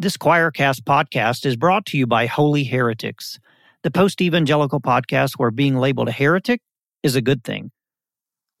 This 0.00 0.16
Choircast 0.16 0.82
podcast 0.82 1.44
is 1.44 1.56
brought 1.56 1.84
to 1.86 1.98
you 1.98 2.06
by 2.06 2.26
Holy 2.26 2.62
Heretics, 2.62 3.40
the 3.82 3.90
post 3.90 4.20
evangelical 4.20 4.80
podcast 4.80 5.32
where 5.38 5.50
being 5.50 5.74
labeled 5.74 6.06
a 6.06 6.12
heretic 6.12 6.60
is 7.02 7.16
a 7.16 7.20
good 7.20 7.42
thing. 7.42 7.72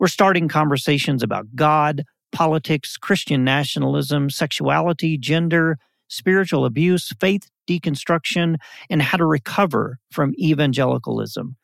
We're 0.00 0.08
starting 0.08 0.48
conversations 0.48 1.22
about 1.22 1.54
God, 1.54 2.02
politics, 2.32 2.96
Christian 2.96 3.44
nationalism, 3.44 4.30
sexuality, 4.30 5.16
gender, 5.16 5.78
spiritual 6.08 6.64
abuse, 6.64 7.12
faith 7.20 7.48
deconstruction, 7.68 8.56
and 8.90 9.00
how 9.00 9.16
to 9.18 9.24
recover 9.24 10.00
from 10.10 10.34
evangelicalism. 10.40 11.56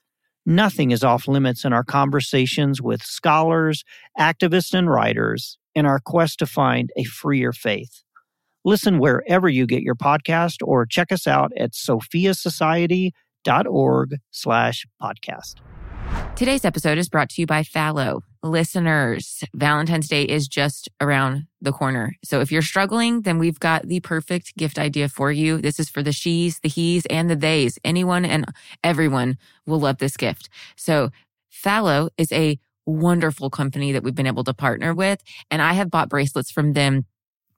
Nothing 0.46 0.92
is 0.92 1.02
off 1.02 1.26
limits 1.26 1.64
in 1.64 1.72
our 1.72 1.82
conversations 1.82 2.80
with 2.80 3.02
scholars, 3.02 3.82
activists, 4.16 4.72
and 4.72 4.88
writers 4.88 5.58
in 5.74 5.84
our 5.84 5.98
quest 5.98 6.38
to 6.38 6.46
find 6.46 6.92
a 6.94 7.02
freer 7.02 7.52
faith. 7.52 8.03
Listen 8.66 8.98
wherever 8.98 9.46
you 9.48 9.66
get 9.66 9.82
your 9.82 9.94
podcast 9.94 10.66
or 10.66 10.86
check 10.86 11.12
us 11.12 11.26
out 11.26 11.52
at 11.58 11.72
sophiasociety.org 11.72 14.16
slash 14.30 14.86
podcast. 15.02 15.56
Today's 16.34 16.64
episode 16.64 16.96
is 16.96 17.10
brought 17.10 17.28
to 17.30 17.42
you 17.42 17.46
by 17.46 17.62
Fahlo. 17.62 18.22
Listeners, 18.42 19.44
Valentine's 19.54 20.08
Day 20.08 20.22
is 20.22 20.48
just 20.48 20.88
around 21.00 21.46
the 21.60 21.72
corner. 21.72 22.14
So 22.24 22.40
if 22.40 22.50
you're 22.50 22.62
struggling, 22.62 23.22
then 23.22 23.38
we've 23.38 23.60
got 23.60 23.86
the 23.86 24.00
perfect 24.00 24.56
gift 24.56 24.78
idea 24.78 25.08
for 25.08 25.30
you. 25.30 25.58
This 25.58 25.78
is 25.78 25.90
for 25.90 26.02
the 26.02 26.12
she's, 26.12 26.60
the 26.60 26.68
he's, 26.68 27.04
and 27.06 27.28
the 27.28 27.36
they's. 27.36 27.78
Anyone 27.84 28.24
and 28.24 28.46
everyone 28.82 29.36
will 29.66 29.80
love 29.80 29.98
this 29.98 30.16
gift. 30.16 30.48
So 30.74 31.10
Fahlo 31.52 32.08
is 32.16 32.32
a 32.32 32.58
wonderful 32.86 33.50
company 33.50 33.92
that 33.92 34.02
we've 34.02 34.14
been 34.14 34.26
able 34.26 34.44
to 34.44 34.54
partner 34.54 34.94
with. 34.94 35.22
And 35.50 35.62
I 35.62 35.74
have 35.74 35.90
bought 35.90 36.08
bracelets 36.08 36.50
from 36.50 36.72
them 36.72 37.04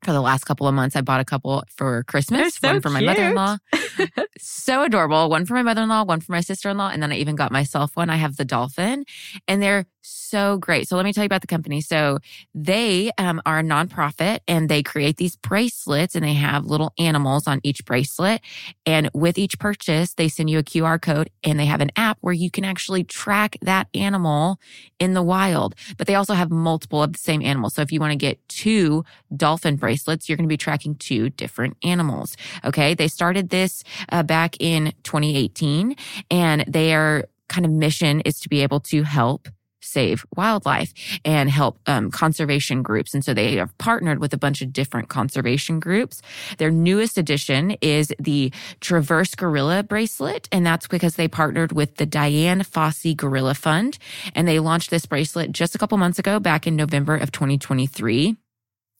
for 0.02 0.12
the 0.12 0.20
last 0.20 0.44
couple 0.44 0.66
of 0.66 0.74
months. 0.74 0.96
I 0.96 1.00
bought 1.00 1.20
a 1.20 1.24
couple 1.24 1.64
for 1.68 2.04
Christmas, 2.04 2.56
so 2.56 2.72
one 2.72 2.80
for 2.80 2.90
my 2.90 3.00
mother-in-law. 3.00 3.58
so 4.38 4.84
adorable. 4.84 5.28
One 5.28 5.46
for 5.46 5.54
my 5.54 5.62
mother-in-law, 5.62 6.04
one 6.04 6.20
for 6.20 6.32
my 6.32 6.40
sister-in-law, 6.40 6.90
and 6.90 7.02
then 7.02 7.12
I 7.12 7.16
even 7.16 7.36
got 7.36 7.52
myself 7.52 7.96
one. 7.96 8.10
I 8.10 8.16
have 8.16 8.36
the 8.36 8.44
dolphin, 8.44 9.04
and 9.48 9.62
they're 9.62 9.86
so 10.06 10.58
great. 10.58 10.88
So 10.88 10.96
let 10.96 11.04
me 11.04 11.12
tell 11.12 11.24
you 11.24 11.26
about 11.26 11.40
the 11.40 11.46
company. 11.46 11.80
So 11.80 12.18
they 12.54 13.10
um, 13.18 13.40
are 13.44 13.58
a 13.58 13.62
nonprofit, 13.62 14.40
and 14.46 14.68
they 14.68 14.82
create 14.82 15.16
these 15.16 15.36
bracelets, 15.36 16.14
and 16.14 16.24
they 16.24 16.34
have 16.34 16.64
little 16.64 16.92
animals 16.98 17.46
on 17.46 17.60
each 17.62 17.84
bracelet. 17.84 18.40
And 18.84 19.10
with 19.12 19.38
each 19.38 19.58
purchase, 19.58 20.14
they 20.14 20.28
send 20.28 20.50
you 20.50 20.58
a 20.58 20.62
QR 20.62 21.00
code, 21.00 21.30
and 21.42 21.58
they 21.58 21.66
have 21.66 21.80
an 21.80 21.90
app 21.96 22.18
where 22.20 22.34
you 22.34 22.50
can 22.50 22.64
actually 22.64 23.04
track 23.04 23.56
that 23.62 23.88
animal 23.94 24.58
in 24.98 25.14
the 25.14 25.22
wild. 25.22 25.74
But 25.96 26.06
they 26.06 26.14
also 26.14 26.34
have 26.34 26.50
multiple 26.50 27.02
of 27.02 27.12
the 27.12 27.18
same 27.18 27.42
animal. 27.42 27.70
So 27.70 27.82
if 27.82 27.92
you 27.92 28.00
want 28.00 28.12
to 28.12 28.16
get 28.16 28.46
two 28.48 29.04
dolphin 29.34 29.76
bracelets, 29.76 30.28
you're 30.28 30.36
going 30.36 30.48
to 30.48 30.52
be 30.52 30.56
tracking 30.56 30.94
two 30.94 31.30
different 31.30 31.76
animals. 31.82 32.36
Okay. 32.64 32.94
They 32.94 33.08
started 33.08 33.50
this 33.50 33.84
uh, 34.10 34.22
back 34.22 34.56
in 34.60 34.92
2018 35.02 35.96
and 36.30 36.64
their 36.66 37.26
kind 37.48 37.64
of 37.64 37.72
mission 37.72 38.20
is 38.20 38.40
to 38.40 38.48
be 38.48 38.62
able 38.62 38.80
to 38.80 39.02
help 39.02 39.48
save 39.86 40.24
wildlife 40.36 40.92
and 41.24 41.48
help 41.50 41.78
um, 41.86 42.10
conservation 42.10 42.82
groups. 42.82 43.14
And 43.14 43.24
so 43.24 43.32
they 43.32 43.56
have 43.56 43.76
partnered 43.78 44.18
with 44.18 44.32
a 44.34 44.38
bunch 44.38 44.62
of 44.62 44.72
different 44.72 45.08
conservation 45.08 45.80
groups. 45.80 46.20
Their 46.58 46.70
newest 46.70 47.16
addition 47.18 47.72
is 47.80 48.12
the 48.18 48.52
Traverse 48.80 49.34
Gorilla 49.34 49.82
bracelet. 49.82 50.48
And 50.52 50.66
that's 50.66 50.86
because 50.88 51.14
they 51.16 51.28
partnered 51.28 51.72
with 51.72 51.96
the 51.96 52.06
Dian 52.06 52.60
Fossey 52.60 53.16
Gorilla 53.16 53.54
Fund. 53.54 53.98
And 54.34 54.46
they 54.46 54.58
launched 54.58 54.90
this 54.90 55.06
bracelet 55.06 55.52
just 55.52 55.74
a 55.74 55.78
couple 55.78 55.96
months 55.98 56.18
ago, 56.18 56.40
back 56.40 56.66
in 56.66 56.76
November 56.76 57.16
of 57.16 57.32
2023. 57.32 58.36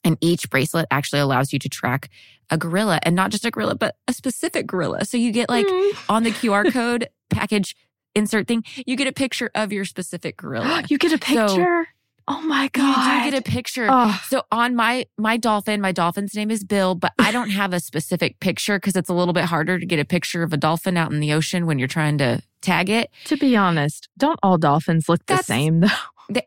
And 0.05 0.17
each 0.21 0.49
bracelet 0.51 0.87
actually 0.91 1.21
allows 1.21 1.53
you 1.53 1.59
to 1.59 1.69
track 1.69 2.11
a 2.49 2.57
gorilla 2.57 3.01
and 3.03 3.17
not 3.17 3.33
just 3.33 3.45
a 3.45 3.51
gorilla, 3.51 3.75
but 3.75 3.97
a 4.07 4.13
specific 4.13 4.67
gorilla. 4.69 5.05
So 5.05 5.17
you 5.17 5.33
get 5.33 5.49
like 5.49 5.67
Mm. 5.67 5.93
on 6.09 6.23
the 6.23 6.31
QR 6.31 6.71
code 6.73 7.09
package 7.29 7.75
insert 8.17 8.49
thing, 8.49 8.65
you 8.87 8.97
get 8.97 9.07
a 9.07 9.13
picture 9.13 9.51
of 9.55 9.73
your 9.73 9.85
specific 9.85 10.37
gorilla. 10.39 10.83
you 10.89 10.99
get 10.99 11.13
a 11.13 11.19
So- 11.25 11.47
picture? 11.47 11.89
oh 12.29 12.41
my 12.43 12.65
You 12.65 12.71
god! 12.71 13.25
do 13.25 13.31
get 13.31 13.39
a 13.39 13.43
picture. 13.43 13.87
Oh. 13.89 14.21
So 14.29 14.43
on 14.51 14.75
my 14.75 15.07
my 15.17 15.37
dolphin, 15.37 15.81
my 15.81 15.93
dolphin's 15.93 16.35
name 16.35 16.51
is 16.51 16.65
Bill, 16.65 16.95
but 16.97 17.13
I 17.21 17.31
don't 17.31 17.51
have 17.51 17.73
a 17.73 17.79
specific 17.79 18.41
picture 18.41 18.79
because 18.79 18.97
it's 18.97 19.09
a 19.09 19.15
little 19.15 19.33
bit 19.35 19.45
harder 19.45 19.79
to 19.79 19.87
get 19.87 20.01
a 20.01 20.05
picture 20.05 20.43
of 20.43 20.53
a 20.53 20.57
dolphin 20.57 20.97
out 20.97 21.13
in 21.13 21.21
the 21.21 21.33
ocean 21.33 21.67
when 21.67 21.79
you're 21.79 21.87
trying 21.87 22.19
to 22.19 22.43
tag 22.63 22.91
it. 22.91 23.11
to 23.27 23.37
be 23.37 23.57
honest, 23.57 24.09
don't 24.19 24.41
all 24.43 24.59
dolphins 24.59 25.09
look 25.09 25.25
the 25.27 25.37
same 25.43 25.81
though? 25.81 25.89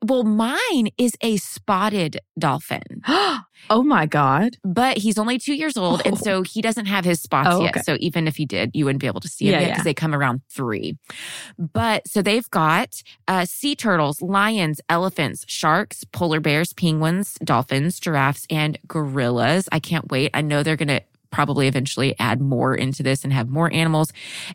Well, 0.04 0.24
mine 0.24 0.90
is 0.98 1.14
a 1.22 1.38
spotted 1.38 2.20
dolphin, 2.38 2.82
oh 3.08 3.84
my 3.84 4.06
god! 4.06 4.58
but 4.64 4.98
he's 4.98 5.18
only 5.18 5.38
two 5.40 5.54
years 5.54 5.78
old, 5.78 6.02
and 6.06 6.16
Oh. 6.16 6.18
so 6.22 6.42
he 6.42 6.62
doesn't 6.62 6.88
have 6.88 7.06
his 7.06 7.22
spots 7.22 7.50
Oh, 7.52 7.64
yet. 7.64 7.86
So 7.86 7.96
even 8.00 8.28
if 8.28 8.36
he 8.38 8.46
did, 8.46 8.72
you 8.74 8.86
wouldn't 8.86 9.02
be 9.02 9.08
able 9.08 9.22
to 9.22 9.28
see 9.30 9.46
him 9.46 9.54
Yeah, 9.54 9.60
yet 9.60 9.68
yeah. 9.68 9.74
because 9.76 9.84
they 9.86 9.94
come 9.94 10.14
around 10.14 10.42
three. 10.52 10.98
But 11.58 12.08
so 12.08 12.22
they've 12.22 12.50
got 12.50 13.02
uh, 13.28 13.46
sea 13.46 13.76
turtles, 13.76 14.22
lions, 14.22 14.82
elephants, 14.90 15.46
sharks, 15.48 16.04
polar 16.04 16.40
bears, 16.40 16.74
penguins, 16.74 17.38
dolphins, 17.44 18.00
giraffes, 18.00 18.46
and 18.50 18.78
gorillas. 18.88 19.68
I 19.72 19.80
can't 19.80 20.10
wait. 20.12 20.32
I 20.34 20.42
know 20.42 20.64
they're 20.64 20.76
going 20.76 20.88
to 20.90 21.02
probably 21.32 21.68
eventually 21.68 22.16
add 22.20 22.42
more 22.42 22.76
into 22.76 23.04
this 23.04 23.24
and 23.24 23.34
have 23.34 23.50
more 23.50 23.72
animals. 23.74 24.12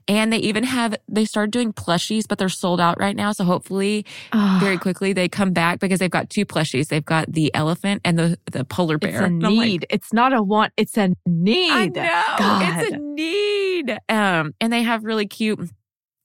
And 0.09 0.33
they 0.33 0.39
even 0.39 0.65
have, 0.65 0.97
they 1.09 1.25
started 1.25 1.51
doing 1.51 1.73
plushies, 1.73 2.25
but 2.29 2.39
they're 2.39 2.49
sold 2.49 2.81
out 2.81 2.99
right 2.99 3.17
now. 3.17 3.33
So 3.33 3.45
hopefully 3.45 4.05
Oh, 4.33 4.59
very 4.61 4.79
quickly 4.79 5.13
they 5.13 5.29
come 5.29 5.53
back 5.53 5.79
because 5.81 5.99
they've 5.99 6.11
got 6.11 6.31
two 6.31 6.45
plushies. 6.45 6.89
They've 6.89 7.05
got 7.05 7.33
the 7.33 7.55
elephant 7.55 8.01
and 8.05 8.19
the, 8.19 8.39
the 8.51 8.65
polar 8.65 8.99
bear. 8.99 9.11
it's 9.11 9.21
a 9.21 9.25
I'm 9.25 9.41
like, 9.41 9.51
need. 9.51 9.87
it's 9.91 10.13
not 10.13 10.33
a 10.33 10.43
want. 10.43 10.73
It's 10.77 10.97
a 10.97 11.11
need. 11.27 11.71
I 11.71 11.87
know. 11.87 12.83
It's 12.83 12.93
a 12.93 12.97
need. 12.99 13.99
Um, 14.09 14.55
and 14.61 14.73
they 14.73 14.83
have 14.83 15.05
really 15.05 15.27
cute 15.27 15.71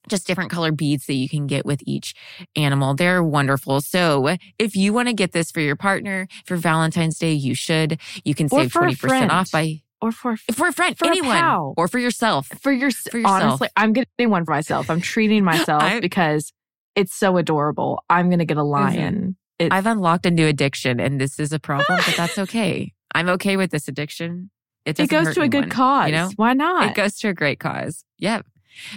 just 0.08 0.26
different 0.26 0.50
color 0.50 0.72
beads 0.72 1.06
that 1.06 1.14
you 1.14 1.30
can 1.30 1.46
get 1.48 1.66
with 1.66 1.82
each 1.86 2.16
animal. 2.56 2.96
They're 2.96 3.24
wonderful. 3.24 3.82
So 3.82 4.36
if 4.58 4.76
you 4.76 4.92
want 4.92 5.08
to 5.08 5.14
get 5.14 5.32
this 5.32 5.52
for 5.52 5.60
your 5.60 5.76
partner 5.76 6.28
for 6.46 6.58
Valentine's 6.58 7.18
Day, 7.20 7.34
you 7.34 7.54
should. 7.54 8.00
You 8.24 8.34
can 8.34 8.50
save 8.50 8.72
for 8.72 8.82
20% 8.82 9.30
off 9.30 9.52
by 9.52 9.82
or 10.02 10.12
for 10.12 10.38
for 10.54 10.68
a 10.68 10.74
friend, 10.74 10.98
For 10.98 11.06
a 11.06 11.10
anyone, 11.10 11.38
pal. 11.38 11.74
or 11.78 11.88
for 11.88 12.00
yourself. 12.00 12.48
for 12.62 12.72
your 12.72 12.92
For 12.92 13.18
yourself. 13.18 13.42
honestly, 13.44 13.68
I'm 13.76 13.94
getting 13.94 14.30
one 14.30 14.46
for 14.46 14.52
myself. 14.52 14.90
I'm 14.90 15.02
treating 15.02 15.44
myself 15.54 15.84
I- 15.84 16.00
because 16.00 16.52
it's 16.96 17.14
so 17.14 17.38
adorable. 17.38 18.04
I'm 18.10 18.30
gonna 18.30 18.46
get 18.46 18.58
a 18.58 18.64
lion. 18.64 19.36
It's, 19.60 19.74
I've 19.74 19.86
unlocked 19.88 20.26
a 20.26 20.32
new 20.32 20.48
addiction 20.48 21.00
and 21.02 21.20
this 21.20 21.38
is 21.40 21.52
a 21.52 21.60
problem, 21.60 22.00
but 22.06 22.16
that's 22.16 22.38
okay. 22.46 22.94
I'm 23.14 23.28
okay 23.30 23.58
with 23.58 23.72
this 23.72 23.88
addiction. 23.90 24.52
It, 24.86 25.00
it 25.00 25.10
goes 25.10 25.36
to 25.36 25.42
a 25.42 25.48
good 25.50 25.70
cause. 25.70 26.08
You 26.08 26.14
know? 26.14 26.30
Why 26.38 26.54
not? 26.54 26.88
It 26.90 26.96
goes 26.96 27.16
to 27.18 27.28
a 27.28 27.34
great 27.34 27.60
cause. 27.60 28.06
Yep. 28.20 28.46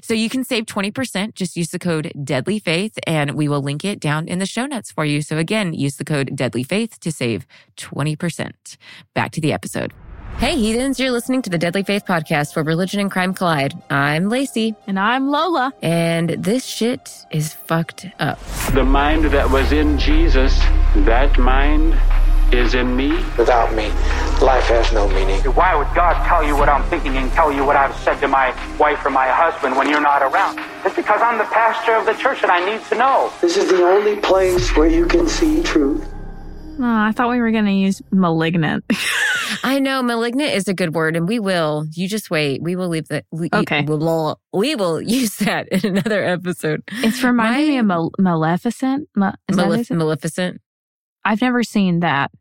So 0.03 0.15
you 0.15 0.31
can 0.31 0.45
save 0.45 0.67
20%. 0.67 1.35
Just 1.35 1.57
use 1.57 1.71
the 1.71 1.79
code 1.81 2.13
Deadly 2.23 2.61
Faith 2.61 2.97
and 3.07 3.33
we 3.33 3.49
will 3.49 3.61
link 3.61 3.85
it 3.85 3.99
down 3.99 4.29
in 4.29 4.39
the 4.39 4.47
show 4.47 4.67
notes 4.67 4.93
for 4.93 5.05
you. 5.05 5.21
So 5.23 5.39
again, 5.39 5.73
use 5.75 5.97
the 5.97 6.05
code 6.05 6.37
Deadly 6.37 6.63
Faith 6.63 7.01
to 7.01 7.11
save 7.11 7.47
20%. 7.77 8.77
Back 9.15 9.33
to 9.33 9.41
the 9.41 9.53
episode. 9.53 9.93
Hey, 10.39 10.57
heathens, 10.57 10.99
you're 10.99 11.13
listening 11.13 11.41
to 11.43 11.51
the 11.51 11.59
Deadly 11.59 11.85
Faith 11.85 12.05
podcast 12.05 12.57
where 12.57 12.65
religion 12.65 12.99
and 12.99 13.11
crime 13.11 13.33
collide. 13.33 13.75
I'm 13.91 14.25
Laci 14.25 14.75
and 14.89 14.99
I'm 14.99 15.29
Lola. 15.31 15.73
and 15.83 16.31
this 16.31 16.65
shit 16.65 17.25
is 17.31 17.53
fucked 17.55 18.07
up. 18.19 18.41
The 18.73 18.83
mind 18.85 19.27
that 19.27 19.49
was 19.51 19.71
in 19.71 19.99
Jesus, 19.99 20.59
that 21.07 21.39
mind 21.39 21.97
is 22.53 22.75
in 22.75 22.97
me. 22.97 23.11
Without 23.39 23.73
me, 23.73 23.89
life 24.45 24.65
has 24.67 24.93
no 24.93 25.07
meaning. 25.09 25.41
Why 25.55 25.77
would 25.77 25.95
God 25.95 26.15
tell 26.27 26.43
you 26.45 26.57
what 26.57 26.69
I'm 26.69 26.83
thinking 26.91 27.17
and 27.17 27.31
tell 27.33 27.53
you 27.53 27.65
what 27.65 27.77
I've 27.77 27.95
said 27.99 28.19
to 28.21 28.29
my 28.29 28.49
wife 28.79 29.07
or 29.07 29.11
my 29.11 29.29
husband 29.29 29.77
when 29.77 29.89
you're 29.89 30.01
not 30.03 30.23
around? 30.23 30.59
It's 30.85 30.97
because 30.97 31.21
I'm 31.23 31.39
the 31.39 31.45
pastor 31.45 31.93
of 31.95 32.05
the 32.05 32.15
church 32.15 32.43
and 32.43 32.51
I 32.51 32.65
need 32.69 32.85
to 32.87 32.97
know. 32.97 33.33
This 33.41 33.57
is 33.57 33.69
the 33.71 33.85
only 33.85 34.17
place 34.17 34.77
where 34.77 34.89
you 34.89 35.07
can 35.07 35.29
see 35.29 35.63
truth. 35.63 36.12
Oh, 36.85 36.85
I 36.85 37.13
thought 37.13 37.31
we 37.31 37.39
were 37.41 37.53
gonna 37.53 37.71
use 37.71 38.03
malignant. 38.11 38.85
I 39.63 39.79
know 39.79 40.03
malignant 40.03 40.51
is 40.53 40.67
a 40.67 40.75
good 40.75 40.95
word, 40.95 41.15
and 41.15 41.29
we 41.29 41.39
will. 41.39 41.85
You 41.93 42.09
just 42.09 42.29
wait. 42.29 42.61
We 42.61 42.75
will 42.75 42.89
leave 42.89 43.07
the. 43.07 43.23
We, 43.31 43.49
Okay. 43.53 43.83
We 43.83 43.95
will, 43.97 44.41
we 44.53 44.75
will 44.75 45.01
use 45.01 45.37
that 45.37 45.69
in 45.69 45.85
another 45.97 46.25
episode. 46.25 46.83
it's 46.91 47.23
reminding 47.23 47.69
me 47.69 47.79
of 47.79 47.87
Mal- 47.87 48.11
Maleficent. 48.19 49.09
Ma- 49.15 49.35
Malef-? 49.51 49.91
Maleficent. 49.91 50.61
I've 51.25 51.41
never 51.41 51.63
seen 51.63 52.01
that. 52.01 52.33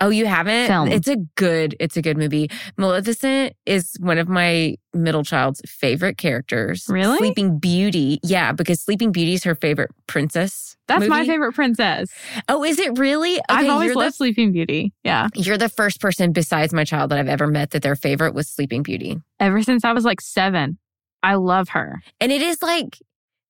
Oh, 0.00 0.10
you 0.10 0.26
haven't? 0.26 0.66
Film. 0.66 0.88
It's 0.88 1.08
a 1.08 1.16
good. 1.36 1.76
It's 1.80 1.96
a 1.96 2.02
good 2.02 2.18
movie. 2.18 2.50
Maleficent 2.76 3.54
is 3.64 3.94
one 4.00 4.18
of 4.18 4.28
my 4.28 4.76
middle 4.92 5.24
child's 5.24 5.62
favorite 5.66 6.18
characters. 6.18 6.86
Really? 6.88 7.16
Sleeping 7.16 7.58
Beauty. 7.58 8.18
Yeah, 8.22 8.52
because 8.52 8.80
Sleeping 8.80 9.12
Beauty 9.12 9.34
is 9.34 9.44
her 9.44 9.54
favorite 9.54 9.90
princess. 10.06 10.76
That's 10.88 11.06
my 11.06 11.24
favorite 11.24 11.54
princess. 11.54 12.10
Oh, 12.48 12.64
is 12.64 12.78
it 12.78 12.98
really? 12.98 13.40
I've 13.48 13.70
always 13.70 13.94
loved 13.94 14.14
the, 14.14 14.16
Sleeping 14.16 14.52
Beauty. 14.52 14.92
Yeah. 15.04 15.28
You're 15.34 15.56
the 15.56 15.68
first 15.70 16.00
person 16.00 16.32
besides 16.32 16.74
my 16.74 16.84
child 16.84 17.10
that 17.10 17.18
I've 17.18 17.28
ever 17.28 17.46
met 17.46 17.70
that 17.70 17.82
their 17.82 17.96
favorite 17.96 18.34
was 18.34 18.48
Sleeping 18.48 18.82
Beauty. 18.82 19.16
Ever 19.40 19.62
since 19.62 19.84
I 19.84 19.92
was 19.92 20.04
like 20.04 20.20
seven, 20.20 20.78
I 21.22 21.36
love 21.36 21.70
her. 21.70 22.02
And 22.20 22.30
it 22.30 22.42
is 22.42 22.62
like 22.62 22.98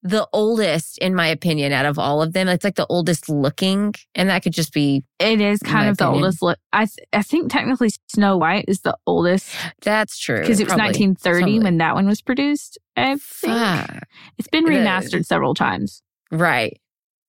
the 0.07 0.29
oldest, 0.35 0.99
in 0.99 1.15
my 1.15 1.27
opinion, 1.27 1.73
out 1.73 1.87
of 1.87 1.99
all 1.99 2.21
of 2.21 2.35
them. 2.35 2.47
It's 2.47 2.63
like 2.63 2.75
the 2.75 2.87
oldest 2.91 3.31
looking, 3.31 3.95
and 4.15 4.29
that 4.29 4.43
could 4.43 4.53
just 4.53 4.73
be 4.75 5.03
It 5.19 5.41
is 5.41 5.61
kind 5.61 5.89
of 5.89 5.97
the 5.97 6.05
opinion. 6.05 6.25
oldest. 6.25 6.43
Li- 6.43 6.55
I 6.75 6.85
th- 6.85 7.09
I 7.15 7.23
think 7.23 7.51
technically 7.51 7.89
Snow 8.09 8.37
White 8.37 8.67
is 8.69 8.81
the 8.83 8.97
oldest 9.07 9.51
that's 9.83 10.19
true 10.19 10.41
because 10.41 10.61
it 10.61 10.65
was 10.65 10.75
probably. 10.75 10.89
1930 11.07 11.41
Totally. 11.41 11.59
when 11.65 11.79
that 11.79 11.95
one 11.95 12.07
was 12.07 12.21
produced. 12.21 12.79
I 12.97 13.17
think 13.17 13.21
Fuck. 13.55 14.03
it's 14.39 14.49
been 14.49 14.65
The- 14.65 14.71
remastered 14.73 15.25
several 15.25 15.55
times, 15.55 16.03
right. 16.31 16.79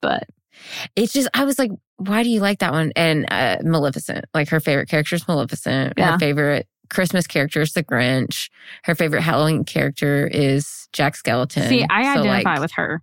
but 0.02 0.24
It's 0.98 1.14
just 1.14 1.30
I 1.34 1.46
was 1.46 1.58
like, 1.58 1.72
why 1.98 2.24
do 2.24 2.30
you 2.30 2.42
like 2.42 2.60
that 2.60 2.74
one? 2.74 2.92
And 2.98 3.26
uh, 3.32 3.58
Maleficent, 3.64 4.26
like 4.34 4.50
her 4.50 4.60
favorite 4.60 4.90
character 4.90 5.16
is 5.16 5.26
Maleficent. 5.30 5.94
Yeah. 5.98 6.12
Her 6.14 6.20
favorite 6.20 6.68
Christmas 6.90 7.28
character 7.28 7.62
is 7.62 7.74
the 7.74 7.84
Grinch. 7.84 8.50
Her 8.84 8.96
favorite 8.96 9.22
Halloween 9.22 9.64
character 9.64 10.28
is 10.28 10.88
Jack 10.94 11.16
Skeleton. 11.16 11.68
see, 11.70 11.86
I 11.90 12.04
So, 12.16 12.22
identify 12.22 12.54
like, 12.54 12.60
with 12.62 12.72
her. 12.74 13.02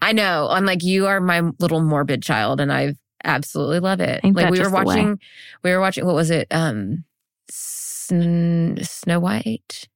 I 0.00 0.12
know. 0.12 0.48
I'm 0.50 0.64
like, 0.66 0.82
you 0.84 1.06
are 1.06 1.20
my 1.20 1.42
little 1.58 1.82
morbid 1.82 2.22
child, 2.22 2.60
and 2.60 2.72
I 2.72 2.94
absolutely 3.24 3.80
love 3.80 4.00
it. 4.00 4.20
Like 4.22 4.50
we 4.50 4.60
were 4.60 4.70
watching, 4.70 5.18
we 5.62 5.70
were 5.72 5.80
watching. 5.80 6.06
What 6.06 6.14
was 6.14 6.30
it? 6.30 6.46
Um, 6.52 7.04
Sn- 7.50 8.78
Snow 8.82 9.18
White. 9.20 9.88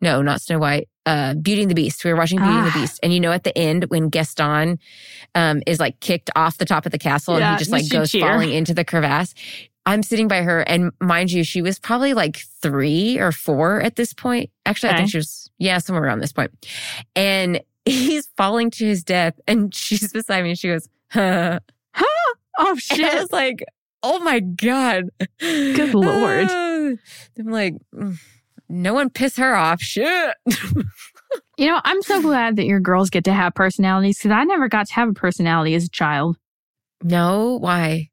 No, 0.00 0.22
not 0.22 0.40
Snow 0.40 0.58
White. 0.58 0.88
Uh, 1.04 1.34
Beauty 1.34 1.62
and 1.62 1.70
the 1.70 1.74
Beast. 1.74 2.04
We 2.04 2.10
were 2.12 2.16
watching 2.18 2.38
Beauty 2.38 2.52
and 2.52 2.66
the 2.66 2.70
Ah. 2.70 2.80
Beast, 2.80 3.00
and 3.02 3.12
you 3.12 3.20
know, 3.20 3.32
at 3.32 3.42
the 3.44 3.56
end 3.58 3.84
when 3.88 4.08
Gaston, 4.08 4.78
um, 5.34 5.62
is 5.66 5.80
like 5.80 5.98
kicked 6.00 6.30
off 6.36 6.58
the 6.58 6.64
top 6.64 6.86
of 6.86 6.92
the 6.92 6.98
castle, 6.98 7.36
and 7.36 7.44
he 7.44 7.58
just 7.58 7.70
like 7.70 7.88
goes 7.90 8.10
cheer. 8.12 8.20
falling 8.22 8.50
into 8.52 8.72
the 8.72 8.84
crevasse. 8.84 9.34
I'm 9.86 10.02
sitting 10.02 10.28
by 10.28 10.42
her, 10.42 10.60
and 10.60 10.92
mind 11.00 11.32
you, 11.32 11.42
she 11.42 11.62
was 11.62 11.78
probably 11.78 12.14
like 12.14 12.38
three 12.62 13.18
or 13.18 13.32
four 13.32 13.80
at 13.80 13.96
this 13.96 14.12
point. 14.12 14.50
Actually, 14.66 14.90
I 14.92 14.96
think 14.98 15.10
she 15.10 15.16
was, 15.16 15.50
yeah, 15.58 15.78
somewhere 15.78 16.04
around 16.04 16.20
this 16.20 16.32
point. 16.32 16.52
And 17.16 17.60
he's 17.84 18.28
falling 18.36 18.70
to 18.72 18.84
his 18.84 19.02
death, 19.02 19.40
and 19.48 19.74
she's 19.74 20.12
beside 20.12 20.42
me, 20.42 20.50
and 20.50 20.58
she 20.58 20.68
goes, 20.68 20.88
huh. 21.10 21.60
huh? 21.94 22.04
Oh 22.58 22.70
And 22.92 23.04
I 23.04 23.08
shit! 23.10 23.20
was 23.20 23.32
like, 23.32 23.64
oh 24.02 24.18
my 24.20 24.40
God. 24.40 25.04
Good 25.40 25.94
Lord. 25.94 26.50
I'm 27.38 27.46
like, 27.46 27.74
"Mm, 27.94 28.18
no 28.68 28.92
one 28.94 29.08
piss 29.10 29.36
her 29.36 29.54
off. 29.56 29.80
Shit. 29.80 30.34
You 31.56 31.66
know, 31.66 31.80
I'm 31.84 32.02
so 32.02 32.22
glad 32.22 32.56
that 32.56 32.64
your 32.64 32.80
girls 32.80 33.10
get 33.10 33.24
to 33.24 33.32
have 33.32 33.54
personalities 33.54 34.18
because 34.18 34.30
I 34.30 34.44
never 34.44 34.66
got 34.68 34.86
to 34.86 34.94
have 34.94 35.10
a 35.10 35.12
personality 35.12 35.74
as 35.74 35.84
a 35.84 35.88
child. 35.90 36.36
no, 37.04 37.58
why? 37.60 38.09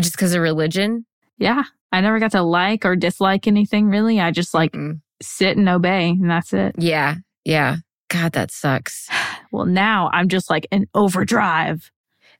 Just 0.00 0.12
because 0.14 0.34
of 0.34 0.42
religion? 0.42 1.04
Yeah, 1.38 1.62
I 1.92 2.00
never 2.00 2.18
got 2.18 2.32
to 2.32 2.42
like 2.42 2.84
or 2.84 2.96
dislike 2.96 3.46
anything 3.46 3.88
really. 3.88 4.20
I 4.20 4.30
just 4.30 4.54
like 4.54 4.72
Mm. 4.72 5.00
sit 5.22 5.56
and 5.56 5.68
obey, 5.68 6.10
and 6.10 6.30
that's 6.30 6.52
it. 6.52 6.74
Yeah. 6.78 7.16
Yeah. 7.44 7.76
God, 8.10 8.32
that 8.32 8.50
sucks. 8.50 9.08
Well, 9.50 9.64
now 9.64 10.10
I'm 10.12 10.28
just 10.28 10.50
like 10.50 10.66
an 10.72 10.86
overdrive, 10.94 11.90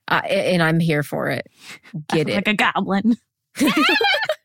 Uh, 0.07 0.21
and 0.29 0.61
I'm 0.61 0.79
here 0.79 1.01
for 1.01 1.27
it. 1.29 1.47
Get 2.09 2.29
it. 2.29 2.35
like 2.35 2.47
a 2.47 2.53
goblin. 2.53 3.17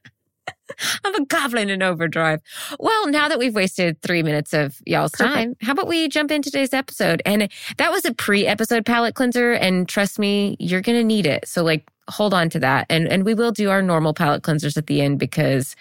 I'm 1.05 1.15
a 1.15 1.25
goblin 1.25 1.71
in 1.71 1.83
overdrive. 1.83 2.41
Well, 2.79 3.09
now 3.09 3.29
that 3.29 3.39
we've 3.39 3.55
wasted 3.55 4.01
three 4.03 4.23
minutes 4.23 4.53
of 4.53 4.81
y'all's 4.87 5.13
Perfect. 5.13 5.35
time, 5.35 5.57
how 5.61 5.73
about 5.73 5.89
we 5.89 6.09
jump 6.09 6.31
into 6.31 6.51
today's 6.51 6.73
episode? 6.73 7.23
And 7.25 7.51
that 7.79 7.91
was 7.91 8.05
a 8.05 8.15
pre 8.15 8.47
episode 8.47 8.85
palate 8.87 9.15
cleanser. 9.15 9.53
And 9.53 9.89
trust 9.89 10.19
me, 10.19 10.57
you're 10.59 10.81
going 10.81 10.99
to 10.99 11.05
need 11.05 11.27
it. 11.27 11.47
So, 11.49 11.63
like, 11.63 11.89
hold 12.09 12.35
on 12.35 12.51
to 12.51 12.59
that. 12.61 12.87
And, 12.91 13.09
and 13.09 13.25
we 13.25 13.35
will 13.35 13.53
do 13.53 13.71
our 13.71 13.83
normal 13.83 14.15
palate 14.15 14.43
cleansers 14.43 14.77
at 14.77 14.87
the 14.87 15.01
end 15.01 15.19
because, 15.19 15.77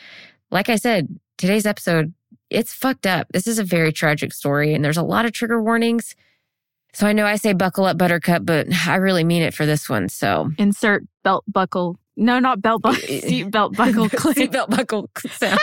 like 0.51 0.69
I 0.69 0.75
said, 0.75 1.07
today's 1.37 1.65
episode, 1.65 2.13
it's 2.49 2.73
fucked 2.73 3.07
up. 3.07 3.27
This 3.33 3.47
is 3.47 3.59
a 3.59 3.63
very 3.63 3.91
tragic 3.91 4.33
story 4.33 4.73
and 4.73 4.83
there's 4.83 4.97
a 4.97 5.03
lot 5.03 5.25
of 5.25 5.33
trigger 5.33 5.61
warnings. 5.61 6.15
So 6.93 7.07
I 7.07 7.13
know 7.13 7.25
I 7.25 7.37
say 7.37 7.53
buckle 7.53 7.85
up, 7.85 7.97
buttercup, 7.97 8.45
but 8.45 8.67
I 8.87 8.95
really 8.95 9.23
mean 9.23 9.41
it 9.41 9.53
for 9.53 9.65
this 9.65 9.89
one. 9.89 10.09
So 10.09 10.51
Insert 10.57 11.03
belt 11.23 11.43
buckle. 11.47 11.97
No, 12.15 12.39
not 12.39 12.61
belt 12.61 12.81
buckle. 12.81 12.99
Seat 13.01 13.49
belt 13.51 13.75
buckle 13.75 14.09
clip. 14.09 14.37
Seatbelt 14.37 14.69
buckle 14.69 15.09
sound. 15.31 15.59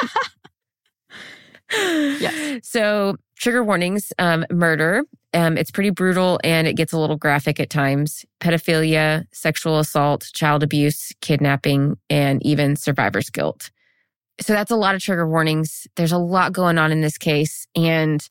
Yes. 1.73 2.69
So 2.69 3.17
trigger 3.39 3.63
warnings, 3.63 4.13
um, 4.19 4.45
murder. 4.51 5.05
Um, 5.33 5.57
it's 5.57 5.71
pretty 5.71 5.91
brutal 5.91 6.41
and 6.43 6.67
it 6.67 6.75
gets 6.75 6.93
a 6.93 6.99
little 6.99 7.17
graphic 7.17 7.61
at 7.61 7.71
times. 7.71 8.25
Pedophilia, 8.41 9.27
sexual 9.33 9.79
assault, 9.79 10.29
child 10.35 10.63
abuse, 10.65 11.13
kidnapping, 11.21 11.97
and 12.09 12.45
even 12.45 12.75
survivor's 12.75 13.31
guilt. 13.31 13.71
So 14.41 14.53
that's 14.53 14.71
a 14.71 14.77
lot 14.77 14.95
of 14.95 15.03
trigger 15.03 15.29
warnings. 15.29 15.87
There's 15.97 16.13
a 16.13 16.19
lot 16.19 16.53
going 16.53 16.79
on 16.79 16.91
in 16.91 17.01
this 17.01 17.19
case. 17.19 17.67
And 17.77 18.27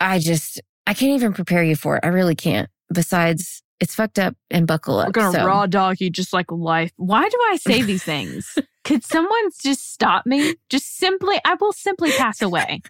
I 0.00 0.18
just, 0.18 0.60
I 0.86 0.92
can't 0.92 1.12
even 1.12 1.32
prepare 1.32 1.62
you 1.62 1.76
for 1.76 1.96
it. 1.96 2.04
I 2.04 2.08
really 2.08 2.34
can't. 2.34 2.68
Besides, 2.92 3.62
it's 3.80 3.94
fucked 3.94 4.18
up 4.18 4.34
and 4.50 4.66
buckle 4.66 4.98
up. 4.98 5.08
We're 5.08 5.12
gonna 5.12 5.38
So- 5.38 5.46
raw 5.46 5.66
dog 5.66 6.00
you 6.00 6.10
just 6.10 6.32
like 6.32 6.50
life. 6.50 6.92
Why 6.96 7.28
do 7.28 7.36
I 7.50 7.56
say 7.56 7.82
these 7.82 8.02
things? 8.12 8.58
Could 8.84 9.04
someone 9.04 9.50
just 9.62 9.92
stop 9.92 10.24
me? 10.26 10.54
Just 10.70 10.96
simply, 10.96 11.38
I 11.44 11.56
will 11.60 11.72
simply 11.72 12.10
pass 12.12 12.40
away. 12.42 12.80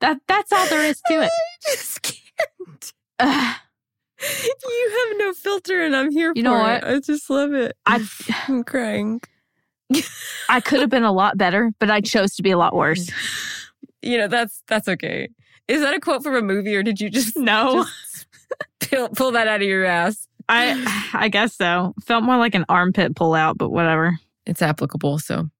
That 0.00 0.18
that's 0.28 0.52
all 0.52 0.66
there 0.68 0.84
is 0.84 1.00
to 1.08 1.22
it. 1.22 1.30
I 1.30 1.70
just 1.74 2.02
can't. 2.02 2.92
You 4.20 5.06
have 5.08 5.18
no 5.18 5.32
filter, 5.32 5.80
and 5.84 5.94
I'm 5.94 6.10
here 6.10 6.32
You 6.34 6.42
for 6.42 6.48
know 6.48 6.56
it. 6.56 6.82
what? 6.82 6.84
I 6.84 6.98
just 6.98 7.30
love 7.30 7.52
it. 7.52 7.76
I 7.86 8.04
I'm 8.48 8.64
crying. 8.64 9.20
I 10.48 10.60
could 10.60 10.80
have 10.80 10.90
been 10.90 11.04
a 11.04 11.12
lot 11.12 11.38
better, 11.38 11.70
but 11.78 11.88
I 11.90 12.00
chose 12.00 12.34
to 12.34 12.42
be 12.42 12.50
a 12.50 12.58
lot 12.58 12.74
worse. 12.74 13.10
You 14.02 14.18
know 14.18 14.26
that's 14.28 14.60
that's 14.66 14.88
okay. 14.88 15.28
Is 15.68 15.82
that 15.82 15.94
a 15.94 16.00
quote 16.00 16.24
from 16.24 16.34
a 16.34 16.42
movie, 16.42 16.74
or 16.74 16.82
did 16.82 17.00
you 17.00 17.10
just 17.10 17.36
No, 17.36 17.84
just 17.84 18.07
pull, 18.80 19.08
pull 19.10 19.32
that 19.32 19.48
out 19.48 19.60
of 19.60 19.66
your 19.66 19.84
ass? 19.84 20.26
I 20.48 21.10
I 21.12 21.28
guess 21.28 21.54
so. 21.54 21.94
Felt 22.04 22.24
more 22.24 22.36
like 22.38 22.54
an 22.54 22.64
armpit 22.68 23.14
pull 23.14 23.34
out, 23.34 23.58
but 23.58 23.70
whatever. 23.70 24.18
It's 24.46 24.62
applicable. 24.62 25.18
So, 25.18 25.50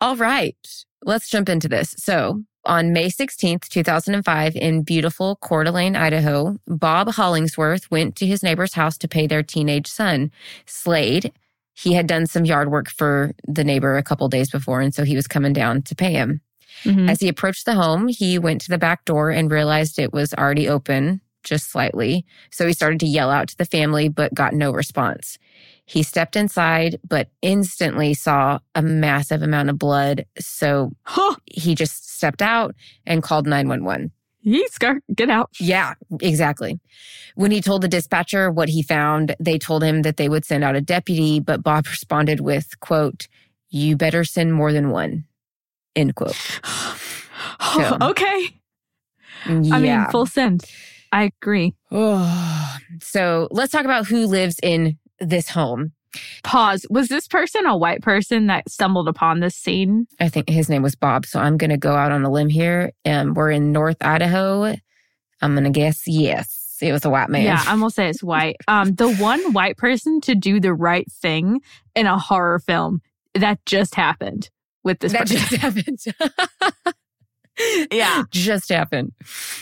all 0.00 0.16
right, 0.16 0.56
let's 1.04 1.28
jump 1.30 1.48
into 1.48 1.68
this. 1.68 1.94
So. 1.98 2.42
On 2.66 2.92
May 2.92 3.08
16th, 3.08 3.70
2005, 3.70 4.54
in 4.54 4.82
beautiful 4.82 5.36
Coeur 5.36 5.64
d'Alene, 5.64 5.96
Idaho, 5.96 6.58
Bob 6.66 7.08
Hollingsworth 7.08 7.90
went 7.90 8.16
to 8.16 8.26
his 8.26 8.42
neighbor's 8.42 8.74
house 8.74 8.98
to 8.98 9.08
pay 9.08 9.26
their 9.26 9.42
teenage 9.42 9.86
son, 9.86 10.30
Slade. 10.66 11.32
He 11.72 11.94
had 11.94 12.06
done 12.06 12.26
some 12.26 12.44
yard 12.44 12.70
work 12.70 12.90
for 12.90 13.32
the 13.48 13.64
neighbor 13.64 13.96
a 13.96 14.02
couple 14.02 14.28
days 14.28 14.50
before, 14.50 14.82
and 14.82 14.94
so 14.94 15.04
he 15.04 15.16
was 15.16 15.26
coming 15.26 15.54
down 15.54 15.80
to 15.80 15.94
pay 15.94 16.12
him. 16.12 16.42
Mhm. 16.84 17.08
As 17.08 17.20
he 17.20 17.28
approached 17.28 17.64
the 17.64 17.74
home, 17.74 18.08
he 18.08 18.38
went 18.38 18.60
to 18.60 18.68
the 18.68 18.76
back 18.76 19.06
door 19.06 19.30
and 19.30 19.50
realized 19.50 19.98
it 19.98 20.12
was 20.12 20.34
already 20.34 20.68
open 20.68 21.22
just 21.44 21.70
slightly. 21.70 22.24
So 22.50 22.66
he 22.66 22.72
started 22.72 23.00
to 23.00 23.06
yell 23.06 23.30
out 23.30 23.48
to 23.48 23.56
the 23.56 23.64
family, 23.64 24.08
but 24.08 24.34
got 24.34 24.52
no 24.54 24.70
response. 24.72 25.38
He 25.86 26.02
stepped 26.02 26.36
inside, 26.36 27.00
but 27.06 27.28
instantly 27.42 28.14
saw 28.14 28.60
a 28.74 28.82
massive 28.82 29.42
amount 29.42 29.70
of 29.70 29.78
blood. 29.78 30.24
So 30.38 30.92
Huh. 31.02 31.34
he 31.46 31.74
just 31.74 32.14
stepped 32.16 32.42
out 32.42 32.74
and 33.06 33.22
called 33.22 33.46
911. 33.46 34.12
Yeet, 34.46 34.68
skirt, 34.70 35.02
get 35.14 35.28
out. 35.28 35.50
Yeah, 35.58 35.94
exactly. 36.22 36.80
When 37.34 37.50
he 37.50 37.60
told 37.60 37.82
the 37.82 37.88
dispatcher 37.88 38.50
what 38.50 38.68
he 38.70 38.82
found, 38.82 39.36
they 39.38 39.58
told 39.58 39.82
him 39.82 40.02
that 40.02 40.16
they 40.16 40.28
would 40.30 40.44
send 40.46 40.64
out 40.64 40.76
a 40.76 40.80
deputy, 40.80 41.40
but 41.40 41.62
Bob 41.62 41.86
responded 41.86 42.40
with, 42.40 42.78
quote, 42.80 43.28
you 43.68 43.96
better 43.96 44.24
send 44.24 44.54
more 44.54 44.72
than 44.72 44.90
one, 44.90 45.24
end 45.96 46.14
quote. 46.14 46.36
So- 47.74 47.98
okay. 48.00 48.48
Yeah. 49.46 49.74
I 49.74 49.80
mean, 49.80 50.06
full 50.10 50.26
send. 50.26 50.64
I 51.12 51.24
agree. 51.24 51.74
Oh, 51.90 52.76
so 53.00 53.48
let's 53.50 53.72
talk 53.72 53.84
about 53.84 54.06
who 54.06 54.26
lives 54.26 54.56
in 54.62 54.98
this 55.18 55.48
home. 55.48 55.92
Pause. 56.42 56.86
Was 56.90 57.08
this 57.08 57.28
person 57.28 57.66
a 57.66 57.76
white 57.76 58.02
person 58.02 58.48
that 58.48 58.68
stumbled 58.68 59.06
upon 59.06 59.38
this 59.40 59.54
scene? 59.54 60.06
I 60.18 60.28
think 60.28 60.48
his 60.48 60.68
name 60.68 60.82
was 60.82 60.96
Bob. 60.96 61.24
So 61.24 61.38
I'm 61.38 61.56
going 61.56 61.70
to 61.70 61.76
go 61.76 61.94
out 61.94 62.10
on 62.10 62.24
a 62.24 62.30
limb 62.30 62.48
here. 62.48 62.90
Um, 63.04 63.34
we're 63.34 63.52
in 63.52 63.70
North 63.70 63.98
Idaho. 64.00 64.74
I'm 65.40 65.54
going 65.54 65.64
to 65.64 65.70
guess 65.70 66.08
yes, 66.08 66.78
it 66.82 66.92
was 66.92 67.04
a 67.04 67.10
white 67.10 67.30
man. 67.30 67.44
Yeah, 67.44 67.62
I'm 67.66 67.80
gonna 67.80 67.90
say 67.90 68.08
it's 68.08 68.22
white. 68.22 68.56
Um, 68.68 68.94
the 68.94 69.12
one 69.14 69.52
white 69.52 69.76
person 69.76 70.20
to 70.22 70.34
do 70.34 70.60
the 70.60 70.72
right 70.72 71.10
thing 71.10 71.60
in 71.94 72.06
a 72.06 72.18
horror 72.18 72.58
film 72.58 73.00
that 73.34 73.64
just 73.66 73.94
happened 73.94 74.50
with 74.84 75.00
this 75.00 75.12
that 75.12 75.28
person. 75.28 75.36
just 75.36 76.02
happened. 76.16 76.94
Yeah. 77.90 78.24
just 78.30 78.68
happened. 78.70 79.12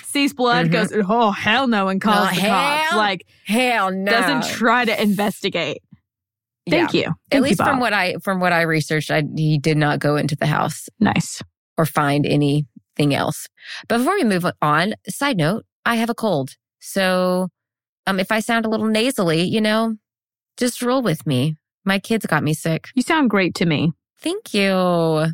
Sees 0.04 0.32
blood, 0.34 0.66
Mhm. 0.66 0.72
goes, 0.72 0.92
oh 1.08 1.30
hell 1.30 1.66
no, 1.66 1.88
and 1.88 2.00
calls 2.00 2.28
Oh, 2.32 2.34
the 2.34 2.40
cops. 2.40 2.94
Like 2.96 3.26
Hell 3.46 3.90
no. 3.92 4.10
doesn't 4.10 4.52
try 4.54 4.84
to 4.84 5.02
investigate. 5.02 5.82
Thank 6.68 6.92
Yeah. 6.92 7.00
you. 7.00 7.06
At 7.06 7.14
Thank 7.30 7.44
least 7.44 7.60
you, 7.60 7.64
from 7.66 7.80
what 7.80 7.92
I 7.92 8.16
from 8.22 8.40
what 8.40 8.52
I 8.52 8.62
researched, 8.62 9.10
I, 9.10 9.22
he 9.36 9.58
did 9.58 9.76
not 9.78 9.98
go 10.00 10.16
into 10.16 10.36
the 10.36 10.46
house 10.46 10.88
nice. 11.00 11.42
or 11.78 11.86
find 11.86 12.26
anything 12.26 13.14
else. 13.14 13.46
But 13.88 13.98
before 13.98 14.14
we 14.14 14.24
move 14.24 14.44
on, 14.60 14.94
side 15.08 15.36
note, 15.38 15.64
I 15.86 15.94
have 15.96 16.10
a 16.10 16.14
cold. 16.14 16.56
So 16.80 17.48
um 18.06 18.20
if 18.20 18.30
I 18.30 18.40
sound 18.40 18.66
a 18.66 18.68
little 18.68 18.86
nasally, 18.86 19.42
you 19.42 19.60
know, 19.60 19.96
just 20.58 20.82
roll 20.82 21.02
with 21.02 21.26
me. 21.26 21.56
My 21.84 21.98
kids 21.98 22.26
got 22.26 22.42
me 22.42 22.52
sick. 22.52 22.88
You 22.94 23.02
sound 23.02 23.30
great 23.30 23.54
to 23.56 23.64
me. 23.66 23.92
Thank 24.20 24.52
you. 24.52 25.26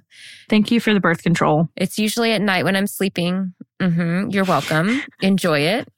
Thank 0.51 0.71
you 0.71 0.81
for 0.81 0.93
the 0.93 1.01
birth 1.01 1.23
control. 1.23 1.69
It's 1.77 1.99
usually 1.99 2.33
at 2.33 2.43
night 2.43 2.65
when 2.65 2.77
I'm 2.77 2.87
sleeping. 2.87 3.55
hmm 3.81 4.29
You're 4.31 4.45
welcome. 4.45 5.03
Enjoy 5.23 5.61
it. 5.61 5.89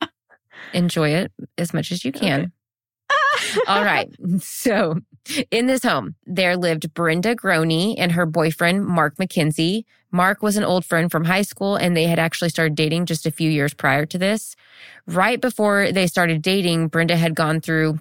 enjoy 0.73 1.11
it 1.11 1.33
as 1.59 1.73
much 1.75 1.91
as 1.93 2.05
you 2.05 2.13
can. 2.13 2.53
All 3.67 3.85
right. 3.85 4.09
So, 4.41 5.01
in 5.51 5.67
this 5.67 5.83
home, 5.83 6.15
there 6.27 6.57
lived 6.57 6.93
Brenda 6.95 7.35
Groene 7.35 7.95
and 7.99 8.13
her 8.13 8.27
boyfriend, 8.27 8.87
Mark 8.87 9.17
McKenzie. 9.17 9.85
Mark 10.13 10.43
was 10.43 10.57
an 10.57 10.65
old 10.65 10.85
friend 10.85 11.11
from 11.11 11.25
high 11.25 11.43
school, 11.43 11.77
and 11.77 11.97
they 11.97 12.05
had 12.05 12.19
actually 12.19 12.49
started 12.51 12.75
dating 12.75 13.07
just 13.07 13.27
a 13.27 13.31
few 13.31 13.51
years 13.51 13.75
prior 13.75 14.07
to 14.07 14.19
this. 14.19 14.55
Right 15.07 15.41
before 15.41 15.93
they 15.93 16.07
started 16.07 16.43
dating, 16.43 16.89
Brenda 16.89 17.17
had 17.17 17.35
gone 17.35 17.61
through 17.61 17.99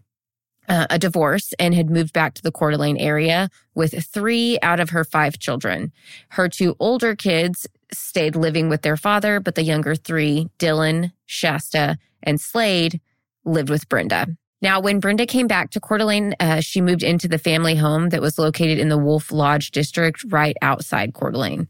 uh, 0.67 0.87
a 0.89 0.99
divorce 0.99 1.53
and 1.59 1.73
had 1.73 1.89
moved 1.89 2.13
back 2.13 2.33
to 2.35 2.41
the 2.41 2.51
Coeur 2.51 2.71
d'Alene 2.71 2.97
area 2.97 3.49
with 3.73 4.05
three 4.05 4.57
out 4.61 4.79
of 4.79 4.89
her 4.89 5.03
five 5.03 5.39
children. 5.39 5.91
Her 6.29 6.49
two 6.49 6.75
older 6.79 7.15
kids 7.15 7.67
stayed 7.91 8.35
living 8.35 8.69
with 8.69 8.81
their 8.81 8.97
father, 8.97 9.39
but 9.39 9.55
the 9.55 9.63
younger 9.63 9.95
three, 9.95 10.49
Dylan, 10.59 11.11
Shasta, 11.25 11.97
and 12.23 12.39
Slade, 12.39 12.99
lived 13.43 13.69
with 13.69 13.87
Brenda. 13.89 14.27
Now, 14.61 14.79
when 14.79 14.99
Brenda 14.99 15.27
came 15.27 15.47
back 15.47 15.69
to 15.71 15.79
Coeur 15.79 15.99
d'Alene, 15.99 16.33
uh, 16.39 16.59
she 16.59 16.81
moved 16.81 17.03
into 17.03 17.27
the 17.27 17.37
family 17.37 17.75
home 17.75 18.09
that 18.09 18.21
was 18.21 18.39
located 18.39 18.79
in 18.79 18.89
the 18.89 18.97
Wolf 18.97 19.31
Lodge 19.31 19.69
district 19.69 20.25
right 20.29 20.57
outside 20.61 21.13
Coeur 21.13 21.31
d'Alene. 21.31 21.67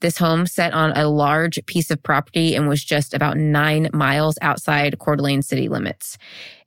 This 0.00 0.18
home 0.18 0.46
sat 0.46 0.74
on 0.74 0.92
a 0.96 1.08
large 1.08 1.64
piece 1.66 1.90
of 1.90 2.02
property 2.02 2.54
and 2.54 2.68
was 2.68 2.84
just 2.84 3.14
about 3.14 3.36
nine 3.36 3.88
miles 3.94 4.36
outside 4.42 4.98
Coeur 4.98 5.16
d'Alene 5.16 5.42
city 5.42 5.68
limits. 5.68 6.18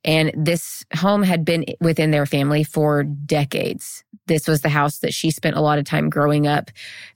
And 0.04 0.32
this 0.36 0.84
home 0.96 1.22
had 1.24 1.46
been 1.46 1.66
within 1.80 2.10
their 2.12 2.26
family 2.26 2.64
for 2.64 3.04
decades. 3.04 4.04
This 4.28 4.48
was 4.48 4.62
the 4.62 4.70
house 4.70 5.00
that 5.00 5.14
she 5.14 5.30
spent 5.30 5.56
a 5.58 5.62
lot 5.62 5.78
of 5.78 5.86
time 5.86 6.10
growing 6.10 6.48
up. 6.48 6.72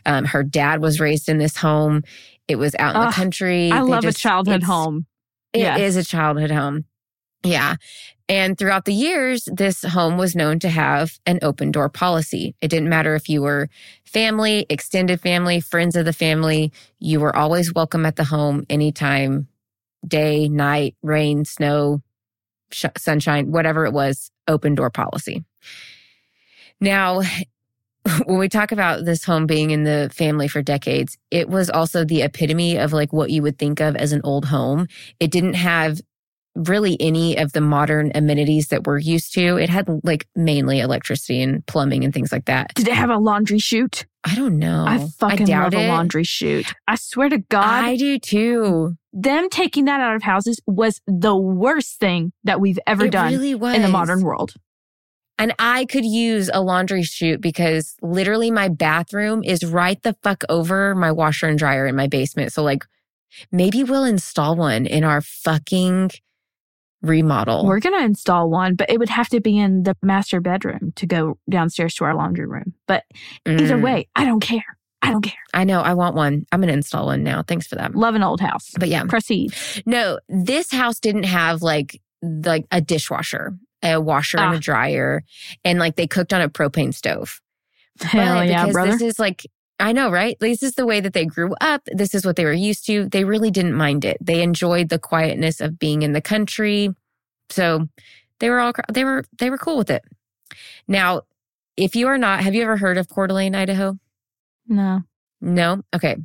Um, 0.05 0.25
her 0.25 0.43
dad 0.43 0.81
was 0.81 0.99
raised 0.99 1.29
in 1.29 1.37
this 1.39 1.57
home. 1.57 2.03
It 2.47 2.57
was 2.57 2.75
out 2.77 2.95
in 2.95 3.01
the 3.01 3.11
country. 3.11 3.71
I 3.71 3.77
They 3.77 3.81
love 3.83 4.03
just- 4.03 4.17
a 4.19 4.21
childhood 4.21 4.63
home. 4.63 5.05
It 5.53 5.59
is 5.79 5.95
Yes. 5.95 6.05
a 6.05 6.09
childhood 6.09 6.51
home. 6.51 6.85
Yeah. 7.43 7.75
And 8.29 8.57
throughout 8.57 8.85
the 8.85 8.93
years, 8.93 9.47
this 9.51 9.83
home 9.83 10.17
was 10.17 10.35
known 10.35 10.59
to 10.59 10.69
have 10.69 11.19
an 11.25 11.39
open 11.41 11.71
door 11.71 11.89
policy. 11.89 12.55
It 12.61 12.69
didn't 12.69 12.89
matter 12.89 13.15
if 13.15 13.27
you 13.27 13.41
were 13.41 13.67
family, 14.05 14.65
extended 14.69 15.19
family, 15.19 15.59
friends 15.59 15.95
of 15.95 16.05
the 16.05 16.13
family, 16.13 16.71
you 16.99 17.19
were 17.19 17.35
always 17.35 17.73
welcome 17.73 18.05
at 18.05 18.15
the 18.15 18.23
home 18.23 18.65
anytime, 18.69 19.47
day, 20.07 20.47
night, 20.47 20.95
rain, 21.03 21.43
snow, 21.43 22.01
sh- 22.71 22.85
sunshine, 22.97 23.51
whatever 23.51 23.85
it 23.85 23.91
was, 23.91 24.31
open 24.47 24.73
door 24.73 24.89
policy. 24.89 25.43
Now, 26.79 27.21
when 28.25 28.37
we 28.37 28.47
talk 28.47 28.71
about 28.71 29.05
this 29.05 29.23
home 29.25 29.45
being 29.47 29.71
in 29.71 29.83
the 29.83 30.09
family 30.13 30.47
for 30.47 30.61
decades, 30.61 31.17
it 31.29 31.49
was 31.49 31.69
also 31.69 32.05
the 32.05 32.21
epitome 32.21 32.77
of 32.77 32.93
like 32.93 33.11
what 33.11 33.31
you 33.31 33.41
would 33.41 33.57
think 33.57 33.81
of 33.81 33.95
as 33.95 34.13
an 34.13 34.21
old 34.23 34.45
home. 34.45 34.87
It 35.19 35.31
didn't 35.31 35.55
have 35.55 36.01
really 36.55 36.97
any 36.99 37.37
of 37.37 37.53
the 37.53 37.61
modern 37.61 38.11
amenities 38.13 38.67
that 38.67 38.85
we're 38.85 38.99
used 38.99 39.33
to. 39.33 39.57
It 39.57 39.69
had 39.69 39.87
like 40.03 40.27
mainly 40.35 40.79
electricity 40.79 41.41
and 41.41 41.65
plumbing 41.65 42.03
and 42.03 42.13
things 42.13 42.31
like 42.31 42.45
that. 42.45 42.73
Did 42.75 42.87
it 42.87 42.93
have 42.93 43.09
a 43.09 43.17
laundry 43.17 43.59
chute? 43.59 44.05
I 44.23 44.35
don't 44.35 44.57
know. 44.57 44.85
I 44.87 45.05
fucking 45.19 45.47
doubt 45.47 45.73
love 45.73 45.81
it. 45.81 45.85
a 45.85 45.89
laundry 45.89 46.23
chute. 46.23 46.73
I 46.87 46.95
swear 46.95 47.29
to 47.29 47.39
God, 47.39 47.83
I 47.83 47.97
do 47.97 48.19
too. 48.19 48.95
them 49.11 49.49
taking 49.49 49.85
that 49.85 49.99
out 49.99 50.15
of 50.15 50.23
houses 50.23 50.61
was 50.65 51.01
the 51.07 51.35
worst 51.35 51.99
thing 51.99 52.31
that 52.43 52.61
we've 52.61 52.79
ever 52.87 53.05
it 53.05 53.11
done 53.11 53.33
really 53.33 53.55
was 53.55 53.75
in 53.75 53.81
the 53.81 53.89
modern 53.89 54.21
world. 54.21 54.53
And 55.39 55.53
I 55.57 55.85
could 55.85 56.05
use 56.05 56.49
a 56.53 56.61
laundry 56.61 57.03
chute 57.03 57.41
because 57.41 57.95
literally 58.01 58.51
my 58.51 58.69
bathroom 58.69 59.43
is 59.43 59.65
right 59.65 60.01
the 60.03 60.15
fuck 60.21 60.43
over 60.47 60.93
my 60.95 61.11
washer 61.11 61.47
and 61.47 61.57
dryer 61.57 61.87
in 61.87 61.95
my 61.95 62.07
basement. 62.07 62.53
So 62.53 62.63
like 62.63 62.85
maybe 63.51 63.83
we'll 63.83 64.05
install 64.05 64.55
one 64.55 64.85
in 64.85 65.03
our 65.03 65.21
fucking 65.21 66.11
remodel. 67.03 67.65
We're 67.65 67.79
going 67.79 67.99
to 67.99 68.03
install 68.05 68.49
one, 68.49 68.75
but 68.75 68.89
it 68.89 68.97
would 68.97 69.09
have 69.09 69.29
to 69.29 69.41
be 69.41 69.57
in 69.59 69.83
the 69.83 69.95
master 70.01 70.41
bedroom 70.41 70.93
to 70.95 71.05
go 71.05 71.37
downstairs 71.49 71.93
to 71.95 72.05
our 72.05 72.15
laundry 72.15 72.47
room. 72.47 72.73
But 72.87 73.03
either 73.45 73.75
Mm, 73.77 73.81
way, 73.83 74.07
I 74.15 74.25
don't 74.25 74.39
care. 74.39 74.63
I 75.01 75.11
don't 75.11 75.21
care. 75.21 75.33
I 75.53 75.65
know. 75.65 75.81
I 75.81 75.93
want 75.95 76.15
one. 76.15 76.45
I'm 76.51 76.61
going 76.61 76.69
to 76.69 76.73
install 76.73 77.07
one 77.07 77.23
now. 77.23 77.43
Thanks 77.43 77.67
for 77.67 77.75
that. 77.75 77.93
Love 77.93 78.15
an 78.15 78.23
old 78.23 78.39
house. 78.39 78.71
But 78.79 78.87
yeah, 78.87 79.03
Proceed. 79.03 79.53
no, 79.85 80.17
this 80.29 80.71
house 80.71 80.99
didn't 81.01 81.23
have 81.25 81.61
like, 81.61 81.99
like 82.21 82.65
a 82.71 82.79
dishwasher, 82.79 83.53
a 83.83 83.99
washer 83.99 84.37
and 84.39 84.53
Ah. 84.53 84.57
a 84.57 84.59
dryer. 84.59 85.23
And 85.65 85.77
like 85.77 85.97
they 85.97 86.07
cooked 86.07 86.31
on 86.33 86.39
a 86.41 86.47
propane 86.47 86.93
stove. 86.93 87.41
Hell 87.99 88.35
But 88.39 88.47
yeah, 88.47 88.61
because 88.63 88.73
brother. 88.73 88.91
This 88.93 89.01
is 89.01 89.19
like, 89.19 89.45
I 89.79 89.91
know, 89.91 90.09
right? 90.11 90.37
This 90.39 90.63
is 90.63 90.75
the 90.75 90.85
way 90.85 90.99
that 91.01 91.13
they 91.13 91.25
grew 91.25 91.53
up. 91.59 91.81
This 91.91 92.13
is 92.13 92.25
what 92.25 92.35
they 92.35 92.45
were 92.45 92.53
used 92.53 92.85
to. 92.87 93.09
They 93.09 93.25
really 93.25 93.51
didn't 93.51 93.73
mind 93.73 94.05
it. 94.05 94.17
They 94.21 94.41
enjoyed 94.41 94.89
the 94.89 94.99
quietness 94.99 95.59
of 95.59 95.79
being 95.79 96.03
in 96.03 96.13
the 96.13 96.21
country. 96.21 96.89
So 97.49 97.87
they 98.39 98.49
were 98.49 98.59
all, 98.59 98.73
they 98.91 99.03
were, 99.03 99.25
they 99.39 99.49
were 99.49 99.57
cool 99.57 99.77
with 99.77 99.89
it. 99.89 100.03
Now, 100.87 101.23
if 101.75 101.95
you 101.95 102.07
are 102.07 102.17
not, 102.17 102.43
have 102.43 102.53
you 102.53 102.63
ever 102.63 102.77
heard 102.77 102.97
of 102.97 103.09
Coeur 103.09 103.27
d'Alene, 103.27 103.55
Idaho? 103.55 103.97
no. 104.67 105.01
No? 105.41 105.81
Okay. 105.93 106.15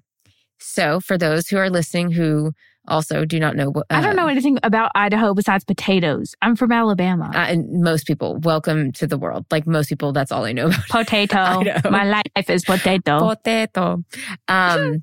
So 0.60 1.00
for 1.00 1.18
those 1.18 1.48
who 1.48 1.56
are 1.56 1.70
listening 1.70 2.12
who 2.12 2.52
also 2.88 3.24
do 3.24 3.38
not 3.38 3.54
know 3.56 3.70
what, 3.70 3.86
I 3.90 4.00
don't 4.00 4.18
uh, 4.18 4.22
know 4.22 4.28
anything 4.28 4.58
about 4.62 4.90
Idaho 4.94 5.34
besides 5.34 5.64
potatoes. 5.64 6.34
I'm 6.42 6.56
from 6.56 6.72
Alabama. 6.72 7.30
uh, 7.34 7.38
and 7.38 7.82
most 7.82 8.06
people, 8.06 8.38
welcome 8.42 8.92
to 8.92 9.06
the 9.06 9.16
world. 9.18 9.46
Like 9.50 9.66
most 9.66 9.88
people, 9.88 10.12
that's 10.12 10.32
all 10.32 10.44
I 10.44 10.52
know 10.52 10.66
about 10.66 10.88
potato. 10.88 11.62
My 11.90 12.04
life 12.04 12.50
is 12.50 12.64
potato. 12.64 13.20
Potato. 13.20 14.02
Um, 14.48 15.02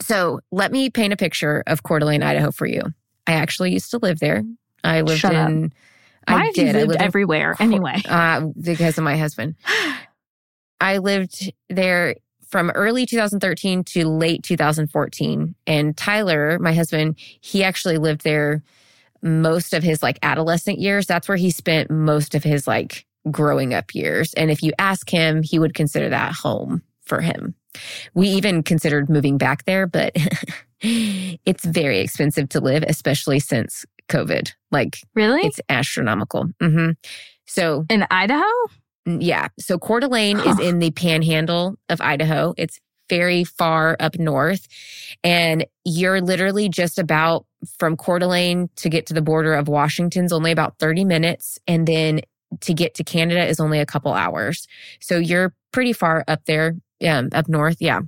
so 0.00 0.40
let 0.52 0.72
me 0.72 0.90
paint 0.90 1.12
a 1.12 1.16
picture 1.16 1.62
of 1.66 1.82
Coeur 1.82 2.00
d'Alene, 2.00 2.22
Idaho 2.22 2.50
for 2.50 2.66
you. 2.66 2.82
I 3.26 3.32
actually 3.32 3.72
used 3.72 3.90
to 3.92 3.98
live 3.98 4.18
there. 4.18 4.42
I 4.84 5.00
lived 5.00 5.20
Shut 5.20 5.34
up. 5.34 5.48
in. 5.48 5.72
Why 6.28 6.34
I 6.34 6.44
have 6.46 6.54
did. 6.54 6.68
I 6.68 6.72
lived 6.80 6.88
lived 6.88 7.00
in- 7.00 7.06
everywhere 7.06 7.56
anyway? 7.58 8.02
uh, 8.08 8.46
because 8.60 8.98
of 8.98 9.04
my 9.04 9.16
husband. 9.16 9.54
I 10.80 10.98
lived 10.98 11.52
there 11.70 12.16
from 12.46 12.70
early 12.70 13.06
2013 13.06 13.84
to 13.84 14.08
late 14.08 14.42
2014. 14.42 15.54
And 15.66 15.96
Tyler, 15.96 16.58
my 16.58 16.72
husband, 16.72 17.16
he 17.40 17.64
actually 17.64 17.98
lived 17.98 18.22
there 18.22 18.62
most 19.22 19.74
of 19.74 19.82
his 19.82 20.02
like 20.02 20.18
adolescent 20.22 20.78
years. 20.78 21.06
That's 21.06 21.28
where 21.28 21.36
he 21.36 21.50
spent 21.50 21.90
most 21.90 22.34
of 22.34 22.44
his 22.44 22.66
like 22.66 23.06
growing 23.30 23.74
up 23.74 23.94
years. 23.94 24.32
And 24.34 24.50
if 24.50 24.62
you 24.62 24.72
ask 24.78 25.08
him, 25.10 25.42
he 25.42 25.58
would 25.58 25.74
consider 25.74 26.08
that 26.10 26.32
home 26.32 26.82
for 27.02 27.20
him. 27.20 27.54
We 28.14 28.28
even 28.28 28.62
considered 28.62 29.08
moving 29.08 29.38
back 29.38 29.64
there, 29.64 29.86
but 29.86 30.12
it's 30.80 31.64
very 31.64 31.98
expensive 32.00 32.48
to 32.50 32.60
live, 32.60 32.84
especially 32.86 33.40
since 33.40 33.84
COVID. 34.08 34.52
Like 34.70 34.98
Really? 35.14 35.42
it's 35.42 35.60
astronomical. 35.68 36.48
hmm 36.60 36.90
So 37.46 37.84
In 37.90 38.06
Idaho? 38.10 38.44
Yeah. 39.06 39.48
So 39.58 39.78
Coeur 39.78 40.00
d'Alene 40.00 40.40
is 40.40 40.58
in 40.58 40.80
the 40.80 40.90
panhandle 40.90 41.76
of 41.88 42.00
Idaho. 42.00 42.54
It's 42.56 42.80
very 43.08 43.44
far 43.44 43.96
up 44.00 44.18
north. 44.18 44.66
And 45.22 45.64
you're 45.84 46.20
literally 46.20 46.68
just 46.68 46.98
about 46.98 47.46
from 47.78 47.96
Coeur 47.96 48.18
d'Alene 48.18 48.68
to 48.76 48.88
get 48.88 49.06
to 49.06 49.14
the 49.14 49.22
border 49.22 49.54
of 49.54 49.68
Washington's 49.68 50.32
only 50.32 50.50
about 50.50 50.78
30 50.80 51.04
minutes. 51.04 51.58
And 51.68 51.86
then 51.86 52.20
to 52.60 52.74
get 52.74 52.94
to 52.94 53.04
Canada 53.04 53.44
is 53.46 53.60
only 53.60 53.78
a 53.78 53.86
couple 53.86 54.12
hours. 54.12 54.66
So 55.00 55.18
you're 55.18 55.54
pretty 55.72 55.92
far 55.92 56.24
up 56.26 56.44
there, 56.46 56.74
um, 57.06 57.28
up 57.32 57.48
north. 57.48 57.76
Yeah. 57.80 58.00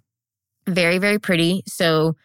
Very, 0.66 0.98
very 0.98 1.18
pretty. 1.18 1.62
So 1.66 2.16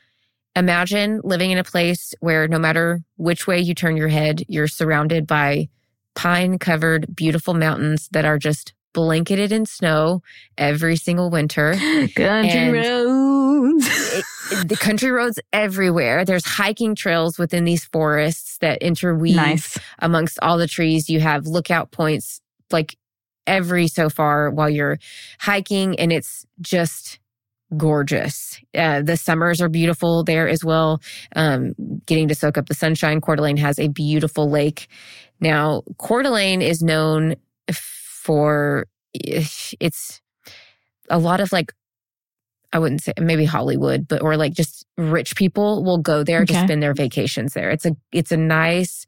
imagine 0.55 1.21
living 1.23 1.51
in 1.51 1.57
a 1.57 1.63
place 1.63 2.13
where 2.19 2.47
no 2.47 2.59
matter 2.59 3.01
which 3.17 3.47
way 3.47 3.59
you 3.59 3.73
turn 3.75 3.97
your 3.97 4.09
head, 4.09 4.43
you're 4.47 4.67
surrounded 4.67 5.27
by 5.27 5.69
pine 6.15 6.59
covered, 6.59 7.15
beautiful 7.15 7.53
mountains 7.53 8.07
that 8.11 8.25
are 8.25 8.37
just 8.37 8.73
blanketed 8.93 9.51
in 9.51 9.65
snow 9.65 10.21
every 10.57 10.95
single 10.95 11.29
winter. 11.31 11.73
Country 12.15 12.23
And- 12.25 12.73
roads. 12.73 13.87
It- 14.13 14.25
the 14.67 14.75
country 14.75 15.09
roads 15.09 15.39
everywhere. 15.51 16.25
There's 16.25 16.45
hiking 16.45 16.93
trails 16.95 17.39
within 17.39 17.63
these 17.63 17.85
forests 17.85 18.57
that 18.59 18.81
interweave 18.83 19.35
nice. 19.35 19.79
amongst 19.99 20.37
all 20.41 20.57
the 20.59 20.67
trees. 20.67 21.09
You 21.09 21.21
have 21.21 21.47
lookout 21.47 21.91
points 21.91 22.39
like 22.69 22.95
every 23.47 23.87
so 23.87 24.09
far 24.09 24.51
while 24.51 24.69
you're 24.69 24.99
hiking, 25.39 25.97
and 25.99 26.11
it's 26.11 26.45
just 26.61 27.19
gorgeous. 27.75 28.59
Uh, 28.77 29.01
the 29.01 29.17
summers 29.17 29.59
are 29.59 29.69
beautiful 29.69 30.23
there 30.23 30.47
as 30.47 30.63
well. 30.63 31.01
Um, 31.35 31.73
getting 32.05 32.27
to 32.27 32.35
soak 32.35 32.57
up 32.57 32.67
the 32.67 32.75
sunshine. 32.75 33.21
Coeur 33.21 33.37
d'Alene 33.37 33.57
has 33.57 33.79
a 33.79 33.87
beautiful 33.87 34.49
lake. 34.49 34.87
Now, 35.39 35.83
Coeur 35.97 36.23
d'Alene 36.23 36.61
is 36.61 36.81
known 36.81 37.35
for 37.69 38.85
it's 39.13 40.21
a 41.09 41.19
lot 41.19 41.39
of 41.41 41.51
like 41.51 41.73
I 42.71 42.79
wouldn't 42.79 43.03
say 43.03 43.13
maybe 43.19 43.45
Hollywood, 43.45 44.07
but 44.07 44.21
or 44.23 44.35
like 44.35 44.53
just 44.53 44.85
rich 44.97 45.35
people 45.35 45.83
will 45.83 45.99
go 45.99 46.23
there 46.23 46.43
to 46.45 46.53
spend 46.63 46.81
their 46.81 46.93
vacations 46.93 47.53
there. 47.53 47.69
It's 47.69 47.85
a 47.85 47.95
it's 48.11 48.31
a 48.31 48.37
nice 48.37 49.05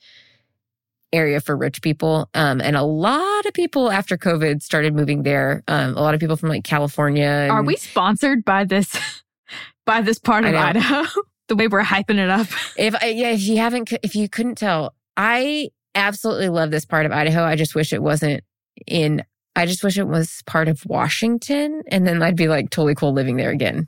area 1.13 1.39
for 1.39 1.55
rich 1.55 1.82
people. 1.82 2.29
Um, 2.34 2.62
and 2.62 2.75
a 2.75 2.84
lot 2.84 3.46
of 3.46 3.53
people 3.53 3.89
after 3.89 4.17
COVID 4.17 4.62
started 4.62 4.94
moving 4.94 5.24
there. 5.24 5.63
Um, 5.67 5.96
a 5.98 6.01
lot 6.01 6.13
of 6.13 6.20
people 6.20 6.36
from 6.36 6.50
like 6.50 6.63
California. 6.63 7.25
And, 7.25 7.51
Are 7.51 7.63
we 7.63 7.75
sponsored 7.77 8.46
by 8.46 8.65
this 8.65 8.96
by 9.86 10.01
this 10.01 10.20
part 10.20 10.46
of. 10.46 10.53
Idaho? 10.53 11.05
the 11.48 11.55
way 11.55 11.67
we're 11.67 11.84
hyping 11.84 12.17
it 12.17 12.29
up. 12.29 12.48
If 12.77 12.96
I- 13.01 13.08
yeah, 13.10 13.29
if 13.32 13.41
you 13.41 13.58
haven't, 13.58 13.91
if 14.03 14.15
you 14.15 14.27
couldn't 14.27 14.55
tell, 14.55 14.94
I 15.15 15.70
absolutely 15.96 16.50
love 16.50 16.72
this 16.72 16.86
part 16.86 17.06
of 17.06 17.12
Idaho. 17.12 17.44
I 17.44 17.56
just 17.56 17.75
wish 17.75 17.94
it 17.94 18.04
wasn't 18.04 18.44
in, 18.86 19.24
I 19.56 19.66
just 19.66 19.84
wish 19.84 19.98
it 19.98 20.08
was 20.08 20.42
part 20.46 20.68
of 20.68 20.82
Washington. 20.86 21.82
And 21.88 22.06
then 22.06 22.22
I'd 22.22 22.36
be 22.36 22.48
like 22.48 22.70
totally 22.70 22.96
cool 22.96 23.14
living 23.14 23.38
there 23.38 23.52
again. 23.52 23.88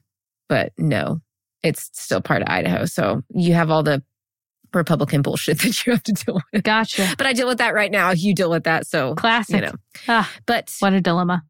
But 0.50 0.72
no, 0.78 1.20
it's 1.64 1.90
still 1.94 2.22
part 2.22 2.42
of 2.42 2.48
Idaho. 2.50 2.86
So 2.86 3.22
you 3.30 3.54
have 3.54 3.70
all 3.70 3.84
the 3.84 4.02
Republican 4.74 5.22
bullshit 5.22 5.60
that 5.62 5.86
you 5.86 5.94
have 5.94 6.04
to 6.04 6.14
deal 6.14 6.40
with. 6.54 6.64
Gotcha. 6.64 7.14
But 7.18 7.28
I 7.28 7.34
deal 7.34 7.48
with 7.48 7.58
that 7.58 7.74
right 7.74 7.92
now. 7.92 8.12
You 8.12 8.34
deal 8.34 8.50
with 8.50 8.64
that. 8.64 8.88
So, 8.88 9.16
Classic. 9.16 9.56
you 9.56 9.62
know, 9.62 9.74
Ah, 10.08 10.32
but 10.46 10.74
what 10.80 10.94
a 10.94 11.02
dilemma. 11.02 11.44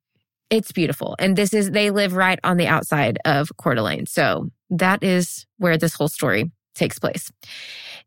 it's 0.50 0.72
beautiful. 0.72 1.16
And 1.20 1.36
this 1.36 1.54
is, 1.54 1.72
they 1.72 1.92
live 1.92 2.14
right 2.16 2.40
on 2.44 2.58
the 2.58 2.68
outside 2.68 3.20
of 3.26 3.52
Coeur 3.58 3.76
d'Alene. 3.76 4.06
So 4.06 4.50
that 4.70 5.04
is 5.04 5.46
where 5.58 5.78
this 5.78 5.94
whole 5.94 6.08
story 6.08 6.52
takes 6.78 7.00
place. 7.00 7.32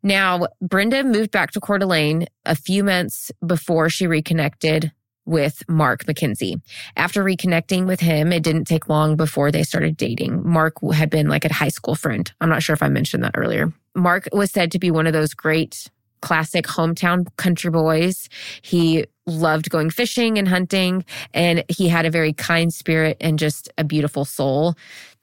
Now, 0.03 0.47
Brenda 0.63 1.05
moved 1.05 1.31
back 1.31 1.51
to 1.53 1.61
Coeur 1.61 1.79
d'Alene 1.79 2.27
a 2.47 2.55
few 2.55 2.83
months 2.83 3.31
before 3.47 3.91
she 3.91 4.07
reconnected 4.07 4.93
with 5.27 5.63
Mark 5.69 6.05
McKenzie. 6.07 6.61
After 6.97 7.23
reconnecting 7.23 7.87
with 7.87 8.01
him, 8.01 8.33
it 8.33 8.43
didn't 8.43 8.65
take 8.65 8.89
long 8.89 9.17
before 9.17 9.53
they 9.53 9.63
started 9.63 9.97
dating. 9.97 10.43
Mark 10.49 10.75
had 10.93 11.11
been 11.11 11.29
like 11.29 11.45
a 11.45 11.53
high 11.53 11.69
school 11.69 11.95
friend. 11.95 12.33
I'm 12.41 12.49
not 12.49 12.63
sure 12.63 12.73
if 12.75 12.83
I 12.83 12.89
mentioned 12.89 13.23
that 13.25 13.35
earlier. 13.37 13.73
Mark 13.95 14.29
was 14.33 14.51
said 14.51 14.73
to 14.73 14.79
be 14.79 14.91
one 14.91 15.07
of 15.07 15.13
those 15.13 15.35
great 15.35 15.89
classic 16.23 16.67
hometown 16.67 17.27
country 17.37 17.71
boys. 17.71 18.29
He 18.63 19.05
loved 19.27 19.71
going 19.71 19.91
fishing 19.91 20.39
and 20.39 20.49
hunting, 20.49 21.05
and 21.35 21.65
he 21.69 21.89
had 21.89 22.07
a 22.07 22.11
very 22.11 22.33
kind 22.33 22.73
spirit 22.73 23.17
and 23.21 23.39
just 23.39 23.71
a 23.79 23.85
beautiful 23.85 24.25
soul. 24.25 24.75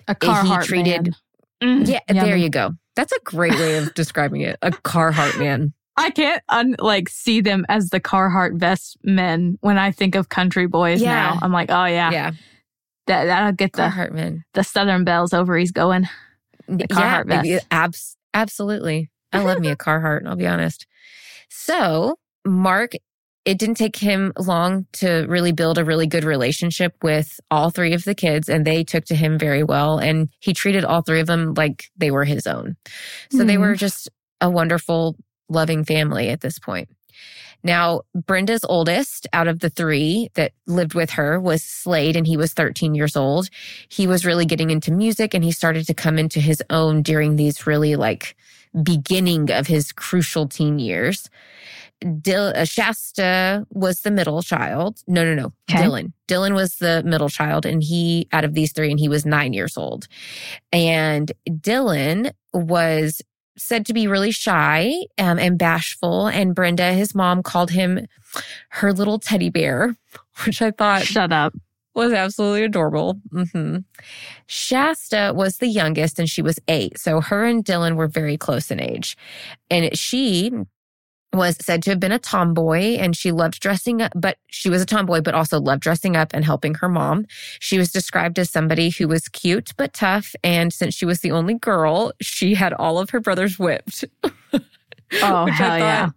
A 0.08 0.16
Carhartt 0.16 0.64
treated- 0.64 1.16
man. 1.62 1.84
Mm, 1.86 1.88
Yeah, 2.08 2.24
there 2.24 2.38
you 2.38 2.50
go. 2.50 2.76
That's 2.98 3.14
a 3.14 3.20
great 3.24 3.54
way 3.54 3.78
of 3.78 3.94
describing 3.94 4.42
it. 4.42 4.58
A 4.62 4.72
Carhartt 4.72 5.40
man. 5.40 5.72
I 5.98 6.10
can't 6.10 6.44
un- 6.50 6.76
like 6.80 7.08
see 7.08 7.40
them 7.42 7.66
as 7.70 7.90
the 7.92 8.00
Carhartt 8.02 8.60
vest 8.60 8.98
men 9.04 9.58
when 9.62 9.78
I 9.78 9.92
think 9.92 10.16
of 10.16 10.28
country 10.30 10.68
boys 10.68 11.02
Yeah. 11.02 11.14
now. 11.14 11.40
I'm 11.42 11.54
like, 11.54 11.72
oh 11.72 11.86
yeah, 11.86 12.12
Yeah, 12.12 12.32
that 13.08 13.24
that'll 13.26 13.54
get 13.54 13.72
the 13.74 13.84
Carhartt 13.84 14.12
man. 14.12 14.44
the 14.54 14.64
Southern 14.64 15.06
Belles 15.06 15.34
ovaries 15.34 15.72
going. 15.72 16.04
yeah, 16.68 16.86
Carhartt 16.88 17.28
vest. 17.28 17.48
yeah, 17.48 17.60
abs- 17.72 18.18
absolutely. 18.34 19.10
I 19.32 19.44
love 19.44 19.60
me 19.60 19.70
a 19.70 19.76
Carhartt, 19.78 20.28
I'll 20.28 20.36
be 20.36 20.48
honest. 20.48 20.86
So, 21.50 22.18
Mark, 22.46 22.92
it 23.48 23.58
didn't 23.58 23.76
take 23.76 23.96
him 23.96 24.34
long 24.38 24.86
to 24.92 25.26
really 25.30 25.54
build 25.54 25.78
a 25.78 25.86
really 25.86 26.06
good 26.06 26.26
relationship 26.26 26.94
with 27.02 27.40
all 27.50 27.70
three 27.70 27.94
of 27.94 28.04
the 28.04 28.14
kids, 28.14 28.50
and 28.50 28.66
they 28.66 28.84
took 28.84 29.06
to 29.06 29.16
him 29.16 29.40
very 29.40 29.64
well. 29.64 29.98
And 30.00 30.28
he 30.42 30.54
treated 30.54 30.84
all 30.84 31.02
three 31.02 31.22
of 31.22 31.28
them 31.28 31.54
like 31.56 31.86
they 31.96 32.12
were 32.12 32.26
his 32.26 32.46
own. 32.46 32.76
So, 33.32 33.46
they 33.46 33.56
Mhm. 33.56 33.62
were 33.62 33.76
just 33.76 34.10
a 34.42 34.50
wonderful, 34.50 35.16
loving 35.48 35.86
family 35.86 36.28
at 36.30 36.42
this 36.42 36.60
point. 36.60 36.90
Now, 37.64 38.02
Brenda's 38.14 38.66
oldest 38.68 39.28
out 39.32 39.48
of 39.48 39.60
the 39.60 39.70
three 39.70 40.30
that 40.36 40.52
lived 40.68 40.94
with 40.94 41.12
her 41.12 41.40
was 41.40 41.64
Slade, 41.64 42.16
and 42.18 42.28
he 42.28 42.36
was 42.38 42.54
13 42.54 42.96
years 42.96 43.16
old. 43.16 43.50
He 43.88 44.08
was 44.08 44.26
really 44.26 44.46
getting 44.46 44.70
into 44.72 44.92
music 44.92 45.34
and 45.34 45.44
he 45.44 45.52
started 45.54 45.88
to 45.88 45.94
come 45.94 46.20
into 46.20 46.40
his 46.42 46.62
own 46.70 47.02
during 47.02 47.36
these 47.38 47.66
really 47.66 47.96
like 47.96 48.36
beginning 48.84 49.50
of 49.52 49.68
his 49.68 49.92
crucial 49.92 50.48
teen 50.48 50.80
years. 50.80 51.30
Dil- 52.22 52.54
uh, 52.56 52.64
Shasta 52.66 53.66
was 53.72 54.02
the 54.02 54.12
middle 54.12 54.42
child. 54.44 55.00
No, 55.08 55.24
no, 55.24 55.34
no. 55.34 55.54
Okay. 55.70 55.84
Dylan. 55.84 56.14
Dylan 56.28 56.54
was 56.54 56.76
the 56.76 57.02
middle 57.04 57.30
child, 57.30 57.66
and 57.66 57.82
he, 57.84 58.28
out 58.32 58.44
of 58.46 58.54
these 58.54 58.72
three, 58.72 58.92
and 58.92 59.00
he 59.00 59.10
was 59.10 59.26
nine 59.26 59.54
years 59.54 59.78
old. 59.78 60.08
And 60.72 61.32
Dylan 61.50 62.32
was 62.54 63.22
said 63.58 63.86
to 63.88 63.94
be 63.94 64.08
really 64.08 64.30
shy 64.32 64.94
um, 65.18 65.40
and 65.40 65.58
bashful. 65.58 66.28
And 66.28 66.54
Brenda, 66.54 66.94
his 66.94 67.16
mom, 67.16 67.42
called 67.42 67.72
him 67.72 68.06
her 68.70 68.94
little 68.94 69.18
teddy 69.18 69.50
bear, 69.50 69.96
which 70.46 70.62
I 70.62 70.70
thought 70.70 71.04
Shut 71.04 71.32
up. 71.34 71.54
was 71.96 72.14
absolutely 72.14 72.64
adorable. 72.64 73.20
hmm 73.32 73.78
Shasta 74.46 75.32
was 75.36 75.58
the 75.58 75.68
youngest 75.68 76.20
and 76.20 76.30
she 76.30 76.42
was 76.44 76.60
eight. 76.68 77.00
So 77.00 77.22
her 77.22 77.46
and 77.46 77.66
Dylan 77.66 77.96
were 77.96 78.08
very 78.08 78.38
close 78.38 78.70
in 78.70 78.80
age. 78.80 79.18
And 79.72 79.98
she 79.98 80.52
was 81.38 81.58
said 81.62 81.84
to 81.84 81.92
have 81.92 82.00
been 82.00 82.12
a 82.12 82.20
tomboy 82.20 82.98
and 82.98 83.16
she 83.16 83.32
loved 83.32 83.60
dressing 83.60 84.02
up, 84.02 84.12
but 84.16 84.38
she 84.48 84.70
was 84.70 84.82
a 84.82 84.86
tomboy, 84.86 85.22
but 85.22 85.34
also 85.34 85.60
loved 85.60 85.82
dressing 85.82 86.16
up 86.16 86.32
and 86.34 86.44
helping 86.44 86.76
her 86.76 86.90
mom. 86.90 87.26
She 87.60 87.78
was 87.78 87.92
described 87.92 88.38
as 88.40 88.50
somebody 88.50 88.90
who 88.90 89.08
was 89.08 89.30
cute 89.30 89.72
but 89.78 89.94
tough. 89.94 90.36
And 90.44 90.74
since 90.74 90.94
she 90.94 91.06
was 91.06 91.22
the 91.22 91.32
only 91.32 91.54
girl, 91.54 92.12
she 92.22 92.56
had 92.56 92.74
all 92.74 93.00
of 93.00 93.12
her 93.12 93.20
brothers 93.20 93.58
whipped. 93.58 94.04
Oh, 95.22 95.46
which 95.46 95.54
hell 95.54 95.72
I 95.72 95.78
yeah. 95.78 96.10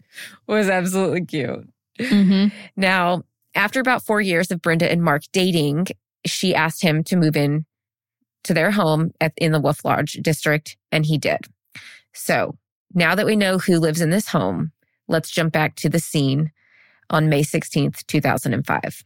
was 0.49 0.69
absolutely 0.69 1.25
cute. 1.25 1.69
hmm 2.01 2.47
Now, 2.77 3.23
after 3.55 3.79
about 3.79 4.03
four 4.03 4.21
years 4.21 4.51
of 4.51 4.61
Brenda 4.61 4.91
and 4.91 5.03
Mark 5.03 5.23
dating, 5.33 5.87
she 6.27 6.55
asked 6.57 6.83
him 6.83 7.05
to 7.05 7.17
move 7.17 7.37
in 7.37 7.67
to 8.45 8.55
their 8.55 8.71
home 8.71 9.13
at, 9.21 9.33
in 9.37 9.53
the 9.53 9.61
Wolf 9.61 9.85
Lodge 9.85 10.15
district, 10.15 10.77
and 10.91 11.07
he 11.07 11.19
did. 11.19 11.47
So 12.13 12.57
now 12.95 13.15
that 13.15 13.27
we 13.27 13.37
know 13.37 13.59
who 13.59 13.79
lives 13.79 14.01
in 14.01 14.11
this 14.11 14.29
home, 14.29 14.73
let's 15.11 15.31
jump 15.31 15.53
back 15.53 15.75
to 15.77 15.89
the 15.89 15.99
scene 15.99 16.53
on 17.11 17.29
May 17.29 17.43
16th, 17.43 18.07
2005. 18.07 19.05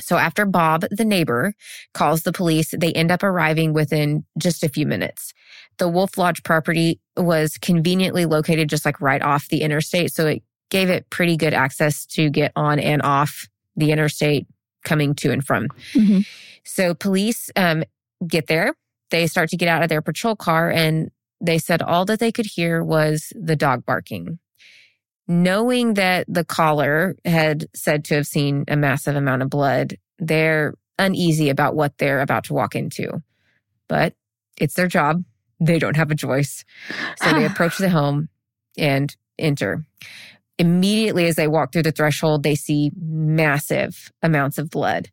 So 0.00 0.16
after 0.16 0.46
Bob, 0.46 0.86
the 0.90 1.04
neighbor, 1.04 1.54
calls 1.92 2.22
the 2.22 2.32
police, 2.32 2.74
they 2.76 2.92
end 2.92 3.10
up 3.10 3.22
arriving 3.22 3.74
within 3.74 4.24
just 4.38 4.64
a 4.64 4.68
few 4.68 4.86
minutes. 4.86 5.34
The 5.76 5.88
Wolf 5.88 6.16
Lodge 6.16 6.42
property 6.42 6.98
was 7.16 7.58
conveniently 7.58 8.24
located 8.24 8.70
just 8.70 8.86
like 8.86 9.00
right 9.02 9.20
off 9.20 9.48
the 9.48 9.60
interstate. 9.60 10.12
So 10.12 10.26
it 10.26 10.42
gave 10.70 10.88
it 10.88 11.10
pretty 11.10 11.36
good 11.36 11.52
access 11.52 12.06
to 12.06 12.30
get 12.30 12.52
on 12.56 12.78
and 12.78 13.02
off 13.02 13.46
the 13.76 13.92
interstate 13.92 14.46
coming 14.82 15.14
to 15.16 15.30
and 15.30 15.44
from. 15.44 15.68
Mhm. 15.92 16.26
So 16.64 16.94
police 16.94 17.50
um, 17.56 17.84
get 18.26 18.46
there. 18.46 18.74
They 19.10 19.26
start 19.26 19.50
to 19.50 19.58
get 19.58 19.68
out 19.68 19.82
of 19.82 19.90
their 19.90 20.00
patrol 20.00 20.36
car 20.36 20.70
and 20.70 21.10
they 21.42 21.58
said 21.58 21.82
all 21.82 22.06
that 22.06 22.18
they 22.18 22.32
could 22.32 22.46
hear 22.46 22.82
was 22.82 23.32
the 23.34 23.56
dog 23.56 23.84
barking. 23.84 24.38
Knowing 25.32 25.94
that 25.94 26.26
the 26.28 26.44
caller 26.44 27.16
had 27.24 27.64
said 27.74 28.04
to 28.04 28.14
have 28.14 28.26
seen 28.26 28.64
a 28.68 28.76
massive 28.76 29.16
amount 29.16 29.40
of 29.40 29.48
blood, 29.48 29.96
they're 30.18 30.74
uneasy 30.98 31.48
about 31.48 31.74
what 31.74 31.96
they're 31.96 32.20
about 32.20 32.44
to 32.44 32.52
walk 32.52 32.76
into. 32.76 33.22
But 33.88 34.12
it's 34.60 34.74
their 34.74 34.88
job. 34.88 35.24
They 35.58 35.78
don't 35.78 35.96
have 35.96 36.10
a 36.10 36.14
choice. 36.14 36.66
So 37.16 37.32
they 37.32 37.44
approach 37.46 37.78
the 37.78 37.88
home 37.88 38.28
and 38.76 39.16
enter. 39.38 39.86
Immediately 40.58 41.26
as 41.28 41.36
they 41.36 41.48
walk 41.48 41.72
through 41.72 41.84
the 41.84 41.92
threshold, 41.92 42.42
they 42.42 42.54
see 42.54 42.92
massive 42.94 44.12
amounts 44.22 44.58
of 44.58 44.68
blood. 44.68 45.08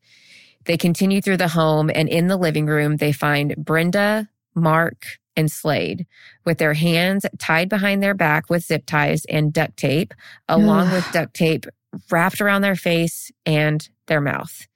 They 0.66 0.76
continue 0.76 1.22
through 1.22 1.38
the 1.38 1.48
home 1.48 1.90
and 1.96 2.10
in 2.10 2.28
the 2.28 2.36
living 2.36 2.66
room, 2.66 2.98
they 2.98 3.14
find 3.14 3.56
Brenda, 3.56 4.28
Mark, 4.56 5.06
and 5.36 5.50
Slade 5.50 6.06
with 6.46 6.58
their 6.58 6.74
hands 6.74 7.26
tied 7.38 7.70
behind 7.70 8.04
their 8.04 8.14
back 8.14 8.50
with 8.50 8.66
zip 8.66 8.86
ties 8.86 9.26
and 9.26 9.54
duct 9.54 9.78
tape, 9.78 10.14
along 10.50 10.92
with 10.92 11.10
duct 11.14 11.34
tape 11.34 11.66
wrapped 12.12 12.42
around 12.42 12.62
their 12.62 12.76
face 12.76 13.32
and 13.46 13.90
their 14.08 14.22
mouth. 14.22 14.68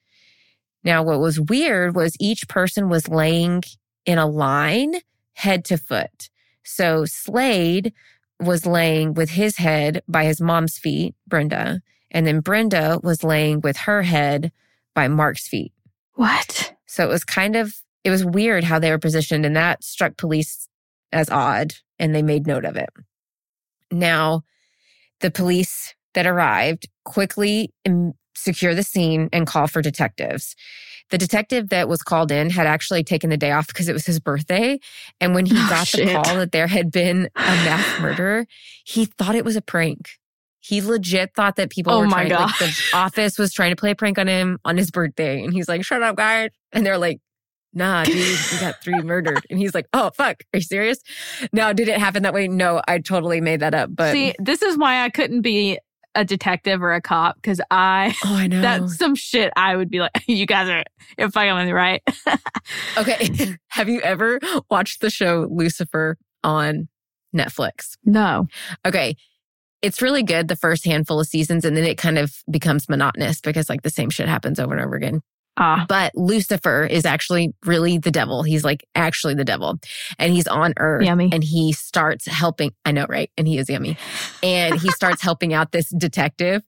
Now, 0.83 1.03
what 1.03 1.19
was 1.19 1.39
weird 1.39 1.95
was 1.95 2.15
each 2.19 2.47
person 2.47 2.89
was 2.89 3.09
laying 3.09 3.63
in 4.05 4.17
a 4.17 4.27
line 4.27 4.95
head 5.33 5.65
to 5.65 5.77
foot. 5.77 6.29
So 6.63 7.05
Slade 7.05 7.93
was 8.39 8.65
laying 8.65 9.13
with 9.13 9.31
his 9.31 9.57
head 9.57 10.01
by 10.07 10.25
his 10.25 10.41
mom's 10.41 10.77
feet, 10.77 11.15
Brenda, 11.27 11.81
and 12.11 12.25
then 12.25 12.39
Brenda 12.39 12.99
was 13.03 13.23
laying 13.23 13.61
with 13.61 13.77
her 13.77 14.03
head 14.03 14.51
by 14.93 15.07
Mark's 15.07 15.47
feet. 15.47 15.73
What? 16.13 16.73
So 16.85 17.03
it 17.03 17.09
was 17.09 17.23
kind 17.23 17.55
of, 17.55 17.75
it 18.03 18.09
was 18.09 18.25
weird 18.25 18.63
how 18.63 18.79
they 18.79 18.91
were 18.91 18.99
positioned, 18.99 19.45
and 19.45 19.55
that 19.55 19.83
struck 19.83 20.17
police 20.17 20.67
as 21.11 21.29
odd, 21.29 21.73
and 21.99 22.13
they 22.13 22.21
made 22.21 22.47
note 22.47 22.65
of 22.65 22.75
it. 22.75 22.89
Now, 23.91 24.43
the 25.21 25.31
police 25.31 25.93
that 26.13 26.27
arrived 26.27 26.87
quickly 27.05 27.71
secure 28.35 28.75
the 28.75 28.83
scene 28.83 29.29
and 29.31 29.47
call 29.47 29.67
for 29.67 29.81
detectives. 29.81 30.55
The 31.09 31.17
detective 31.17 31.69
that 31.69 31.87
was 31.87 32.01
called 32.01 32.31
in 32.31 32.49
had 32.49 32.65
actually 32.65 33.03
taken 33.03 33.29
the 33.29 33.37
day 33.37 33.51
off 33.51 33.67
because 33.67 33.87
it 33.87 33.93
was 33.93 34.05
his 34.05 34.19
birthday. 34.19 34.79
And 35.21 35.35
when 35.35 35.45
he 35.45 35.53
Oh, 35.55 35.67
got 35.69 35.87
the 35.91 36.11
call 36.11 36.37
that 36.37 36.51
there 36.51 36.67
had 36.67 36.91
been 36.91 37.29
a 37.35 37.39
mass 37.39 38.01
murder, 38.01 38.47
he 38.83 39.05
thought 39.05 39.35
it 39.35 39.45
was 39.45 39.55
a 39.55 39.61
prank. 39.61 40.09
He 40.59 40.81
legit 40.81 41.35
thought 41.35 41.57
that 41.57 41.69
people 41.69 41.93
Oh 41.93 41.99
were 41.99 42.07
my 42.07 42.27
trying, 42.27 42.41
like 42.41 42.57
the 42.57 42.73
office 42.93 43.37
was 43.37 43.53
trying 43.53 43.71
to 43.71 43.75
play 43.75 43.91
a 43.91 43.95
prank 43.95 44.17
on 44.17 44.27
him 44.27 44.59
on 44.63 44.77
his 44.77 44.91
birthday. 44.91 45.43
And 45.43 45.53
he's 45.53 45.67
like, 45.67 45.83
shut 45.83 46.01
up, 46.01 46.15
guys. 46.15 46.49
And 46.71 46.85
they're 46.85 46.97
like, 46.97 47.19
nah, 47.73 48.03
dude, 48.03 48.15
we 48.15 48.57
got 48.59 48.81
three 48.81 49.01
murdered. 49.01 49.45
And 49.49 49.59
he's 49.59 49.73
like, 49.73 49.87
oh, 49.93 50.11
fuck. 50.15 50.43
Are 50.53 50.57
you 50.57 50.61
serious? 50.61 50.99
Now, 51.51 51.73
did 51.73 51.87
it 51.87 51.99
happen 51.99 52.23
that 52.23 52.33
way? 52.33 52.47
No, 52.47 52.81
I 52.87 52.99
totally 52.99 53.41
made 53.41 53.59
that 53.61 53.73
up. 53.73 53.89
But 53.95 54.11
See, 54.11 54.33
this 54.39 54.61
is 54.61 54.77
why 54.77 55.03
I 55.03 55.09
couldn't 55.09 55.41
be 55.41 55.79
a 56.15 56.23
detective 56.23 56.81
or 56.81 56.93
a 56.93 57.01
cop 57.01 57.35
because 57.35 57.59
I 57.71 58.15
oh, 58.25 58.35
I 58.35 58.47
know. 58.47 58.61
that's 58.61 58.97
some 58.97 59.15
shit 59.15 59.51
I 59.55 59.75
would 59.75 59.89
be 59.89 59.99
like, 59.99 60.11
you 60.27 60.45
guys 60.45 60.69
are 60.69 60.83
you're 61.17 61.31
fucking 61.31 61.55
with 61.55 61.65
me, 61.65 61.71
right? 61.71 62.01
okay. 62.97 63.55
Have 63.69 63.89
you 63.89 63.99
ever 64.01 64.39
watched 64.69 65.01
the 65.01 65.09
show 65.09 65.47
Lucifer 65.49 66.17
on 66.43 66.87
Netflix? 67.35 67.97
no. 68.05 68.47
Okay. 68.85 69.15
it's 69.81 70.01
really 70.01 70.21
good 70.21 70.47
the 70.47 70.55
first 70.55 70.85
handful 70.85 71.19
of 71.19 71.27
seasons 71.27 71.65
and 71.65 71.75
then 71.75 71.83
it 71.83 71.97
kind 71.97 72.19
of 72.19 72.31
becomes 72.49 72.87
monotonous 72.87 73.41
because 73.41 73.69
like 73.69 73.81
the 73.81 73.89
same 73.89 74.11
shit 74.11 74.27
happens 74.27 74.59
over 74.59 74.73
and 74.73 74.85
over 74.85 74.95
again. 74.95 75.21
Ah, 75.57 75.85
But 75.87 76.13
Lucifer 76.15 76.83
is 76.83 77.05
actually 77.05 77.53
really 77.63 77.99
the 77.99 78.09
devil. 78.09 78.41
He's 78.41 78.63
like 78.63 78.87
actually 78.95 79.35
the 79.35 79.45
devil. 79.45 79.79
And 80.17 80.33
he's 80.33 80.47
on 80.47 80.73
earth. 80.77 81.03
Yummy. 81.03 81.29
And 81.31 81.43
he 81.43 81.71
starts 81.73 82.25
helping. 82.25 82.71
I 82.85 82.91
know, 82.91 83.05
right? 83.07 83.29
And 83.37 83.47
he 83.47 83.59
is 83.59 83.69
yummy. 83.69 83.97
And 84.41 84.79
he 84.79 84.89
starts 84.91 85.21
helping 85.21 85.53
out 85.53 85.71
this 85.71 85.89
detective. 85.89 86.63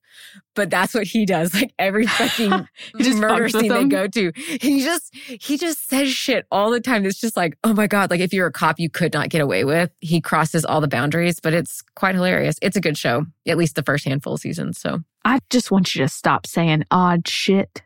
But 0.53 0.69
that's 0.69 0.93
what 0.93 1.03
he 1.07 1.25
does. 1.25 1.53
Like 1.53 1.73
every 1.79 2.05
fucking 2.05 2.49
murder 3.17 3.49
scene 3.49 3.67
they 3.69 3.85
go 3.85 4.07
to. 4.07 4.31
He 4.35 4.83
just 4.83 5.13
he 5.13 5.57
just 5.57 5.89
says 5.89 6.09
shit 6.09 6.45
all 6.51 6.69
the 6.71 6.79
time. 6.79 7.05
It's 7.05 7.19
just 7.19 7.35
like, 7.35 7.57
oh 7.63 7.73
my 7.73 7.87
God. 7.87 8.11
Like 8.11 8.21
if 8.21 8.31
you're 8.33 8.47
a 8.47 8.51
cop 8.51 8.79
you 8.79 8.89
could 8.89 9.13
not 9.13 9.29
get 9.29 9.41
away 9.41 9.63
with. 9.65 9.89
He 9.99 10.21
crosses 10.21 10.63
all 10.63 10.79
the 10.79 10.87
boundaries, 10.87 11.39
but 11.39 11.53
it's 11.53 11.81
quite 11.95 12.15
hilarious. 12.15 12.55
It's 12.61 12.77
a 12.77 12.81
good 12.81 12.97
show. 12.97 13.25
At 13.47 13.57
least 13.57 13.75
the 13.75 13.83
first 13.83 14.05
handful 14.05 14.35
of 14.35 14.39
seasons. 14.39 14.79
So 14.79 14.99
I 15.25 15.39
just 15.49 15.71
want 15.71 15.95
you 15.95 16.03
to 16.03 16.07
stop 16.09 16.45
saying 16.47 16.83
odd 16.91 17.27
shit. 17.27 17.81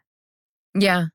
Yeah. 0.75 1.05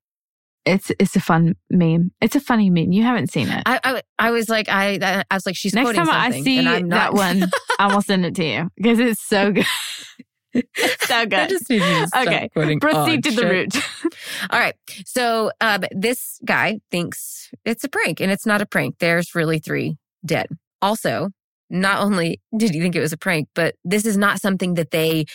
It's 0.64 0.90
it's 0.99 1.14
a 1.14 1.21
fun 1.21 1.57
meme. 1.71 2.12
It's 2.23 2.37
a 2.37 2.40
funny 2.40 2.71
meme. 2.71 2.93
You 2.93 3.03
haven't 3.03 3.31
seen 3.31 3.49
it. 3.49 3.62
I, 3.67 3.81
I 3.85 4.03
I 4.19 4.31
was 4.31 4.49
like 4.49 4.69
I 4.71 5.25
I 5.31 5.35
was 5.35 5.45
like 5.45 5.57
she's 5.57 5.75
Next 5.75 5.85
quoting 5.85 6.07
time 6.07 6.33
I 6.33 6.40
see 6.40 6.59
and 6.59 6.69
I'm 6.69 6.88
that 6.88 7.12
one, 7.12 7.45
I 7.79 7.95
will 7.95 8.01
send 8.01 8.25
it 8.25 8.35
to 8.37 8.45
you 8.45 8.71
because 8.77 8.99
it's 8.99 9.23
so 9.23 9.53
good. 9.53 9.67
so 11.01 11.27
good. 11.27 11.49
just 11.51 11.69
need 11.69 11.83
you 11.83 12.07
to 12.07 12.23
Okay, 12.23 12.49
quoting 12.55 12.81
Proceed 12.81 13.25
to 13.25 13.31
the 13.33 13.47
root. 13.47 13.77
All 14.51 14.59
right. 14.59 14.75
So 15.05 15.51
um, 15.61 15.85
this 15.90 16.38
guy 16.45 16.81
thinks 16.90 17.51
it's 17.64 17.85
a 17.85 17.88
prank, 17.88 18.21
and 18.21 18.31
it's 18.31 18.47
not 18.47 18.62
a 18.62 18.67
prank. 18.67 18.99
There's 19.01 19.35
really 19.35 19.59
three 19.59 19.99
dead. 20.25 20.47
Also, 20.81 21.31
not 21.69 22.01
only 22.01 22.40
did 22.57 22.73
he 22.73 22.81
think 22.81 22.95
it 22.97 23.01
was 23.01 23.12
a 23.12 23.19
prank, 23.19 23.49
but 23.55 23.75
this 23.85 24.07
is 24.07 24.17
not 24.17 24.40
something 24.40 24.75
that 24.75 24.93
they 24.93 25.27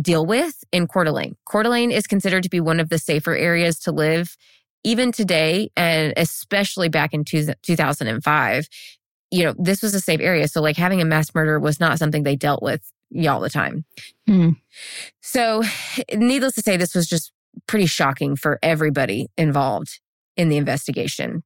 deal 0.00 0.26
with 0.26 0.64
in 0.72 0.86
Coeur 0.86 1.04
d'Alene. 1.04 1.36
Coeur 1.44 1.62
d'Alene 1.62 1.90
is 1.90 2.06
considered 2.06 2.42
to 2.42 2.50
be 2.50 2.60
one 2.60 2.80
of 2.80 2.88
the 2.88 2.98
safer 2.98 3.34
areas 3.34 3.78
to 3.80 3.92
live, 3.92 4.36
even 4.84 5.12
today, 5.12 5.70
and 5.76 6.12
especially 6.16 6.88
back 6.88 7.12
in 7.12 7.24
two, 7.24 7.48
2005. 7.62 8.68
You 9.30 9.44
know, 9.44 9.54
this 9.58 9.82
was 9.82 9.94
a 9.94 10.00
safe 10.00 10.20
area. 10.20 10.48
So, 10.48 10.60
like, 10.60 10.76
having 10.76 11.00
a 11.00 11.04
mass 11.04 11.34
murder 11.34 11.58
was 11.58 11.80
not 11.80 11.98
something 11.98 12.22
they 12.22 12.36
dealt 12.36 12.62
with 12.62 12.92
all 13.28 13.40
the 13.40 13.50
time. 13.50 13.84
Hmm. 14.26 14.50
So, 15.20 15.62
needless 16.14 16.54
to 16.54 16.62
say, 16.62 16.76
this 16.76 16.94
was 16.94 17.06
just 17.06 17.32
pretty 17.66 17.86
shocking 17.86 18.36
for 18.36 18.58
everybody 18.62 19.28
involved 19.36 20.00
in 20.36 20.48
the 20.48 20.56
investigation. 20.56 21.42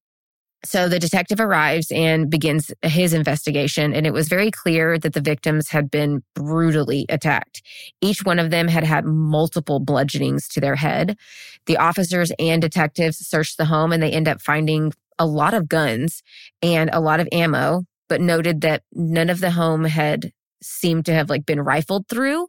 So 0.64 0.88
the 0.88 0.98
detective 0.98 1.40
arrives 1.40 1.90
and 1.90 2.28
begins 2.28 2.70
his 2.82 3.14
investigation, 3.14 3.94
and 3.94 4.06
it 4.06 4.12
was 4.12 4.28
very 4.28 4.50
clear 4.50 4.98
that 4.98 5.14
the 5.14 5.20
victims 5.20 5.70
had 5.70 5.90
been 5.90 6.22
brutally 6.34 7.06
attacked. 7.08 7.62
Each 8.02 8.24
one 8.24 8.38
of 8.38 8.50
them 8.50 8.68
had 8.68 8.84
had 8.84 9.06
multiple 9.06 9.80
bludgeonings 9.80 10.48
to 10.48 10.60
their 10.60 10.76
head. 10.76 11.16
The 11.64 11.78
officers 11.78 12.30
and 12.38 12.60
detectives 12.60 13.26
searched 13.26 13.56
the 13.56 13.64
home 13.64 13.90
and 13.90 14.02
they 14.02 14.10
end 14.10 14.28
up 14.28 14.42
finding 14.42 14.92
a 15.18 15.26
lot 15.26 15.54
of 15.54 15.68
guns 15.68 16.22
and 16.62 16.90
a 16.92 17.00
lot 17.00 17.20
of 17.20 17.28
ammo, 17.32 17.84
but 18.08 18.20
noted 18.20 18.60
that 18.60 18.82
none 18.92 19.30
of 19.30 19.40
the 19.40 19.52
home 19.52 19.84
had 19.84 20.32
seemed 20.62 21.06
to 21.06 21.14
have 21.14 21.30
like 21.30 21.46
been 21.46 21.60
rifled 21.60 22.06
through. 22.08 22.48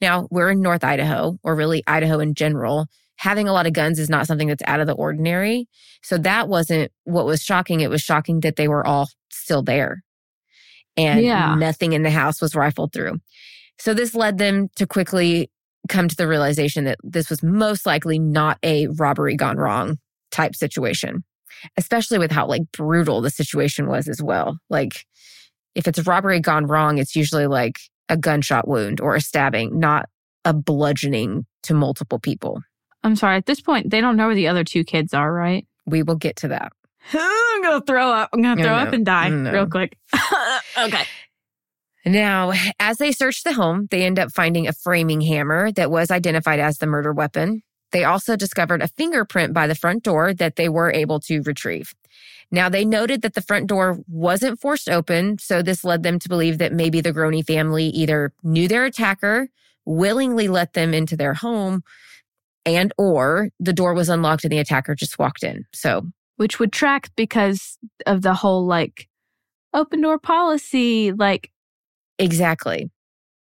Now, 0.00 0.28
we're 0.30 0.50
in 0.50 0.62
North 0.62 0.84
Idaho, 0.84 1.38
or 1.42 1.56
really 1.56 1.82
Idaho 1.86 2.20
in 2.20 2.34
general. 2.34 2.86
Having 3.18 3.48
a 3.48 3.52
lot 3.52 3.66
of 3.66 3.72
guns 3.72 3.98
is 3.98 4.08
not 4.08 4.26
something 4.26 4.48
that's 4.48 4.62
out 4.66 4.80
of 4.80 4.86
the 4.86 4.94
ordinary. 4.94 5.68
So 6.02 6.18
that 6.18 6.48
wasn't 6.48 6.92
what 7.04 7.26
was 7.26 7.42
shocking. 7.42 7.80
It 7.80 7.90
was 7.90 8.00
shocking 8.00 8.40
that 8.40 8.56
they 8.56 8.68
were 8.68 8.86
all 8.86 9.08
still 9.30 9.62
there 9.62 10.02
and 10.96 11.20
Yeah. 11.20 11.54
nothing 11.56 11.92
in 11.92 12.02
the 12.02 12.10
house 12.10 12.40
was 12.40 12.54
rifled 12.54 12.92
through. 12.92 13.18
So 13.78 13.94
this 13.94 14.14
led 14.14 14.38
them 14.38 14.68
to 14.76 14.86
quickly 14.86 15.50
come 15.88 16.08
to 16.08 16.16
the 16.16 16.28
realization 16.28 16.84
that 16.84 16.98
this 17.02 17.30
was 17.30 17.42
most 17.42 17.86
likely 17.86 18.18
not 18.18 18.58
a 18.62 18.88
robbery 18.88 19.36
gone 19.36 19.56
wrong 19.56 19.98
type 20.30 20.54
situation, 20.54 21.24
especially 21.76 22.18
with 22.18 22.30
how 22.30 22.46
like 22.46 22.62
brutal 22.72 23.20
the 23.20 23.30
situation 23.30 23.88
was 23.88 24.08
as 24.08 24.22
well. 24.22 24.58
Like 24.68 25.06
if 25.74 25.86
it's 25.86 25.98
a 25.98 26.02
robbery 26.02 26.40
gone 26.40 26.66
wrong, 26.66 26.98
it's 26.98 27.14
usually 27.16 27.46
like 27.46 27.78
a 28.08 28.16
gunshot 28.16 28.66
wound 28.66 29.00
or 29.00 29.14
a 29.14 29.20
stabbing, 29.20 29.78
not 29.78 30.08
a 30.44 30.52
bludgeoning 30.52 31.46
to 31.62 31.74
multiple 31.74 32.18
people. 32.18 32.60
I'm 33.04 33.16
sorry. 33.16 33.36
At 33.36 33.46
this 33.46 33.60
point, 33.60 33.90
they 33.90 34.00
don't 34.00 34.16
know 34.16 34.26
where 34.26 34.34
the 34.34 34.48
other 34.48 34.64
two 34.64 34.84
kids 34.84 35.14
are, 35.14 35.32
right? 35.32 35.66
We 35.86 36.02
will 36.02 36.16
get 36.16 36.36
to 36.36 36.48
that. 36.48 36.72
I'm 37.12 37.62
gonna 37.62 37.82
throw 37.86 38.10
up. 38.10 38.30
I'm 38.32 38.42
gonna 38.42 38.56
No, 38.56 38.62
throw 38.62 38.76
no, 38.76 38.82
up 38.82 38.92
and 38.92 39.06
die 39.06 39.28
no. 39.28 39.52
real 39.52 39.66
quick. 39.66 39.96
okay. 40.78 41.04
Now, 42.04 42.52
as 42.78 42.98
they 42.98 43.12
search 43.12 43.42
the 43.42 43.52
home, 43.52 43.88
they 43.90 44.04
end 44.04 44.18
up 44.18 44.32
finding 44.32 44.66
a 44.66 44.72
framing 44.72 45.20
hammer 45.20 45.72
that 45.72 45.90
was 45.90 46.10
identified 46.10 46.60
as 46.60 46.78
the 46.78 46.86
murder 46.86 47.12
weapon. 47.12 47.62
They 47.92 48.04
also 48.04 48.36
discovered 48.36 48.82
a 48.82 48.88
fingerprint 48.88 49.52
by 49.54 49.66
the 49.66 49.74
front 49.74 50.02
door 50.04 50.34
that 50.34 50.56
they 50.56 50.68
were 50.68 50.92
able 50.92 51.20
to 51.20 51.40
retrieve. 51.42 51.94
Now, 52.50 52.68
they 52.68 52.84
noted 52.84 53.22
that 53.22 53.34
the 53.34 53.42
front 53.42 53.66
door 53.66 53.98
wasn't 54.08 54.60
forced 54.60 54.88
open, 54.88 55.38
so 55.38 55.60
this 55.62 55.84
led 55.84 56.02
them 56.02 56.18
to 56.18 56.28
believe 56.28 56.58
that 56.58 56.72
maybe 56.72 57.00
the 57.00 57.12
Groene 57.12 57.42
family 57.46 57.86
either 57.88 58.32
knew 58.42 58.68
their 58.68 58.84
attacker, 58.84 59.48
willingly 59.84 60.48
let 60.48 60.72
them 60.72 60.94
into 60.94 61.16
their 61.16 61.34
home, 61.34 61.82
and 62.68 62.92
or 62.98 63.50
the 63.60 63.72
door 63.72 63.94
was 63.94 64.08
unlocked 64.08 64.44
and 64.44 64.52
the 64.52 64.58
attacker 64.58 64.94
just 64.94 65.18
walked 65.18 65.42
in. 65.42 65.64
So, 65.74 66.02
Which 66.36 66.58
would 66.58 66.72
track 66.72 67.10
because 67.16 67.78
of 68.06 68.22
the 68.22 68.34
whole 68.34 68.66
like 68.66 69.08
open 69.74 70.00
door 70.02 70.18
policy. 70.18 71.12
Like 71.12 71.50
exactly. 72.18 72.90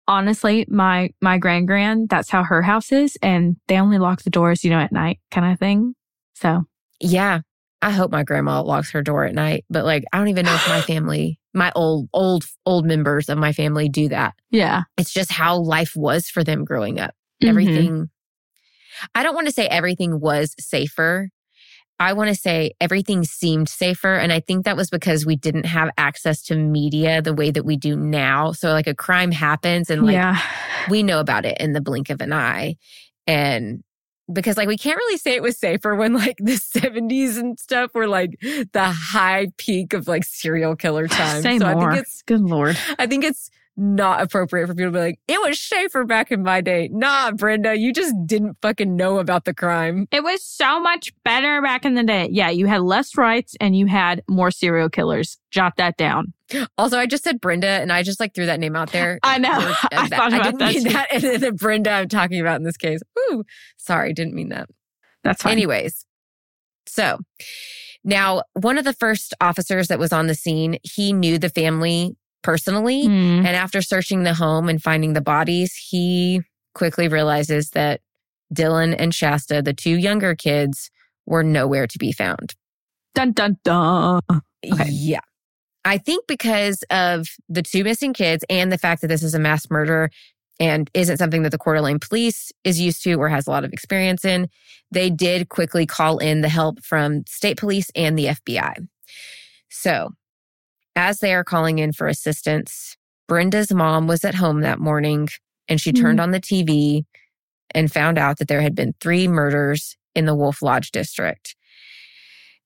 honestly, 0.09 0.65
my 0.69 1.11
my 1.21 1.39
grand 1.39 1.67
grand, 1.67 2.09
that's 2.09 2.31
how 2.31 2.43
her 2.45 2.63
house 2.63 2.93
is, 2.93 3.17
and 3.23 3.57
they 3.69 3.79
only 3.79 3.99
lock 3.99 4.23
the 4.23 4.31
doors, 4.31 4.65
you 4.65 4.71
know, 4.71 4.79
at 4.81 4.93
night, 4.93 5.19
kind 5.31 5.51
of 5.53 5.59
thing. 5.59 5.95
So 6.35 6.65
Yeah. 7.01 7.41
I 7.83 7.91
hope 7.91 8.11
my 8.11 8.23
grandma 8.25 8.63
locks 8.63 8.91
her 8.93 9.03
door 9.03 9.25
at 9.27 9.35
night, 9.35 9.65
but 9.69 9.85
like, 9.85 10.03
I 10.13 10.17
don't 10.19 10.29
even 10.29 10.47
know 10.47 10.55
if 10.55 10.67
my 10.69 10.81
family, 10.93 11.39
my 11.53 11.71
old, 11.77 12.09
old, 12.15 12.45
old 12.65 12.87
members 12.87 13.29
of 13.29 13.37
my 13.39 13.53
family 13.53 13.89
do 13.89 14.09
that. 14.09 14.35
yeah, 14.51 14.85
It's 14.97 15.13
just 15.13 15.31
how 15.31 15.59
life 15.59 15.93
was 15.95 16.27
for 16.29 16.43
them 16.43 16.65
growing 16.65 16.99
up. 16.99 17.15
Mhm. 17.45 17.49
Everything, 17.49 18.11
I 19.15 19.23
don't 19.23 19.35
want 19.35 19.47
to 19.47 19.53
say 19.53 19.67
everything 19.67 20.21
was 20.21 20.55
safer. 20.59 21.31
I 21.99 22.13
want 22.13 22.29
to 22.29 22.35
say 22.35 22.73
everything 22.81 23.25
seemed 23.25 23.69
safer. 23.69 24.15
And 24.17 24.33
I 24.33 24.41
think 24.41 24.65
that 24.65 24.77
was 24.77 24.91
because 24.91 25.25
we 25.25 25.37
didn't 25.37 25.65
have 25.65 25.89
access 25.97 26.43
to 26.45 26.57
media 26.57 27.23
the 27.23 27.33
way 27.33 27.51
that 27.51 27.65
we 27.65 27.77
do 27.77 27.97
now. 27.97 28.53
So, 28.53 28.69
like, 28.69 28.87
a 28.87 28.95
crime 28.95 29.33
happens 29.33 29.89
and 29.89 30.03
like 30.03 30.13
yeah, 30.13 30.41
we 30.91 31.03
know 31.03 31.21
about 31.21 31.47
it 31.47 31.57
in 31.59 31.73
the 31.73 31.81
blink 31.81 32.11
of 32.11 32.21
an 32.21 32.33
eye. 32.33 32.77
And 33.27 33.83
because 34.33 34.57
like 34.57 34.69
we 34.69 34.77
can't 34.77 34.97
really 34.97 35.17
say 35.17 35.35
it 35.35 35.43
was 35.43 35.59
safer 35.59 35.95
when 35.95 36.13
like 36.13 36.37
the 36.39 36.53
70s 36.55 37.39
and 37.39 37.59
stuff 37.59 37.93
were 37.95 38.09
like 38.09 38.39
the 38.41 38.85
high 38.85 39.49
peak 39.57 39.93
of 39.93 40.09
like 40.09 40.25
serial 40.25 40.77
killer 40.77 41.07
time. 41.09 41.43
Say 41.43 41.59
so 41.59 41.73
more. 41.73 41.91
I 41.91 41.95
think 41.95 42.03
it's 42.03 42.23
Good 42.23 42.43
lord. 42.43 42.79
I 42.99 43.07
think 43.07 43.25
it's 43.25 43.51
not 43.77 44.23
appropriate 44.23 44.67
for 44.67 44.75
people 44.75 44.93
to 44.93 44.99
be 44.99 45.05
like, 45.05 45.21
it 45.29 45.41
was 45.41 45.61
safer 45.61 46.05
back 46.05 46.33
in 46.33 46.43
my 46.43 46.61
day. 46.61 46.89
Nah, 46.93 47.31
Brenda, 47.33 47.77
you 47.77 47.93
just 47.93 48.15
didn't 48.27 48.57
fucking 48.63 48.97
know 48.97 49.19
about 49.19 49.45
the 49.45 49.53
crime. 49.53 50.09
It 50.11 50.23
was 50.25 50.43
so 50.43 50.81
much 50.81 51.13
better 51.25 51.61
back 51.61 51.85
in 51.85 51.95
the 51.95 52.03
day. 52.03 52.29
Yeah, 52.31 52.49
you 52.51 52.67
had 52.67 52.81
less 52.83 53.17
rights 53.17 53.55
and 53.61 53.77
you 53.77 53.87
had 53.87 54.23
more 54.29 54.51
serial 54.51 54.89
killers. 54.89 55.39
Jot 55.51 55.77
that 55.77 55.97
down. 55.97 56.33
Also, 56.79 56.97
I 56.99 57.07
just 57.07 57.25
said 57.25 57.41
Brenda 57.41 57.67
and 57.67 57.93
I 57.93 58.03
just 58.05 58.21
like 58.21 58.33
threw 58.35 58.47
that 58.47 58.61
name 58.61 58.77
out 58.77 58.93
there. 58.93 59.19
I 59.25 59.39
know. 59.39 59.51
Or, 59.51 59.71
uh, 59.71 59.75
I 59.93 60.09
that- 60.09 60.11
thought 60.11 60.33
about 60.33 60.45
didn't 60.45 60.59
that 60.61 60.75
mean 60.75 60.85
too. 60.85 60.91
that. 60.93 61.07
And 61.13 61.23
then 61.23 61.41
the 61.41 61.53
Brenda 61.53 61.91
I'm 61.91 62.09
talking 62.09 62.41
about 62.41 62.57
in 62.57 62.63
this 62.63 62.77
case. 62.77 63.01
Ooh, 63.31 63.43
sorry, 63.77 64.13
didn't 64.13 64.35
mean 64.35 64.51
that. 64.51 64.69
That's 65.25 65.43
fine. 65.43 65.53
Anyways, 65.53 66.07
so 66.87 67.19
now 68.05 68.45
one 68.55 68.79
of 68.79 68.85
the 68.85 68.93
first 68.93 69.35
officers 69.41 69.89
that 69.89 69.99
was 69.99 70.13
on 70.13 70.29
the 70.29 70.35
scene, 70.37 70.79
he 70.85 71.13
knew 71.13 71.37
the 71.39 71.49
family 71.51 72.15
personally. 72.47 73.07
Hmm. 73.07 73.45
And 73.45 73.49
after 73.49 73.83
searching 73.83 74.23
the 74.23 74.33
home 74.33 74.69
and 74.69 74.81
finding 74.81 75.15
the 75.15 75.21
bodies, 75.21 75.75
he 75.75 76.43
quickly 76.77 77.09
realizes 77.09 77.71
that 77.71 78.01
Dylan 78.55 78.95
and 78.97 79.13
Shasta, 79.13 79.63
the 79.63 79.75
two 79.75 79.97
younger 79.99 80.37
kids, 80.37 80.89
were 81.27 81.43
nowhere 81.43 81.89
to 81.89 81.99
be 81.99 82.13
found. 82.13 82.55
Dun 83.17 83.33
dun 83.33 83.59
dun. 83.65 84.21
Okay. 84.31 84.89
Yeah. 84.89 85.21
I 85.85 85.99
think 85.99 86.29
because 86.29 86.85
of 86.89 87.27
the 87.49 87.63
two 87.63 87.83
missing 87.83 88.13
kids 88.13 88.45
and 88.49 88.71
the 88.71 88.79
fact 88.79 89.03
that 89.03 89.09
this 89.09 89.25
is 89.25 89.35
a 89.35 89.41
mass 89.41 89.69
murder 89.69 90.11
and 90.61 90.89
isn't 90.95 91.17
something 91.17 91.43
that 91.43 91.51
the 91.51 91.59
Coeur 91.59 91.75
d'Alene 91.75 91.99
police 91.99 92.53
is 92.63 92.81
used 92.81 93.03
to 93.03 93.15
or 93.15 93.29
has 93.29 93.47
a 93.47 93.51
lot 93.51 93.65
of 93.65 93.73
experience 93.73 94.25
in, 94.25 94.49
they 94.93 95.11
did 95.11 95.49
quickly 95.49 95.85
call 95.85 96.19
in 96.19 96.43
the 96.43 96.49
help 96.49 96.81
from 96.83 97.25
state 97.27 97.59
police 97.59 97.91
and 97.97 98.17
the 98.17 98.27
FBI. 98.27 98.87
So, 99.69 100.13
as 100.97 101.19
they 101.19 101.35
are 101.35 101.45
calling 101.45 101.79
in 101.79 101.93
for 101.93 102.09
assistance, 102.09 102.97
Brenda's 103.29 103.73
mom 103.73 104.07
was 104.07 104.25
at 104.25 104.35
home 104.35 104.63
that 104.63 104.81
morning 104.81 105.29
and 105.69 105.81
she 105.81 105.93
turned 105.93 106.19
mm-hmm. 106.19 106.25
on 106.25 106.31
the 106.31 106.41
TV 106.41 107.05
and 107.75 107.93
found 107.93 108.19
out 108.19 108.39
that 108.39 108.49
there 108.49 108.63
had 108.63 108.75
been 108.75 108.95
three 109.01 109.29
murders 109.29 109.97
in 110.15 110.25
the 110.25 110.35
Wolf 110.35 110.63
Lodge 110.63 110.91
district. 110.91 111.55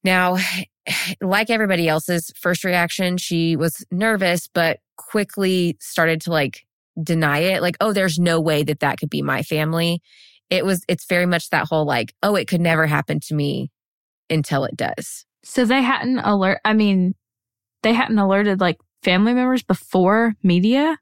Now, 0.05 0.39
like 1.21 1.51
everybody 1.51 1.89
else's 1.89 2.31
first 2.41 2.65
reaction, 2.65 3.17
she 3.17 3.57
was 3.57 3.85
nervous, 3.91 4.49
but 4.53 4.79
quickly 4.97 5.77
started 5.81 6.21
to 6.23 6.31
like 6.31 6.67
deny 7.03 7.39
it. 7.39 7.63
Like, 7.63 7.77
oh, 7.81 7.93
there's 7.93 8.19
no 8.19 8.41
way 8.41 8.63
that 8.63 8.81
that 8.81 8.99
could 8.99 9.11
be 9.11 9.23
my 9.23 9.43
family. 9.43 10.03
It 10.51 10.65
was, 10.65 10.85
it's 10.89 11.07
very 11.07 11.27
much 11.27 11.51
that 11.51 11.69
whole 11.69 11.87
like, 11.87 12.15
oh, 12.23 12.35
it 12.35 12.49
could 12.49 12.61
never 12.61 12.87
happen 12.87 13.21
to 13.21 13.35
me 13.35 13.71
until 14.29 14.65
it 14.65 14.77
does. 14.77 15.25
So 15.43 15.65
they 15.65 15.83
hadn't 15.83 16.19
alert. 16.19 16.61
I 16.65 16.75
mean, 16.75 17.15
they 17.83 17.93
hadn't 17.93 18.19
alerted 18.19 18.61
like 18.61 18.79
family 19.03 19.33
members 19.35 19.63
before 19.63 20.35
media. 20.43 20.99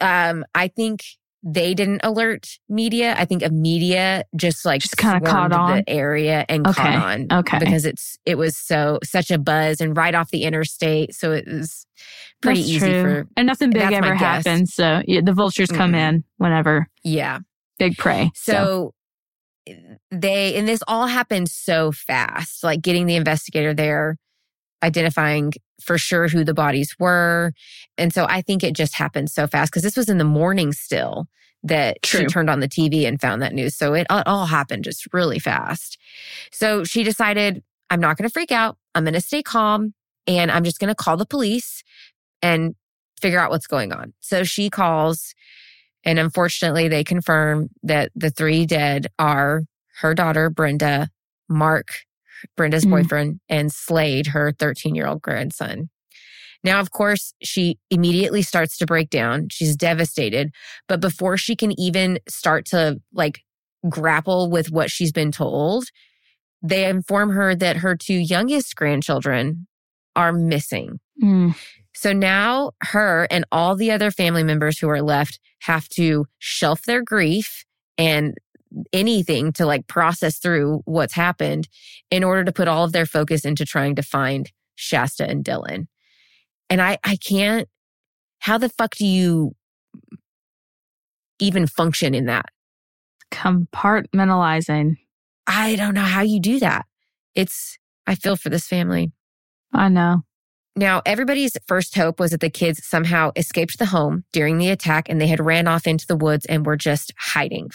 Um, 0.00 0.44
I 0.54 0.68
think 0.68 1.04
they 1.44 1.74
didn't 1.74 2.00
alert 2.04 2.58
media. 2.68 3.16
I 3.18 3.24
think 3.24 3.42
a 3.42 3.48
media 3.50 4.24
just 4.36 4.64
like 4.64 4.80
Just 4.80 4.96
kinda 4.96 5.20
caught 5.20 5.52
on? 5.52 5.78
the 5.78 5.90
area 5.90 6.44
and 6.48 6.66
Okay, 6.66 6.82
caught 6.82 7.04
on. 7.04 7.26
okay. 7.32 7.58
Because 7.58 7.84
it's 7.84 8.16
it 8.24 8.38
was 8.38 8.56
so 8.56 8.98
such 9.02 9.30
a 9.30 9.38
buzz 9.38 9.80
and 9.80 9.96
right 9.96 10.14
off 10.14 10.30
the 10.30 10.44
interstate. 10.44 11.14
So 11.14 11.32
it 11.32 11.44
was 11.48 11.84
pretty 12.40 12.60
That's 12.60 12.70
easy 12.70 12.92
true. 12.92 13.02
for 13.02 13.26
and 13.36 13.46
nothing 13.46 13.70
big 13.70 13.82
ever 13.92 14.14
happens. 14.14 14.74
So 14.74 15.02
yeah, 15.06 15.20
the 15.24 15.32
vultures 15.32 15.70
come 15.70 15.92
Mm-mm. 15.92 16.08
in 16.08 16.24
whenever 16.36 16.86
yeah. 17.02 17.40
big 17.78 17.96
prey. 17.98 18.30
So 18.34 18.94
they, 20.10 20.56
and 20.56 20.66
this 20.68 20.82
all 20.88 21.06
happened 21.06 21.48
so 21.48 21.92
fast, 21.92 22.64
like 22.64 22.82
getting 22.82 23.06
the 23.06 23.14
investigator 23.16 23.72
there, 23.74 24.16
identifying 24.82 25.52
for 25.80 25.98
sure 25.98 26.28
who 26.28 26.44
the 26.44 26.54
bodies 26.54 26.94
were. 26.98 27.52
And 27.98 28.12
so 28.12 28.26
I 28.28 28.42
think 28.42 28.62
it 28.62 28.74
just 28.74 28.94
happened 28.94 29.30
so 29.30 29.46
fast 29.46 29.70
because 29.72 29.82
this 29.82 29.96
was 29.96 30.08
in 30.08 30.18
the 30.18 30.24
morning 30.24 30.72
still 30.72 31.26
that 31.64 31.98
she 32.04 32.18
turned 32.28 32.50
on 32.50 32.60
the 32.60 32.68
TV 32.68 33.06
and 33.06 33.20
found 33.20 33.40
that 33.42 33.52
news. 33.54 33.76
So 33.76 33.94
it 33.94 34.06
all- 34.10 34.22
all 34.26 34.46
happened 34.46 34.84
just 34.84 35.06
really 35.12 35.38
fast. 35.38 35.98
So 36.50 36.82
she 36.84 37.04
decided, 37.04 37.62
I'm 37.90 38.00
not 38.00 38.16
going 38.16 38.28
to 38.28 38.32
freak 38.32 38.50
out. 38.50 38.76
I'm 38.94 39.04
going 39.04 39.14
to 39.14 39.20
stay 39.20 39.42
calm 39.42 39.94
and 40.26 40.50
I'm 40.50 40.64
just 40.64 40.78
going 40.80 40.88
to 40.88 40.94
call 40.94 41.16
the 41.16 41.26
police 41.26 41.82
and 42.42 42.74
figure 43.20 43.38
out 43.38 43.50
what's 43.50 43.68
going 43.68 43.92
on. 43.92 44.12
So 44.20 44.42
she 44.44 44.70
calls 44.70 45.34
and 46.04 46.18
unfortunately, 46.18 46.88
they 46.88 47.04
confirm 47.04 47.68
that 47.84 48.10
the 48.16 48.30
three 48.30 48.66
dead 48.66 49.06
are 49.18 49.62
her 50.00 50.14
daughter, 50.14 50.50
Brenda, 50.50 51.08
Mark, 51.48 51.90
Brenda's 52.56 52.84
Mm. 52.84 52.90
boyfriend, 52.90 53.40
and 53.48 53.72
Slade 53.72 54.28
her 54.28 54.52
13 54.52 54.94
year 54.94 55.06
old 55.06 55.22
grandson. 55.22 55.88
Now, 56.64 56.78
of 56.80 56.90
course, 56.92 57.34
she 57.42 57.78
immediately 57.90 58.42
starts 58.42 58.76
to 58.78 58.86
break 58.86 59.10
down. 59.10 59.48
She's 59.50 59.74
devastated. 59.76 60.52
But 60.86 61.00
before 61.00 61.36
she 61.36 61.56
can 61.56 61.78
even 61.78 62.20
start 62.28 62.66
to 62.66 63.00
like 63.12 63.40
grapple 63.88 64.48
with 64.48 64.70
what 64.70 64.90
she's 64.90 65.10
been 65.10 65.32
told, 65.32 65.86
they 66.62 66.88
inform 66.88 67.30
her 67.30 67.56
that 67.56 67.78
her 67.78 67.96
two 67.96 68.14
youngest 68.14 68.76
grandchildren 68.76 69.66
are 70.14 70.32
missing. 70.32 71.00
Mm. 71.20 71.56
So 71.94 72.12
now 72.12 72.72
her 72.82 73.26
and 73.30 73.44
all 73.50 73.74
the 73.74 73.90
other 73.90 74.10
family 74.12 74.44
members 74.44 74.78
who 74.78 74.88
are 74.88 75.02
left 75.02 75.40
have 75.62 75.88
to 75.90 76.26
shelf 76.38 76.82
their 76.82 77.02
grief 77.02 77.64
and 77.98 78.34
anything 78.92 79.52
to 79.52 79.66
like 79.66 79.86
process 79.86 80.38
through 80.38 80.82
what's 80.84 81.14
happened 81.14 81.68
in 82.10 82.24
order 82.24 82.44
to 82.44 82.52
put 82.52 82.68
all 82.68 82.84
of 82.84 82.92
their 82.92 83.06
focus 83.06 83.44
into 83.44 83.64
trying 83.64 83.94
to 83.96 84.02
find 84.02 84.50
Shasta 84.74 85.28
and 85.28 85.44
Dylan. 85.44 85.86
And 86.70 86.80
I 86.80 86.98
I 87.04 87.16
can't 87.16 87.68
how 88.40 88.58
the 88.58 88.68
fuck 88.68 88.96
do 88.96 89.06
you 89.06 89.52
even 91.38 91.66
function 91.66 92.14
in 92.14 92.26
that? 92.26 92.46
compartmentalizing. 93.32 94.96
I 95.46 95.74
don't 95.74 95.94
know 95.94 96.02
how 96.02 96.20
you 96.20 96.38
do 96.38 96.60
that. 96.60 96.86
It's 97.34 97.78
I 98.06 98.14
feel 98.14 98.36
for 98.36 98.50
this 98.50 98.66
family. 98.66 99.10
I 99.72 99.88
know. 99.88 100.20
Now, 100.76 101.02
everybody's 101.04 101.56
first 101.66 101.96
hope 101.96 102.20
was 102.20 102.30
that 102.30 102.40
the 102.40 102.50
kids 102.50 102.86
somehow 102.86 103.32
escaped 103.36 103.78
the 103.78 103.86
home 103.86 104.24
during 104.32 104.58
the 104.58 104.70
attack 104.70 105.08
and 105.08 105.20
they 105.20 105.26
had 105.26 105.44
ran 105.44 105.68
off 105.68 105.86
into 105.86 106.06
the 106.06 106.16
woods 106.16 106.46
and 106.46 106.64
were 106.64 106.76
just 106.76 107.12
hiding. 107.18 107.70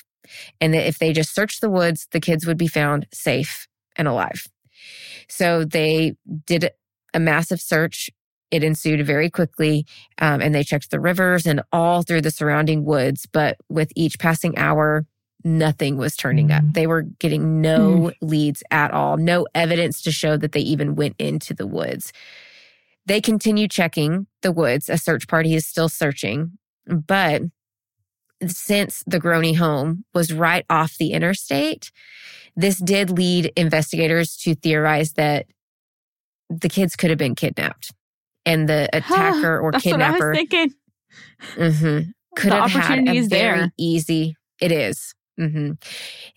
And 0.59 0.73
that 0.73 0.87
if 0.87 0.99
they 0.99 1.13
just 1.13 1.33
searched 1.33 1.61
the 1.61 1.69
woods, 1.69 2.07
the 2.11 2.19
kids 2.19 2.45
would 2.45 2.57
be 2.57 2.67
found 2.67 3.07
safe 3.13 3.67
and 3.95 4.07
alive. 4.07 4.47
So 5.29 5.65
they 5.65 6.15
did 6.45 6.71
a 7.13 7.19
massive 7.19 7.61
search. 7.61 8.09
It 8.49 8.63
ensued 8.63 9.05
very 9.05 9.29
quickly, 9.29 9.85
um, 10.19 10.41
and 10.41 10.55
they 10.55 10.63
checked 10.63 10.89
the 10.89 10.99
rivers 10.99 11.45
and 11.45 11.61
all 11.73 12.03
through 12.03 12.21
the 12.21 12.31
surrounding 12.31 12.85
woods. 12.85 13.25
But 13.25 13.57
with 13.69 13.91
each 13.95 14.19
passing 14.19 14.57
hour, 14.57 15.05
nothing 15.43 15.97
was 15.97 16.15
turning 16.15 16.51
up. 16.51 16.63
They 16.73 16.87
were 16.87 17.01
getting 17.01 17.61
no 17.61 18.11
leads 18.21 18.63
at 18.71 18.91
all, 18.91 19.17
no 19.17 19.47
evidence 19.53 20.01
to 20.03 20.11
show 20.11 20.37
that 20.37 20.53
they 20.53 20.61
even 20.61 20.95
went 20.95 21.15
into 21.19 21.53
the 21.53 21.67
woods. 21.67 22.13
They 23.05 23.21
continue 23.21 23.67
checking 23.67 24.27
the 24.41 24.51
woods. 24.51 24.89
A 24.89 24.97
search 24.97 25.27
party 25.27 25.55
is 25.55 25.65
still 25.65 25.89
searching, 25.89 26.57
but 26.85 27.41
since 28.45 29.03
the 29.07 29.19
Groene 29.19 29.55
home 29.57 30.05
was 30.13 30.31
right 30.33 30.65
off 30.69 30.97
the 30.97 31.11
interstate, 31.13 31.91
this 32.55 32.77
did 32.79 33.09
lead 33.09 33.51
investigators 33.55 34.35
to 34.37 34.55
theorize 34.55 35.13
that 35.13 35.45
the 36.49 36.69
kids 36.69 36.95
could 36.95 37.09
have 37.09 37.19
been 37.19 37.35
kidnapped. 37.35 37.91
And 38.45 38.67
the 38.69 38.89
attacker 38.93 39.59
or 39.59 39.71
That's 39.71 39.85
what 39.85 39.93
I 40.01 40.11
kidnapper 40.11 40.29
was 40.29 40.37
thinking. 40.37 40.73
mhm, 41.55 42.11
could 42.35 42.51
The 42.51 42.55
have 42.61 42.71
had 42.71 43.07
a 43.07 43.15
is 43.15 43.27
very 43.27 43.59
there. 43.59 43.71
easy. 43.77 44.35
It 44.61 44.71
is. 44.71 45.13
hmm 45.37 45.71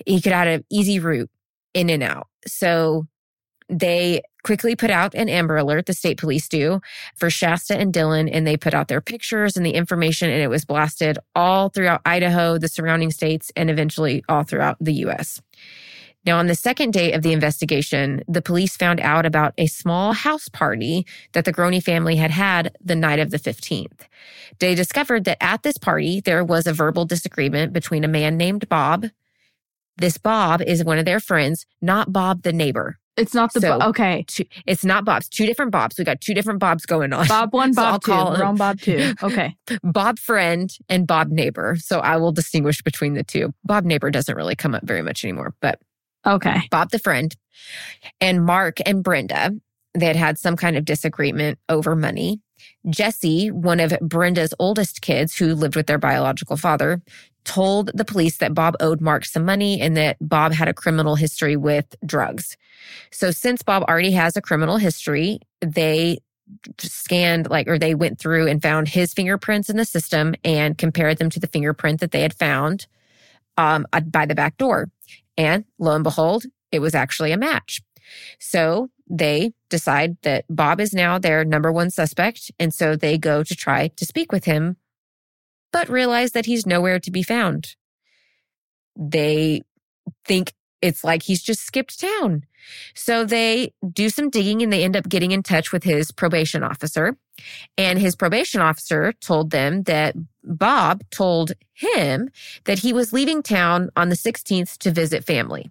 He 0.07 0.21
could 0.21 0.33
have 0.33 0.47
had 0.47 0.61
an 0.61 0.65
easy 0.71 0.99
route 0.99 1.31
in 1.75 1.89
and 1.91 2.03
out. 2.03 2.27
So 2.47 3.07
they 3.70 4.22
quickly 4.42 4.74
put 4.74 4.90
out 4.90 5.14
an 5.14 5.28
Amber 5.28 5.56
Alert. 5.56 5.87
The 5.87 5.94
state 5.94 6.18
police 6.18 6.48
do 6.48 6.80
for 7.14 7.30
Shasta 7.30 7.76
and 7.76 7.92
Dylan, 7.92 8.28
and 8.33 8.46
they 8.46 8.56
put 8.56 8.74
out 8.74 8.88
their 8.88 9.00
pictures 9.00 9.56
and 9.56 9.64
the 9.64 9.74
information, 9.74 10.30
and 10.30 10.42
it 10.42 10.48
was 10.48 10.64
blasted 10.64 11.18
all 11.35 11.68
throughout 11.68 12.02
Idaho, 12.04 12.59
the 12.59 12.68
surrounding 12.68 13.11
states, 13.11 13.52
and 13.56 13.70
eventually 13.70 14.24
all 14.28 14.42
throughout 14.42 14.76
the 14.80 14.94
U.S. 14.94 15.40
Now, 16.26 16.38
on 16.38 16.48
the 16.48 16.54
second 16.54 16.92
day 16.92 17.12
of 17.12 17.22
the 17.22 17.33
investigation, 17.33 18.22
the 18.28 18.42
police 18.42 18.76
found 18.76 19.00
out 19.00 19.24
about 19.24 19.54
a 19.56 19.66
small 19.66 20.12
house 20.12 20.48
party 20.50 21.06
that 21.33 21.46
the 21.46 21.52
Groene 21.52 21.83
family 21.83 22.16
had 22.16 22.30
had 22.30 22.76
the 22.85 22.94
night 22.94 23.18
of 23.18 23.30
the 23.30 23.38
15th. 23.38 24.02
They 24.59 24.74
discovered 24.74 25.24
that 25.24 25.42
at 25.42 25.62
this 25.62 25.78
party, 25.78 26.20
there 26.20 26.44
was 26.44 26.66
a 26.66 26.74
verbal 26.74 27.06
disagreement 27.06 27.72
between 27.72 28.04
a 28.04 28.09
man 28.09 28.37
named 28.37 28.68
Bob. 28.68 29.06
This 29.96 30.18
Bob 30.18 30.61
is 30.61 30.85
one 30.85 30.98
of 30.98 31.06
their 31.06 31.20
friends, 31.20 31.64
not 31.80 32.12
Bob 32.12 32.42
the 32.42 32.52
neighbor. 32.52 32.98
It's 33.16 33.35
not 33.35 33.53
the 33.53 33.61
So- 33.61 33.79
bo- 33.79 33.87
okay. 33.88 34.25
Two, 34.29 34.44
it's 34.66 34.85
not 34.85 35.05
Bob's, 35.05 35.29
two 35.29 35.44
different 35.46 35.73
Bobs. 35.73 35.99
We 35.99 36.05
got 36.05 36.20
two 36.20 36.33
different 36.35 36.59
Bobs 36.59 36.87
going 36.87 37.12
on. 37.12 37.27
Bob 37.27 37.53
one, 37.53 37.75
So 37.75 37.83
I'll 37.83 37.92
Bob 37.99 38.03
two, 38.03 38.12
him- 38.35 38.40
wrong 38.40 38.57
Bob 38.57 38.81
two. 38.81 39.14
Okay. 39.23 39.57
Bob 39.83 40.18
friend 40.18 40.70
and 40.88 41.07
Bob 41.07 41.29
neighbor. 41.29 41.77
So 41.79 42.01
I 42.01 42.16
will 42.16 42.33
distinguish 42.33 42.83
between 42.83 43.14
the 43.14 43.25
two. 43.25 43.53
Bob 43.64 43.85
neighbor 43.85 44.11
doesn't 44.11 44.35
really 44.37 44.57
come 44.57 44.75
up 44.75 44.85
very 44.85 45.03
much 45.03 45.25
anymore, 45.25 45.55
but 45.61 45.79
Okay. 46.27 46.62
Bob 46.70 46.90
the 46.90 46.99
friend 46.99 47.35
and 48.20 48.44
Mark 48.44 48.79
and 48.87 49.03
Brenda, 49.03 49.53
they 49.94 50.07
had 50.07 50.16
had 50.16 50.38
some 50.38 50.57
kind 50.57 50.77
of 50.77 50.85
disagreement 50.85 51.59
over 51.68 51.96
money. 51.96 52.40
Jesse, 52.90 53.51
one 53.51 53.81
of 53.81 53.92
Brenda's 54.03 54.53
oldest 54.59 55.01
kids 55.01 55.35
who 55.37 55.55
lived 55.55 55.77
with 55.77 55.87
their 55.87 55.99
biological 55.99 56.57
father, 56.59 57.01
told 57.44 57.90
the 57.94 58.05
police 58.05 58.38
that 58.38 58.55
Bob 58.55 58.76
owed 58.81 59.00
Mark 59.00 59.24
some 59.24 59.44
money 59.44 59.81
and 59.81 59.96
that 59.96 60.16
Bob 60.20 60.53
had 60.53 60.68
a 60.68 60.74
criminal 60.74 61.16
history 61.16 61.57
with 61.57 61.94
drugs. 62.05 62.57
So 63.11 63.31
since 63.31 63.62
Bob 63.62 63.83
already 63.85 64.12
has 64.12 64.37
a 64.37 64.42
criminal 64.42 64.76
history, 64.76 65.40
they 65.61 66.18
scanned 66.79 67.48
like 67.48 67.68
or 67.68 67.79
they 67.79 67.94
went 67.94 68.18
through 68.18 68.48
and 68.48 68.61
found 68.61 68.88
his 68.88 69.14
fingerprints 69.14 69.70
in 69.70 69.76
the 69.76 69.85
system 69.85 70.35
and 70.44 70.76
compared 70.76 71.18
them 71.18 71.31
to 71.31 71.40
the 71.40 71.46
fingerprint 71.46 72.00
that 72.00 72.11
they 72.11 72.22
had 72.22 72.35
found 72.35 72.87
um, 73.57 73.87
by 74.07 74.26
the 74.26 74.35
back 74.35 74.57
door. 74.57 74.90
And 75.37 75.64
lo 75.79 75.94
and 75.94 76.05
behold, 76.05 76.44
it 76.72 76.81
was 76.81 76.94
actually 76.94 77.33
a 77.33 77.38
match. 77.38 77.81
So 78.38 78.90
they 79.09 79.53
decide 79.68 80.16
that 80.22 80.44
Bob 80.48 80.81
is 80.81 80.92
now 80.92 81.18
their 81.18 81.44
number 81.44 81.72
one 81.72 81.90
suspect. 81.90 82.50
And 82.59 82.72
so 82.72 82.96
they 82.96 83.18
go 83.18 83.42
to 83.42 83.55
try 83.57 83.88
to 83.88 84.07
speak 84.07 84.33
with 84.33 84.44
him, 84.44 84.76
but 85.72 85.88
realize 85.88 86.33
that 86.33 86.46
he's 86.46 86.66
nowhere 86.66 86.98
to 87.00 87.11
be 87.11 87.22
found. 87.22 87.76
They 88.96 89.62
think 90.24 90.52
it's 90.83 91.04
like 91.04 91.22
he's 91.22 91.42
just 91.42 91.62
skipped 91.62 92.00
town. 92.00 92.44
So 92.94 93.24
they 93.24 93.72
do 93.92 94.09
some 94.09 94.30
digging 94.30 94.62
and 94.62 94.72
they 94.72 94.85
end 94.85 94.96
up 94.96 95.09
getting 95.09 95.33
in 95.33 95.42
touch 95.42 95.72
with 95.72 95.85
his 95.85 96.11
probation 96.11 96.62
officer. 96.62 97.16
And 97.78 97.98
his 97.98 98.16
probation 98.16 98.61
officer 98.61 99.12
told 99.20 99.50
them 99.50 99.85
that 99.85 100.14
Bob 100.44 101.02
told 101.11 101.52
him 101.72 102.30
that 102.64 102.80
he 102.80 102.92
was 102.92 103.12
leaving 103.12 103.42
town 103.42 103.90
on 103.96 104.09
the 104.09 104.16
16th 104.16 104.78
to 104.78 104.90
visit 104.90 105.24
family. 105.24 105.70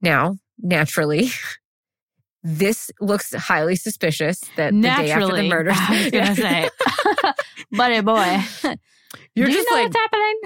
Now, 0.00 0.38
naturally, 0.58 1.30
this 2.42 2.90
looks 3.00 3.34
highly 3.34 3.76
suspicious 3.76 4.40
that 4.56 4.72
the 4.72 4.80
day 4.82 4.88
after 5.10 5.26
the 5.26 5.42
Naturally. 5.42 5.48
murder. 5.48 5.70
I 5.74 6.02
was 6.04 6.10
gonna 6.10 6.34
say. 6.36 6.70
Buddy 7.72 8.00
boy. 8.00 8.42
You're 9.34 9.46
Do 9.48 9.52
just 9.52 9.68
you 9.68 9.76
know 9.76 9.82
like, 9.82 9.92
what's 9.92 9.96
happening? 9.96 10.40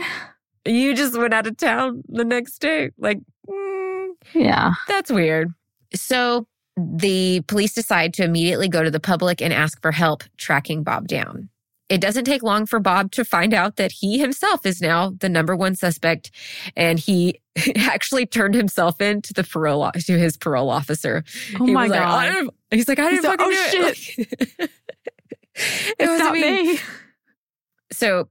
you 0.67 0.95
just 0.95 1.17
went 1.19 1.35
out 1.35 1.47
of 1.47 1.57
town 1.57 2.03
the 2.09 2.25
next 2.25 2.59
day. 2.59 2.91
Like, 2.99 3.19
mm, 3.49 4.09
Yeah. 4.35 4.73
That's 4.89 5.11
weird. 5.11 5.53
So 5.95 6.47
the 6.77 7.41
police 7.43 7.73
decide 7.75 8.15
to 8.15 8.25
immediately 8.25 8.69
go 8.69 8.83
to 8.83 8.91
the 8.91 9.01
public 9.01 9.41
and 9.41 9.53
ask 9.53 9.81
for 9.81 9.93
help 9.93 10.25
tracking 10.39 10.83
Bob 10.83 11.07
down. 11.07 11.49
It 11.88 12.01
doesn't 12.01 12.25
take 12.25 12.42
long 12.42 12.66
for 12.66 12.81
Bob 12.81 13.11
to 13.12 13.25
find 13.25 13.53
out 13.53 13.77
that 13.77 13.92
he 13.92 14.18
himself 14.18 14.64
is 14.64 14.81
now 14.81 15.11
the 15.20 15.29
number 15.29 15.55
one 15.55 15.75
suspect. 15.75 16.31
And 16.77 16.99
he 16.99 17.40
actually 17.77 18.27
turned 18.27 18.55
himself 18.55 19.01
in 19.01 19.23
to 19.23 19.33
the 19.35 19.44
parole, 19.44 19.90
to 19.92 20.18
his 20.18 20.37
parole 20.37 20.70
officer. 20.70 21.25
Oh 21.61 21.66
he 21.66 21.73
my 21.73 21.83
was 21.85 21.90
like, 21.90 22.01
God. 22.01 22.29
I 22.70 22.77
he's 22.77 22.88
like, 22.88 22.99
I 22.99 23.11
didn't 23.11 23.16
He's 23.16 23.25
like, 23.25 23.40
"Oh, 23.40 23.68
do 23.73 23.87
it. 23.87 24.18
it 24.59 24.70
It's 25.99 26.09
was 26.11 26.18
not 26.18 26.33
me. 26.35 26.73
me. 26.75 26.79
So 27.92 28.29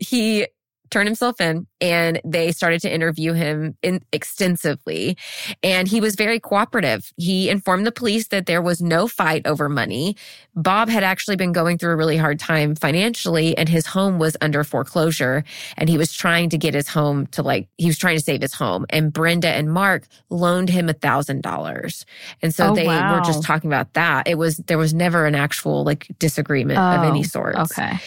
he 0.00 0.46
turned 0.90 1.08
himself 1.08 1.40
in 1.40 1.66
and 1.80 2.20
they 2.24 2.52
started 2.52 2.80
to 2.82 2.92
interview 2.92 3.32
him 3.32 3.76
in 3.82 4.02
extensively. 4.12 5.16
And 5.62 5.88
he 5.88 6.00
was 6.00 6.14
very 6.14 6.40
cooperative. 6.40 7.12
He 7.16 7.48
informed 7.50 7.86
the 7.86 7.92
police 7.92 8.28
that 8.28 8.46
there 8.46 8.62
was 8.62 8.80
no 8.80 9.06
fight 9.06 9.46
over 9.46 9.68
money. 9.68 10.16
Bob 10.54 10.88
had 10.88 11.04
actually 11.04 11.36
been 11.36 11.52
going 11.52 11.78
through 11.78 11.92
a 11.92 11.96
really 11.96 12.16
hard 12.16 12.38
time 12.38 12.74
financially 12.74 13.56
and 13.56 13.68
his 13.68 13.86
home 13.86 14.18
was 14.18 14.36
under 14.40 14.64
foreclosure 14.64 15.44
and 15.76 15.88
he 15.88 15.98
was 15.98 16.12
trying 16.12 16.48
to 16.50 16.58
get 16.58 16.74
his 16.74 16.88
home 16.88 17.26
to 17.28 17.42
like 17.42 17.68
he 17.78 17.86
was 17.86 17.98
trying 17.98 18.16
to 18.16 18.22
save 18.24 18.42
his 18.42 18.54
home. 18.54 18.86
And 18.90 19.12
brenda 19.12 19.48
and 19.48 19.72
mark 19.72 20.06
loaned 20.30 20.68
him 20.68 20.88
a 20.88 20.92
thousand 20.94 21.42
dollars. 21.42 22.04
And 22.42 22.54
so 22.54 22.70
Oh, 22.70 22.74
they 22.74 22.86
were 22.86 23.20
just 23.20 23.42
talking 23.42 23.70
about 23.70 23.94
that. 23.94 24.26
It 24.28 24.36
was 24.36 24.56
there 24.58 24.78
was 24.78 24.92
never 24.94 25.26
an 25.26 25.34
actual 25.34 25.84
like 25.84 26.06
disagreement 26.18 26.78
of 26.78 27.04
any 27.04 27.20
Oh, 27.20 27.22
sort 27.24 27.56
Okay. 27.56 27.98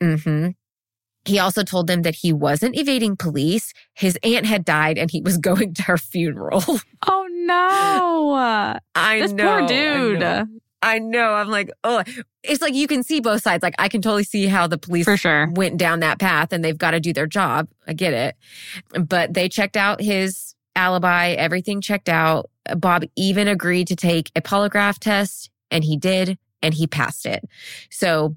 hmm 0.00 0.48
He 1.26 1.38
also 1.38 1.62
told 1.62 1.86
them 1.86 2.02
that 2.02 2.14
he 2.14 2.32
wasn't 2.32 2.76
evading 2.76 3.16
police. 3.16 3.72
His 3.94 4.18
aunt 4.22 4.46
had 4.46 4.64
died 4.64 4.96
and 4.98 5.10
he 5.10 5.20
was 5.20 5.36
going 5.50 5.74
to 5.74 5.82
her 5.82 5.98
funeral. 5.98 6.62
Oh 7.06 7.26
no. 7.30 8.78
I 8.94 9.18
this 9.20 9.32
know. 9.32 9.44
poor 9.44 9.62
I 9.62 9.66
dude. 9.66 10.20
know. 10.20 10.46
I 10.82 10.98
know. 10.98 11.32
I'm 11.34 11.48
like, 11.48 11.70
oh, 11.84 12.02
it's 12.42 12.62
like 12.62 12.74
you 12.74 12.86
can 12.86 13.02
see 13.02 13.20
both 13.20 13.42
sides. 13.42 13.62
Like, 13.62 13.74
I 13.78 13.88
can 13.88 14.02
totally 14.02 14.22
see 14.24 14.46
how 14.46 14.66
the 14.66 14.78
police 14.78 15.04
For 15.04 15.16
sure. 15.16 15.48
went 15.52 15.78
down 15.78 16.00
that 16.00 16.18
path 16.20 16.52
and 16.52 16.64
they've 16.64 16.76
got 16.78 16.92
to 16.92 17.00
do 17.00 17.12
their 17.12 17.26
job. 17.26 17.68
I 17.86 17.92
get 17.92 18.12
it. 18.12 18.36
But 19.02 19.34
they 19.34 19.48
checked 19.48 19.76
out 19.76 20.00
his 20.00 20.54
alibi, 20.76 21.30
everything 21.30 21.80
checked 21.80 22.08
out. 22.08 22.50
Bob 22.76 23.04
even 23.16 23.48
agreed 23.48 23.88
to 23.88 23.96
take 23.96 24.30
a 24.36 24.40
polygraph 24.42 24.98
test 24.98 25.50
and 25.70 25.82
he 25.82 25.96
did, 25.96 26.38
and 26.62 26.74
he 26.74 26.86
passed 26.86 27.26
it. 27.26 27.44
So 27.90 28.36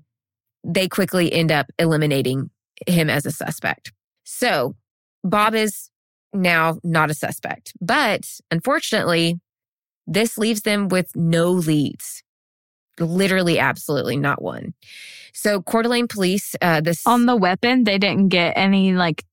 they 0.63 0.87
quickly 0.87 1.31
end 1.31 1.51
up 1.51 1.67
eliminating 1.77 2.49
him 2.87 3.09
as 3.09 3.25
a 3.25 3.31
suspect. 3.31 3.91
So 4.23 4.75
Bob 5.23 5.55
is 5.55 5.89
now 6.33 6.77
not 6.83 7.09
a 7.09 7.13
suspect, 7.13 7.73
but 7.81 8.21
unfortunately, 8.51 9.39
this 10.07 10.37
leaves 10.37 10.61
them 10.61 10.87
with 10.87 11.15
no 11.15 11.51
leads. 11.51 12.23
Literally, 12.99 13.59
absolutely 13.59 14.17
not 14.17 14.41
one. 14.41 14.73
So 15.33 15.61
Coeur 15.61 15.83
d'Alene 15.83 16.07
police, 16.07 16.55
uh, 16.61 16.81
this 16.81 17.05
On 17.07 17.25
the 17.25 17.35
weapon, 17.35 17.83
they 17.85 17.97
didn't 17.97 18.29
get 18.29 18.53
any 18.57 18.93
like 18.93 19.23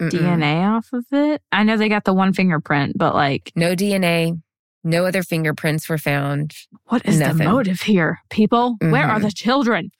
Mm-mm. 0.00 0.10
DNA 0.10 0.66
off 0.76 0.88
of 0.92 1.04
it. 1.12 1.40
I 1.52 1.62
know 1.62 1.76
they 1.76 1.88
got 1.88 2.04
the 2.04 2.12
one 2.12 2.32
fingerprint, 2.32 2.98
but 2.98 3.14
like, 3.14 3.50
no 3.56 3.74
DNA, 3.74 4.40
no 4.82 5.06
other 5.06 5.22
fingerprints 5.22 5.88
were 5.88 5.98
found. 5.98 6.54
what 6.86 7.06
is 7.06 7.18
Nothing. 7.18 7.38
the 7.38 7.44
motive 7.44 7.80
here? 7.82 8.18
People, 8.28 8.76
where 8.80 9.06
are 9.06 9.18
Mhm. 9.18 9.22
the 9.22 9.32
children? 9.32 9.90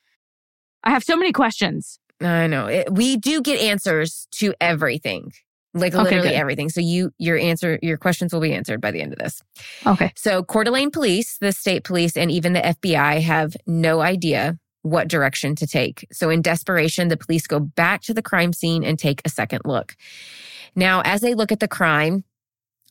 I 0.83 0.91
have 0.91 1.05
so 1.05 1.17
many 1.17 1.33
questions. 1.33 1.99
I 2.21 2.47
know 2.47 2.67
it, 2.67 2.93
we 2.93 3.17
do 3.17 3.43
get 3.43 3.61
answers 3.61 4.27
to 4.33 4.55
everything, 4.61 5.33
like 5.75 5.95
Okay, 5.95 6.03
literally 6.05 6.29
good. 6.31 6.35
everything. 6.37 6.69
So 6.69 6.81
you, 6.81 7.11
your 7.19 7.37
answer, 7.37 7.79
your 7.83 7.97
questions 7.99 8.33
will 8.33 8.41
be 8.41 8.55
answered 8.55 8.81
by 8.81 8.91
the 8.91 9.01
end 9.01 9.13
of 9.13 9.19
this. 9.19 9.43
Okay. 9.87 10.13
So 10.17 10.43
Coeur 10.43 10.65
d'Alene 10.65 10.91
police, 10.91 11.39
the 11.41 11.53
state 11.53 11.85
police, 11.85 12.17
and 12.17 12.31
even 12.31 12.53
the 12.53 12.61
FBI 12.61 13.21
have 13.23 13.57
no 13.67 14.01
idea 14.01 14.59
what 14.83 15.09
direction 15.09 15.55
to 15.57 15.67
take. 15.67 16.07
So 16.13 16.29
in 16.31 16.43
desperation, 16.43 17.09
the 17.09 17.17
police 17.17 17.47
go 17.47 17.59
back 17.59 18.03
to 18.03 18.15
the 18.15 18.23
crime 18.23 18.53
scene 18.53 18.85
and 18.85 18.99
take 18.99 19.23
a 19.25 19.31
second 19.31 19.63
look. 19.65 19.97
Now, 20.77 21.01
as 21.05 21.21
they 21.23 21.35
look 21.35 21.51
at 21.51 21.61
the 21.61 21.69
crime, 21.69 22.25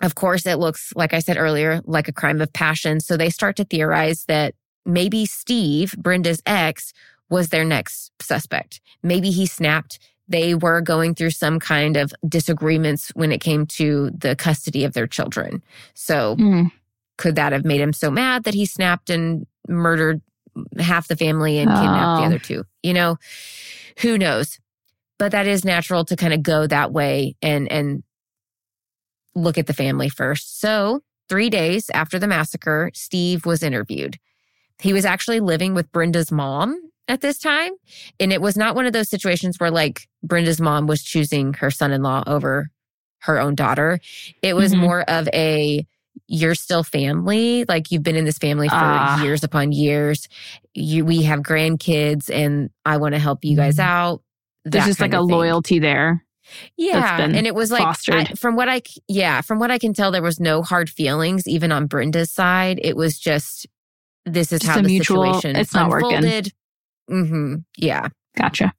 of 0.01 0.15
course, 0.15 0.45
it 0.45 0.57
looks, 0.57 0.91
like 0.95 1.13
I 1.13 1.19
said 1.19 1.37
earlier, 1.37 1.81
like 1.85 2.07
a 2.07 2.13
crime 2.13 2.41
of 2.41 2.51
passion. 2.51 2.99
So 2.99 3.15
they 3.15 3.29
start 3.29 3.55
to 3.57 3.63
theorize 3.63 4.25
that 4.25 4.55
maybe 4.85 5.25
Steve, 5.25 5.93
Brenda's 5.97 6.41
ex, 6.45 6.93
was 7.29 7.49
their 7.49 7.65
next 7.65 8.11
suspect. 8.21 8.81
Maybe 9.01 9.31
he 9.31 9.45
snapped. 9.45 9.99
They 10.27 10.55
were 10.55 10.81
going 10.81 11.15
through 11.15 11.31
some 11.31 11.59
kind 11.59 11.97
of 11.97 12.13
disagreements 12.27 13.09
when 13.15 13.31
it 13.31 13.39
came 13.41 13.65
to 13.67 14.11
the 14.17 14.35
custody 14.35 14.83
of 14.85 14.93
their 14.93 15.07
children. 15.07 15.61
So 15.93 16.35
Hmm. 16.35 16.63
could 17.17 17.35
that 17.35 17.51
have 17.53 17.65
made 17.65 17.81
him 17.81 17.93
so 17.93 18.09
mad 18.09 18.43
that 18.43 18.53
he 18.53 18.65
snapped 18.65 19.09
and 19.09 19.45
murdered 19.67 20.21
half 20.79 21.07
the 21.07 21.15
family 21.15 21.59
and 21.59 21.69
kidnapped 21.71 22.17
the 22.17 22.23
Oh. 22.23 22.27
other 22.27 22.39
two? 22.39 22.63
You 22.83 22.93
know, 22.93 23.17
who 23.99 24.17
knows? 24.17 24.59
But 25.19 25.31
that 25.31 25.47
is 25.47 25.63
natural 25.65 26.05
to 26.05 26.15
kind 26.15 26.33
of 26.33 26.41
go 26.43 26.67
that 26.67 26.91
way 26.91 27.35
and 27.41 27.71
and 27.71 28.03
look 29.35 29.57
at 29.57 29.67
the 29.67 29.73
family 29.73 30.09
first. 30.09 30.59
So, 30.59 31.01
3 31.29 31.49
days 31.49 31.89
after 31.93 32.19
the 32.19 32.27
massacre, 32.27 32.91
Steve 32.93 33.45
was 33.45 33.63
interviewed. 33.63 34.17
He 34.79 34.93
was 34.93 35.05
actually 35.05 35.39
living 35.39 35.73
with 35.73 35.91
Brenda's 35.91 36.31
mom 36.31 36.79
at 37.07 37.21
this 37.21 37.37
time, 37.39 37.71
and 38.19 38.31
it 38.31 38.41
was 38.41 38.55
not 38.57 38.75
one 38.75 38.85
of 38.85 38.93
those 38.93 39.09
situations 39.09 39.57
where 39.59 39.71
like 39.71 40.07
Brenda's 40.23 40.61
mom 40.61 40.87
was 40.87 41.03
choosing 41.03 41.53
her 41.55 41.69
son-in-law 41.71 42.23
over 42.27 42.69
her 43.21 43.39
own 43.39 43.55
daughter. 43.55 43.99
It 44.41 44.55
was 44.55 44.73
Mhm. 44.73 44.79
more 44.79 45.01
of 45.09 45.27
a 45.33 45.85
you're 46.27 46.55
still 46.55 46.83
family, 46.83 47.65
like 47.67 47.91
you've 47.91 48.03
been 48.03 48.15
in 48.15 48.23
this 48.25 48.37
family 48.37 48.69
for 48.69 48.75
Ah. 48.75 49.21
years 49.23 49.43
upon 49.43 49.71
years. 49.71 50.27
You 50.73 51.03
we 51.05 51.23
have 51.23 51.39
grandkids 51.41 52.29
and 52.31 52.69
I 52.85 52.97
want 52.97 53.13
to 53.15 53.19
help 53.19 53.43
you 53.43 53.55
guys 53.55 53.79
out. 53.79 54.21
There's 54.65 54.85
just 54.85 54.99
like 55.01 55.13
a 55.13 55.17
thing. 55.17 55.27
loyalty 55.27 55.79
there. 55.79 56.23
Yeah, 56.77 57.19
and 57.21 57.47
it 57.47 57.55
was 57.55 57.71
like 57.71 57.97
I, 58.09 58.25
from 58.35 58.55
what 58.55 58.69
I, 58.69 58.81
yeah 59.07 59.41
from 59.41 59.59
what 59.59 59.71
I 59.71 59.77
can 59.79 59.93
tell, 59.93 60.11
there 60.11 60.21
was 60.21 60.39
no 60.39 60.61
hard 60.61 60.89
feelings 60.89 61.47
even 61.47 61.71
on 61.71 61.87
Brenda's 61.87 62.31
side. 62.31 62.79
It 62.83 62.95
was 62.95 63.17
just 63.19 63.65
this 64.25 64.51
is 64.53 64.61
Just 64.61 64.69
how 64.71 64.81
the 64.81 64.87
mutual, 64.87 65.33
situation 65.33 65.55
it's 65.57 65.73
not 65.73 65.89
working. 65.89 66.13
unfolded. 66.17 66.53
Mm-hmm. 67.09 67.55
Yeah, 67.77 68.07
Gotcha. 68.37 68.73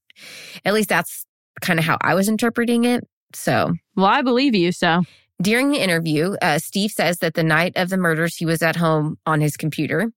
at 0.64 0.74
least 0.74 0.88
that's 0.88 1.24
kind 1.60 1.78
of 1.78 1.84
how 1.84 1.98
I 2.00 2.14
was 2.14 2.28
interpreting 2.28 2.84
it. 2.84 3.06
So 3.34 3.72
Well, 3.96 4.06
I 4.06 4.22
believe 4.22 4.54
you. 4.54 4.72
So, 4.72 5.02
during 5.42 5.70
the 5.70 5.78
interview, 5.82 6.36
uh, 6.40 6.58
Steve 6.58 6.92
says 6.92 7.18
that 7.18 7.34
the 7.34 7.42
night 7.42 7.72
of 7.76 7.88
the 7.88 7.96
murders, 7.96 8.36
he 8.36 8.46
was 8.46 8.62
at 8.62 8.76
home 8.76 9.18
on 9.26 9.40
his 9.40 9.56
computer. 9.56 10.12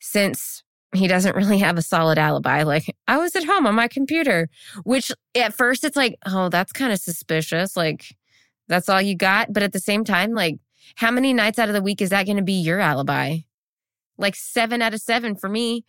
Since 0.00 0.62
he 0.94 1.08
doesn't 1.08 1.34
really 1.36 1.58
have 1.58 1.76
a 1.76 1.82
solid 1.82 2.18
alibi, 2.18 2.62
like, 2.62 2.94
I 3.08 3.16
was 3.16 3.34
at 3.34 3.44
home 3.44 3.66
on 3.66 3.74
my 3.74 3.88
computer, 3.88 4.48
which 4.84 5.10
at 5.34 5.54
first 5.54 5.82
it's 5.82 5.96
like, 5.96 6.16
oh, 6.26 6.48
that's 6.50 6.72
kind 6.72 6.92
of 6.92 7.00
suspicious. 7.00 7.76
Like, 7.76 8.14
that's 8.68 8.88
all 8.88 9.02
you 9.02 9.16
got. 9.16 9.52
But 9.52 9.62
at 9.64 9.72
the 9.72 9.80
same 9.80 10.04
time, 10.04 10.32
like, 10.32 10.56
how 10.96 11.10
many 11.10 11.32
nights 11.32 11.58
out 11.58 11.68
of 11.68 11.74
the 11.74 11.82
week 11.82 12.00
is 12.00 12.10
that 12.10 12.26
going 12.26 12.36
to 12.36 12.42
be 12.42 12.52
your 12.52 12.78
alibi? 12.78 13.38
Like 14.16 14.36
seven 14.36 14.82
out 14.82 14.94
of 14.94 15.00
seven 15.00 15.34
for 15.34 15.48
me. 15.48 15.84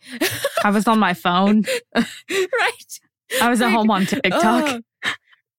I 0.64 0.70
was 0.70 0.86
on 0.88 0.98
my 0.98 1.14
phone. 1.14 1.64
right. 1.94 3.00
I 3.40 3.50
was 3.50 3.60
at 3.60 3.70
home 3.70 3.90
on 3.90 4.06
TikTok. 4.06 4.80
Oh, 5.04 5.12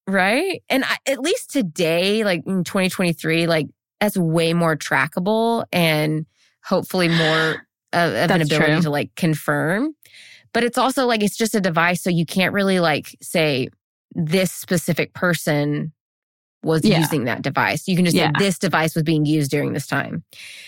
right. 0.08 0.62
And 0.70 0.84
I, 0.84 0.98
at 1.06 1.20
least 1.20 1.52
today, 1.52 2.24
like 2.24 2.42
in 2.46 2.64
2023, 2.64 3.48
like 3.48 3.68
that's 4.00 4.18
way 4.18 4.54
more 4.54 4.76
trackable 4.76 5.66
and 5.72 6.26
hopefully 6.64 7.08
more 7.08 7.68
of, 7.94 8.14
of 8.14 8.32
an 8.32 8.42
ability 8.42 8.74
true. 8.74 8.82
to 8.82 8.90
like 8.90 9.16
confirm. 9.16 9.96
But 10.54 10.64
it's 10.64 10.78
also 10.78 11.06
like 11.06 11.24
it's 11.24 11.38
just 11.38 11.56
a 11.56 11.62
device. 11.62 12.02
So 12.02 12.10
you 12.10 12.26
can't 12.26 12.54
really 12.54 12.80
like 12.80 13.16
say 13.22 13.70
this 14.14 14.52
specific 14.52 15.14
person 15.14 15.94
was 16.64 16.84
Yeah. 16.84 17.00
using 17.00 17.26
that 17.26 17.42
device. 17.42 17.88
You 17.88 17.96
can 17.96 18.06
just 18.06 18.16
Yeah. 18.18 18.28
say 18.38 18.46
this 18.46 18.58
device 18.60 18.96
was 18.96 19.04
being 19.04 19.26
used 19.26 19.52
during 19.52 19.74
this 19.74 19.88
time. 19.88 20.24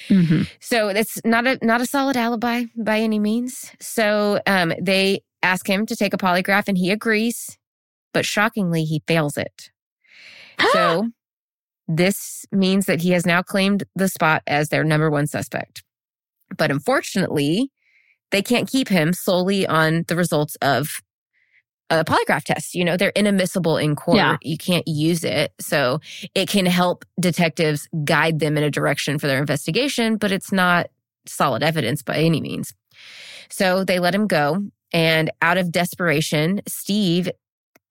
Mhm. 0.07 0.47
So 0.59 0.89
it's 0.89 1.19
not 1.25 1.47
a 1.47 1.57
not 1.61 1.81
a 1.81 1.85
solid 1.85 2.15
alibi 2.15 2.65
by 2.77 2.99
any 2.99 3.19
means. 3.19 3.71
So 3.81 4.39
um, 4.45 4.73
they 4.81 5.21
ask 5.41 5.67
him 5.67 5.85
to 5.87 5.95
take 5.95 6.13
a 6.13 6.17
polygraph, 6.17 6.67
and 6.67 6.77
he 6.77 6.91
agrees, 6.91 7.57
but 8.13 8.25
shockingly, 8.25 8.83
he 8.83 9.01
fails 9.07 9.37
it. 9.37 9.71
so 10.73 11.09
this 11.87 12.45
means 12.51 12.85
that 12.85 13.01
he 13.01 13.11
has 13.11 13.25
now 13.25 13.41
claimed 13.41 13.83
the 13.95 14.07
spot 14.09 14.43
as 14.45 14.69
their 14.69 14.83
number 14.83 15.09
one 15.09 15.25
suspect. 15.27 15.83
But 16.55 16.69
unfortunately, 16.71 17.71
they 18.31 18.41
can't 18.43 18.69
keep 18.69 18.89
him 18.89 19.11
solely 19.13 19.65
on 19.65 20.03
the 20.07 20.15
results 20.15 20.55
of 20.61 21.01
a 21.89 22.03
polygraph 22.03 22.43
test. 22.43 22.75
You 22.75 22.85
know, 22.85 22.97
they're 22.97 23.11
inadmissible 23.15 23.77
in 23.77 23.95
court. 23.95 24.17
Yeah. 24.17 24.37
You 24.41 24.57
can't 24.57 24.87
use 24.87 25.23
it. 25.23 25.53
So 25.59 25.99
it 26.35 26.47
can 26.49 26.65
help 26.65 27.05
detectives 27.19 27.87
guide 28.03 28.39
them 28.39 28.57
in 28.57 28.63
a 28.63 28.71
direction 28.71 29.19
for 29.19 29.27
their 29.27 29.39
investigation, 29.39 30.17
but 30.17 30.31
it's 30.31 30.51
not 30.51 30.87
solid 31.25 31.63
evidence 31.63 32.01
by 32.01 32.17
any 32.17 32.41
means. 32.41 32.73
So 33.49 33.83
they 33.83 33.99
let 33.99 34.15
him 34.15 34.27
go. 34.27 34.63
And 34.91 35.31
out 35.41 35.57
of 35.57 35.71
desperation, 35.71 36.61
Steve 36.67 37.29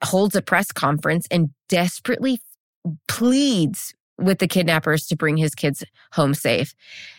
holds 0.04 0.34
a 0.34 0.42
press 0.42 0.70
conference 0.72 1.26
and 1.30 1.50
desperately 1.68 2.40
pleads 3.06 3.94
with 4.18 4.38
the 4.38 4.48
kidnappers 4.48 5.06
to 5.06 5.16
bring 5.16 5.36
his 5.36 5.54
kids 5.54 5.84
home 6.12 6.34
safe. 6.34 6.74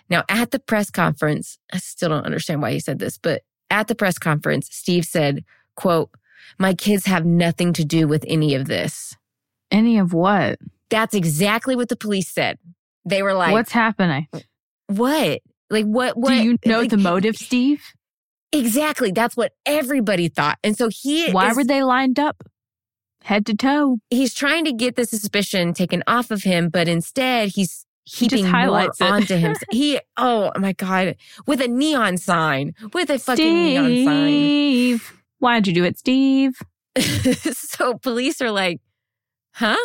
Now, 0.10 0.24
at 0.30 0.52
the 0.52 0.60
press 0.60 0.90
conference, 0.90 1.58
I 1.72 1.78
still 1.78 2.10
don't 2.10 2.26
understand 2.26 2.62
why 2.62 2.72
he 2.72 2.80
said 2.80 3.00
this, 3.00 3.18
but 3.18 3.44
at 3.70 3.88
the 3.88 3.96
press 3.96 4.18
conference, 4.18 4.68
Steve 4.72 5.06
said, 5.06 5.46
quote, 5.76 6.10
my 6.58 6.74
kids 6.74 7.06
have 7.06 7.26
nothing 7.26 7.74
to 7.74 7.86
do 7.86 8.08
with 8.08 8.24
any 8.28 8.56
of 8.56 8.68
this. 8.68 9.16
Any 9.72 9.98
of 9.98 10.14
what? 10.14 10.60
That's 10.90 11.14
exactly 11.14 11.76
what 11.76 11.90
the 11.90 11.96
police 11.96 12.30
said. 12.32 12.58
They 13.06 13.22
were 13.24 13.34
like, 13.34 13.52
What's 13.54 13.72
happening? 13.72 14.28
what? 14.88 15.42
Like, 15.70 15.86
what, 15.86 16.18
what? 16.18 16.30
Do 16.30 16.36
you 16.36 16.58
know 16.66 16.80
like, 16.82 16.90
the 16.90 16.98
motive, 16.98 17.36
Steve? 17.36 17.84
Exactly. 18.52 19.12
That's 19.12 19.38
what 19.38 19.54
everybody 19.66 20.28
thought. 20.28 20.58
And 20.64 20.76
so 20.76 20.90
he 20.90 21.32
Why 21.32 21.52
is- 21.52 21.58
were 21.58 21.64
they 21.64 21.84
lined 21.84 22.20
up? 22.20 22.44
Head 23.24 23.46
to 23.48 23.54
toe. 23.54 23.98
he's 24.10 24.34
trying 24.34 24.64
to 24.66 24.72
get 24.72 24.96
the 24.96 25.06
suspicion 25.06 25.74
taken 25.74 26.02
off 26.08 26.32
of 26.32 26.44
him, 26.44 26.70
but 26.70 26.88
instead 26.88 27.50
he's 27.50 27.86
He 28.06 28.26
heaping 28.26 28.44
more 28.46 28.52
highlights 28.52 29.02
it. 29.02 29.04
onto 29.12 29.36
him. 29.36 29.56
he, 29.72 30.00
oh 30.18 30.52
my 30.58 30.72
God, 30.74 31.16
with 31.46 31.60
a 31.62 31.68
neon 31.68 32.18
sign, 32.18 32.74
with 32.94 33.10
a 33.10 33.20
fucking 33.20 33.54
neon 33.54 34.06
sign. 34.06 35.19
Why'd 35.40 35.68
you 35.68 35.74
do 35.74 35.84
it, 35.84 35.98
Steve? 35.98 36.60
so 37.54 37.98
police 37.98 38.42
are 38.42 38.52
like, 38.52 38.82
huh? 39.54 39.78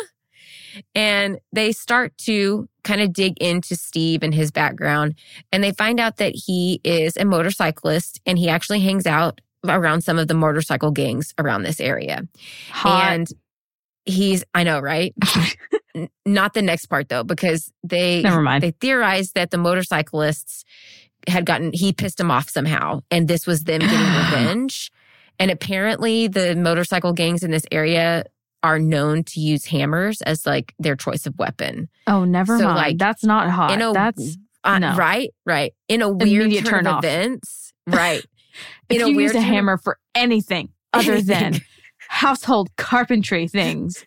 And 0.93 1.39
they 1.53 1.71
start 1.71 2.17
to 2.19 2.67
kind 2.83 3.01
of 3.01 3.13
dig 3.13 3.37
into 3.39 3.75
Steve 3.75 4.23
and 4.23 4.33
his 4.33 4.51
background. 4.51 5.15
And 5.51 5.63
they 5.63 5.71
find 5.71 5.99
out 5.99 6.17
that 6.17 6.33
he 6.35 6.81
is 6.83 7.15
a 7.17 7.25
motorcyclist 7.25 8.19
and 8.25 8.37
he 8.37 8.49
actually 8.49 8.81
hangs 8.81 9.05
out 9.05 9.39
around 9.67 10.01
some 10.01 10.19
of 10.19 10.27
the 10.27 10.33
motorcycle 10.33 10.91
gangs 10.91 11.33
around 11.39 11.63
this 11.63 11.79
area. 11.79 12.27
Hot. 12.69 13.11
And 13.11 13.27
he's, 14.05 14.43
I 14.53 14.63
know, 14.63 14.79
right? 14.79 15.13
Not 16.25 16.53
the 16.53 16.61
next 16.61 16.87
part 16.87 17.09
though, 17.09 17.23
because 17.23 17.71
they 17.83 18.21
Never 18.21 18.41
mind. 18.41 18.61
they 18.63 18.71
theorized 18.71 19.33
that 19.35 19.51
the 19.51 19.57
motorcyclists 19.57 20.63
had 21.27 21.45
gotten 21.45 21.71
he 21.73 21.93
pissed 21.93 22.19
him 22.19 22.29
off 22.29 22.49
somehow, 22.49 22.99
and 23.09 23.27
this 23.27 23.47
was 23.47 23.63
them 23.63 23.79
getting 23.79 23.97
revenge. 23.97 24.91
And 25.39 25.51
apparently, 25.51 26.27
the 26.27 26.55
motorcycle 26.55 27.13
gangs 27.13 27.43
in 27.43 27.51
this 27.51 27.65
area 27.71 28.23
are 28.63 28.79
known 28.79 29.23
to 29.23 29.39
use 29.39 29.65
hammers 29.65 30.21
as 30.23 30.45
like 30.45 30.73
their 30.79 30.95
choice 30.95 31.25
of 31.27 31.37
weapon. 31.37 31.87
oh, 32.07 32.23
never 32.25 32.57
so, 32.57 32.63
mind. 32.65 32.77
like, 32.77 32.97
That's 32.97 33.23
not 33.23 33.49
hot. 33.49 33.71
in 33.71 33.81
a- 33.81 33.93
That's 33.93 34.37
Uh, 34.63 34.79
No. 34.79 34.95
Right, 34.95 35.29
right. 35.45 35.73
In 35.87 36.01
a 36.01 36.09
weird 36.09 36.45
Immediate 36.45 36.65
turn, 36.65 36.83
turn 36.85 36.87
of 36.87 37.03
events, 37.03 37.73
right? 37.85 38.23
if 38.89 38.97
in 38.97 39.01
a 39.03 39.09
you 39.09 39.15
weird 39.15 39.33
use 39.33 39.35
a 39.35 39.41
hammer 39.41 39.77
for 39.77 39.99
anything 40.15 40.69
other 40.93 41.21
than 41.21 41.59
household 42.07 42.69
carpentry 42.77 43.47
things, 43.47 44.03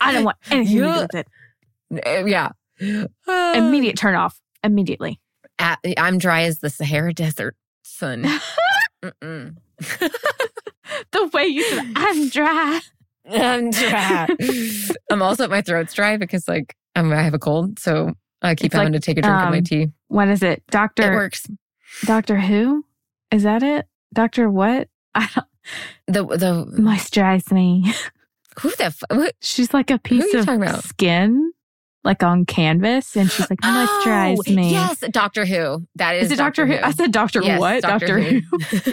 I 0.00 0.12
don't 0.12 0.24
want 0.24 0.36
anything 0.50 0.76
to 0.76 0.82
do 0.82 0.84
Yeah. 0.84 1.00
with 1.02 1.14
it. 1.14 2.28
Yeah. 2.28 2.50
Uh, 3.26 3.52
Immediate 3.56 3.96
turn 3.96 4.14
off. 4.16 4.38
Immediately. 4.64 5.18
at- 5.58 5.78
I'm 5.96 6.18
dry 6.18 6.42
as 6.42 6.58
the 6.58 6.68
Sahara 6.68 7.14
Desert, 7.14 7.56
son. 7.82 8.26
The 11.12 11.30
way 11.32 11.44
you 11.46 11.64
said, 11.64 11.92
I'm 11.96 12.28
dry. 12.28 12.80
I'm 13.30 13.70
dry. 13.70 14.28
I'm 15.10 15.22
also 15.22 15.48
my 15.48 15.62
throat's 15.62 15.94
dry 15.94 16.16
because 16.18 16.46
like 16.48 16.74
I'm, 16.94 17.10
I 17.12 17.22
have 17.22 17.32
a 17.34 17.38
cold, 17.38 17.78
so 17.78 18.12
I 18.42 18.54
keep 18.54 18.66
It's 18.66 18.74
having 18.74 18.92
like, 18.92 19.00
to 19.00 19.06
take 19.06 19.16
a 19.18 19.22
drink 19.22 19.42
of 19.42 19.50
my 19.50 19.58
um, 19.58 19.64
tea. 19.64 19.88
What 20.08 20.28
is 20.28 20.42
it? 20.42 20.62
Doctor? 20.70 21.02
It 21.02 21.06
Doctor 21.06 21.16
works. 21.16 21.46
Doctor 22.04 22.38
Who? 22.40 22.84
Is 23.30 23.44
that 23.44 23.62
it? 23.62 23.86
Doctor 24.12 24.50
what? 24.50 24.88
I 25.14 25.28
don't 25.34 25.46
The 26.08 26.36
the 26.36 26.66
moisturize 26.80 27.50
me. 27.52 27.92
who 28.60 28.70
the 28.72 28.84
f- 28.86 29.02
what? 29.10 29.34
She's 29.40 29.72
like 29.72 29.90
a 29.90 29.98
piece 29.98 30.34
of 30.34 30.46
skin, 30.84 31.52
like 32.04 32.22
on 32.22 32.44
canvas, 32.44 33.16
and 33.16 33.30
she's 33.30 33.48
like, 33.48 33.60
moisturize 33.60 34.38
Oh, 34.46 34.52
me. 34.54 34.72
Yes, 34.72 35.00
Doctor 35.10 35.46
Who. 35.46 35.86
That 35.96 36.16
is, 36.16 36.26
Is 36.26 36.32
it 36.32 36.36
Doctor 36.38 36.66
Who? 36.66 36.74
I 36.74 36.90
said 36.90 37.12
Doctor 37.12 37.42
Yes, 37.42 37.58
what? 37.60 37.82
Doctor 37.82 38.18
Doctor 38.18 38.20
Who. 38.40 38.92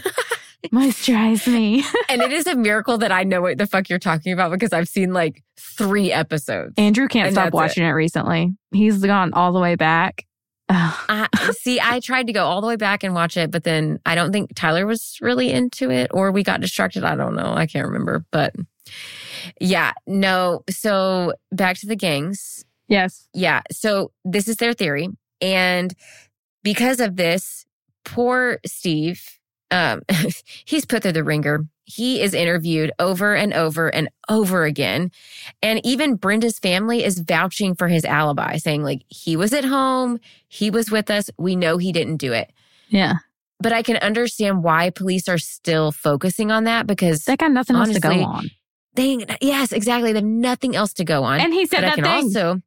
moisturize 0.74 1.48
me. 1.52 1.84
and 2.10 2.22
it 2.22 2.32
is 2.32 2.46
a 2.48 2.56
miracle 2.56 2.98
that 3.00 3.12
I 3.12 3.24
know 3.24 3.42
what 3.42 3.58
the 3.58 3.66
fuck 3.68 3.90
you're 3.90 4.00
talking 4.00 4.34
about 4.34 4.52
because 4.52 4.74
I've 4.74 4.90
seen 4.90 5.14
like 5.14 5.44
three 5.58 6.12
episodes. 6.12 6.74
Andrew 6.78 7.08
can't 7.08 7.28
And 7.28 7.36
stop 7.36 7.54
watching 7.54 7.84
it. 7.86 7.92
recently. 7.92 8.54
He's 8.72 9.04
gone 9.04 9.34
all 9.34 9.52
the 9.54 9.60
way 9.60 9.76
back. 9.76 10.26
I, 10.70 11.28
see, 11.60 11.80
I 11.82 12.00
tried 12.00 12.28
to 12.28 12.34
go 12.34 12.46
all 12.46 12.62
the 12.62 12.68
way 12.68 12.76
back 12.76 13.04
and 13.04 13.16
watch 13.16 13.38
it, 13.38 13.50
but 13.52 13.64
then 13.64 14.00
I 14.06 14.14
don't 14.16 14.32
think 14.32 14.54
Tyler 14.56 14.86
was 14.86 15.18
really 15.22 15.52
into 15.52 15.90
it 15.90 16.12
or 16.14 16.32
we 16.32 16.44
got 16.44 16.62
distracted. 16.62 17.04
I 17.04 17.16
don't 17.16 17.36
know. 17.36 17.54
I 17.56 17.66
can't 17.66 17.88
remember. 17.88 18.26
But 18.32 18.54
yeah, 19.60 19.94
no. 20.06 20.64
So 20.70 21.34
back 21.52 21.78
to 21.78 21.88
the 21.88 21.96
gangs. 21.96 22.66
yes. 22.88 23.28
Yeah. 23.34 23.62
So 23.72 24.12
this 24.26 24.48
is 24.48 24.58
their 24.58 24.74
theory. 24.74 25.10
And 25.42 25.94
because 26.64 27.00
of 27.00 27.16
this, 27.16 27.66
poor 28.06 28.60
Steve, 28.66 29.39
um, 29.72 30.02
he's 30.66 30.86
put 30.86 31.04
through 31.04 31.14
the 31.14 31.24
ringer. 31.24 31.66
He 31.86 32.22
is 32.22 32.34
interviewed 32.36 32.92
over 33.00 33.36
and 33.36 33.52
over 33.54 33.88
and 33.88 34.10
over 34.30 34.64
again. 34.64 35.12
And 35.64 35.84
even 35.84 36.16
Brenda's 36.16 36.60
family 36.60 37.04
is 37.04 37.20
vouching 37.20 37.74
for 37.74 37.88
his 37.88 38.06
alibi, 38.06 38.58
saying, 38.58 38.84
like, 38.84 39.02
he 39.08 39.36
was 39.36 39.54
at 39.54 39.66
home, 39.66 40.20
he 40.48 40.70
was 40.70 40.92
with 40.92 41.10
us, 41.10 41.32
we 41.38 41.56
know 41.56 41.78
he 41.78 41.92
didn't 41.92 42.18
do 42.18 42.32
it. 42.32 42.52
Yeah. 42.90 43.16
But 43.60 43.74
I 43.74 43.82
can 43.82 43.98
understand 43.98 44.64
why 44.64 44.92
police 44.92 45.28
are 45.28 45.40
still 45.40 45.92
focusing 45.92 46.52
on 46.52 46.64
that 46.66 46.86
because 46.88 47.26
They 47.26 47.36
got 47.36 47.52
nothing 47.52 47.76
else 47.76 47.92
to 47.92 48.00
go 48.00 48.24
on. 48.24 48.52
they, 48.94 49.26
yes, 49.42 49.72
exactly. 49.72 50.14
They 50.14 50.20
have 50.20 50.26
nothing 50.26 50.76
else 50.76 50.94
to 50.94 51.04
go 51.04 51.24
on. 51.24 51.40
And 51.40 51.54
he 51.54 51.66
said 51.66 51.82
but 51.82 51.86
I 51.86 51.90
that 51.90 51.96
can 51.96 52.04
thing. 52.04 52.14
also, 52.14 52.62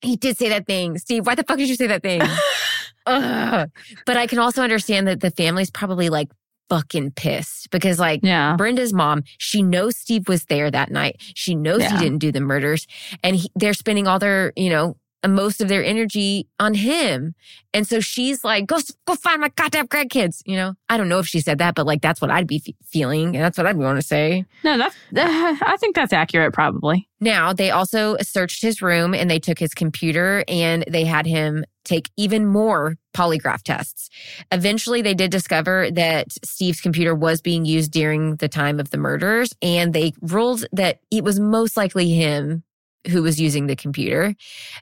he 0.00 0.16
did 0.16 0.36
say 0.38 0.48
that 0.48 0.66
thing. 0.66 0.98
Steve, 0.98 1.26
why 1.26 1.34
the 1.34 1.44
fuck 1.44 1.58
did 1.58 1.68
you 1.68 1.76
say 1.76 1.86
that 1.86 2.02
thing? 2.02 2.20
Ugh. 3.06 3.70
But 4.06 4.16
I 4.16 4.26
can 4.26 4.38
also 4.38 4.62
understand 4.62 5.06
that 5.08 5.20
the 5.20 5.30
family's 5.30 5.70
probably 5.70 6.08
like 6.08 6.28
fucking 6.70 7.10
pissed 7.12 7.70
because 7.70 7.98
like 7.98 8.20
yeah. 8.22 8.56
Brenda's 8.56 8.92
mom, 8.94 9.22
she 9.38 9.62
knows 9.62 9.96
Steve 9.96 10.28
was 10.28 10.44
there 10.46 10.70
that 10.70 10.90
night. 10.90 11.16
She 11.34 11.54
knows 11.54 11.80
Yeah. 11.80 11.92
he 11.98 12.04
didn't 12.04 12.18
do 12.18 12.32
the 12.32 12.40
murders 12.40 12.86
and 13.22 13.36
he, 13.36 13.50
they're 13.54 13.74
spending 13.74 14.06
all 14.08 14.18
their, 14.18 14.52
you 14.56 14.70
know, 14.70 14.96
most 15.28 15.60
of 15.60 15.68
their 15.68 15.84
energy 15.84 16.48
on 16.58 16.74
him. 16.74 17.34
And 17.72 17.86
so 17.86 18.00
she's 18.00 18.44
like, 18.44 18.66
go, 18.66 18.78
go 19.06 19.14
find 19.14 19.40
my 19.40 19.48
goddamn 19.48 19.88
grandkids. 19.88 20.42
You 20.46 20.56
know, 20.56 20.74
I 20.88 20.96
don't 20.96 21.08
know 21.08 21.18
if 21.18 21.26
she 21.26 21.40
said 21.40 21.58
that, 21.58 21.74
but 21.74 21.86
like, 21.86 22.02
that's 22.02 22.20
what 22.20 22.30
I'd 22.30 22.46
be 22.46 22.60
fe- 22.60 22.76
feeling. 22.84 23.34
And 23.34 23.44
that's 23.44 23.58
what 23.58 23.66
I'd 23.66 23.76
want 23.76 24.00
to 24.00 24.06
say. 24.06 24.44
No, 24.62 24.78
that's. 24.78 24.94
I 25.16 25.76
think 25.78 25.96
that's 25.96 26.12
accurate. 26.12 26.52
Probably. 26.52 27.08
Now, 27.20 27.52
they 27.52 27.70
also 27.70 28.16
searched 28.20 28.62
his 28.62 28.82
room 28.82 29.14
and 29.14 29.30
they 29.30 29.38
took 29.38 29.58
his 29.58 29.74
computer 29.74 30.44
and 30.46 30.84
they 30.88 31.04
had 31.04 31.26
him 31.26 31.64
take 31.84 32.10
even 32.16 32.46
more 32.46 32.96
polygraph 33.14 33.62
tests. 33.62 34.10
Eventually, 34.52 35.02
they 35.02 35.14
did 35.14 35.30
discover 35.30 35.90
that 35.92 36.32
Steve's 36.44 36.80
computer 36.80 37.14
was 37.14 37.40
being 37.40 37.64
used 37.64 37.92
during 37.92 38.36
the 38.36 38.48
time 38.48 38.80
of 38.80 38.90
the 38.90 38.98
murders 38.98 39.54
and 39.62 39.92
they 39.92 40.12
ruled 40.20 40.66
that 40.72 41.00
it 41.10 41.24
was 41.24 41.38
most 41.40 41.76
likely 41.76 42.10
him 42.10 42.62
who 43.10 43.22
was 43.22 43.40
using 43.40 43.66
the 43.66 43.76
computer. 43.76 44.34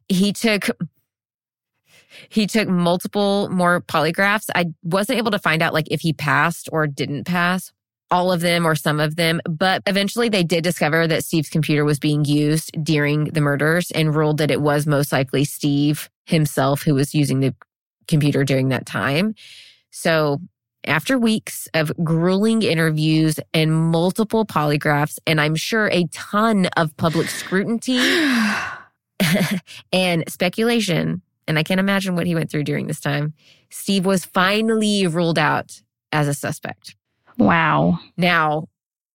He 0.08 0.32
took 0.32 0.70
he 2.28 2.46
took 2.46 2.68
multiple 2.68 3.48
more 3.50 3.80
polygraphs. 3.80 4.50
I 4.54 4.66
wasn't 4.82 5.18
able 5.18 5.30
to 5.30 5.38
find 5.38 5.62
out 5.62 5.72
like 5.72 5.88
if 5.90 6.00
he 6.00 6.12
passed 6.12 6.68
or 6.72 6.86
didn't 6.86 7.24
pass 7.24 7.72
all 8.10 8.30
of 8.30 8.40
them 8.40 8.66
or 8.66 8.74
some 8.74 9.00
of 9.00 9.16
them, 9.16 9.40
but 9.48 9.82
eventually 9.86 10.28
they 10.28 10.42
did 10.42 10.62
discover 10.62 11.06
that 11.06 11.24
Steve's 11.24 11.48
computer 11.48 11.84
was 11.84 11.98
being 11.98 12.26
used 12.26 12.70
during 12.84 13.24
the 13.24 13.40
murders 13.40 13.90
and 13.92 14.14
ruled 14.14 14.36
that 14.38 14.50
it 14.50 14.60
was 14.60 14.86
most 14.86 15.12
likely 15.12 15.44
Steve 15.44 16.10
himself 16.26 16.82
who 16.82 16.94
was 16.94 17.14
using 17.14 17.40
the 17.40 17.54
computer 18.08 18.44
during 18.44 18.68
that 18.68 18.84
time. 18.84 19.34
So 19.90 20.42
after 20.84 21.18
weeks 21.18 21.68
of 21.74 21.92
grueling 22.02 22.62
interviews 22.62 23.38
and 23.54 23.72
multiple 23.72 24.44
polygraphs, 24.44 25.18
and 25.26 25.40
I'm 25.40 25.54
sure 25.54 25.88
a 25.88 26.06
ton 26.12 26.66
of 26.76 26.96
public 26.96 27.28
scrutiny 27.28 27.98
and 29.92 30.24
speculation, 30.28 31.22
and 31.46 31.58
I 31.58 31.62
can't 31.62 31.80
imagine 31.80 32.14
what 32.14 32.26
he 32.26 32.34
went 32.34 32.50
through 32.50 32.64
during 32.64 32.86
this 32.86 33.00
time, 33.00 33.34
Steve 33.70 34.04
was 34.04 34.24
finally 34.24 35.06
ruled 35.06 35.38
out 35.38 35.80
as 36.12 36.28
a 36.28 36.34
suspect. 36.34 36.96
Wow. 37.38 37.98
Now, 38.16 38.68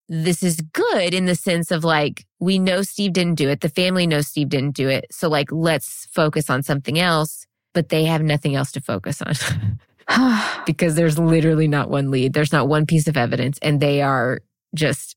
this 0.09 0.41
is 0.41 0.61
good 0.73 1.13
in 1.13 1.25
the 1.25 1.35
sense 1.35 1.69
of 1.69 1.83
like, 1.83 2.25
we 2.39 2.59
know 2.59 2.81
Steve 2.81 3.13
didn't 3.13 3.35
do 3.35 3.49
it. 3.49 3.61
The 3.61 3.69
family 3.69 4.07
knows 4.07 4.27
Steve 4.27 4.49
didn't 4.49 4.75
do 4.75 4.87
it. 4.87 5.05
So, 5.11 5.27
like, 5.29 5.51
let's 5.51 6.07
focus 6.11 6.49
on 6.49 6.63
something 6.63 6.97
else, 6.97 7.45
but 7.73 7.89
they 7.89 8.05
have 8.05 8.21
nothing 8.21 8.55
else 8.55 8.71
to 8.73 8.81
focus 8.81 9.21
on 9.21 9.33
because 10.65 10.95
there's 10.95 11.19
literally 11.19 11.67
not 11.67 11.89
one 11.89 12.11
lead. 12.11 12.33
There's 12.33 12.53
not 12.53 12.67
one 12.67 12.85
piece 12.85 13.07
of 13.07 13.17
evidence, 13.17 13.57
and 13.61 13.79
they 13.79 14.01
are 14.01 14.41
just 14.75 15.15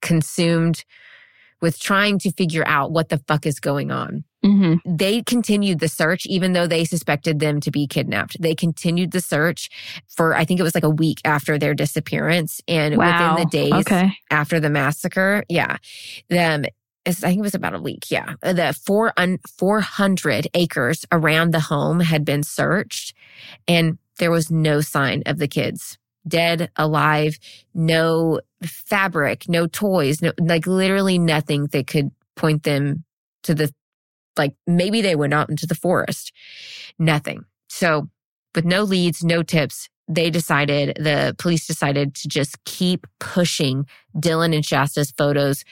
consumed 0.00 0.84
with 1.60 1.78
trying 1.78 2.18
to 2.18 2.32
figure 2.32 2.64
out 2.66 2.90
what 2.90 3.08
the 3.08 3.18
fuck 3.28 3.46
is 3.46 3.60
going 3.60 3.90
on 3.92 4.24
hmm 4.44 4.74
they 4.84 5.22
continued 5.22 5.78
the 5.78 5.86
search 5.86 6.26
even 6.26 6.52
though 6.54 6.66
they 6.66 6.84
suspected 6.84 7.38
them 7.38 7.60
to 7.60 7.70
be 7.70 7.86
kidnapped. 7.86 8.36
They 8.42 8.56
continued 8.56 9.12
the 9.12 9.20
search 9.20 9.68
for 10.08 10.34
I 10.34 10.44
think 10.44 10.58
it 10.58 10.64
was 10.64 10.74
like 10.74 10.82
a 10.82 10.90
week 10.90 11.18
after 11.24 11.56
their 11.58 11.74
disappearance 11.74 12.60
and 12.66 12.96
Wow. 12.96 13.06
within 13.36 13.44
the 13.44 13.50
days 13.50 13.72
Okay. 13.86 14.12
after 14.32 14.58
the 14.58 14.70
massacre, 14.70 15.44
yeah. 15.48 15.76
It's- 16.28 17.22
I 17.22 17.28
think 17.28 17.38
it 17.38 17.42
was 17.42 17.54
about 17.54 17.74
a 17.74 17.80
week, 17.80 18.10
yeah. 18.10 18.34
The 18.42 18.76
four 18.84 19.12
un, 19.16 19.38
400 19.58 20.48
acres 20.54 21.04
around 21.12 21.52
the 21.52 21.60
home 21.60 22.00
had 22.00 22.24
been 22.24 22.42
searched 22.42 23.14
and 23.68 23.98
there 24.18 24.30
was 24.30 24.50
no 24.50 24.80
sign 24.80 25.22
of 25.26 25.38
the 25.38 25.48
kids. 25.48 25.98
dead, 26.26 26.70
alive, 26.76 27.38
no 27.74 28.40
fabric, 28.62 29.48
no 29.48 29.66
toys, 29.66 30.22
no, 30.22 30.32
like 30.40 30.66
literally 30.66 31.18
nothing 31.18 31.66
that 31.68 31.86
could 31.86 32.10
point 32.36 32.62
them 32.62 33.04
to 33.42 33.54
the, 33.54 33.72
like 34.36 34.54
maybe 34.66 35.02
they 35.02 35.16
went 35.16 35.34
out 35.34 35.50
into 35.50 35.66
the 35.66 35.74
forest. 35.74 36.32
Nothing. 36.98 37.44
So 37.68 38.08
with 38.54 38.64
no 38.64 38.82
leads, 38.82 39.24
no 39.24 39.42
tips, 39.42 39.88
they 40.08 40.30
decided, 40.30 40.96
the 40.98 41.34
police 41.38 41.66
decided 41.66 42.14
to 42.16 42.28
just 42.28 42.62
keep 42.64 43.06
pushing 43.18 43.86
Dylan 44.16 44.54
and 44.54 44.64
Shasta's 44.64 45.10
photos 45.10 45.64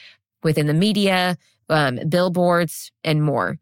within 0.43 0.67
the 0.67 0.73
media, 0.73 1.37
um, 1.69 1.99
billboards, 2.09 2.91
and 3.03 3.23
more. 3.23 3.57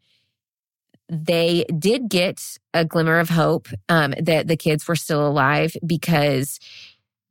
They 1.10 1.64
did 1.76 2.08
get 2.08 2.40
a 2.72 2.84
glimmer 2.84 3.18
of 3.18 3.28
hope 3.30 3.68
um, 3.88 4.14
that 4.22 4.46
the 4.46 4.56
kids 4.56 4.86
were 4.86 4.94
still 4.96 5.26
alive 5.26 5.76
because 5.84 6.60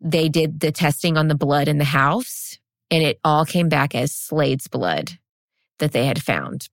they 0.01 0.27
did 0.29 0.59
the 0.59 0.71
testing 0.71 1.17
on 1.17 1.27
the 1.29 1.35
blood 1.35 1.67
in 1.67 1.77
the 1.77 1.85
house 1.85 2.57
and 2.91 3.03
it 3.03 3.19
all 3.23 3.45
came 3.45 3.69
back 3.69 3.95
as 3.95 4.11
Slade's 4.13 4.67
blood 4.67 5.17
that 5.77 5.91
they 5.93 6.05
had 6.05 6.21
found. 6.21 6.67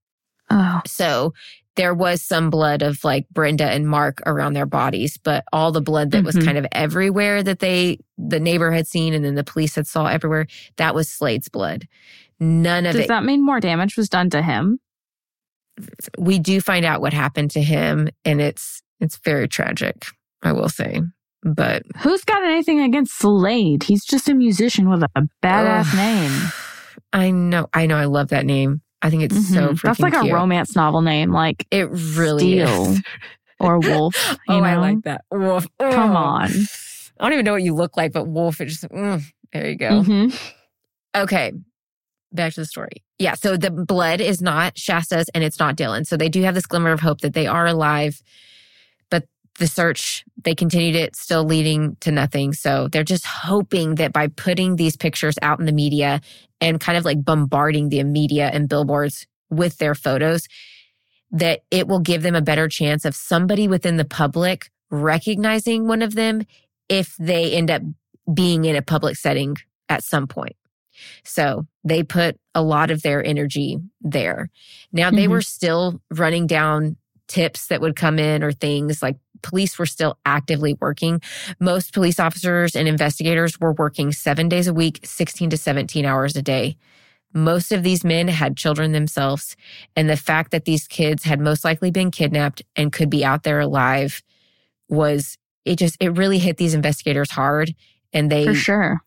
Oh. 0.50 0.80
So 0.86 1.32
there 1.76 1.94
was 1.94 2.22
some 2.22 2.50
blood 2.50 2.82
of 2.82 3.04
like 3.04 3.28
Brenda 3.30 3.64
and 3.70 3.86
Mark 3.86 4.22
around 4.26 4.54
their 4.54 4.66
bodies, 4.66 5.16
but 5.22 5.44
all 5.52 5.72
the 5.72 5.82
blood 5.82 6.10
that 6.12 6.24
was 6.24 6.34
Mhm. 6.36 6.44
kind 6.44 6.58
of 6.58 6.66
everywhere 6.72 7.42
that 7.42 7.58
they, 7.58 7.98
the 8.16 8.40
neighbor 8.40 8.72
had 8.72 8.86
seen 8.86 9.12
and 9.12 9.24
then 9.24 9.34
the 9.34 9.44
police 9.44 9.74
had 9.74 9.86
saw 9.86 10.06
everywhere, 10.06 10.46
that 10.76 10.94
was 10.94 11.08
Slade's 11.08 11.48
blood. 11.48 11.86
None 12.40 12.86
of 12.86 12.92
Does 12.94 13.02
it. 13.04 13.08
that 13.08 13.24
mean 13.24 13.44
more 13.44 13.60
damage 13.60 13.96
was 13.96 14.08
done 14.08 14.30
to 14.30 14.40
him? 14.42 14.80
We 16.18 16.38
do 16.38 16.60
find 16.60 16.84
out 16.84 17.00
what 17.00 17.12
happened 17.12 17.50
to 17.52 17.62
him 17.62 18.08
and 18.24 18.40
it's, 18.40 18.82
it's 19.00 19.18
very 19.18 19.48
tragic, 19.48 20.06
I 20.42 20.52
will 20.52 20.68
say. 20.68 21.00
But 21.42 21.82
Who's 21.98 22.24
got 22.24 22.42
anything 22.44 22.80
against 22.80 23.16
Slade? 23.18 23.82
He's 23.84 24.04
just 24.04 24.28
a 24.28 24.34
musician 24.34 24.88
with 24.90 25.02
a 25.02 25.28
badass 25.42 25.88
Ugh. 25.92 25.96
name. 25.96 26.52
I 27.12 27.30
know, 27.30 27.68
I 27.72 27.86
know, 27.86 27.96
I 27.96 28.06
love 28.06 28.28
that 28.28 28.46
name. 28.46 28.80
I 29.02 29.10
think 29.10 29.22
it's 29.22 29.48
so 29.48 29.68
Mhm. 29.68 29.72
freaking 29.74 29.82
That's 29.82 30.00
like 30.00 30.12
cute. 30.14 30.32
a 30.32 30.34
romance 30.34 30.74
novel 30.74 31.02
name, 31.02 31.30
like 31.30 31.66
It 31.70 31.88
really 31.90 32.54
Steel 32.62 32.92
is. 32.92 33.02
or 33.60 33.78
Wolf. 33.78 34.16
Oh, 34.48 34.58
know? 34.58 34.64
I 34.64 34.76
like 34.76 35.02
that. 35.02 35.24
Wolf. 35.30 35.66
Come 35.78 36.12
Oh. 36.12 36.16
on. 36.16 36.50
I 36.50 37.24
don't 37.24 37.32
even 37.34 37.44
know 37.44 37.52
what 37.52 37.62
you 37.62 37.74
look 37.74 37.96
like, 37.96 38.12
but 38.12 38.26
Wolf, 38.26 38.60
it 38.60 38.66
just, 38.66 38.84
mm, 38.88 39.22
there 39.52 39.68
you 39.70 39.76
go. 39.76 40.02
Mhm. 40.02 40.38
Okay. 41.16 41.52
Back 42.32 42.54
to 42.54 42.60
the 42.60 42.66
story. 42.66 43.04
Yeah. 43.18 43.34
So 43.34 43.56
the 43.56 43.70
blood 43.70 44.20
is 44.20 44.42
not 44.42 44.76
Shasta's 44.76 45.28
and 45.30 45.42
it's 45.42 45.58
not 45.58 45.76
Dylan. 45.76 46.06
So 46.06 46.16
they 46.16 46.28
do 46.28 46.42
have 46.42 46.54
this 46.54 46.66
glimmer 46.66 46.92
of 46.92 47.00
hope 47.00 47.20
that 47.20 47.34
they 47.34 47.46
are 47.46 47.66
alive, 47.66 48.20
but 49.10 49.24
the 49.58 49.66
search, 49.66 50.24
they 50.42 50.54
continued 50.54 50.96
it 50.96 51.16
still 51.16 51.44
leading 51.44 51.96
to 52.00 52.10
nothing. 52.10 52.52
So 52.52 52.88
they're 52.88 53.04
just 53.04 53.24
hoping 53.24 53.94
that 53.96 54.12
by 54.12 54.26
putting 54.28 54.76
these 54.76 54.96
pictures 54.96 55.36
out 55.40 55.60
in 55.60 55.66
the 55.66 55.72
media 55.72 56.20
and 56.60 56.80
kind 56.80 56.98
of 56.98 57.04
like 57.04 57.24
bombarding 57.24 57.88
the 57.88 58.02
media 58.04 58.50
and 58.52 58.68
billboards 58.68 59.26
with 59.48 59.78
their 59.78 59.94
photos, 59.94 60.46
that 61.30 61.62
it 61.70 61.88
will 61.88 62.00
give 62.00 62.22
them 62.22 62.34
a 62.34 62.42
better 62.42 62.68
chance 62.68 63.04
of 63.04 63.14
somebody 63.14 63.68
within 63.68 63.96
the 63.96 64.04
public 64.04 64.70
recognizing 64.90 65.86
one 65.88 66.02
of 66.02 66.14
them 66.14 66.42
if 66.88 67.16
they 67.18 67.52
end 67.52 67.70
up 67.70 67.82
being 68.32 68.64
in 68.64 68.76
a 68.76 68.82
public 68.82 69.16
setting 69.16 69.56
at 69.88 70.02
some 70.02 70.26
point. 70.26 70.56
So 71.24 71.66
they 71.84 72.02
put 72.02 72.38
a 72.54 72.62
lot 72.62 72.90
of 72.90 73.02
their 73.02 73.24
energy 73.24 73.78
there. 74.00 74.50
Now 74.92 75.10
they 75.10 75.26
Mhm. 75.26 75.30
were 75.30 75.42
still 75.42 76.00
running 76.10 76.46
down 76.46 76.96
tips 77.28 77.66
that 77.68 77.80
would 77.80 77.96
come 77.96 78.18
in 78.18 78.42
or 78.42 78.52
things 78.52 79.02
like 79.02 79.16
police 79.42 79.78
were 79.78 79.86
still 79.86 80.18
actively 80.24 80.74
working. 80.80 81.20
Most 81.60 81.92
police 81.92 82.18
officers 82.18 82.74
and 82.74 82.88
investigators 82.88 83.60
were 83.60 83.72
working 83.72 84.12
seven 84.12 84.48
days 84.48 84.66
a 84.66 84.74
week, 84.74 85.00
16 85.04 85.50
to 85.50 85.56
17 85.56 86.04
hours 86.04 86.36
a 86.36 86.42
day. 86.42 86.76
Most 87.34 87.70
of 87.72 87.82
these 87.82 88.02
men 88.04 88.28
had 88.28 88.56
children 88.56 88.92
themselves. 88.92 89.56
And 89.94 90.08
the 90.08 90.16
fact 90.16 90.52
that 90.52 90.64
these 90.64 90.86
kids 90.88 91.24
had 91.24 91.40
most 91.40 91.64
likely 91.64 91.90
been 91.90 92.10
kidnapped 92.10 92.62
and 92.76 92.92
could 92.92 93.10
be 93.10 93.24
out 93.24 93.42
there 93.42 93.60
alive 93.60 94.22
was, 94.88 95.36
it 95.64 95.76
just, 95.76 95.96
it 96.00 96.10
really 96.16 96.38
hit 96.38 96.56
these 96.56 96.74
investigators 96.74 97.30
hard. 97.32 97.74
And 98.12 98.30
they 98.30 98.46
For 98.46 98.54
sure. 98.54 99.00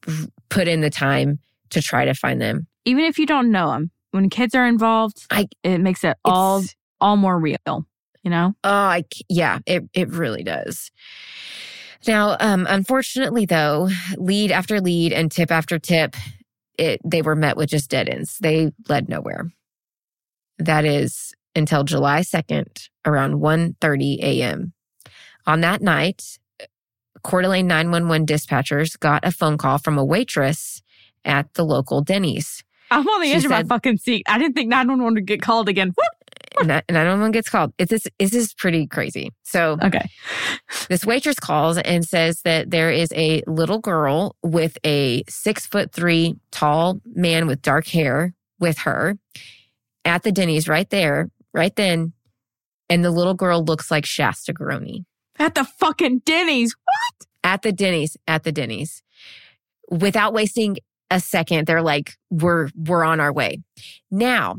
put 0.50 0.68
in 0.68 0.82
the 0.82 0.90
time 0.90 1.40
to 1.72 1.82
try 1.82 2.06
to 2.06 2.14
find 2.14 2.42
them. 2.42 2.68
Even 2.86 3.04
if 3.06 3.18
you 3.20 3.26
don't 3.26 3.52
know 3.52 3.72
them, 3.72 3.92
when 4.12 4.30
kids 4.30 4.56
are 4.56 4.66
involved, 4.66 5.26
I- 5.32 5.48
it 5.64 5.80
makes 5.80 6.04
it 6.04 6.18
all 6.26 6.64
all 7.02 7.16
more 7.16 7.40
real. 7.40 7.86
You 8.24 8.30
know? 8.32 8.54
Oh, 8.64 8.70
I 8.70 9.04
yeah, 9.30 9.60
it 9.66 9.84
it 9.94 10.10
really 10.10 10.44
does. 10.44 10.92
Now, 12.08 12.38
um, 12.40 12.66
unfortunately, 12.70 13.46
though, 13.46 13.90
lead 14.18 14.52
after 14.52 14.80
lead 14.82 15.14
and 15.14 15.32
tip 15.32 15.52
after 15.52 15.80
tip, 15.80 16.16
it 16.78 17.02
they 17.06 17.22
were 17.22 17.36
met 17.36 17.58
with 17.58 17.70
just 17.70 17.90
dead 17.90 18.10
ends. 18.10 18.38
They 18.40 18.72
led 18.88 19.10
nowhere. 19.10 19.52
That 20.58 20.86
is 20.86 21.34
until 21.56 21.84
July 21.84 22.22
second, 22.22 22.90
around 23.06 23.36
1.30 23.36 24.20
a.m. 24.22 24.74
On 25.48 25.62
that 25.62 25.82
night, 25.82 26.38
Coeur 27.24 27.42
d'Alene 27.42 27.68
911 27.68 28.26
dispatchers 28.26 29.00
got 29.00 29.26
a 29.26 29.32
phone 29.32 29.58
call 29.58 29.78
from 29.78 29.98
a 29.98 30.06
waitress 30.06 30.82
at 31.26 31.54
the 31.54 31.64
local 31.64 32.02
Denny's. 32.02 32.64
I'm 32.92 33.08
on 33.08 33.22
the 33.22 33.28
She 33.28 33.34
edge 33.34 33.46
of 33.46 33.52
my 33.52 33.64
fucking 33.64 33.98
seat. 33.98 34.26
I 34.28 34.38
didn't 34.38 34.54
think 34.54 34.70
911 34.70 35.14
would 35.16 35.26
get 35.28 35.42
called 35.42 35.70
again. 35.70 35.94
And 36.60 36.68
911 36.68 37.32
gets 37.32 37.50
called. 37.50 37.74
It's 37.78 37.92
this, 37.92 38.08
this 38.18 38.34
is 38.34 38.54
pretty 38.54 38.88
crazy. 38.88 39.32
So 39.44 39.78
Okay. 39.82 40.10
This 40.90 41.06
waitress 41.06 41.40
calls 41.40 41.78
and 41.78 42.04
says 42.04 42.42
that 42.42 42.72
there 42.72 42.92
is 42.92 43.14
a 43.16 43.44
little 43.48 43.80
girl 43.80 44.36
with 44.44 44.78
a 44.84 45.24
six 45.30 45.66
foot 45.66 45.92
three 45.92 46.36
tall 46.52 47.00
man 47.06 47.48
with 47.48 47.62
dark 47.62 47.88
hair 47.88 48.34
with 48.60 48.80
her 48.80 49.18
at 50.06 50.24
the 50.24 50.32
Denny's 50.32 50.68
right 50.68 50.90
there, 50.90 51.30
right 51.54 51.76
then. 51.76 52.14
And 52.90 53.06
the 53.06 53.12
little 53.12 53.36
girl 53.36 53.64
looks 53.64 53.92
like 53.92 54.06
Shasta 54.06 54.52
Groene 54.52 55.06
At 55.38 55.54
the 55.54 55.64
fucking 55.64 56.24
Denny's. 56.26 56.76
What? 56.84 57.28
At 57.44 57.62
the 57.62 57.72
Denny's, 57.72 58.18
at 58.28 58.44
the 58.44 58.52
Denny's. 58.52 59.04
Without 59.92 60.34
wasting 60.34 60.78
a 61.12 61.20
second, 61.20 61.68
they're 61.68 61.82
like, 61.82 62.18
we're, 62.30 62.70
we're 62.76 63.04
on 63.04 63.20
our 63.20 63.34
way. 63.34 63.62
Now, 64.12 64.58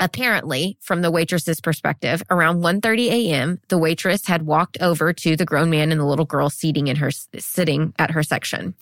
apparently 0.00 0.76
from 0.80 1.02
the 1.02 1.10
waitress's 1.10 1.60
perspective 1.60 2.22
around 2.28 2.60
1.30 2.60 3.10
a.m 3.10 3.60
the 3.68 3.78
waitress 3.78 4.26
had 4.26 4.42
walked 4.42 4.76
over 4.80 5.12
to 5.12 5.36
the 5.36 5.44
grown 5.44 5.70
man 5.70 5.92
and 5.92 6.00
the 6.00 6.04
little 6.04 6.24
girl 6.24 6.50
seating 6.50 6.88
in 6.88 6.96
her 6.96 7.10
sitting 7.38 7.94
at 7.98 8.10
her 8.10 8.22
section 8.22 8.74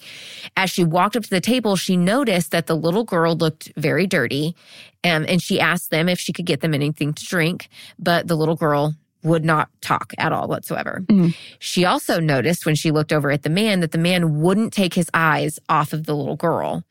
as 0.56 0.70
she 0.70 0.82
walked 0.82 1.14
up 1.14 1.22
to 1.22 1.30
the 1.30 1.40
table 1.40 1.76
she 1.76 1.96
noticed 1.96 2.50
that 2.50 2.66
the 2.66 2.76
little 2.76 3.04
girl 3.04 3.36
looked 3.36 3.70
very 3.76 4.06
dirty 4.06 4.56
um, 5.04 5.26
and 5.28 5.42
she 5.42 5.60
asked 5.60 5.90
them 5.90 6.08
if 6.08 6.18
she 6.18 6.32
could 6.32 6.46
get 6.46 6.62
them 6.62 6.72
anything 6.72 7.12
to 7.12 7.24
drink 7.26 7.68
but 7.98 8.26
the 8.26 8.36
little 8.36 8.56
girl 8.56 8.94
would 9.22 9.44
not 9.44 9.68
talk 9.80 10.12
at 10.18 10.32
all 10.32 10.48
whatsoever 10.48 11.02
Mhm. 11.08 11.34
she 11.58 11.84
also 11.84 12.20
noticed 12.20 12.66
when 12.66 12.74
she 12.74 12.90
looked 12.90 13.12
over 13.12 13.30
at 13.30 13.42
the 13.42 13.50
man 13.50 13.80
that 13.80 13.92
the 13.92 13.98
man 13.98 14.40
wouldn't 14.40 14.72
take 14.72 14.94
his 14.94 15.08
eyes 15.14 15.58
off 15.68 15.92
of 15.92 16.04
the 16.04 16.14
little 16.16 16.36
girl 16.36 16.84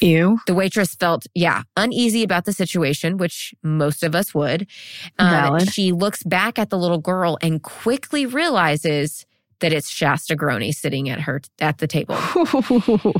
Ew. 0.00 0.40
the 0.48 0.54
waitress 0.54 0.96
felt, 0.96 1.28
yeah, 1.32 1.62
uneasy 1.76 2.24
about 2.24 2.44
the 2.44 2.52
situation, 2.52 3.18
which 3.18 3.54
most 3.62 4.02
of 4.02 4.16
us 4.16 4.34
would. 4.34 4.66
Um, 5.16 5.30
Valid. 5.30 5.72
She 5.72 5.92
looks 5.92 6.24
back 6.24 6.58
at 6.58 6.70
the 6.70 6.76
little 6.78 6.98
girl 6.98 7.38
and 7.40 7.62
quickly 7.62 8.26
realizes 8.26 9.26
that 9.60 9.72
it's 9.72 9.88
Shasta 9.88 10.34
Groene 10.34 10.72
sitting 10.74 11.08
at 11.08 11.20
her 11.20 11.40
at 11.60 11.78
the 11.78 11.86
table. 11.86 12.16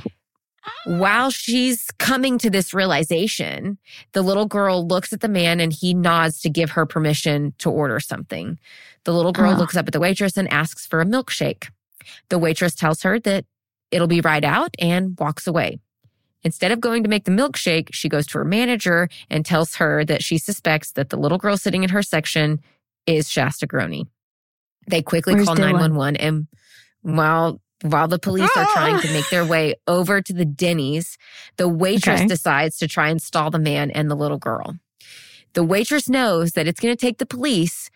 While 0.85 1.31
she's 1.31 1.91
coming 1.99 2.39
to 2.39 2.51
this 2.51 2.73
realization, 2.73 3.79
the 4.13 4.23
little 4.23 4.47
girl 4.47 4.87
looks 4.87 5.13
at 5.13 5.21
the 5.21 5.29
man 5.29 5.61
and 5.61 5.73
he 5.73 5.95
nods 5.95 6.41
to 6.43 6.51
give 6.51 6.71
her 6.71 6.87
permission 6.87 7.55
to 7.59 7.71
order 7.71 7.99
something. 8.01 8.59
The 9.05 9.13
little 9.13 9.33
girl 9.33 9.53
Oh. 9.53 9.57
looks 9.59 9.77
up 9.77 9.87
at 9.87 9.93
the 9.93 10.01
waitress 10.01 10.37
and 10.37 10.49
asks 10.53 10.87
for 10.87 11.01
a 11.01 11.05
milkshake. 11.05 11.69
The 12.29 12.39
waitress 12.39 12.75
tells 12.75 13.03
her 13.03 13.19
that 13.21 13.45
it'll 13.91 14.07
be 14.07 14.21
right 14.21 14.45
out 14.45 14.75
and 14.79 15.17
walks 15.19 15.47
away. 15.47 15.79
Instead 16.43 16.71
of 16.71 16.81
going 16.81 17.03
to 17.03 17.09
make 17.09 17.25
the 17.25 17.31
milkshake, 17.33 17.89
she 17.93 18.09
goes 18.09 18.27
to 18.29 18.39
her 18.39 18.45
manager 18.45 19.09
and 19.29 19.45
tells 19.45 19.77
her 19.77 20.05
that 20.05 20.23
she 20.23 20.39
suspects 20.39 20.93
that 20.93 21.09
the 21.11 21.17
little 21.17 21.39
girl 21.39 21.57
sitting 21.57 21.83
in 21.83 21.91
her 21.91 22.03
section 22.03 22.61
is 23.07 23.29
Shasta 23.29 23.67
Groene. 23.67 24.07
They 24.89 25.03
quickly 25.03 25.35
Where's 25.35 25.47
call 25.47 25.57
Dylan? 25.57 25.73
911 25.73 26.17
and 26.17 26.47
while 27.03 27.61
while 27.83 28.09
the 28.09 28.19
police 28.19 28.51
are 28.57 28.67
trying 28.73 28.99
to 29.01 29.13
make 29.13 29.29
their 29.31 29.45
way 29.49 29.75
over 29.87 30.21
to 30.23 30.33
the 30.33 30.45
Denny's, 30.45 31.19
the 31.57 31.69
waitress 31.69 32.21
Okay. 32.21 32.27
decides 32.29 32.79
to 32.79 32.89
try 32.89 33.09
and 33.09 33.21
stall 33.21 33.51
the 33.51 33.59
man 33.59 33.91
and 33.91 34.11
the 34.11 34.15
little 34.15 34.39
girl. 34.39 34.77
The 35.53 35.65
waitress 35.65 36.09
knows 36.09 36.53
that 36.53 36.67
it's 36.67 36.81
going 36.81 36.95
to 36.95 37.01
take 37.01 37.19
the 37.19 37.27
police 37.27 37.91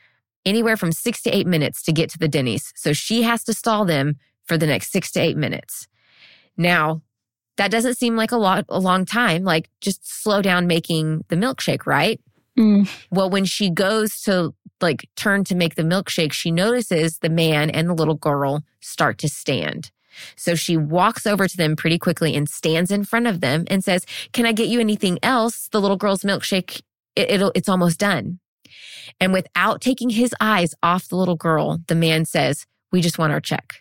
anywhere 0.47 0.77
from 0.77 0.93
six 0.93 1.23
to 1.23 1.31
eight 1.31 1.47
minutes 1.47 1.83
to 1.83 1.93
get 1.93 2.11
to 2.11 2.19
the 2.19 2.29
Denny's. 2.29 2.73
So 2.77 2.93
she 2.93 3.23
has 3.23 3.45
to 3.45 3.53
stall 3.53 3.85
them 3.85 4.17
for 4.47 4.57
the 4.57 4.67
next 4.67 4.91
six 4.91 5.11
to 5.13 5.21
eight 5.21 5.37
minutes. 5.37 5.87
Now, 6.57 7.03
that 7.57 7.71
doesn't 7.71 7.99
seem 7.99 8.17
like 8.17 8.33
a 8.33 8.37
lot, 8.39 8.65
a 8.71 8.79
long 8.81 9.05
time. 9.05 9.45
Like 9.45 9.69
just 9.83 10.07
slow 10.23 10.41
down 10.41 10.67
making 10.67 11.25
the 11.29 11.37
milkshake, 11.37 11.85
right? 11.87 12.19
Mm. 12.61 12.91
Well, 13.11 13.31
when 13.31 13.47
she 13.47 13.71
goes 13.71 14.21
to 14.23 14.55
like 14.83 15.09
turn 15.17 15.45
to 15.45 15.55
make 15.55 15.77
the 15.77 15.83
milkshake, 15.83 16.33
she 16.33 16.51
notices 16.51 17.19
the 17.19 17.31
man 17.31 17.71
and 17.71 17.89
the 17.89 17.95
little 17.95 18.15
girl 18.15 18.63
start 18.81 19.17
to 19.19 19.29
stand. 19.29 19.91
So 20.37 20.55
she 20.55 20.77
walks 20.77 21.27
over 21.27 21.49
to 21.49 21.57
them 21.57 21.75
pretty 21.75 21.99
quickly 21.99 22.37
and 22.37 22.49
stands 22.49 22.91
in 22.91 23.05
front 23.05 23.27
of 23.27 23.41
them 23.41 23.65
and 23.69 23.83
says, 23.83 24.05
Can 24.33 24.45
I 24.45 24.53
get 24.53 24.69
you 24.69 24.79
anything 24.79 25.19
else? 25.23 25.69
The 25.69 25.81
little 25.81 25.97
girl's 25.97 26.23
milkshake, 26.23 26.83
it, 27.17 27.43
it's 27.55 27.69
almost 27.69 27.99
done. 27.99 28.41
And 29.21 29.33
without 29.33 29.81
taking 29.81 30.11
his 30.11 30.35
eyes 30.41 30.75
off 30.83 31.09
the 31.09 31.17
little 31.17 31.37
girl, 31.37 31.79
the 31.87 31.95
man 31.95 32.27
says, 32.27 32.67
We 32.93 33.01
just 33.01 33.19
want 33.19 33.33
our 33.33 33.41
check. 33.41 33.77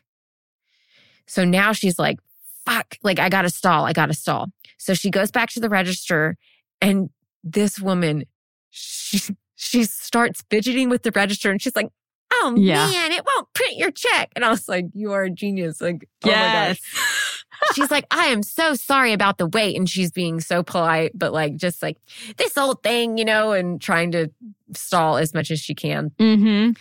So 1.27 1.43
now 1.43 1.73
she's 1.73 1.99
like, 1.99 2.19
Fuck, 2.65 2.97
like 3.03 3.19
I 3.19 3.27
gotta 3.27 3.49
stall, 3.49 3.85
I 3.85 3.91
gotta 3.91 4.13
stall. 4.13 4.47
So 4.77 4.93
she 4.93 5.09
goes 5.09 5.31
back 5.31 5.49
to 5.51 5.59
the 5.59 5.69
register 5.69 6.37
and 6.81 7.09
this 7.43 7.79
woman, 7.79 8.25
she, 8.69 9.35
she 9.55 9.83
starts 9.83 10.43
fidgeting 10.49 10.89
with 10.89 11.03
the 11.03 11.11
register 11.11 11.51
and 11.51 11.61
she's 11.61 11.75
like, 11.75 11.89
Oh 12.31 12.53
Yeah. 12.57 12.85
man, 12.87 13.11
it 13.11 13.23
won't 13.25 13.51
print 13.53 13.77
your 13.77 13.91
check. 13.91 14.31
And 14.35 14.45
I 14.45 14.49
was 14.49 14.69
like, 14.69 14.85
You 14.93 15.11
are 15.13 15.23
a 15.23 15.29
genius. 15.31 15.81
Like, 15.81 16.07
oh 16.25 16.27
my 16.29 16.33
Yes. 16.33 16.79
gosh. 16.79 17.75
She's 17.75 17.91
like, 17.91 18.05
I 18.11 18.25
am 18.27 18.43
so 18.43 18.75
sorry 18.75 19.13
about 19.13 19.37
the 19.39 19.47
wait. 19.47 19.75
And 19.75 19.89
she's 19.89 20.11
being 20.11 20.39
so 20.39 20.61
polite, 20.63 21.11
but 21.15 21.33
like, 21.33 21.55
just 21.55 21.81
like 21.81 21.97
this 22.37 22.57
old 22.57 22.83
thing, 22.83 23.17
you 23.17 23.25
know, 23.25 23.51
and 23.51 23.81
trying 23.81 24.11
to 24.11 24.29
stall 24.75 25.17
as 25.17 25.33
much 25.33 25.49
as 25.51 25.59
she 25.59 25.73
can. 25.73 26.11
mm-hmm. 26.19 26.71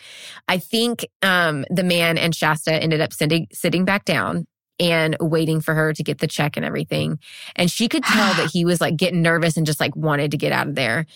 I 0.46 0.58
think 0.58 1.06
um, 1.22 1.64
the 1.70 1.82
man 1.82 2.18
and 2.18 2.34
Shasta 2.34 2.74
ended 2.74 3.00
up 3.00 3.12
sitting, 3.14 3.48
sitting 3.52 3.84
back 3.86 4.04
down 4.04 4.46
and 4.80 5.16
waiting 5.20 5.60
for 5.60 5.74
her 5.74 5.92
to 5.92 6.02
get 6.02 6.18
the 6.18 6.26
check 6.26 6.56
and 6.56 6.64
everything. 6.64 7.18
And 7.56 7.70
she 7.70 7.88
could 7.88 8.04
tell 8.04 8.34
that 8.34 8.50
he 8.52 8.64
was 8.64 8.80
like 8.80 8.96
getting 8.96 9.22
nervous 9.22 9.56
and 9.56 9.66
just 9.66 9.80
like 9.80 9.94
wanted 9.96 10.30
to 10.30 10.36
get 10.36 10.52
out 10.52 10.68
of 10.68 10.74
there. 10.74 11.06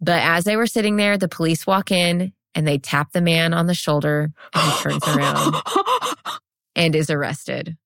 But 0.00 0.22
as 0.22 0.44
they 0.44 0.56
were 0.56 0.66
sitting 0.66 0.96
there, 0.96 1.16
the 1.16 1.28
police 1.28 1.66
walk 1.66 1.90
in 1.90 2.32
and 2.54 2.66
they 2.66 2.78
tap 2.78 3.12
the 3.12 3.20
man 3.20 3.54
on 3.54 3.66
the 3.66 3.74
shoulder 3.74 4.32
and 4.54 4.72
he 4.72 4.78
turns 4.78 5.06
around 5.08 5.54
and 6.76 6.94
is 6.94 7.10
arrested. 7.10 7.76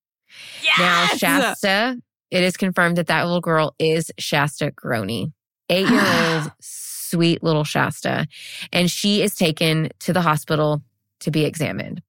Now, 0.78 1.06
Shasta, 1.06 2.00
it 2.30 2.44
is 2.44 2.56
confirmed 2.56 2.96
that 2.96 3.08
that 3.08 3.24
little 3.24 3.40
girl 3.40 3.74
is 3.78 4.12
Shasta 4.18 4.72
Groene, 4.72 5.32
eight 5.68 5.88
year 5.88 6.04
old, 6.06 6.52
sweet 6.60 7.42
little 7.42 7.64
Shasta. 7.64 8.28
And 8.72 8.90
she 8.90 9.22
is 9.22 9.34
taken 9.34 9.90
to 10.00 10.12
the 10.12 10.22
hospital 10.22 10.82
to 11.20 11.30
be 11.30 11.44
examined. 11.44 12.02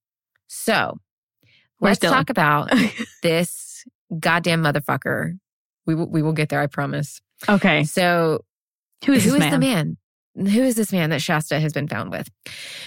So 0.47 0.99
Where's 1.81 2.01
let's 2.01 2.13
Dylan? 2.13 2.17
talk 2.17 2.29
about 2.29 2.71
this 3.23 3.83
goddamn 4.19 4.61
motherfucker. 4.63 5.37
We 5.87 5.95
will, 5.95 6.07
we 6.07 6.21
will 6.21 6.33
get 6.33 6.49
there, 6.49 6.61
I 6.61 6.67
promise. 6.67 7.21
Okay. 7.49 7.83
So 7.85 8.45
Who 9.05 9.13
is 9.13 9.23
who 9.23 9.31
this 9.31 9.35
is 9.35 9.39
man? 9.39 9.51
the 9.51 9.57
man? 9.57 9.97
Who 10.35 10.61
is 10.61 10.75
this 10.75 10.93
man 10.93 11.09
that 11.09 11.21
Shasta 11.23 11.59
has 11.59 11.73
been 11.73 11.87
found 11.87 12.11
with? 12.11 12.29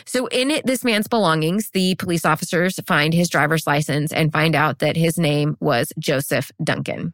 So, 0.06 0.28
in 0.28 0.50
it, 0.50 0.64
this 0.64 0.82
man's 0.82 1.08
belongings, 1.08 1.68
the 1.74 1.94
police 1.96 2.24
officers 2.24 2.78
find 2.86 3.12
his 3.12 3.28
driver's 3.28 3.66
license 3.66 4.12
and 4.12 4.32
find 4.32 4.54
out 4.54 4.78
that 4.78 4.96
his 4.96 5.18
name 5.18 5.56
was 5.60 5.92
Joseph 5.98 6.50
Duncan. 6.62 7.12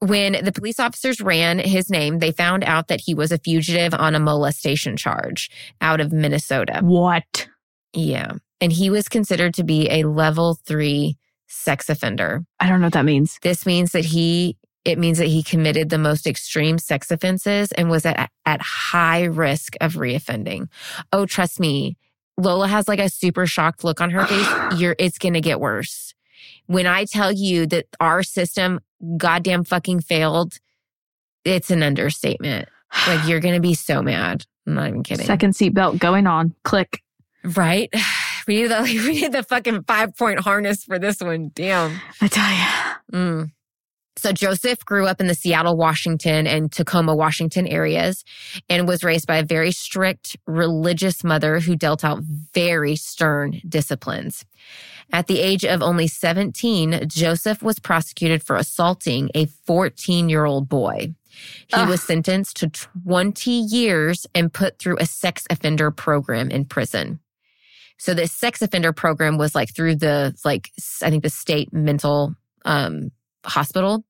When 0.00 0.44
the 0.44 0.52
police 0.52 0.78
officers 0.78 1.22
ran 1.22 1.58
his 1.58 1.88
name, 1.88 2.18
they 2.18 2.32
found 2.32 2.64
out 2.64 2.88
that 2.88 3.00
he 3.00 3.14
was 3.14 3.32
a 3.32 3.38
fugitive 3.38 3.94
on 3.94 4.14
a 4.14 4.20
molestation 4.20 4.94
charge 4.94 5.50
out 5.80 6.00
of 6.02 6.12
Minnesota. 6.12 6.80
What? 6.82 7.48
Yeah. 7.92 8.32
And 8.60 8.72
he 8.72 8.90
was 8.90 9.08
considered 9.08 9.54
to 9.54 9.64
be 9.64 9.88
a 9.90 10.04
level 10.04 10.54
three 10.54 11.16
sex 11.46 11.88
offender. 11.88 12.44
I 12.60 12.68
don't 12.68 12.80
know 12.80 12.86
what 12.86 12.94
that 12.94 13.04
means. 13.04 13.38
This 13.42 13.66
means 13.66 13.92
that 13.92 14.04
he 14.04 14.56
it 14.84 14.98
means 14.98 15.18
that 15.18 15.26
he 15.26 15.42
committed 15.42 15.90
the 15.90 15.98
most 15.98 16.28
extreme 16.28 16.78
sex 16.78 17.10
offenses 17.10 17.72
and 17.72 17.90
was 17.90 18.06
at 18.06 18.30
at 18.44 18.60
high 18.62 19.24
risk 19.24 19.74
of 19.80 19.94
reoffending. 19.94 20.68
Oh, 21.12 21.26
trust 21.26 21.58
me. 21.60 21.96
Lola 22.38 22.68
has 22.68 22.86
like 22.86 22.98
a 22.98 23.08
super 23.08 23.46
shocked 23.46 23.82
look 23.82 24.00
on 24.00 24.10
her 24.10 24.26
face. 24.26 24.48
You're 24.80 24.96
it's 24.98 25.18
going 25.18 25.34
to 25.34 25.40
get 25.40 25.60
worse. 25.60 26.14
When 26.66 26.86
I 26.86 27.04
tell 27.04 27.32
you 27.32 27.66
that 27.66 27.86
our 28.00 28.22
system 28.22 28.80
goddamn 29.16 29.64
fucking 29.64 30.00
failed, 30.00 30.58
it's 31.44 31.70
an 31.70 31.82
understatement. 31.82 32.68
Like 33.06 33.26
you're 33.26 33.40
going 33.40 33.54
to 33.54 33.60
be 33.60 33.74
so 33.74 34.02
mad. 34.02 34.44
I'm 34.66 34.74
not 34.74 34.88
even 34.88 35.02
kidding. 35.02 35.26
Second 35.26 35.54
seatbelt 35.54 35.98
going 35.98 36.26
on. 36.26 36.54
Click. 36.64 37.02
Right? 37.44 37.92
We 38.46 38.62
need 38.62 38.68
the 38.68 38.82
we 38.82 39.22
need 39.22 39.32
the 39.32 39.42
fucking 39.42 39.82
five 39.88 40.16
point 40.16 40.38
harness 40.38 40.84
for 40.84 41.00
this 41.00 41.20
one. 41.20 41.50
Damn. 41.52 42.00
I 42.20 42.28
tell 42.28 42.48
you. 42.48 43.18
Mm. 43.18 43.50
So 44.18 44.32
Joseph 44.32 44.84
grew 44.84 45.06
up 45.06 45.20
in 45.20 45.26
the 45.26 45.34
Seattle, 45.34 45.76
Washington 45.76 46.46
and 46.46 46.72
Tacoma, 46.72 47.14
Washington 47.14 47.66
areas 47.66 48.24
and 48.68 48.88
was 48.88 49.04
raised 49.04 49.26
by 49.26 49.36
a 49.36 49.44
very 49.44 49.72
strict 49.72 50.36
religious 50.46 51.22
mother 51.22 51.60
who 51.60 51.76
dealt 51.76 52.02
out 52.02 52.22
very 52.54 52.96
stern 52.96 53.60
disciplines. 53.68 54.44
At 55.12 55.26
the 55.26 55.38
age 55.40 55.64
of 55.64 55.82
only 55.82 56.08
17, 56.08 57.08
Joseph 57.08 57.62
was 57.62 57.78
prosecuted 57.78 58.42
for 58.42 58.56
assaulting 58.56 59.30
a 59.34 59.46
14 59.66 60.28
year 60.28 60.46
old 60.46 60.68
boy. 60.68 61.14
He 61.68 61.74
Ugh. 61.74 61.88
was 61.88 62.02
sentenced 62.02 62.56
to 62.58 62.70
20 63.04 63.50
years 63.50 64.26
and 64.34 64.52
put 64.52 64.78
through 64.78 64.96
a 64.98 65.06
sex 65.06 65.44
offender 65.50 65.90
program 65.90 66.50
in 66.50 66.64
prison. 66.64 67.20
So 67.98 68.14
this 68.14 68.32
sex 68.32 68.62
offender 68.62 68.92
program 68.92 69.38
was 69.38 69.54
like 69.54 69.74
through 69.74 69.96
the, 69.96 70.34
like, 70.44 70.70
I 71.02 71.10
think 71.10 71.22
the 71.22 71.30
state 71.30 71.72
mental, 71.72 72.34
um, 72.64 73.10
hospital. 73.44 74.04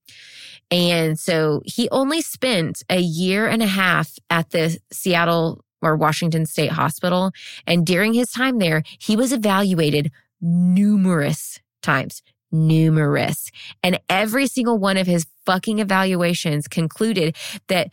And 0.71 1.19
so 1.19 1.63
he 1.65 1.89
only 1.91 2.21
spent 2.23 2.83
a 2.91 2.99
year 2.99 3.47
and 3.47 3.63
a 3.63 3.67
half 3.67 4.13
at 4.31 4.51
the 4.51 4.79
Seattle 4.93 5.65
or 5.83 5.97
Washington 5.97 6.47
State 6.47 6.73
Hospital. 6.73 7.31
And 7.67 7.87
during 7.87 8.15
his 8.15 8.31
time 8.31 8.59
there, 8.59 8.83
he 8.99 9.17
was 9.17 9.33
evaluated 9.33 10.11
numerous 10.41 11.61
times. 11.83 12.23
Numerous. 12.51 13.51
And 13.83 14.01
every 14.09 14.47
single 14.47 14.79
one 14.79 14.97
of 14.97 15.07
his 15.07 15.27
fucking 15.45 15.79
evaluations 15.79 16.67
concluded 16.67 17.37
that 17.69 17.91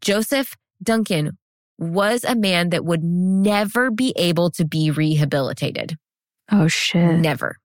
Joseph 0.00 0.56
Duncan 0.82 1.36
was 1.82 2.24
a 2.24 2.34
man 2.34 2.70
that 2.70 2.84
would 2.84 3.02
never 3.02 3.90
be 3.90 4.12
able 4.16 4.50
to 4.52 4.64
be 4.64 4.90
rehabilitated. 4.90 5.96
Oh 6.50 6.68
shit. 6.68 7.18
Never. 7.18 7.58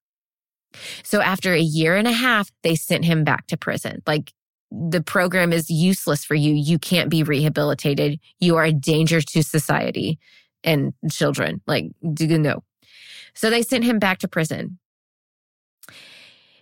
So 1.03 1.21
after 1.21 1.53
a 1.53 1.59
year 1.59 1.95
and 1.95 2.07
a 2.07 2.11
half, 2.11 2.51
they 2.63 2.75
sent 2.75 3.05
him 3.05 3.23
back 3.23 3.47
to 3.47 3.57
prison. 3.57 4.01
Like 4.05 4.33
the 4.71 5.01
program 5.01 5.53
is 5.53 5.69
useless 5.69 6.25
for 6.25 6.35
you. 6.35 6.53
You 6.53 6.77
can't 6.77 7.09
be 7.09 7.23
rehabilitated. 7.23 8.19
You 8.39 8.57
are 8.57 8.65
a 8.65 8.73
danger 8.73 9.21
to 9.21 9.43
society 9.43 10.19
and 10.63 10.93
children. 11.09 11.61
Like, 11.67 11.85
do 12.13 12.25
you 12.25 12.37
know? 12.37 12.63
So 13.33 13.49
they 13.49 13.61
sent 13.61 13.85
him 13.85 13.99
back 13.99 14.19
to 14.19 14.27
prison. 14.27 14.79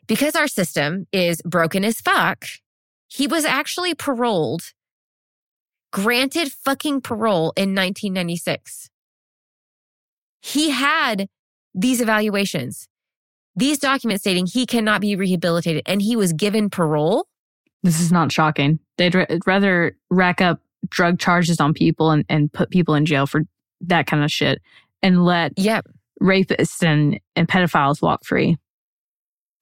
Because 0.07 0.35
our 0.35 0.47
system 0.47 1.07
is 1.11 1.41
broken 1.43 1.83
as 1.83 1.99
fuck, 1.99 2.45
he 3.07 3.25
was 3.25 3.43
actually 3.43 3.95
paroled, 3.95 4.73
granted 5.95 6.51
fucking 6.51 6.99
parole 6.99 7.53
in 7.55 7.73
1996. 7.73 8.89
He 10.41 10.69
had 10.71 11.29
these 11.73 12.01
evaluations 12.01 12.87
these 13.55 13.79
documents 13.79 14.23
stating 14.23 14.45
he 14.45 14.65
cannot 14.65 14.99
be 14.99 15.15
rehabilitated 15.15 15.81
and 15.85 16.01
he 16.01 16.15
was 16.15 16.33
given 16.33 16.69
parole. 16.69 17.25
This 17.83 18.01
is 18.01 18.11
not 18.11 18.31
shocking. 18.31 18.79
They'd 18.97 19.15
ra- 19.15 19.25
rather 19.45 19.95
rack 20.09 20.41
up 20.41 20.59
drug 20.89 21.19
charges 21.19 21.59
on 21.61 21.73
people 21.73 22.11
and, 22.11 22.25
and 22.27 22.51
put 22.51 22.69
people 22.69 22.95
in 22.95 23.05
jail 23.05 23.25
for 23.25 23.43
that 23.81 24.07
kind 24.07 24.23
of 24.23 24.31
shit 24.31 24.61
and 25.01 25.23
let 25.23 25.53
Yep. 25.57 25.87
rapists 26.21 26.83
and, 26.83 27.19
and 27.35 27.47
pedophiles 27.47 28.01
walk 28.01 28.25
free. 28.25 28.57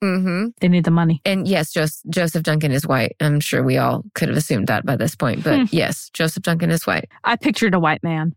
Mm-hmm. 0.04 0.48
They 0.60 0.68
need 0.68 0.84
the 0.84 0.92
money. 0.92 1.22
And 1.26 1.48
yes, 1.48 1.72
Joseph, 1.72 2.02
Joseph 2.10 2.44
Duncan 2.44 2.72
is 2.72 2.86
white. 2.86 3.16
I'm 3.22 3.40
sure 3.40 3.64
we 3.64 3.78
all 3.78 4.04
could 4.16 4.28
have 4.28 4.38
assumed 4.38 4.68
that 4.68 4.86
by 4.86 4.96
this 4.98 5.16
point, 5.16 5.44
but 5.44 5.60
Hmm. 5.60 5.66
yes, 5.72 6.10
Joseph 6.14 6.44
Duncan 6.44 6.70
is 6.72 6.86
white. 6.86 7.10
I 7.24 7.36
pictured 7.38 7.74
a 7.74 7.80
white 7.80 8.04
man. 8.04 8.36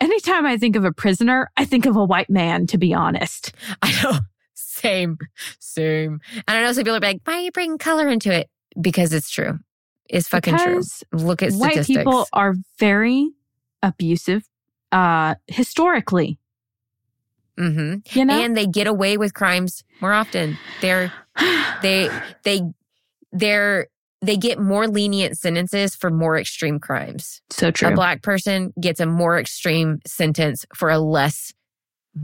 Anytime 0.00 0.44
I 0.44 0.56
think 0.58 0.74
of 0.76 0.84
a 0.84 0.92
prisoner, 0.92 1.50
I 1.56 1.64
think 1.64 1.86
of 1.86 1.96
a 1.96 2.04
white 2.04 2.28
man, 2.28 2.66
to 2.68 2.78
be 2.78 2.92
honest. 2.92 3.52
I 3.80 3.92
know. 4.02 4.18
Same. 4.54 5.18
Same. 5.60 6.20
And 6.48 6.58
I 6.58 6.62
know 6.62 6.72
some 6.72 6.82
people 6.84 6.96
are 6.96 7.00
like, 7.00 7.20
why 7.24 7.34
are 7.34 7.40
you 7.40 7.52
bringing 7.52 7.78
color 7.78 8.08
into 8.08 8.32
it? 8.32 8.50
Because 8.80 9.12
it's 9.12 9.30
true. 9.30 9.60
It's 10.10 10.28
fucking 10.28 10.54
Because 10.54 11.02
true. 11.10 11.20
Look 11.20 11.42
at 11.42 11.52
white 11.52 11.72
statistics. 11.72 11.98
people 12.00 12.26
are 12.32 12.54
very 12.78 13.30
abusive 13.82 14.48
uh 14.92 15.34
historically 15.46 16.38
hmm 17.58 17.96
you 18.12 18.24
know 18.24 18.40
And 18.40 18.56
they 18.56 18.66
get 18.66 18.86
away 18.86 19.16
with 19.16 19.34
crimes 19.34 19.84
more 20.00 20.12
often. 20.12 20.58
They're 20.80 21.12
they 21.80 22.10
they 22.44 22.62
they're 23.32 23.88
they 24.22 24.36
get 24.36 24.58
more 24.58 24.88
lenient 24.88 25.36
sentences 25.36 25.94
for 25.94 26.10
more 26.10 26.38
extreme 26.38 26.78
crimes. 26.78 27.42
so 27.50 27.70
true 27.70 27.88
A 27.88 27.94
black 27.94 28.22
person 28.22 28.72
gets 28.80 28.98
a 29.00 29.06
more 29.06 29.38
extreme 29.38 29.98
sentence 30.06 30.64
for 30.74 30.88
a 30.90 30.98
less 30.98 31.52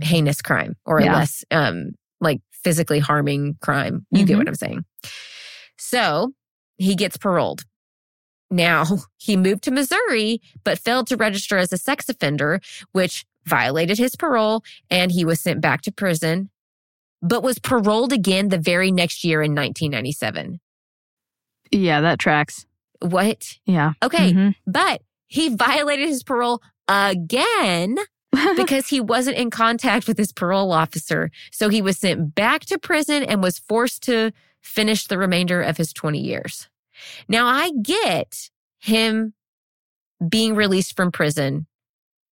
heinous 0.00 0.40
crime 0.40 0.76
or 0.86 0.98
a 1.00 1.04
less 1.14 1.44
um 1.50 1.90
like 2.20 2.40
physically 2.52 2.98
harming 3.00 3.56
crime. 3.60 4.06
You 4.10 4.24
get 4.24 4.34
Mhm. 4.34 4.38
what 4.38 4.48
I'm 4.48 4.54
saying? 4.54 4.84
So 5.78 6.32
he 6.78 6.94
gets 6.94 7.16
paroled. 7.16 7.62
Now 8.50 8.84
he 9.18 9.36
moved 9.36 9.62
to 9.64 9.70
Missouri, 9.70 10.40
but 10.64 10.78
failed 10.78 11.06
to 11.08 11.16
register 11.16 11.56
as 11.58 11.72
a 11.72 11.78
sex 11.78 12.08
offender, 12.08 12.60
which 12.92 13.24
violated 13.44 13.98
his 13.98 14.16
parole 14.16 14.62
and 14.90 15.12
he 15.12 15.24
was 15.24 15.40
sent 15.40 15.60
back 15.60 15.82
to 15.82 15.92
prison 15.92 16.50
but 17.22 17.42
was 17.42 17.58
paroled 17.58 18.12
again 18.12 18.48
the 18.48 18.58
very 18.58 18.90
next 18.90 19.24
year 19.24 19.42
in 19.42 19.50
1997. 19.54 20.60
Yeah, 21.70 22.00
that 22.00 22.18
tracks. 22.18 22.66
What? 23.00 23.58
Yeah. 23.64 23.92
Okay. 24.02 24.32
Mhm. 24.32 24.54
But 24.66 25.02
he 25.28 25.54
violated 25.54 26.08
his 26.08 26.22
parole 26.22 26.62
again 26.88 27.96
because 28.56 28.88
he 28.88 29.00
wasn't 29.00 29.36
in 29.36 29.50
contact 29.50 30.08
with 30.08 30.18
his 30.18 30.32
parole 30.32 30.72
officer. 30.72 31.30
So 31.52 31.68
he 31.68 31.82
was 31.82 31.98
sent 31.98 32.34
back 32.34 32.62
to 32.66 32.78
prison 32.78 33.22
and 33.22 33.42
was 33.42 33.58
forced 33.58 34.02
to 34.04 34.32
finish 34.60 35.06
the 35.06 35.18
remainder 35.18 35.62
of 35.62 35.76
his 35.76 35.92
20 35.92 36.18
years. 36.18 36.68
Now 37.28 37.46
I 37.46 37.70
get 37.82 38.50
him 38.78 39.34
being 40.26 40.54
released 40.54 40.96
from 40.96 41.12
prison 41.12 41.66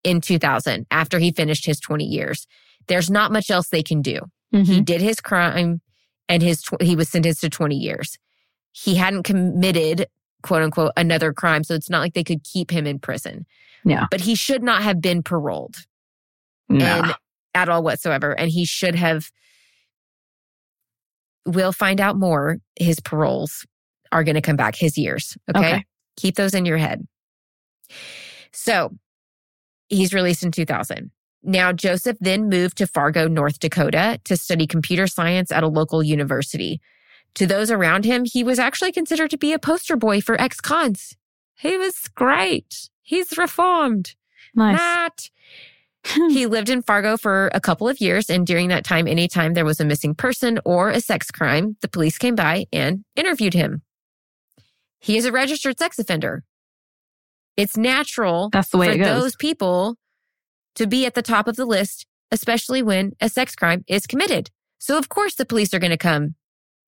in 0.04 0.20
2000 0.20 0.86
after 0.90 1.18
he 1.18 1.32
finished 1.32 1.66
his 1.66 1.80
20 1.80 2.04
years. 2.04 2.46
There's 2.86 3.10
not 3.10 3.32
much 3.32 3.50
else 3.50 3.68
they 3.68 3.82
can 3.82 4.00
do. 4.02 4.20
He 4.52 4.58
Mhm. 4.80 4.84
did 4.84 5.00
his 5.02 5.20
crime 5.20 5.80
and 6.28 6.42
his 6.42 6.62
tw- 6.62 6.80
he 6.82 6.96
was 6.96 7.08
sentenced 7.08 7.40
to 7.42 7.50
20 7.50 7.76
years. 7.76 8.16
He 8.72 8.94
hadn't 8.94 9.24
committed 9.24 10.06
quote 10.42 10.62
unquote 10.62 10.92
another 10.96 11.32
crime 11.32 11.64
so 11.64 11.74
it's 11.74 11.90
not 11.90 12.00
like 12.00 12.14
they 12.14 12.22
could 12.24 12.44
keep 12.44 12.70
him 12.70 12.86
in 12.86 12.98
prison. 12.98 13.44
Yeah. 13.84 14.06
But 14.10 14.20
he 14.22 14.34
should 14.34 14.62
not 14.62 14.82
have 14.82 15.00
been 15.00 15.22
paroled 15.22 15.76
Nah. 16.68 16.84
and 16.84 17.14
at 17.54 17.68
all 17.68 17.82
whatsoever 17.82 18.32
and 18.38 18.50
he 18.50 18.64
should 18.64 18.94
have 18.94 19.30
we'll 21.44 21.72
find 21.72 22.00
out 22.00 22.16
more 22.16 22.58
his 22.78 23.00
paroles 23.00 23.66
are 24.12 24.22
going 24.24 24.34
to 24.34 24.40
come 24.42 24.56
back 24.56 24.76
his 24.76 24.96
years, 24.98 25.36
okay? 25.54 25.58
Okay. 25.74 25.84
Keep 26.16 26.36
those 26.36 26.54
in 26.54 26.64
your 26.66 26.76
head. 26.78 27.06
So, 28.52 28.96
he's 29.88 30.14
released 30.14 30.42
in 30.42 30.50
2000. 30.50 31.10
Now, 31.42 31.72
Joseph 31.72 32.16
then 32.20 32.48
moved 32.48 32.78
to 32.78 32.86
Fargo, 32.86 33.28
North 33.28 33.60
Dakota 33.60 34.20
to 34.24 34.36
study 34.36 34.66
computer 34.66 35.06
science 35.06 35.52
at 35.52 35.62
a 35.62 35.68
local 35.68 36.02
university. 36.02 36.80
To 37.34 37.46
those 37.46 37.70
around 37.70 38.04
him, 38.04 38.24
he 38.24 38.42
was 38.42 38.58
actually 38.58 38.92
considered 38.92 39.30
to 39.30 39.38
be 39.38 39.52
a 39.52 39.58
poster 39.58 39.96
boy 39.96 40.20
for 40.20 40.40
ex 40.40 40.60
cons. 40.60 41.16
He 41.54 41.76
was 41.76 42.08
great. 42.14 42.88
He's 43.02 43.38
reformed. 43.38 44.14
nice. 44.54 44.76
Not. 44.76 45.30
he 46.30 46.46
lived 46.46 46.68
in 46.68 46.82
Fargo 46.82 47.16
for 47.16 47.50
a 47.52 47.60
couple 47.60 47.88
of 47.88 48.00
years, 48.00 48.30
and 48.30 48.46
during 48.46 48.68
that 48.68 48.84
time, 48.84 49.06
anytime 49.06 49.54
there 49.54 49.64
was 49.64 49.80
a 49.80 49.84
missing 49.84 50.14
person 50.14 50.58
or 50.64 50.90
a 50.90 51.00
sex 51.00 51.30
crime, 51.30 51.76
the 51.80 51.88
police 51.88 52.18
came 52.18 52.34
by 52.34 52.66
and 52.72 53.04
interviewed 53.16 53.54
him. 53.54 53.82
He 55.00 55.16
is 55.16 55.24
a 55.24 55.32
registered 55.32 55.78
sex 55.78 55.98
offender. 55.98 56.44
It's 57.58 57.76
natural 57.76 58.50
That's 58.52 58.68
the 58.68 58.78
way 58.78 58.96
for 58.96 59.04
those 59.04 59.34
people 59.34 59.96
to 60.76 60.86
be 60.86 61.04
at 61.06 61.14
the 61.14 61.22
top 61.22 61.48
of 61.48 61.56
the 61.56 61.66
list, 61.66 62.06
especially 62.30 62.82
when 62.82 63.12
a 63.20 63.28
sex 63.28 63.56
crime 63.56 63.84
is 63.88 64.06
committed. 64.06 64.50
So, 64.78 64.96
of 64.96 65.08
course, 65.08 65.34
the 65.34 65.44
police 65.44 65.74
are 65.74 65.80
going 65.80 65.90
to 65.90 65.96
come 65.96 66.36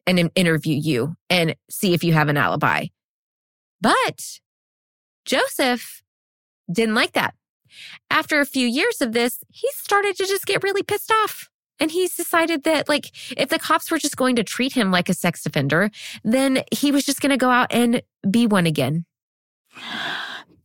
and 0.06 0.30
interview 0.36 0.76
you 0.76 1.16
and 1.28 1.56
see 1.68 1.92
if 1.92 2.04
you 2.04 2.12
have 2.12 2.28
an 2.28 2.36
alibi. 2.36 2.86
But 3.80 4.38
Joseph 5.24 6.02
didn't 6.70 6.94
like 6.94 7.12
that. 7.12 7.34
After 8.08 8.40
a 8.40 8.46
few 8.46 8.66
years 8.66 9.00
of 9.00 9.12
this, 9.12 9.40
he 9.48 9.68
started 9.72 10.16
to 10.18 10.26
just 10.26 10.46
get 10.46 10.62
really 10.62 10.84
pissed 10.84 11.10
off. 11.10 11.50
And 11.80 11.90
he's 11.90 12.14
decided 12.14 12.62
that, 12.62 12.88
like, 12.88 13.10
if 13.36 13.48
the 13.48 13.58
cops 13.58 13.90
were 13.90 13.98
just 13.98 14.16
going 14.16 14.36
to 14.36 14.44
treat 14.44 14.74
him 14.74 14.92
like 14.92 15.08
a 15.08 15.14
sex 15.14 15.44
offender, 15.46 15.90
then 16.22 16.62
he 16.70 16.92
was 16.92 17.04
just 17.04 17.20
going 17.20 17.30
to 17.30 17.36
go 17.36 17.50
out 17.50 17.72
and 17.72 18.02
be 18.30 18.46
one 18.46 18.66
again. 18.66 19.04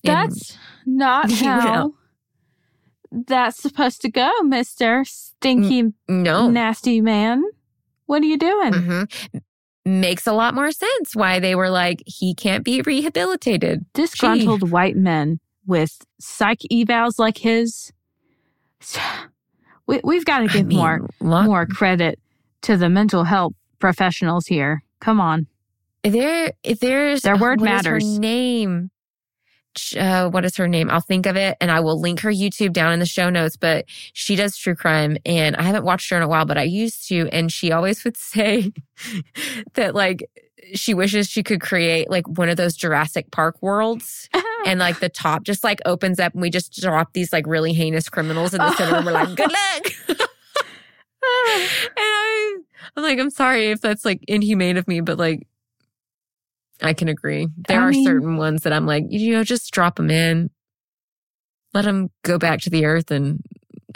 That's 0.05 0.57
not 0.85 1.29
He 1.31 1.45
how 1.45 1.93
that's 3.11 3.57
supposed 3.61 4.01
to 4.01 4.09
go, 4.09 4.31
Mister 4.43 5.03
Stinky 5.05 5.93
no. 6.07 6.49
Nasty 6.49 6.99
Man. 7.01 7.43
What 8.07 8.21
are 8.21 8.25
you 8.25 8.37
doing? 8.37 8.71
Mhm. 8.73 9.41
Makes 9.85 10.25
a 10.27 10.33
lot 10.33 10.53
more 10.55 10.71
sense 10.71 11.15
why 11.15 11.39
they 11.39 11.53
were 11.55 11.69
like, 11.69 12.01
he 12.05 12.33
can't 12.33 12.63
be 12.65 12.81
rehabilitated. 12.81 13.85
Disgruntled 13.93 14.71
white 14.71 14.95
men 14.95 15.39
with 15.67 16.03
psych 16.19 16.59
evals 16.71 17.19
like 17.19 17.37
his. 17.37 17.93
We, 19.87 20.01
we've 20.03 20.25
got 20.25 20.39
to 20.39 20.45
I 20.45 20.47
give 20.47 20.67
mean, 20.67 20.77
more 20.77 21.07
more 21.21 21.65
credit 21.65 22.19
to 22.63 22.77
the 22.77 22.89
mental 22.89 23.23
health 23.23 23.53
professionals 23.79 24.47
here. 24.47 24.83
Come 24.99 25.21
on. 25.21 25.47
There, 26.03 26.51
there's 26.81 27.21
Their 27.21 27.37
word 27.37 27.61
what 27.61 27.69
is 27.71 27.85
her 27.85 27.91
matters. 27.93 28.19
name. 28.19 28.89
Uh, 29.97 30.29
what 30.29 30.45
is 30.45 30.55
her 30.57 30.67
name? 30.67 30.89
I'll 30.89 31.01
think 31.01 31.25
of 31.25 31.35
it 31.35 31.57
and 31.61 31.71
I 31.71 31.79
will 31.79 31.99
link 31.99 32.19
her 32.21 32.31
YouTube 32.31 32.73
down 32.73 32.93
in 32.93 32.99
the 32.99 33.05
show 33.05 33.29
notes. 33.29 33.57
But 33.57 33.85
she 34.13 34.35
does 34.35 34.57
true 34.57 34.75
crime, 34.75 35.17
and 35.25 35.55
I 35.55 35.63
haven't 35.63 35.85
watched 35.85 36.09
her 36.09 36.17
in 36.17 36.23
a 36.23 36.27
while, 36.27 36.45
but 36.45 36.57
I 36.57 36.63
used 36.63 37.07
to. 37.09 37.29
And 37.31 37.51
she 37.51 37.71
always 37.71 38.03
would 38.05 38.17
say 38.17 38.71
that 39.73 39.95
like 39.95 40.29
she 40.73 40.93
wishes 40.93 41.27
she 41.27 41.43
could 41.43 41.61
create 41.61 42.09
like 42.09 42.27
one 42.27 42.49
of 42.49 42.57
those 42.57 42.75
Jurassic 42.75 43.31
Park 43.31 43.57
worlds, 43.61 44.29
and 44.65 44.79
like 44.79 44.99
the 44.99 45.09
top 45.09 45.43
just 45.43 45.63
like 45.63 45.79
opens 45.85 46.19
up, 46.19 46.33
and 46.33 46.41
we 46.41 46.49
just 46.49 46.73
drop 46.81 47.13
these 47.13 47.31
like 47.31 47.45
really 47.47 47.73
heinous 47.73 48.09
criminals 48.09 48.53
in 48.53 48.59
the 48.59 48.75
center, 48.75 48.95
and 48.95 49.05
we're 49.05 49.11
like, 49.11 49.35
good 49.35 49.51
luck. 49.51 50.27
and 51.57 51.97
I, 51.97 52.57
I'm 52.95 53.03
like, 53.03 53.19
I'm 53.19 53.29
sorry 53.29 53.71
if 53.71 53.81
that's 53.81 54.05
like 54.05 54.23
inhumane 54.27 54.77
of 54.77 54.87
me, 54.87 55.01
but 55.01 55.17
like, 55.17 55.47
I 56.81 56.93
can 56.93 57.07
agree. 57.07 57.47
There 57.67 57.79
I 57.81 57.83
are 57.85 57.91
mean- 57.91 58.05
certain 58.05 58.37
ones 58.37 58.63
that 58.63 58.73
I'm 58.73 58.85
like, 58.85 59.05
you 59.09 59.33
know, 59.33 59.43
just 59.43 59.71
drop 59.71 59.95
them 59.95 60.09
in, 60.09 60.49
let 61.73 61.85
them 61.85 62.09
go 62.23 62.37
back 62.37 62.59
to 62.61 62.69
the 62.69 62.85
earth, 62.85 63.11
and 63.11 63.41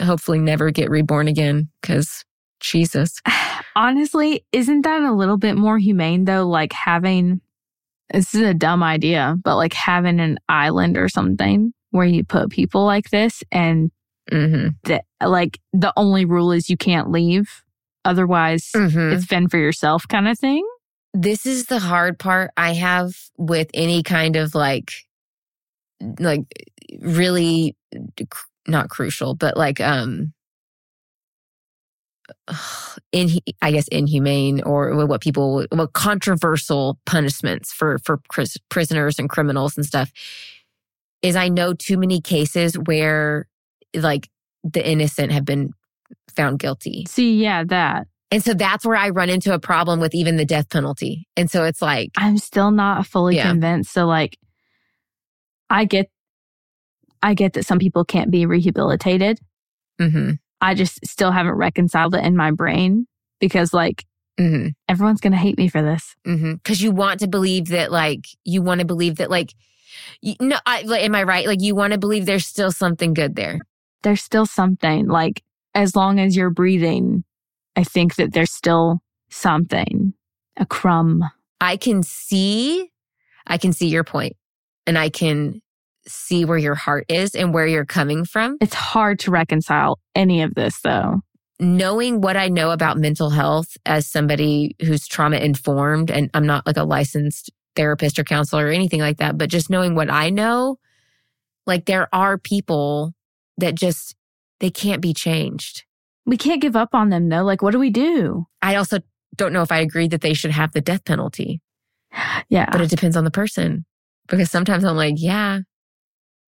hopefully 0.02 0.38
never 0.38 0.70
get 0.70 0.90
reborn 0.90 1.28
again. 1.28 1.68
Because 1.82 2.24
Jesus, 2.60 3.20
Honestly, 3.76 4.44
isn't 4.52 4.82
that 4.82 5.02
a 5.02 5.12
little 5.12 5.36
bit 5.38 5.56
more 5.56 5.78
humane 5.78 6.24
though? 6.24 6.46
Like 6.46 6.72
having 6.72 7.40
this 8.12 8.34
is 8.34 8.42
a 8.42 8.54
dumb 8.54 8.82
idea, 8.82 9.36
but 9.44 9.56
like 9.56 9.72
having 9.72 10.18
an 10.20 10.38
island 10.48 10.96
or 10.96 11.08
something 11.08 11.72
where 11.92 12.06
you 12.06 12.24
put 12.24 12.50
people 12.50 12.84
like 12.84 13.10
this 13.10 13.42
and 13.52 13.90
hmm 14.30 14.68
that 14.84 15.04
like 15.24 15.58
the 15.72 15.92
only 15.96 16.24
rule 16.24 16.50
is 16.52 16.68
you 16.70 16.76
can't 16.76 17.10
leave. 17.10 17.62
Otherwise, 18.04 18.70
hmm 18.74 19.12
it's 19.12 19.24
fend 19.26 19.50
for 19.50 19.58
yourself 19.58 20.06
kind 20.08 20.26
of 20.28 20.38
thing. 20.38 20.66
This 21.12 21.46
is 21.46 21.66
the 21.66 21.78
hard 21.78 22.18
part 22.18 22.50
I 22.56 22.74
have 22.74 23.12
with 23.36 23.68
any 23.74 24.02
kind 24.02 24.36
of 24.36 24.54
like, 24.54 24.92
like 26.18 26.42
really 27.00 27.76
not 28.66 28.90
crucial, 28.90 29.34
but 29.34 29.56
like, 29.56 29.80
um, 29.80 30.32
in 33.12 33.28
I 33.62 33.72
guess 33.72 33.88
inhumane 33.88 34.62
or 34.62 35.06
what 35.06 35.20
people 35.20 35.64
what 35.70 35.92
controversial 35.92 36.98
punishments 37.06 37.72
for 37.72 37.98
for 37.98 38.20
prisoners 38.68 39.18
and 39.18 39.28
criminals 39.28 39.76
and 39.76 39.84
stuff 39.84 40.12
is 41.22 41.36
I 41.36 41.48
know 41.48 41.74
too 41.74 41.98
many 41.98 42.20
cases 42.20 42.78
where 42.78 43.46
like 43.94 44.28
the 44.64 44.86
innocent 44.86 45.32
have 45.32 45.44
been 45.44 45.72
found 46.34 46.58
guilty. 46.58 47.04
See, 47.08 47.42
yeah, 47.42 47.64
that. 47.64 48.06
And 48.30 48.42
so 48.44 48.54
that's 48.54 48.84
where 48.86 48.96
I 48.96 49.08
run 49.10 49.28
into 49.28 49.52
a 49.52 49.58
problem 49.58 49.98
with 49.98 50.14
even 50.14 50.36
the 50.36 50.44
death 50.44 50.70
penalty. 50.70 51.26
And 51.36 51.50
so 51.50 51.64
it's 51.64 51.82
like, 51.82 52.10
I'm 52.16 52.38
still 52.38 52.70
not 52.70 53.06
fully 53.06 53.36
Yeah. 53.36 53.50
convinced. 53.50 53.92
So 53.92 54.06
like 54.06 54.38
I 55.68 55.84
get 55.84 56.10
I 57.22 57.34
get 57.34 57.52
that 57.54 57.66
some 57.66 57.78
people 57.78 58.04
can't 58.04 58.30
be 58.30 58.46
rehabilitated. 58.46 59.40
hmm 59.98 60.32
I 60.62 60.74
just 60.74 61.04
still 61.06 61.32
haven't 61.32 61.54
reconciled 61.54 62.14
it 62.14 62.24
in 62.24 62.36
my 62.36 62.50
brain 62.50 63.06
because 63.40 63.72
like 63.72 64.04
hmm 64.38 64.68
everyone's 64.88 65.20
going 65.20 65.32
to 65.32 65.38
hate 65.38 65.58
me 65.58 65.68
for 65.68 65.82
this. 65.82 66.14
hmm 66.24 66.54
Cause 66.64 66.80
you 66.80 66.90
want 66.92 67.20
to 67.20 67.28
believe 67.28 67.68
that 67.68 67.90
like, 67.92 68.26
you 68.44 68.62
want 68.62 68.80
to 68.80 68.86
believe 68.86 69.16
that 69.16 69.30
like, 69.30 69.54
you, 70.22 70.34
no, 70.40 70.56
I, 70.66 70.82
like, 70.82 71.02
am 71.02 71.14
I 71.14 71.22
right? 71.24 71.46
Like 71.46 71.60
you 71.62 71.74
want 71.74 71.92
to 71.92 71.98
believe 71.98 72.26
there's 72.26 72.46
still 72.46 72.70
something 72.72 73.12
good 73.14 73.34
there. 73.36 73.58
There's 74.02 74.22
still 74.22 74.46
something 74.46 75.06
like 75.08 75.42
as 75.74 75.94
long 75.96 76.18
as 76.20 76.36
you're 76.36 76.50
breathing, 76.50 77.24
I 77.80 77.84
think 77.84 78.16
that 78.16 78.34
there's 78.34 78.52
still 78.52 79.00
something, 79.30 80.12
a 80.58 80.66
crumb. 80.66 81.24
I 81.62 81.78
can 81.78 82.02
see, 82.02 82.90
I 83.46 83.56
can 83.56 83.72
see 83.72 83.88
your 83.88 84.04
point 84.04 84.36
and 84.86 84.98
I 84.98 85.08
can 85.08 85.62
see 86.06 86.44
where 86.44 86.58
your 86.58 86.74
heart 86.74 87.06
is 87.08 87.34
and 87.34 87.54
where 87.54 87.66
you're 87.66 87.86
coming 87.86 88.26
from. 88.26 88.58
It's 88.60 88.74
hard 88.74 89.18
to 89.20 89.30
reconcile 89.30 89.98
any 90.14 90.42
of 90.42 90.54
this 90.54 90.78
though. 90.82 91.22
Knowing 91.58 92.20
what 92.20 92.36
I 92.36 92.48
know 92.48 92.70
about 92.70 92.98
mental 92.98 93.30
health 93.30 93.78
as 93.86 94.06
somebody 94.06 94.76
who's 94.82 95.08
trauma 95.08 95.38
informed, 95.38 96.10
and 96.10 96.28
I'm 96.34 96.44
not 96.44 96.66
like 96.66 96.76
a 96.76 96.84
licensed 96.84 97.50
therapist 97.76 98.18
or 98.18 98.24
counselor 98.24 98.66
or 98.66 98.70
anything 98.70 99.00
like 99.00 99.16
that, 99.16 99.38
but 99.38 99.48
just 99.48 99.70
knowing 99.70 99.94
what 99.94 100.10
I 100.10 100.28
know, 100.28 100.76
like 101.66 101.86
there 101.86 102.14
are 102.14 102.36
people 102.36 103.14
that 103.56 103.74
just, 103.74 104.16
they 104.58 104.70
can't 104.70 105.00
be 105.00 105.14
changed. 105.14 105.84
We 106.30 106.36
can't 106.36 106.62
give 106.62 106.76
up 106.76 106.94
on 106.94 107.08
them 107.10 107.28
though. 107.28 107.42
Like 107.42 107.60
what 107.60 107.72
do 107.72 107.80
we 107.80 107.90
do? 107.90 108.46
I 108.62 108.76
also 108.76 109.00
don't 109.34 109.52
know 109.52 109.62
if 109.62 109.72
I 109.72 109.78
agree 109.78 110.06
that 110.06 110.20
they 110.20 110.32
should 110.32 110.52
have 110.52 110.70
the 110.70 110.80
death 110.80 111.04
penalty, 111.04 111.60
Yeah. 112.48 112.68
but 112.70 112.80
it 112.80 112.88
depends 112.88 113.16
on 113.16 113.24
the 113.24 113.32
person. 113.32 113.84
Because 114.28 114.48
sometimes 114.48 114.84
I'm 114.84 114.94
like, 114.94 115.16
yeah, 115.18 115.58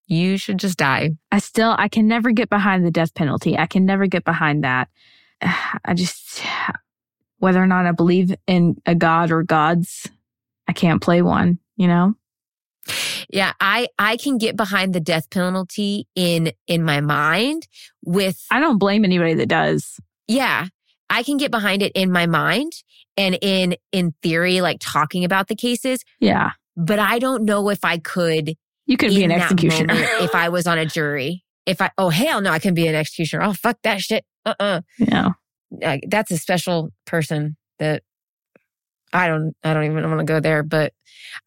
you 0.07 0.37
should 0.37 0.59
just 0.59 0.78
die. 0.78 1.11
I 1.33 1.41
still 1.41 1.74
I 1.76 1.89
can 1.89 2.07
never 2.07 2.30
get 2.30 2.49
behind 2.49 2.87
the 2.87 2.93
death 2.93 3.12
penalty. 3.12 3.59
I 3.59 3.66
can 3.66 3.85
never 3.85 4.07
get 4.07 4.24
behind 4.24 4.62
that. 4.62 4.89
I 5.43 5.95
just 5.95 6.43
whether 7.39 7.61
or 7.61 7.66
not 7.66 7.87
I 7.87 7.91
believe 7.91 8.33
in 8.47 8.76
a 8.87 8.95
God 8.95 9.33
or 9.33 9.43
gods, 9.43 10.09
I 10.68 10.72
can't 10.74 11.03
play 11.03 11.22
one, 11.22 11.59
you 11.74 11.89
know? 11.89 12.14
Yeah, 13.33 13.53
I 13.61 13.89
I 13.99 14.16
can 14.18 14.39
get 14.39 14.57
behind 14.57 14.93
the 14.95 15.01
death 15.01 15.30
penalty 15.30 16.07
in 16.14 16.53
in 16.66 16.85
my 16.85 17.01
mind 17.01 17.66
with 18.05 18.45
I 18.51 18.61
don't 18.61 18.78
blame 18.78 19.05
anybody 19.05 19.35
that 19.35 19.49
does. 19.49 19.99
yeah, 20.28 20.66
I 21.11 21.22
can 21.22 21.37
get 21.39 21.51
behind 21.51 21.83
it 21.83 21.93
in 21.95 22.12
my 22.12 22.26
mind 22.26 22.72
and 23.16 23.39
in 23.43 23.76
in 23.91 24.14
theory 24.22 24.61
like 24.61 24.78
talking 24.80 25.24
about 25.24 25.49
the 25.49 25.57
cases, 25.57 26.05
Yeah. 26.20 26.51
but 26.76 26.99
I 26.99 27.18
don't 27.18 27.45
know 27.45 27.68
if 27.70 27.85
I 27.85 27.99
could 27.99 28.55
You 28.87 28.97
could 28.97 29.11
be 29.11 29.24
an 29.24 29.30
executioner. 29.33 29.95
if 29.97 30.35
I 30.35 30.49
was 30.51 30.66
on 30.66 30.78
a 30.78 30.87
jury. 30.87 31.43
If 31.66 31.80
I 31.80 31.91
oh 31.99 32.11
hell 32.11 32.41
no, 32.43 32.51
I 32.51 32.59
can 32.59 32.74
be 32.74 32.87
an 32.87 32.95
executioner. 32.95 33.43
Oh 33.45 33.53
fuck 33.55 33.78
that 33.83 34.01
shit. 34.01 34.24
Uh-uh. 34.45 34.80
yeah. 34.99 35.28
That's 36.07 36.30
a 36.30 36.37
special 36.39 36.91
person 37.07 37.57
that 37.78 38.03
I 39.12 39.28
don't 39.28 39.54
I 39.62 39.74
don't 39.74 39.84
even 39.84 40.02
want 40.08 40.20
to 40.20 40.24
go 40.24 40.40
there, 40.40 40.62
but 40.62 40.92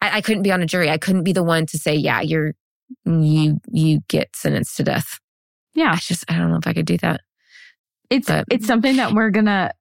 I, 0.00 0.18
I 0.18 0.20
couldn't 0.20 0.42
be 0.42 0.52
on 0.52 0.62
a 0.62 0.66
jury. 0.66 0.90
I 0.90 0.98
couldn't 0.98 1.24
be 1.24 1.32
the 1.32 1.42
one 1.42 1.66
to 1.66 1.78
say, 1.78 1.94
yeah, 1.94 2.20
you're 2.20 2.54
you 3.04 3.58
you 3.68 4.00
get 4.08 4.34
sentenced 4.36 4.76
to 4.76 4.84
death. 4.84 5.18
Yeah. 5.74 5.92
I 5.92 5.96
just 5.96 6.24
I 6.30 6.38
don't 6.38 6.50
know 6.50 6.56
if 6.58 6.66
I 6.66 6.72
could 6.72 6.86
do 6.86 6.96
that. 6.98 7.20
It's 8.10 8.28
But- 8.28 8.46
it's 8.50 8.66
something 8.66 8.96
that 8.96 9.12
we're 9.12 9.30
gonna 9.30 9.72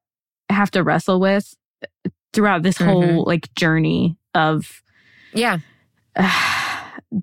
have 0.50 0.72
to 0.72 0.84
wrestle 0.84 1.20
with 1.20 1.54
throughout 2.34 2.64
this 2.64 2.78
Mhm. 2.80 2.86
whole 2.86 3.26
like 3.26 3.54
journey 3.56 4.18
of 4.34 4.82
Yeah. 5.34 5.60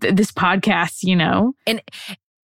th- 0.01 0.15
this 0.15 0.33
podcast, 0.33 1.03
you 1.03 1.17
know? 1.17 1.55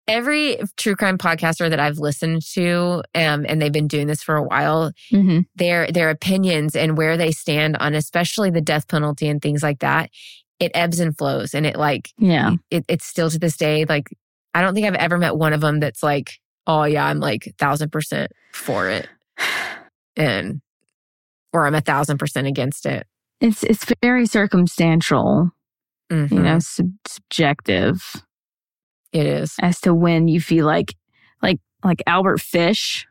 Every 0.08 0.58
true 0.76 0.96
crime 0.96 1.18
podcaster 1.18 1.68
that 1.68 1.78
I've 1.78 1.98
listened 1.98 2.42
to, 2.54 3.02
um, 3.14 3.44
and 3.48 3.60
they've 3.60 3.70
been 3.70 3.86
doing 3.88 4.06
this 4.06 4.22
for 4.22 4.36
a 4.36 4.42
while, 4.42 4.92
Mm-hmm. 5.12 5.40
their 5.56 5.86
their 5.92 6.08
opinions 6.10 6.74
and 6.74 6.96
where 6.96 7.16
they 7.16 7.30
stand 7.30 7.76
on 7.76 7.94
especially 7.94 8.50
the 8.50 8.60
death 8.62 8.88
penalty 8.88 9.28
and 9.28 9.40
things 9.42 9.62
like 9.62 9.80
that, 9.80 10.10
it 10.58 10.72
ebbs 10.74 10.98
and 10.98 11.16
flows. 11.16 11.54
And 11.54 11.66
it 11.66 11.76
like 11.76 12.10
Yeah. 12.18 12.52
it, 12.70 12.84
it's 12.88 13.04
still 13.04 13.30
to 13.30 13.38
this 13.38 13.56
day, 13.56 13.84
like 13.84 14.08
I 14.54 14.62
don't 14.62 14.74
think 14.74 14.86
I've 14.86 14.94
ever 14.94 15.18
met 15.18 15.36
one 15.36 15.52
of 15.52 15.60
them 15.60 15.78
that's 15.78 16.02
like, 16.02 16.38
oh 16.66 16.84
yeah, 16.84 17.04
I'm 17.06 17.20
like 17.20 17.54
thousand 17.58 17.90
percent 17.92 18.32
for 18.52 18.88
it. 18.88 19.08
And 20.16 20.62
or 21.52 21.64
I'm 21.66 21.74
a 21.76 21.80
thousand 21.80 22.18
percent 22.18 22.46
against 22.48 22.86
it. 22.86 23.06
It's 23.40 23.62
it's 23.62 23.84
very 24.02 24.26
circumstantial, 24.26 25.50
Mhm. 26.10 26.30
you 26.32 26.40
know, 26.40 26.58
sub- 26.58 26.92
subjective 27.06 28.02
it 29.12 29.26
is. 29.26 29.54
as 29.60 29.80
to 29.82 29.94
when 29.94 30.28
you 30.28 30.40
feel 30.40 30.66
like 30.66 30.94
like 31.42 31.60
like 31.84 32.02
Albert 32.06 32.40
Fish, 32.40 33.06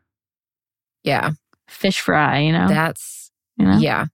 Yeah. 1.04 1.32
fish 1.68 2.00
fry, 2.00 2.39
you 2.39 2.52
know? 2.52 2.68
That's 2.68 3.32
you 3.58 3.66
know? 3.66 3.78
yeah. 3.78 4.06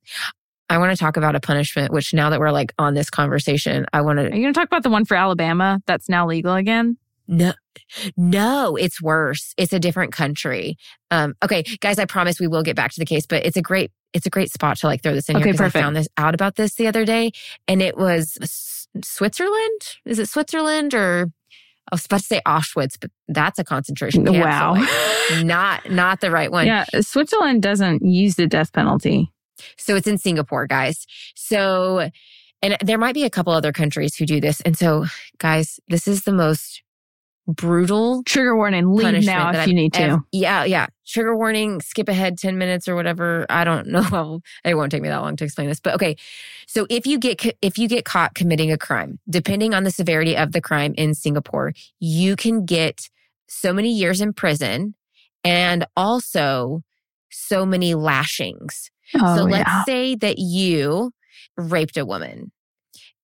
I 0.70 0.78
want 0.78 0.92
to 0.92 0.98
talk 0.98 1.18
about 1.18 1.36
a 1.36 1.40
punishment, 1.40 1.92
which 1.92 2.14
now 2.14 2.30
that 2.30 2.40
we're 2.40 2.52
like 2.52 2.74
on 2.80 2.94
this 2.94 3.10
conversation, 3.10 3.86
I 3.94 4.02
want 4.02 4.20
Are 4.20 4.30
to 4.30 4.36
you 4.36 4.42
going 4.42 4.54
to 4.54 4.60
talk 4.60 4.68
about 4.68 4.84
the 4.84 4.90
one 4.90 5.06
for 5.06 5.16
Alabama 5.16 5.82
that's 5.86 6.10
now 6.10 6.28
legal 6.28 6.54
again? 6.56 6.98
no, 7.28 7.54
no, 8.18 8.76
it's 8.76 9.02
worse. 9.02 9.54
It's 9.58 9.72
a 9.74 9.80
different 9.80 10.12
country. 10.14 10.78
Um, 11.12 11.36
okay, 11.44 11.64
guys, 11.80 11.98
I 12.00 12.06
promise 12.06 12.40
we 12.40 12.48
will 12.48 12.64
get 12.64 12.76
back 12.76 12.92
to 12.92 13.00
the 13.00 13.06
case, 13.06 13.26
but 13.26 13.46
it's 13.46 13.56
a 13.58 13.62
great, 13.62 13.92
it's 14.14 14.26
a 14.26 14.30
great 14.30 14.52
spot 14.52 14.78
to 14.78 14.88
like 14.88 15.02
throw 15.04 15.14
this 15.14 15.30
in 15.30 15.36
Okay, 15.38 15.46
here 15.46 15.54
because 15.54 15.74
I 15.76 15.80
found 15.82 15.96
this 15.96 16.08
out 16.18 16.34
about 16.36 16.56
this 16.56 16.76
the 16.76 16.88
other 16.88 17.06
day, 17.06 17.32
and 17.68 17.82
it 17.82 17.98
was 17.98 18.38
Switzerland. 19.04 19.82
Is 20.06 20.20
it 20.20 20.28
Switzerland 20.30 20.94
or 20.94 21.28
I 21.94 21.96
was 21.96 22.06
about 22.06 22.20
to 22.22 22.26
say 22.26 22.42
Auschwitz, 22.46 22.98
but 23.00 23.12
that's 23.28 23.60
a 23.60 23.64
concentration 23.64 24.26
camp. 24.26 24.36
so, 24.38 24.42
Wow. 24.44 24.74
like, 24.74 25.46
not 25.46 25.90
not 25.90 26.22
the 26.22 26.32
right 26.32 26.52
one. 26.52 26.66
Yeah, 26.68 26.86
Switzerland 27.02 27.62
doesn't 27.64 28.04
use 28.06 28.36
the 28.36 28.48
death 28.48 28.74
penalty. 28.74 29.32
So 29.78 29.96
it's 29.96 30.08
in 30.08 30.18
Singapore, 30.18 30.68
guys. 30.68 31.06
So, 31.36 32.10
and 32.62 32.78
there 32.84 32.98
might 32.98 33.14
be 33.14 33.24
a 33.24 33.30
couple 33.30 33.54
other 33.54 33.72
countries 33.72 34.16
who 34.16 34.26
do 34.26 34.42
this. 34.42 34.62
And 34.62 34.78
so, 34.78 35.06
guys, 35.38 35.80
this 35.88 36.08
is 36.08 36.24
the 36.24 36.34
most 36.34 36.83
brutal 37.48 38.24
Trigger 38.24 38.56
warning, 38.56 38.94
leave 38.94 39.26
now 39.26 39.52
if 39.52 39.68
you 39.68 39.74
need 39.74 39.94
to. 39.94 40.24
yeah, 40.32 40.64
yeah. 40.64 40.88
Trigger 41.06 41.36
warning, 41.36 41.82
skip 41.82 42.08
ahead 42.08 42.38
10 42.38 42.58
minutes 42.58 42.88
or 42.88 42.96
whatever. 42.96 43.46
I 43.50 43.64
don't 43.64 43.88
know. 43.88 44.42
It 44.66 44.76
won't 44.76 44.92
take 44.92 45.02
me 45.02 45.10
that 45.10 45.22
long 45.22 45.36
to 45.36 45.44
explain 45.44 45.68
this. 45.68 45.80
But 45.80 45.96
okay. 45.96 46.16
So 46.68 46.88
if 46.90 47.06
you 47.06 47.20
get 47.20 47.58
if 47.62 47.78
you 47.78 47.88
get 47.88 48.06
caught 48.06 48.36
committing 48.36 48.72
a 48.72 48.78
crime, 48.78 49.20
depending 49.30 49.74
on 49.74 49.84
the 49.84 49.92
severity 49.92 50.38
of 50.38 50.54
the 50.54 50.62
crime 50.62 50.94
in 50.98 51.14
Singapore, 51.14 51.74
you 52.00 52.36
can 52.36 52.66
get 52.66 53.10
so 53.48 53.74
many 53.74 53.92
years 53.92 54.22
in 54.22 54.34
prison 54.34 54.96
and 55.44 55.86
also 55.98 56.82
so 57.30 57.66
many 57.66 57.94
lashings. 57.94 58.90
oh, 59.20 59.38
so 59.38 59.44
let's 59.44 59.70
yeah. 59.70 59.84
say 59.84 60.16
that 60.16 60.38
you 60.38 61.12
raped 61.58 61.98
a 61.98 62.06
woman 62.06 62.52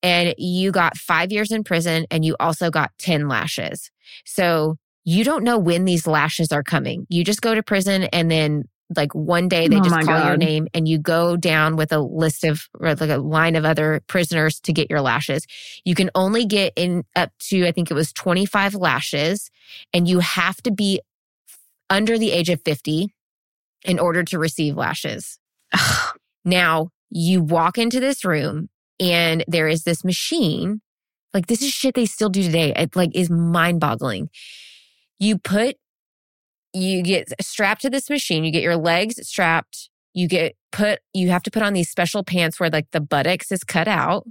and 0.01 0.33
you 0.37 0.71
got 0.71 0.97
five 0.97 1.31
years 1.31 1.51
in 1.51 1.63
prison 1.63 2.05
and 2.09 2.23
you 2.23 2.35
also 2.39 2.69
got 2.69 2.91
10 2.99 3.27
lashes. 3.27 3.91
So 4.25 4.77
you 5.05 5.23
don't 5.23 5.43
know 5.43 5.57
when 5.57 5.85
these 5.85 6.07
lashes 6.07 6.51
are 6.51 6.63
coming. 6.63 7.05
You 7.09 7.23
just 7.23 7.41
go 7.41 7.55
to 7.55 7.63
prison 7.63 8.03
and 8.05 8.29
then 8.29 8.63
like 8.95 9.13
one 9.13 9.47
day 9.47 9.67
they 9.67 9.77
Oh 9.77 9.83
just 9.83 10.01
call 10.01 10.25
your 10.25 10.37
name 10.37 10.67
and 10.73 10.87
you 10.87 10.97
go 10.97 11.37
down 11.37 11.75
with 11.75 11.91
a 11.91 11.99
list 11.99 12.43
of 12.43 12.67
like 12.79 13.01
a 13.01 13.17
line 13.17 13.55
of 13.55 13.63
other 13.63 14.01
prisoners 14.07 14.59
to 14.61 14.73
get 14.73 14.89
your 14.89 15.01
lashes. 15.01 15.45
You 15.85 15.93
can 15.93 16.09
only 16.15 16.45
get 16.45 16.73
in 16.75 17.03
up 17.15 17.31
to, 17.49 17.67
I 17.67 17.71
think 17.71 17.91
it 17.91 17.93
was 17.93 18.11
25 18.13 18.75
lashes 18.75 19.51
and 19.93 20.07
you 20.07 20.19
have 20.19 20.57
to 20.63 20.71
be 20.71 21.01
under 21.89 22.17
the 22.17 22.31
age 22.31 22.49
of 22.49 22.61
50 22.63 23.13
in 23.83 23.99
order 23.99 24.23
to 24.23 24.39
receive 24.39 24.75
lashes. 24.75 25.39
Now 26.45 26.89
you 27.09 27.41
walk 27.41 27.77
into 27.77 27.99
this 27.99 28.23
room 28.23 28.69
and 28.99 29.43
there 29.47 29.67
is 29.67 29.83
this 29.83 30.03
machine. 30.03 30.81
Like 31.33 31.47
this 31.47 31.61
is 31.61 31.69
shit 31.69 31.95
they 31.95 32.05
still 32.05 32.29
do 32.29 32.43
today. 32.43 32.73
It 32.75 32.95
like 32.95 33.11
is 33.13 33.29
mind 33.29 33.79
boggling. 33.79 34.29
You 35.19 35.37
put, 35.37 35.75
you 36.73 37.01
get 37.01 37.31
strapped 37.41 37.81
to 37.81 37.89
this 37.89 38.09
machine. 38.09 38.43
You 38.43 38.51
get 38.51 38.63
your 38.63 38.77
legs 38.77 39.15
strapped. 39.27 39.89
You 40.13 40.27
get 40.27 40.55
put, 40.71 40.99
you 41.13 41.29
have 41.29 41.43
to 41.43 41.51
put 41.51 41.61
on 41.61 41.73
these 41.73 41.89
special 41.89 42.23
pants 42.23 42.59
where 42.59 42.69
like 42.69 42.87
the 42.91 43.01
buttocks 43.01 43.51
is 43.51 43.63
cut 43.63 43.87
out. 43.87 44.25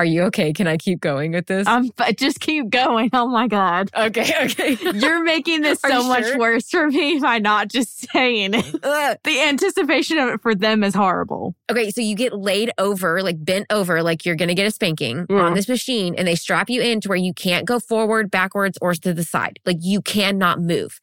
Are 0.00 0.04
you 0.06 0.22
okay? 0.22 0.54
Can 0.54 0.66
I 0.66 0.78
keep 0.78 0.98
going 0.98 1.32
with 1.32 1.46
this? 1.46 1.66
Um, 1.66 1.90
but 1.94 2.16
just 2.16 2.40
keep 2.40 2.70
going. 2.70 3.10
Oh 3.12 3.28
my 3.28 3.46
God. 3.48 3.90
okay. 3.94 4.32
Okay. 4.50 4.78
You're 4.94 5.22
making 5.22 5.60
this 5.60 5.78
so 5.86 6.02
much 6.04 6.24
sure? 6.24 6.38
worse 6.38 6.70
for 6.70 6.88
me 6.88 7.18
by 7.20 7.38
not 7.38 7.68
just 7.68 8.10
saying 8.10 8.54
it. 8.54 8.64
The 9.24 9.40
anticipation 9.42 10.16
of 10.16 10.30
it 10.30 10.40
for 10.40 10.54
them 10.54 10.82
is 10.82 10.94
horrible. 10.94 11.54
Okay, 11.70 11.90
so 11.90 12.00
you 12.00 12.14
get 12.14 12.32
laid 12.32 12.70
over, 12.78 13.22
like 13.22 13.44
bent 13.44 13.66
over, 13.68 14.02
like 14.02 14.24
you're 14.24 14.36
gonna 14.36 14.54
get 14.54 14.66
a 14.66 14.70
spanking 14.70 15.26
Yeah. 15.28 15.36
on 15.42 15.52
this 15.54 15.68
machine, 15.68 16.14
and 16.16 16.26
they 16.26 16.34
strap 16.34 16.70
you 16.70 16.80
in 16.80 17.02
to 17.02 17.08
where 17.10 17.18
you 17.18 17.34
can't 17.34 17.66
go 17.66 17.78
forward, 17.78 18.30
backwards, 18.30 18.78
or 18.80 18.94
to 18.94 19.12
the 19.12 19.24
side. 19.24 19.58
Like 19.66 19.76
you 19.80 20.00
cannot 20.00 20.60
move. 20.62 20.98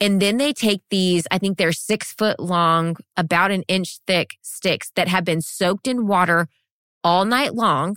And 0.00 0.20
then 0.20 0.38
they 0.38 0.52
take 0.52 0.82
these, 0.90 1.28
I 1.30 1.38
think 1.38 1.56
they're 1.56 1.70
six 1.72 2.12
foot 2.12 2.40
long, 2.40 2.96
about 3.16 3.52
an 3.52 3.62
inch 3.68 4.00
thick 4.08 4.30
sticks 4.42 4.90
that 4.96 5.06
have 5.06 5.24
been 5.24 5.40
soaked 5.40 5.86
in 5.86 6.08
water 6.08 6.48
all 7.04 7.24
night 7.24 7.54
long. 7.54 7.96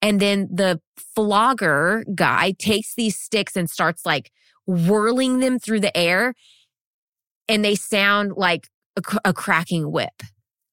And 0.00 0.20
then 0.20 0.48
the 0.52 0.80
flogger 0.96 2.04
guy 2.14 2.54
takes 2.58 2.94
these 2.94 3.18
sticks 3.18 3.56
and 3.56 3.68
starts 3.68 4.06
like 4.06 4.30
whirling 4.66 5.40
them 5.40 5.58
through 5.58 5.80
the 5.80 5.96
air. 5.96 6.34
And 7.48 7.64
they 7.64 7.74
sound 7.74 8.32
like 8.36 8.68
a, 8.96 9.02
a 9.24 9.32
cracking 9.32 9.90
whip. 9.90 10.22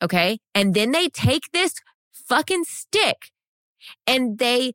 Okay. 0.01 0.39
And 0.55 0.73
then 0.73 0.91
they 0.91 1.09
take 1.09 1.51
this 1.51 1.75
fucking 2.11 2.63
stick 2.65 3.31
and 4.07 4.39
they 4.39 4.73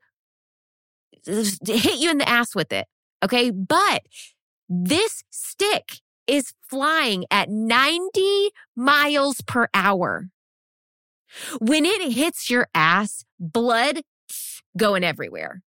hit 1.27 1.99
you 1.99 2.11
in 2.11 2.19
the 2.19 2.29
ass 2.29 2.55
with 2.55 2.73
it. 2.73 2.87
Okay. 3.25 3.51
But 3.51 4.03
this 4.69 5.23
stick 5.31 6.01
is 6.27 6.53
flying 6.69 7.25
at 7.31 7.49
90 7.49 8.51
miles 8.75 9.41
per 9.43 9.69
hour. 9.73 10.29
When 11.61 11.85
it 11.85 12.13
hits 12.13 12.51
your 12.51 12.69
ass, 12.75 13.25
blood 13.39 14.03
going 14.77 15.05
everywhere. 15.05 15.63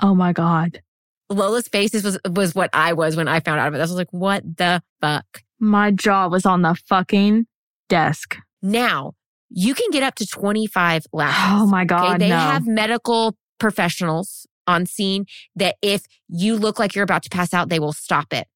Oh 0.00 0.14
my 0.14 0.32
God. 0.32 0.82
Lola's 1.28 1.68
face 1.68 1.94
is- 1.94 2.04
was, 2.04 2.18
was 2.28 2.54
what 2.54 2.70
I 2.72 2.92
was 2.92 3.16
when 3.16 3.28
I 3.28 3.40
found 3.40 3.60
out 3.60 3.68
about 3.68 3.78
this. 3.78 3.90
I 3.90 3.92
was 3.92 3.98
like, 3.98 4.12
what 4.12 4.42
the 4.56 4.82
fuck? 5.00 5.42
My 5.58 5.90
jaw 5.90 6.28
was 6.28 6.46
on 6.46 6.62
the 6.62 6.74
fucking 6.74 7.46
desk. 7.88 8.36
Now, 8.62 9.12
you 9.50 9.74
can 9.74 9.90
get 9.90 10.02
up 10.02 10.14
to 10.16 10.26
25 10.26 11.04
lashes. 11.12 11.62
Oh 11.62 11.66
my 11.66 11.84
God. 11.84 12.16
Okay, 12.16 12.18
they 12.18 12.28
no. 12.30 12.36
have 12.38 12.66
medical 12.66 13.36
professionals 13.58 14.46
on 14.66 14.86
scene 14.86 15.26
that 15.56 15.76
if 15.82 16.02
you 16.28 16.56
look 16.56 16.78
like 16.78 16.94
you're 16.94 17.04
about 17.04 17.22
to 17.24 17.30
pass 17.30 17.52
out, 17.52 17.68
they 17.68 17.78
will 17.78 17.92
stop 17.92 18.32
it. 18.32 18.46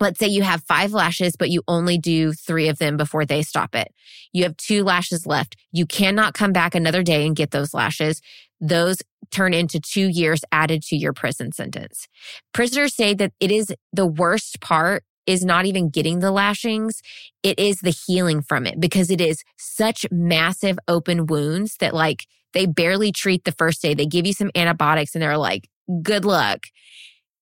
Let's 0.00 0.18
say 0.18 0.26
you 0.26 0.42
have 0.42 0.64
five 0.64 0.92
lashes, 0.92 1.36
but 1.36 1.50
you 1.50 1.62
only 1.68 1.96
do 1.96 2.32
three 2.32 2.66
of 2.66 2.78
them 2.78 2.96
before 2.96 3.24
they 3.24 3.42
stop 3.42 3.74
it. 3.76 3.94
You 4.32 4.42
have 4.42 4.56
two 4.56 4.82
lashes 4.82 5.26
left. 5.26 5.56
You 5.70 5.86
cannot 5.86 6.34
come 6.34 6.52
back 6.52 6.74
another 6.74 7.04
day 7.04 7.24
and 7.24 7.36
get 7.36 7.52
those 7.52 7.72
lashes. 7.72 8.20
Those 8.62 8.98
turn 9.32 9.52
into 9.52 9.80
two 9.80 10.08
years 10.08 10.42
added 10.52 10.82
to 10.84 10.96
your 10.96 11.12
prison 11.12 11.50
sentence. 11.50 12.06
Prisoners 12.54 12.94
say 12.94 13.12
that 13.12 13.32
it 13.40 13.50
is 13.50 13.74
the 13.92 14.06
worst 14.06 14.60
part 14.60 15.02
is 15.26 15.44
not 15.44 15.66
even 15.66 15.90
getting 15.90 16.20
the 16.20 16.30
lashings. 16.30 17.02
It 17.42 17.58
is 17.58 17.80
the 17.80 17.90
healing 17.90 18.40
from 18.40 18.66
it 18.66 18.80
because 18.80 19.10
it 19.10 19.20
is 19.20 19.42
such 19.58 20.06
massive 20.12 20.78
open 20.86 21.26
wounds 21.26 21.76
that 21.78 21.92
like 21.92 22.26
they 22.54 22.66
barely 22.66 23.10
treat 23.10 23.44
the 23.44 23.52
first 23.52 23.82
day. 23.82 23.94
They 23.94 24.06
give 24.06 24.26
you 24.26 24.32
some 24.32 24.50
antibiotics 24.54 25.14
and 25.14 25.22
they're 25.22 25.36
like, 25.36 25.68
good 26.02 26.24
luck. 26.24 26.66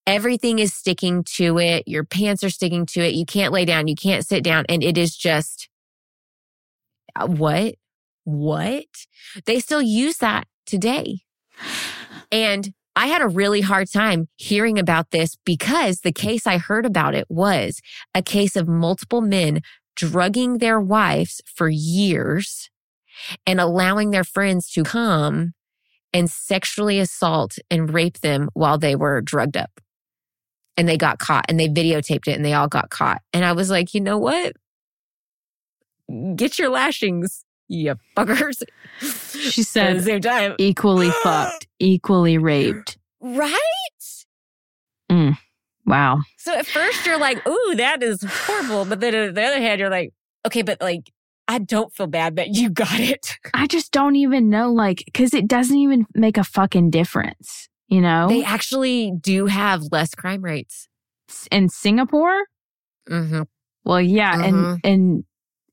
Everything 0.07 0.57
is 0.57 0.73
sticking 0.73 1.23
to 1.35 1.59
it. 1.59 1.87
Your 1.87 2.03
pants 2.03 2.43
are 2.43 2.49
sticking 2.49 2.87
to 2.87 3.01
it. 3.01 3.13
You 3.13 3.25
can't 3.25 3.53
lay 3.53 3.65
down. 3.65 3.87
You 3.87 3.95
can't 3.95 4.25
sit 4.25 4.43
down. 4.43 4.65
And 4.67 4.83
it 4.83 4.97
is 4.97 5.15
just, 5.15 5.69
uh, 7.15 7.27
what? 7.27 7.75
What? 8.23 8.85
They 9.45 9.59
still 9.59 9.81
use 9.81 10.17
that 10.17 10.47
today. 10.71 11.19
And 12.31 12.73
I 12.95 13.07
had 13.07 13.21
a 13.21 13.27
really 13.27 13.61
hard 13.61 13.91
time 13.91 14.27
hearing 14.37 14.79
about 14.79 15.11
this 15.11 15.37
because 15.45 15.99
the 15.99 16.13
case 16.13 16.47
I 16.47 16.57
heard 16.57 16.85
about 16.85 17.13
it 17.13 17.25
was 17.29 17.81
a 18.15 18.21
case 18.21 18.55
of 18.55 18.67
multiple 18.67 19.21
men 19.21 19.61
drugging 19.95 20.57
their 20.57 20.79
wives 20.79 21.41
for 21.45 21.69
years 21.69 22.69
and 23.45 23.59
allowing 23.59 24.11
their 24.11 24.23
friends 24.23 24.71
to 24.71 24.83
come 24.83 25.53
and 26.13 26.29
sexually 26.29 26.99
assault 26.99 27.57
and 27.69 27.93
rape 27.93 28.19
them 28.19 28.49
while 28.53 28.77
they 28.77 28.95
were 28.95 29.21
drugged 29.21 29.57
up. 29.57 29.81
And 30.77 30.87
they 30.87 30.97
got 30.97 31.19
caught 31.19 31.45
and 31.49 31.59
they 31.59 31.67
videotaped 31.67 32.27
it 32.27 32.35
and 32.35 32.45
they 32.45 32.53
all 32.53 32.69
got 32.69 32.89
caught. 32.89 33.21
And 33.33 33.43
I 33.43 33.51
was 33.51 33.69
like, 33.69 33.93
you 33.93 33.99
know 33.99 34.17
what? 34.17 34.53
Get 36.35 36.57
your 36.57 36.69
lashings, 36.69 37.45
you 37.71 37.95
fuckers. 38.17 38.61
She 38.99 39.63
said, 39.63 39.91
At 39.91 39.97
the 39.97 40.03
same 40.03 40.21
time. 40.21 40.55
equally 40.59 41.09
fucked, 41.23 41.67
equally 41.79 42.37
raped. 42.37 42.97
Right? 43.21 43.47
Wow. 45.85 46.19
So 46.37 46.53
at 46.53 46.67
first 46.67 47.05
you're 47.05 47.17
like, 47.19 47.45
ooh, 47.47 47.73
that 47.77 48.03
is 48.03 48.23
horrible. 48.23 48.85
But 48.85 48.99
then 48.99 49.15
on 49.15 49.33
the 49.33 49.43
other 49.43 49.59
hand, 49.59 49.79
you're 49.79 49.89
like, 49.89 50.13
okay, 50.45 50.61
but 50.61 50.79
like, 50.79 51.11
I 51.47 51.57
don't 51.57 51.91
feel 51.93 52.07
bad 52.07 52.35
that 52.37 52.49
you 52.55 52.69
got 52.69 52.99
it. 52.99 53.35
I 53.53 53.67
just 53.67 53.91
don't 53.91 54.15
even 54.15 54.49
know, 54.49 54.71
like, 54.71 55.01
because 55.05 55.33
it 55.33 55.47
doesn't 55.47 55.75
even 55.75 56.05
make 56.13 56.37
a 56.37 56.43
fucking 56.43 56.91
difference, 56.91 57.67
you 57.87 57.99
know? 57.99 58.27
They 58.29 58.43
actually 58.43 59.11
do 59.19 59.47
have 59.47 59.81
less 59.91 60.13
crime 60.15 60.41
rates. 60.43 60.87
in 61.51 61.67
Singapore, 61.69 62.43
Mm-hmm. 63.09 63.41
well, 63.83 63.99
yeah, 64.01 64.35
Mhm. 64.37 64.45
and 64.45 64.79
in 64.85 65.23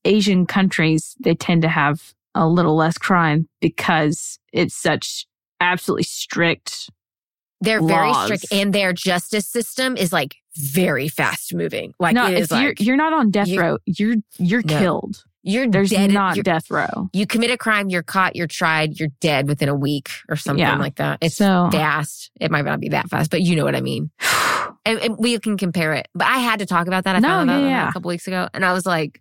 Asian 0.05 0.47
countries, 0.47 1.15
they 1.21 1.35
tend 1.35 1.63
to 1.63 1.69
have 1.69 2.15
a 2.35 2.47
little 2.47 2.77
less 2.77 2.99
crime 2.99 3.49
because 3.61 4.39
it's 4.53 4.75
such 4.75 5.27
absolutely 5.61 6.05
strict. 6.05 6.91
They're 7.61 7.83
very 7.83 8.15
strict 8.15 8.47
and 8.53 8.73
their 8.73 8.93
justice 8.93 9.47
system 9.49 9.97
is 9.97 10.13
like 10.13 10.37
very 10.57 11.09
fast 11.09 11.53
moving. 11.55 11.93
Like 11.99 12.15
no, 12.15 12.27
if 12.29 12.51
you're 12.51 12.61
like 12.69 12.81
you're 12.81 12.97
not 12.97 13.13
on 13.13 13.31
death 13.31 13.49
you- 13.49 13.61
row, 13.61 13.79
you're 13.87 14.17
you're 14.39 14.63
No. 14.65 14.79
killed. 14.79 15.25
you're 15.43 15.69
There's 15.69 15.91
dead. 15.91 16.13
not 16.13 16.37
you're- 16.37 16.43
death 16.45 16.71
row. 16.71 17.09
you 17.13 17.27
commit 17.27 17.51
a 17.51 17.57
crime, 17.57 17.89
you're 17.89 18.03
caught, 18.03 18.37
you're 18.37 18.47
tried, 18.47 18.99
you're 19.01 19.09
dead 19.21 19.49
within 19.49 19.69
a 19.69 19.75
week 19.75 20.11
or 20.29 20.37
something 20.37 20.61
Yeah. 20.61 20.77
like 20.77 20.97
that. 20.97 21.19
It's 21.21 21.37
So- 21.37 21.69
fast. 21.73 22.31
It 22.41 22.51
might 22.53 22.65
not 22.65 22.79
be 22.81 22.91
that 22.91 23.09
fast, 23.09 23.31
but 23.31 23.41
you 23.43 23.57
know 23.57 23.65
what 23.65 23.75
I 23.75 23.81
mean. 23.81 24.11
And, 24.87 24.99
and 25.01 25.17
we 25.19 25.39
can 25.39 25.59
compare 25.59 25.93
it. 25.93 26.09
But 26.15 26.29
I 26.29 26.39
had 26.39 26.61
to 26.61 26.67
talk 26.67 26.87
about 26.87 27.05
that. 27.05 27.15
I 27.15 27.19
No, 27.19 27.29
found 27.29 27.51
out 27.51 27.55
yeah, 27.55 27.59
about 27.61 27.69
yeah. 27.71 27.85
that 27.85 27.91
a 27.91 27.93
couple 27.93 28.09
weeks 28.09 28.27
ago, 28.27 28.49
and 28.55 28.65
I 28.65 28.73
was 28.73 28.87
like, 28.87 29.21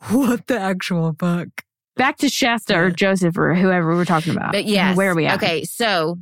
"What 0.10 0.46
the 0.46 0.58
actual 0.58 1.14
fuck?" 1.18 1.48
Back 1.96 2.18
to 2.18 2.28
Shasta 2.28 2.78
or 2.78 2.90
Joseph 2.90 3.36
or 3.36 3.54
whoever 3.54 3.94
we're 3.96 4.04
talking 4.04 4.32
about. 4.32 4.52
But 4.52 4.66
yes, 4.66 4.96
where 4.96 5.10
are 5.10 5.14
we 5.16 5.26
at? 5.26 5.36
Okay, 5.42 5.64
so 5.64 6.18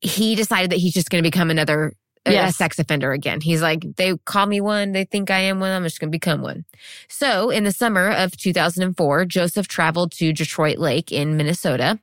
he 0.00 0.34
decided 0.34 0.70
that 0.70 0.78
he's 0.78 0.94
just 0.94 1.10
going 1.10 1.22
to 1.22 1.28
become 1.30 1.50
another 1.50 1.92
a- 2.26 2.30
a 2.48 2.52
sex 2.52 2.78
offender 2.78 3.12
again. 3.12 3.40
He's 3.40 3.62
like, 3.62 3.84
they 3.96 4.16
call 4.24 4.46
me 4.46 4.60
one, 4.60 4.92
they 4.92 5.04
think 5.04 5.30
I 5.30 5.40
am 5.40 5.60
one, 5.60 5.70
I'm 5.70 5.82
just 5.84 6.00
going 6.00 6.10
to 6.10 6.14
become 6.14 6.42
one. 6.42 6.64
So, 7.08 7.50
in 7.50 7.64
the 7.64 7.72
summer 7.72 8.10
of 8.10 8.36
2004, 8.36 9.24
Joseph 9.24 9.68
traveled 9.68 10.12
to 10.12 10.32
Detroit 10.32 10.78
Lake 10.78 11.10
in 11.12 11.36
Minnesota, 11.36 11.98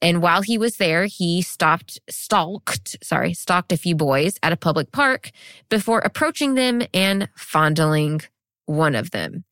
and 0.00 0.22
while 0.22 0.42
he 0.42 0.56
was 0.58 0.76
there, 0.76 1.06
he 1.06 1.42
stopped, 1.42 2.00
stalked, 2.08 2.96
sorry, 3.02 3.34
stalked 3.34 3.72
a 3.72 3.76
few 3.76 3.94
boys 3.94 4.38
at 4.42 4.52
a 4.52 4.56
public 4.56 4.92
park 4.92 5.30
before 5.68 6.00
approaching 6.00 6.54
them 6.54 6.82
and 6.94 7.28
fondling 7.36 8.22
one 8.66 8.94
of 8.94 9.10
them. 9.10 9.44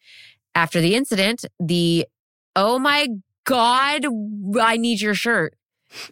After 0.54 0.80
the 0.80 0.94
incident, 0.94 1.44
the 1.60 2.06
oh 2.56 2.78
my 2.78 3.08
god, 3.44 4.04
I 4.60 4.76
need 4.76 5.00
your 5.00 5.14
shirt. 5.14 5.54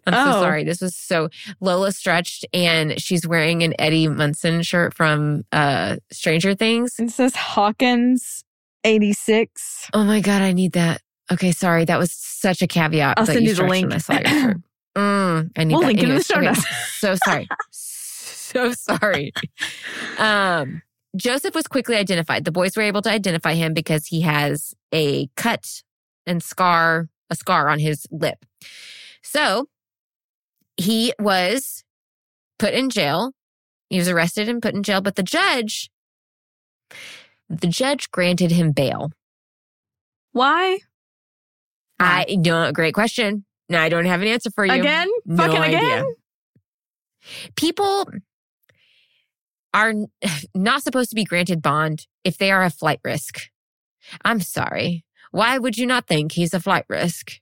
I'm 0.07 0.15
so 0.15 0.39
Oh. 0.39 0.43
sorry. 0.43 0.65
This 0.65 0.81
was 0.81 0.97
so 0.97 1.29
Lola 1.61 1.91
stretched 1.93 2.45
and 2.53 3.01
she's 3.01 3.27
wearing 3.27 3.63
an 3.63 3.75
Eddie 3.79 4.09
Munson 4.09 4.63
shirt 4.63 4.95
from 4.95 5.45
uh 5.53 5.97
Stranger 6.13 6.55
Things. 6.55 6.95
It 6.99 7.11
says 7.11 7.35
Hawkins 7.35 8.45
86. 8.85 9.89
Oh 9.95 10.05
my 10.05 10.21
god, 10.21 10.43
I 10.43 10.53
need 10.53 10.73
that. 10.73 11.01
Okay, 11.33 11.53
sorry. 11.53 11.85
That 11.85 11.99
was 11.99 12.13
such 12.13 12.63
a 12.63 12.67
caveat. 12.67 13.19
I'll 13.19 13.27
send 13.27 13.47
you 13.47 13.55
the 13.55 13.65
link. 13.65 13.93
I 13.93 13.99
saw 13.99 14.15
your 14.15 14.25
shirt. 14.29 14.57
Mm, 14.95 15.51
I 15.57 15.65
need 15.65 15.73
We'll 15.73 15.81
that. 15.81 15.87
link 15.87 16.03
it 16.03 16.09
in 16.11 16.15
the 16.17 16.23
show 16.23 16.35
okay, 16.37 16.45
notes. 16.49 16.67
So 16.99 17.15
sorry. 17.25 17.49
so 17.71 18.73
sorry. 18.75 19.33
Um, 20.19 20.83
Joseph 21.17 21.55
was 21.55 21.67
quickly 21.67 21.97
identified. 21.97 22.45
The 22.45 22.53
boys 22.53 22.77
were 22.77 22.83
able 22.83 23.03
to 23.03 23.11
identify 23.11 23.55
him 23.55 23.75
because 23.75 24.07
he 24.07 24.23
has 24.23 24.75
a 24.93 25.29
cut 25.37 25.83
and 26.27 26.43
scar, 26.43 27.09
a 27.29 27.35
scar 27.35 27.69
on 27.69 27.79
his 27.79 28.07
lip. 28.11 28.45
So 29.23 29.69
he 30.77 31.13
was 31.19 31.85
put 32.59 32.73
in 32.73 32.91
jail. 32.91 33.33
He 33.91 33.99
was 33.99 34.09
arrested 34.09 34.49
and 34.49 34.63
put 34.63 34.75
in 34.75 34.83
jail, 34.83 35.03
but 35.03 35.17
the 35.17 35.23
judge, 35.23 35.91
the 37.51 37.67
judge 37.67 38.11
granted 38.11 38.51
him 38.51 38.73
bail. 38.73 39.11
Why? 40.33 40.79
I 42.01 42.39
don't, 42.41 42.73
great 42.73 42.95
question. 42.95 43.45
No, 43.69 43.79
I 43.79 43.89
don't 43.91 44.07
have 44.07 44.23
an 44.23 44.29
answer 44.29 44.51
for 44.51 44.65
you. 44.65 44.73
Again? 44.73 45.09
No 45.27 45.37
Fucking 45.37 45.59
idea. 45.61 45.79
again? 45.79 46.15
People 47.55 48.07
are 49.75 49.95
not 50.55 50.83
supposed 50.83 51.11
to 51.11 51.17
be 51.17 51.25
granted 51.25 51.63
bond 51.63 52.07
if 52.25 52.39
they 52.39 52.51
are 52.51 52.63
a 52.63 52.71
flight 52.71 53.01
risk. 53.05 53.51
I'm 54.25 54.41
sorry. 54.41 55.05
Why 55.31 55.59
would 55.59 55.79
you 55.79 55.87
not 55.87 56.07
think 56.07 56.33
he's 56.33 56.55
a 56.55 56.61
flight 56.61 56.85
risk? 56.89 57.41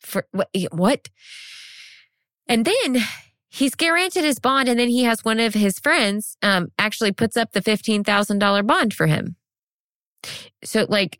For 0.00 0.26
what? 0.70 1.08
And 2.48 2.64
then 2.64 3.02
he's 3.48 3.74
granted 3.74 4.24
his 4.24 4.38
bond, 4.38 4.68
and 4.68 4.78
then 4.78 4.88
he 4.88 5.04
has 5.04 5.24
one 5.24 5.40
of 5.40 5.54
his 5.54 5.78
friends 5.78 6.36
um, 6.42 6.68
actually 6.78 7.12
puts 7.12 7.36
up 7.36 7.52
the 7.52 7.62
fifteen 7.62 8.02
thousand 8.02 8.38
dollar 8.38 8.62
bond 8.62 8.92
for 8.92 9.06
him. 9.06 9.36
So, 10.64 10.86
like, 10.88 11.18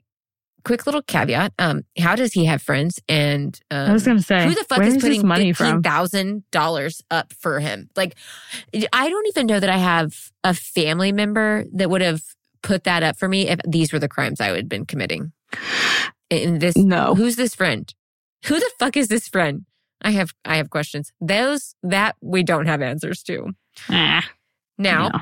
quick 0.64 0.86
little 0.86 1.02
caveat: 1.02 1.52
um, 1.58 1.82
how 1.98 2.14
does 2.16 2.32
he 2.32 2.44
have 2.46 2.62
friends? 2.62 3.00
And 3.08 3.58
um, 3.70 3.90
I 3.90 3.92
was 3.92 4.04
going 4.04 4.16
to 4.16 4.22
say, 4.22 4.44
who 4.44 4.54
the 4.54 4.64
fuck 4.64 4.82
is 4.82 4.96
putting 4.98 5.26
money 5.26 5.52
fifteen 5.52 5.82
thousand 5.82 6.44
dollars 6.50 7.02
up 7.10 7.32
for 7.32 7.60
him? 7.60 7.88
Like, 7.96 8.16
I 8.92 9.08
don't 9.08 9.26
even 9.28 9.46
know 9.46 9.60
that 9.60 9.70
I 9.70 9.78
have 9.78 10.30
a 10.44 10.54
family 10.54 11.12
member 11.12 11.64
that 11.72 11.90
would 11.90 12.00
have 12.02 12.22
put 12.62 12.84
that 12.84 13.02
up 13.02 13.18
for 13.18 13.28
me 13.28 13.48
if 13.48 13.58
these 13.66 13.92
were 13.92 13.98
the 13.98 14.08
crimes 14.08 14.40
I 14.40 14.50
would 14.50 14.58
have 14.60 14.68
been 14.68 14.86
committing. 14.86 15.32
In 16.30 16.60
this, 16.60 16.76
No. 16.76 17.14
who's 17.14 17.36
this 17.36 17.54
friend? 17.54 17.92
Who 18.46 18.58
the 18.58 18.70
fuck 18.78 18.96
is 18.96 19.08
this 19.08 19.28
friend? 19.28 19.66
I 20.00 20.12
have, 20.12 20.30
I 20.44 20.56
have 20.56 20.70
questions. 20.70 21.12
Those 21.20 21.74
that 21.82 22.16
we 22.22 22.42
don't 22.42 22.66
have 22.66 22.80
answers 22.82 23.22
to. 23.24 23.50
Ah, 23.90 24.28
Now, 24.78 25.08
no. 25.08 25.20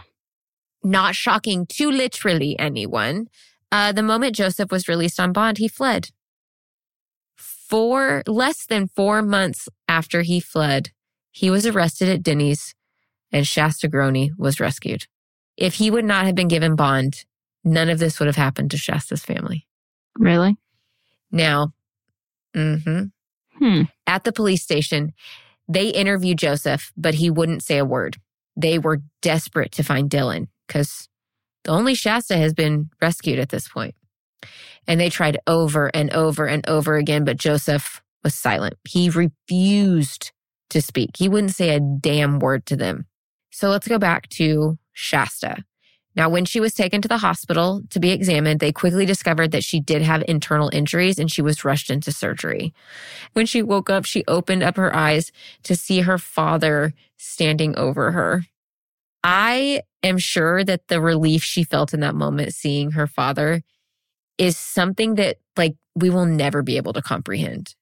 not 0.85 1.15
shocking 1.15 1.67
to 1.67 1.91
literally 1.91 2.59
anyone, 2.59 3.27
uh, 3.73 3.93
the 3.93 4.03
moment 4.03 4.37
Joseph 4.37 4.71
was 4.71 4.89
released 4.89 5.21
on 5.21 5.33
bond, 5.33 5.59
he 5.59 5.69
fled. 5.69 6.11
Four, 7.37 8.23
less 8.27 8.67
than 8.67 8.89
four 8.89 9.23
months 9.23 9.69
after 9.89 10.23
he 10.23 10.41
fled, 10.41 10.91
he 11.31 11.51
was 11.51 11.67
arrested 11.67 12.09
at 12.09 12.23
Denny's 12.23 12.75
and 13.33 13.47
Shasta 13.47 13.89
Groene 13.89 14.31
was 14.37 14.61
rescued. 14.61 15.07
If 15.57 15.75
he 15.75 15.91
would 15.91 16.05
not 16.05 16.27
have 16.27 16.35
been 16.35 16.49
given 16.49 16.75
bond, 16.75 17.25
none 17.65 17.89
of 17.89 17.99
this 17.99 18.19
would 18.19 18.27
have 18.27 18.37
happened 18.37 18.71
to 18.73 18.77
Shasta's 18.77 19.25
family. 19.25 19.67
Really? 20.19 20.57
Now, 21.31 21.73
hmm 22.55 23.05
Hmm. 23.59 23.83
at 24.07 24.25
the 24.25 24.33
police 24.33 24.63
station, 24.63 25.13
they 25.69 25.89
interviewed 25.89 26.39
Joseph, 26.39 26.93
but 26.97 27.15
he 27.15 27.31
wouldn't 27.31 27.63
say 27.63 27.79
a 27.79 27.85
word. 27.85 28.17
They 28.57 28.79
were 28.79 29.03
desperate 29.23 29.71
to 29.73 29.85
find 29.85 30.11
Dylan 30.11 30.49
because 30.67 31.09
only 31.69 31.95
Shasta 31.95 32.37
has 32.37 32.55
been 32.55 32.91
rescued 33.01 33.39
at 33.39 33.51
this 33.51 33.69
point. 33.69 33.95
And 34.87 34.99
they 35.01 35.11
tried 35.11 35.39
over 35.47 35.91
and 35.95 36.11
over 36.13 36.47
and 36.47 36.67
over 36.69 36.97
again, 36.97 37.25
but 37.25 37.37
Joseph 37.37 38.03
was 38.25 38.35
silent. 38.35 38.75
He 38.89 39.11
refused 39.11 40.33
to 40.71 40.81
speak. 40.81 41.11
He 41.17 41.29
wouldn't 41.29 41.55
say 41.55 41.71
a 41.75 41.81
damn 41.81 42.39
word 42.39 42.67
to 42.67 42.77
them. 42.77 43.07
So 43.51 43.69
let's 43.69 43.89
go 43.89 43.99
back 43.99 44.29
to 44.31 44.79
Shasta. 44.93 45.65
Now, 46.17 46.29
when 46.29 46.45
she 46.45 46.59
was 46.59 46.75
taken 46.75 47.01
to 47.03 47.09
the 47.09 47.19
hospital 47.19 47.83
to 47.91 48.01
be 48.01 48.11
examined, 48.11 48.59
they 48.59 48.73
quickly 48.73 49.07
discovered 49.07 49.53
that 49.53 49.63
she 49.63 49.81
did 49.81 50.03
have 50.03 50.25
internal 50.27 50.69
injuries 50.73 51.19
and 51.19 51.31
she 51.31 51.41
was 51.41 51.65
rushed 51.65 51.91
into 51.91 52.11
surgery. 52.11 52.75
When 53.33 53.47
she 53.47 53.63
woke 53.63 53.89
up, 53.89 54.05
she 54.05 54.25
opened 54.27 54.63
up 54.63 54.77
her 54.77 54.95
eyes 54.95 55.31
to 55.65 55.77
see 55.77 56.01
her 56.01 56.19
father 56.19 56.95
standing 57.17 57.77
over 57.79 58.11
her. 58.11 58.45
I 59.23 59.83
am 60.03 60.19
sure 60.19 60.65
that 60.65 60.89
the 60.89 61.01
relief 61.01 61.43
she 61.43 61.65
felt 61.65 61.93
in 61.93 62.01
that 62.01 62.15
moment 62.15 62.55
seeing 62.55 62.93
her 62.93 63.07
father 63.07 63.63
is 64.39 64.57
something 64.57 65.17
that 65.17 65.37
like 65.57 65.75
we 65.95 66.09
will 66.11 66.27
never 66.27 66.63
be 66.63 66.77
able 66.77 66.93
to 66.95 67.03
comprehend, 67.03 67.75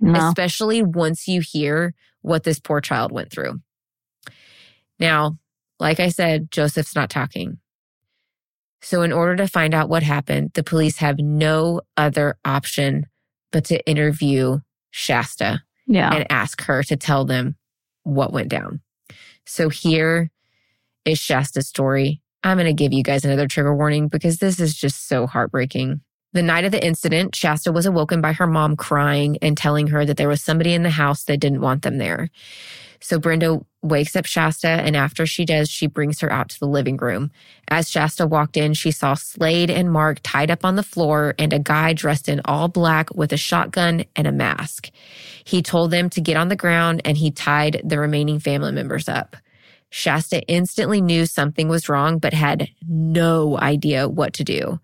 no. 0.00 0.28
especially 0.28 0.82
once 0.82 1.26
you 1.26 1.40
hear 1.40 1.94
what 2.22 2.44
this 2.44 2.60
poor 2.60 2.80
child 2.80 3.10
went 3.10 3.30
through. 3.30 3.60
Now, 5.00 5.38
like 5.80 5.98
I 5.98 6.08
said, 6.08 6.50
Joseph's 6.52 6.94
not 6.94 7.10
talking. 7.10 7.58
So, 8.80 9.02
in 9.02 9.12
order 9.12 9.34
to 9.36 9.48
find 9.48 9.74
out 9.74 9.88
what 9.88 10.02
happened, 10.02 10.52
the 10.54 10.62
police 10.62 10.98
have 10.98 11.18
no 11.18 11.80
other 11.96 12.36
option 12.44 13.06
but 13.50 13.64
to 13.66 13.84
interview 13.88 14.58
Shasta 14.90 15.62
Yeah. 15.86 16.14
and 16.14 16.26
ask 16.30 16.62
her 16.62 16.82
to 16.84 16.96
tell 16.96 17.24
them 17.24 17.56
what 18.04 18.32
went 18.32 18.48
down. 18.48 18.80
So 19.46 19.68
here 19.68 20.30
is 21.04 21.18
Shasta's 21.18 21.68
story. 21.68 22.20
I'm 22.42 22.56
going 22.58 22.66
to 22.66 22.72
give 22.72 22.92
you 22.92 23.02
guys 23.02 23.24
another 23.24 23.48
trigger 23.48 23.74
warning 23.74 24.08
because 24.08 24.38
this 24.38 24.60
is 24.60 24.74
just 24.74 25.08
so 25.08 25.26
heartbreaking. 25.26 26.00
The 26.34 26.42
night 26.42 26.64
of 26.64 26.72
the 26.72 26.84
incident, 26.84 27.36
Shasta 27.36 27.70
was 27.70 27.86
awoken 27.86 28.20
by 28.20 28.32
her 28.32 28.46
mom 28.46 28.74
crying 28.76 29.38
and 29.40 29.56
telling 29.56 29.86
her 29.88 30.04
that 30.04 30.16
there 30.16 30.28
was 30.28 30.42
somebody 30.42 30.74
in 30.74 30.82
the 30.82 30.90
house 30.90 31.24
that 31.24 31.38
didn't 31.38 31.60
want 31.60 31.82
them 31.82 31.98
there. 31.98 32.28
So 33.00 33.18
Brenda 33.18 33.60
wakes 33.82 34.16
up 34.16 34.24
Shasta, 34.24 34.66
and 34.66 34.96
after 34.96 35.26
she 35.26 35.44
does, 35.44 35.68
she 35.70 35.86
brings 35.86 36.20
her 36.20 36.32
out 36.32 36.48
to 36.48 36.58
the 36.58 36.66
living 36.66 36.96
room. 36.96 37.30
As 37.68 37.90
Shasta 37.90 38.26
walked 38.26 38.56
in, 38.56 38.74
she 38.74 38.90
saw 38.90 39.14
Slade 39.14 39.70
and 39.70 39.92
Mark 39.92 40.20
tied 40.22 40.50
up 40.50 40.64
on 40.64 40.76
the 40.76 40.82
floor 40.82 41.34
and 41.38 41.52
a 41.52 41.58
guy 41.58 41.92
dressed 41.92 42.28
in 42.28 42.40
all 42.46 42.68
black 42.68 43.14
with 43.14 43.32
a 43.32 43.36
shotgun 43.36 44.04
and 44.16 44.26
a 44.26 44.32
mask. 44.32 44.90
He 45.44 45.62
told 45.62 45.90
them 45.90 46.10
to 46.10 46.20
get 46.20 46.36
on 46.36 46.48
the 46.48 46.56
ground 46.56 47.02
and 47.04 47.16
he 47.16 47.30
tied 47.30 47.80
the 47.84 47.98
remaining 47.98 48.38
family 48.38 48.72
members 48.72 49.08
up. 49.08 49.36
Shasta 49.96 50.42
instantly 50.48 51.00
knew 51.00 51.24
something 51.24 51.68
was 51.68 51.88
wrong, 51.88 52.18
but 52.18 52.32
had 52.32 52.68
no 52.88 53.56
idea 53.60 54.08
what 54.08 54.32
to 54.32 54.42
do. 54.42 54.80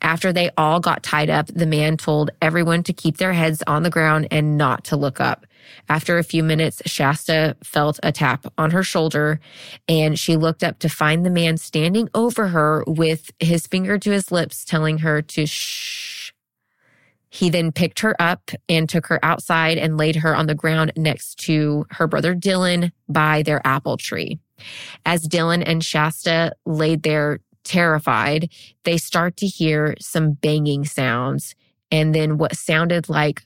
After 0.00 0.32
they 0.32 0.50
all 0.56 0.80
got 0.80 1.02
tied 1.02 1.28
up, 1.28 1.48
the 1.48 1.66
man 1.66 1.98
told 1.98 2.30
everyone 2.40 2.82
to 2.84 2.94
keep 2.94 3.18
their 3.18 3.34
heads 3.34 3.62
on 3.66 3.82
the 3.82 3.90
ground 3.90 4.26
and 4.30 4.56
not 4.56 4.82
to 4.84 4.96
look 4.96 5.20
up. 5.20 5.44
After 5.90 6.16
a 6.16 6.24
few 6.24 6.42
minutes, 6.42 6.80
Shasta 6.86 7.58
felt 7.62 8.00
a 8.02 8.10
tap 8.10 8.46
on 8.56 8.70
her 8.70 8.82
shoulder 8.82 9.38
and 9.86 10.18
she 10.18 10.34
looked 10.34 10.64
up 10.64 10.78
to 10.78 10.88
find 10.88 11.26
the 11.26 11.30
man 11.30 11.58
standing 11.58 12.08
over 12.14 12.48
her 12.48 12.84
with 12.86 13.32
his 13.40 13.66
finger 13.66 13.98
to 13.98 14.12
his 14.12 14.32
lips, 14.32 14.64
telling 14.64 14.98
her 14.98 15.20
to 15.20 15.44
shh. 15.44 16.32
He 17.28 17.50
then 17.50 17.70
picked 17.70 18.00
her 18.00 18.16
up 18.18 18.50
and 18.66 18.88
took 18.88 19.08
her 19.08 19.22
outside 19.22 19.76
and 19.76 19.98
laid 19.98 20.16
her 20.16 20.34
on 20.34 20.46
the 20.46 20.54
ground 20.54 20.92
next 20.96 21.38
to 21.40 21.84
her 21.90 22.06
brother 22.06 22.34
Dylan 22.34 22.92
by 23.10 23.42
their 23.42 23.60
apple 23.66 23.98
tree. 23.98 24.38
As 25.04 25.26
Dylan 25.26 25.62
and 25.66 25.84
Shasta 25.84 26.52
laid 26.64 27.02
there 27.02 27.40
terrified, 27.64 28.50
they 28.84 28.96
start 28.96 29.36
to 29.38 29.46
hear 29.46 29.94
some 30.00 30.32
banging 30.32 30.84
sounds 30.84 31.54
and 31.90 32.14
then 32.14 32.38
what 32.38 32.56
sounded 32.56 33.08
like 33.08 33.42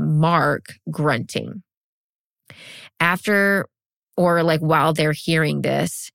Mark 0.00 0.74
grunting. 0.90 1.62
After 3.00 3.66
or 4.16 4.42
like 4.42 4.60
while 4.60 4.92
they're 4.92 5.12
hearing 5.12 5.62
this, 5.62 6.10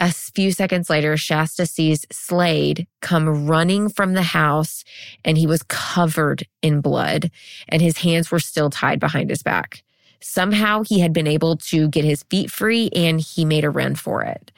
a 0.00 0.12
few 0.12 0.52
seconds 0.52 0.88
later, 0.88 1.16
Shasta 1.16 1.66
sees 1.66 2.06
Slade 2.12 2.86
come 3.02 3.48
running 3.48 3.88
from 3.88 4.14
the 4.14 4.22
house 4.22 4.84
and 5.24 5.36
he 5.36 5.46
was 5.46 5.64
covered 5.64 6.46
in 6.62 6.80
blood 6.80 7.32
and 7.68 7.82
his 7.82 7.98
hands 7.98 8.30
were 8.30 8.38
still 8.38 8.70
tied 8.70 9.00
behind 9.00 9.30
his 9.30 9.42
back. 9.42 9.82
Somehow 10.20 10.82
he 10.82 11.00
had 11.00 11.12
been 11.12 11.26
able 11.26 11.56
to 11.56 11.88
get 11.88 12.04
his 12.04 12.22
feet 12.24 12.50
free 12.50 12.90
and 12.94 13.20
he 13.20 13.44
made 13.44 13.64
a 13.64 13.70
run 13.70 13.94
for 13.94 14.22
it. 14.22 14.52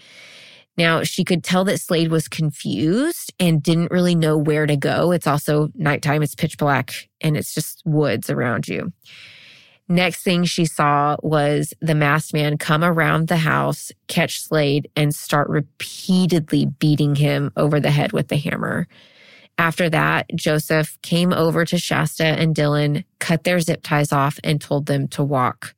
Now 0.77 1.03
she 1.03 1.25
could 1.25 1.45
tell 1.45 1.65
that 1.65 1.81
Slade 1.81 2.11
was 2.11 2.29
confused 2.29 3.35
and 3.39 3.63
didn't 3.63 3.91
really 3.91 4.15
know 4.15 4.39
where 4.39 4.67
to 4.67 4.77
go. 4.77 5.11
It's 5.13 5.27
also 5.27 5.71
nighttime, 5.75 6.23
it's 6.23 6.35
pitch 6.35 6.57
black, 6.57 7.09
and 7.21 7.37
it's 7.37 7.55
just 7.55 7.83
woods 7.85 8.31
around 8.31 8.69
you. 8.69 8.93
Next 9.91 10.23
thing 10.23 10.45
she 10.45 10.67
saw 10.67 11.17
was 11.21 11.75
the 11.81 11.97
masked 11.97 12.33
man 12.33 12.59
come 12.59 12.85
around 12.85 13.27
the 13.27 13.39
house, 13.39 13.91
catch 14.07 14.41
Slade, 14.41 14.89
and 14.95 15.13
start 15.13 15.49
repeatedly 15.49 16.67
beating 16.67 17.17
him 17.17 17.51
over 17.57 17.81
the 17.81 17.91
head 17.91 18.13
with 18.13 18.29
the 18.29 18.37
hammer. 18.37 18.87
After 19.61 19.91
that, 19.91 20.31
Joseph 20.35 20.97
came 21.03 21.35
over 21.35 21.67
to 21.67 21.77
Shasta 21.77 22.25
and 22.25 22.57
Dylan, 22.57 23.05
cut 23.19 23.45
their 23.45 23.61
zip 23.61 23.83
ties 23.83 24.11
off, 24.11 24.41
and 24.43 24.59
told 24.59 24.87
them 24.87 25.07
to 25.09 25.23
walk. 25.23 25.75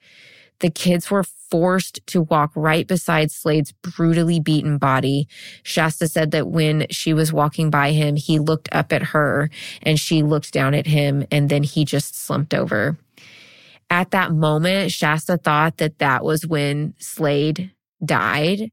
The 0.60 0.70
kids 0.70 1.10
were 1.10 1.24
forced 1.24 1.98
to 2.06 2.22
walk 2.22 2.52
right 2.54 2.86
beside 2.86 3.32
Slade's 3.32 3.72
brutally 3.72 4.38
beaten 4.38 4.78
body. 4.78 5.26
Shasta 5.64 6.06
said 6.06 6.30
that 6.30 6.46
when 6.46 6.86
she 6.90 7.12
was 7.12 7.32
walking 7.32 7.70
by 7.70 7.90
him, 7.90 8.14
he 8.14 8.38
looked 8.38 8.68
up 8.70 8.92
at 8.92 9.02
her 9.02 9.50
and 9.82 9.98
she 9.98 10.22
looked 10.22 10.52
down 10.52 10.74
at 10.74 10.86
him, 10.86 11.26
and 11.32 11.48
then 11.48 11.64
he 11.64 11.84
just 11.84 12.14
slumped 12.14 12.54
over. 12.54 12.96
At 13.90 14.12
that 14.12 14.30
moment, 14.30 14.92
Shasta 14.92 15.38
thought 15.38 15.78
that 15.78 15.98
that 15.98 16.22
was 16.22 16.46
when 16.46 16.94
Slade 17.00 17.72
died. 18.04 18.70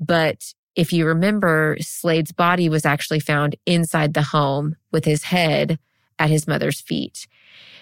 But 0.00 0.52
if 0.78 0.92
you 0.92 1.06
remember, 1.06 1.76
Slade's 1.80 2.30
body 2.30 2.68
was 2.68 2.86
actually 2.86 3.18
found 3.18 3.56
inside 3.66 4.14
the 4.14 4.22
home 4.22 4.76
with 4.92 5.04
his 5.04 5.24
head 5.24 5.80
at 6.20 6.30
his 6.30 6.46
mother's 6.46 6.80
feet. 6.80 7.26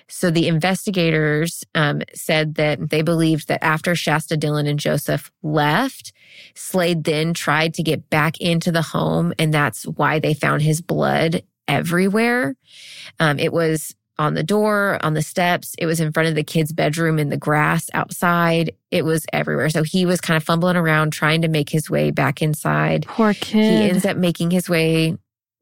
So 0.08 0.30
the 0.30 0.48
investigators 0.48 1.62
um, 1.74 2.00
said 2.14 2.54
that 2.54 2.88
they 2.88 3.02
believed 3.02 3.48
that 3.48 3.62
after 3.62 3.94
Shasta, 3.94 4.38
Dylan, 4.38 4.66
and 4.66 4.78
Joseph 4.78 5.30
left, 5.42 6.14
Slade 6.54 7.04
then 7.04 7.34
tried 7.34 7.74
to 7.74 7.82
get 7.82 8.08
back 8.08 8.40
into 8.40 8.72
the 8.72 8.80
home, 8.80 9.34
and 9.38 9.52
that's 9.52 9.84
why 9.84 10.18
they 10.18 10.32
found 10.32 10.62
his 10.62 10.80
blood 10.80 11.42
everywhere. 11.68 12.56
Um, 13.20 13.38
it 13.38 13.52
was 13.52 13.94
on 14.18 14.34
the 14.34 14.42
door, 14.42 14.98
on 15.02 15.14
the 15.14 15.22
steps. 15.22 15.74
It 15.78 15.86
was 15.86 16.00
in 16.00 16.12
front 16.12 16.28
of 16.28 16.34
the 16.34 16.44
kid's 16.44 16.72
bedroom 16.72 17.18
in 17.18 17.28
the 17.28 17.36
grass 17.36 17.90
outside. 17.92 18.74
It 18.90 19.04
was 19.04 19.26
everywhere. 19.32 19.68
So 19.68 19.82
he 19.82 20.06
was 20.06 20.20
kind 20.20 20.36
of 20.36 20.44
fumbling 20.44 20.76
around 20.76 21.12
trying 21.12 21.42
to 21.42 21.48
make 21.48 21.68
his 21.68 21.90
way 21.90 22.10
back 22.10 22.40
inside. 22.40 23.06
Poor 23.06 23.34
kid. 23.34 23.62
He 23.62 23.90
ends 23.90 24.06
up 24.06 24.16
making 24.16 24.50
his 24.50 24.68
way. 24.68 25.16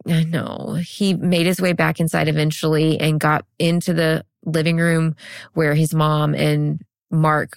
I 0.07 0.24
know 0.24 0.78
he 0.80 1.14
made 1.14 1.46
his 1.46 1.61
way 1.61 1.72
back 1.72 1.98
inside 1.98 2.28
eventually 2.28 3.00
and 3.00 3.18
got 3.18 3.44
into 3.59 3.94
the 3.94 4.24
living 4.44 4.76
room 4.76 5.16
where 5.55 5.74
his 5.74 5.94
mom 5.94 6.34
and 6.34 6.82
Mark 7.11 7.55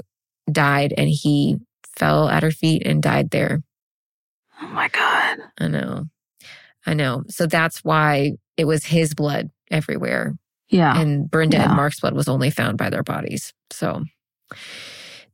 died, 0.51 0.93
and 0.97 1.09
he 1.09 1.57
fell 1.97 2.29
at 2.29 2.43
her 2.43 2.51
feet 2.51 2.85
and 2.85 3.03
died 3.03 3.31
there. 3.31 3.61
oh 4.61 4.67
my 4.67 4.87
God. 4.87 5.37
I 5.59 5.67
know. 5.67 6.05
I 6.85 6.93
know. 6.93 7.23
So 7.27 7.47
that's 7.47 7.83
why 7.83 8.33
it 8.55 8.65
was 8.65 8.85
his 8.85 9.13
blood 9.13 9.49
everywhere. 9.69 10.35
Yeah. 10.70 10.99
And 10.99 11.30
Brenda 11.30 11.57
Yeah. 11.57 11.65
and 11.65 11.76
Mark's 11.76 11.99
blood 11.99 12.13
was 12.13 12.28
only 12.28 12.49
found 12.49 12.78
by 12.78 12.89
their 12.89 13.03
bodies. 13.03 13.53
So 13.72 14.03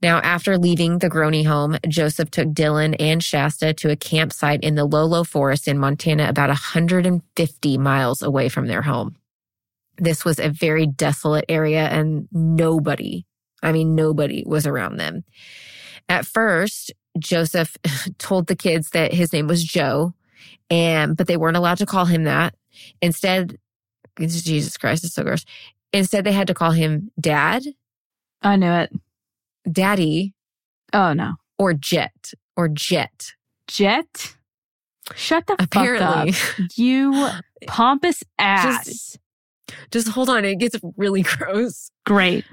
now, 0.01 0.19
after 0.19 0.57
leaving 0.57 0.99
the 0.99 1.09
Groene 1.09 1.45
home, 1.45 1.77
Joseph 1.87 2.29
took 2.29 2.49
Dylan 2.49 2.93
and 2.99 3.23
Shasta 3.23 3.73
to 3.75 3.89
a 3.89 3.95
campsite 3.95 4.61
in 4.61 4.75
the 4.75 4.83
Lolo 4.83 5.23
Forest 5.23 5.65
in 5.67 5.77
Montana, 5.77 6.27
about 6.27 6.49
150 6.49 7.77
miles 7.77 8.21
away 8.21 8.49
from 8.49 8.67
their 8.67 8.81
home. 8.81 9.15
This 9.97 10.25
was 10.25 10.39
a 10.39 10.49
very 10.49 10.87
desolate 10.87 11.45
area 11.47 11.87
and 11.87 12.27
nobody, 12.33 13.25
I 13.61 13.71
mean, 13.71 13.95
nobody 13.95 14.43
was 14.45 14.67
around 14.67 14.97
them. 14.97 15.23
At 16.09 16.25
first, 16.25 16.91
Joseph 17.17 17.77
told 18.17 18.47
the 18.47 18.55
kids 18.57 18.89
that 18.89 19.13
his 19.13 19.31
name 19.31 19.47
was 19.47 19.63
Joe, 19.63 20.13
and 20.69 21.15
but 21.15 21.27
they 21.27 21.37
weren't 21.37 21.55
allowed 21.57 21.77
to 21.77 21.85
call 21.85 22.05
him 22.05 22.23
that. 22.25 22.55
Instead, 23.01 23.57
Jesus 24.19 24.77
Christ, 24.77 25.03
it's 25.03 25.13
so 25.15 25.23
gross. 25.23 25.45
Instead, 25.91 26.23
they 26.23 26.31
had 26.31 26.47
to 26.47 26.53
call 26.53 26.71
him 26.71 27.11
Dad, 27.19 27.63
I 28.41 28.55
knew 28.55 28.71
it. 28.71 28.91
Daddy, 29.71 30.33
Oh 30.91 31.13
no. 31.13 31.33
or 31.57 31.73
Jet, 31.73 32.33
or 32.57 32.67
Jet. 32.67 33.31
Jet? 33.67 34.35
Shut 35.15 35.47
the 35.47 35.55
Apparently, 35.59 36.31
fuck 36.31 36.59
up. 36.59 36.65
You 36.77 37.29
pompous 37.67 38.23
ass. 38.39 39.17
just 39.91 40.07
hold 40.09 40.29
on, 40.29 40.45
it 40.45 40.55
gets 40.59 40.75
really 40.97 41.21
gross. 41.21 41.89
Great. 42.05 42.45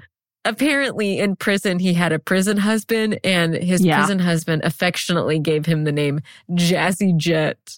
Apparently, 0.43 1.19
in 1.19 1.35
prison, 1.35 1.77
he 1.79 1.93
had 1.93 2.11
a 2.11 2.19
prison 2.19 2.57
husband, 2.57 3.19
and 3.23 3.53
his 3.53 3.83
Yeah. 3.85 3.97
prison 3.99 4.19
husband 4.19 4.63
affectionately 4.65 5.39
gave 5.39 5.65
him 5.65 5.83
the 5.83 5.91
name 5.91 6.21
Jazzy 6.51 7.15
Jet. 7.15 7.77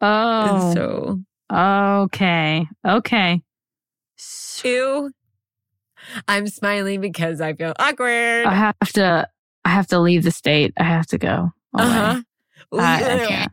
And 0.00 0.62
Oh. 0.62 0.74
so, 0.74 1.20
okay. 1.50 2.66
Okay. 2.86 3.42
Ew. 4.64 5.10
I'm 6.28 6.46
smiling 6.48 7.00
because 7.00 7.40
I 7.40 7.54
feel 7.54 7.72
awkward. 7.78 8.44
I 8.46 8.54
have 8.54 8.92
to 8.94 9.28
I 9.64 9.68
have 9.68 9.86
to 9.88 9.98
leave 10.00 10.22
the 10.22 10.30
state. 10.30 10.72
I 10.78 10.84
have 10.84 11.06
to 11.08 11.18
go. 11.18 11.50
Uh-huh. 11.74 12.20
I, 12.72 13.04
I 13.04 13.26
can't. 13.26 13.52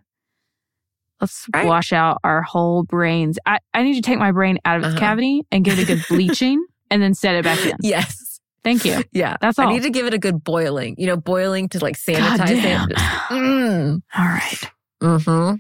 Let's 1.19 1.45
Right. 1.53 1.65
wash 1.65 1.91
out 1.94 2.19
our 2.24 2.41
whole 2.44 2.84
brains. 2.84 3.40
I, 3.45 3.60
I 3.74 3.84
need 3.84 3.95
to 3.95 4.02
take 4.02 4.19
my 4.19 4.32
brain 4.32 4.60
out 4.65 4.78
of 4.78 4.84
its 4.84 4.91
Uh-huh. 4.91 4.99
cavity 4.99 5.41
and 5.52 5.65
give 5.65 5.80
it 5.80 5.84
a 5.84 5.86
good 5.86 6.06
bleaching 6.10 6.64
and 6.91 7.02
then 7.02 7.14
set 7.14 7.36
it 7.36 7.44
back 7.44 7.64
in. 7.65 7.76
Yes. 7.82 8.40
Thank 8.64 8.86
you. 8.86 9.03
Yeah. 9.11 9.38
That's 9.41 9.57
all. 9.60 9.68
I 9.69 9.74
need 9.74 9.84
to 9.84 9.90
give 9.90 10.06
it 10.06 10.14
a 10.14 10.18
good 10.19 10.44
boiling, 10.44 10.95
you 10.98 11.07
know, 11.07 11.18
boiling 11.18 11.69
to 11.69 11.80
like 11.80 11.95
sanitize 11.98 12.49
it. 12.64 12.98
Mm. 13.30 14.02
All 14.18 14.26
right. 14.26 14.72
Mm-hmm. 15.02 15.56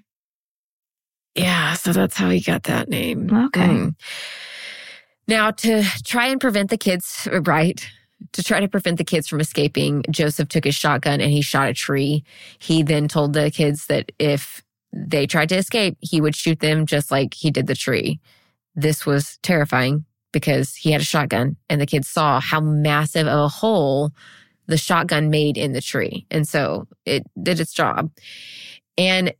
Yeah, 1.37 1.73
so 1.73 1.93
that's 1.93 2.17
how 2.17 2.29
he 2.29 2.41
got 2.41 2.63
that 2.63 2.89
name. 2.89 3.29
Okay. 3.31 3.67
Mm. 3.67 3.95
Now, 5.27 5.51
to 5.51 5.83
try 6.03 6.27
and 6.27 6.41
prevent 6.41 6.69
the 6.69 6.77
kids, 6.77 7.27
right? 7.31 7.87
To 8.33 8.43
try 8.43 8.59
to 8.59 8.67
prevent 8.67 8.97
the 8.97 9.03
kids 9.03 9.27
from 9.27 9.39
escaping, 9.39 10.03
Joseph 10.09 10.49
took 10.49 10.63
his 10.63 10.73
shotgun 10.73 11.21
and 11.21 11.31
he 11.31 11.41
shot 11.41 11.69
a 11.69 11.73
tree. 11.73 12.23
He 12.57 12.81
then 12.81 13.07
told 13.07 13.33
the 13.33 13.51
kids 13.51 13.85
that 13.87 14.11
if 14.17 14.63
they 14.91 15.27
tried 15.27 15.49
to 15.49 15.57
escape, 15.57 15.97
he 16.01 16.21
would 16.21 16.35
shoot 16.35 16.59
them 16.59 16.85
just 16.85 17.11
like 17.11 17.33
he 17.33 17.51
did 17.51 17.67
the 17.67 17.75
tree. 17.75 18.19
This 18.75 19.05
was 19.05 19.37
terrifying 19.43 20.05
because 20.31 20.75
he 20.75 20.91
had 20.91 21.01
a 21.01 21.05
shotgun 21.05 21.57
and 21.69 21.79
the 21.79 21.85
kids 21.85 22.07
saw 22.07 22.39
how 22.39 22.59
massive 22.59 23.27
of 23.27 23.39
a 23.39 23.47
hole 23.47 24.11
the 24.65 24.77
shotgun 24.77 25.29
made 25.29 25.57
in 25.57 25.73
the 25.73 25.81
tree. 25.81 26.25
And 26.31 26.47
so 26.47 26.87
it 27.05 27.23
did 27.41 27.59
its 27.59 27.73
job. 27.73 28.11
And 28.97 29.33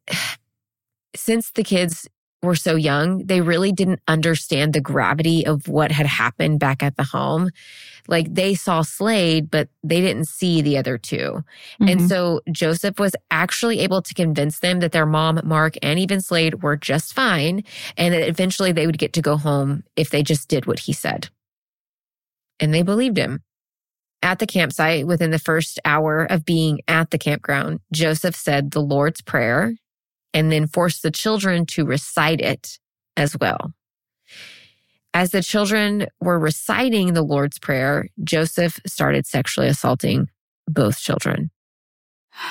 since 1.16 1.52
the 1.52 1.64
kids 1.64 2.08
were 2.44 2.56
so 2.56 2.76
young, 2.76 3.26
they 3.26 3.42
really 3.42 3.72
didn't 3.72 4.00
understand 4.08 4.74
the 4.74 4.82
gravity 4.82 5.46
of 5.46 5.68
what 5.68 5.92
had 5.92 6.06
happened 6.06 6.60
back 6.60 6.84
at 6.84 6.96
the 6.96 7.04
home. 7.04 7.50
Like 8.08 8.34
they 8.34 8.54
saw 8.54 8.84
Slade, 8.84 9.50
but 9.50 9.70
they 9.84 10.02
didn't 10.02 10.28
see 10.28 10.62
the 10.62 10.78
other 10.78 10.98
2 10.98 11.44
And 11.82 12.00
Mhm. 12.00 12.08
so 12.08 12.42
Joseph 12.52 13.00
was 13.00 13.16
actually 13.32 13.80
able 13.80 14.02
to 14.02 14.14
convince 14.14 14.60
them 14.60 14.80
that 14.82 14.92
their 14.92 15.06
mom, 15.06 15.42
Mark, 15.44 15.76
and 15.82 16.00
even 16.00 16.22
Slade 16.22 16.62
were 16.62 16.78
just 16.78 17.14
fine 17.14 17.64
and 17.98 18.14
that 18.14 18.28
eventually 18.28 18.72
they 18.72 18.86
would 18.86 19.00
get 19.00 19.14
to 19.14 19.22
go 19.22 19.36
home 19.38 19.84
if 19.96 20.10
they 20.12 20.22
just 20.24 20.48
did 20.48 20.68
what 20.68 20.80
he 20.82 20.94
said. 20.94 21.30
And 22.60 22.74
they 22.74 22.82
believed 22.84 23.18
him. 23.18 23.42
At 24.24 24.40
the 24.40 24.48
campsite, 24.48 25.06
within 25.06 25.32
the 25.32 25.40
first 25.40 25.80
hour 25.86 26.24
of 26.24 26.44
being 26.46 26.82
at 26.88 27.12
the 27.12 27.18
campground, 27.20 27.80
Joseph 27.92 28.36
said 28.36 28.72
the 28.72 28.82
Lord's 28.82 29.22
Prayer 29.22 29.74
and 30.34 30.52
then 30.52 30.68
force 30.68 31.00
the 31.02 31.12
children 31.12 31.66
to 31.68 31.86
recite 31.86 32.42
it 32.42 32.80
as 33.16 33.38
well. 33.38 33.74
As 35.14 35.32
the 35.32 35.42
children 35.42 36.08
were 36.22 36.38
reciting 36.38 37.14
the 37.14 37.24
Lord's 37.24 37.58
Prayer, 37.58 38.08
Joseph 38.24 38.80
started 38.86 39.26
sexually 39.26 39.68
assaulting 39.68 40.30
both 40.68 41.00
children. 41.00 41.52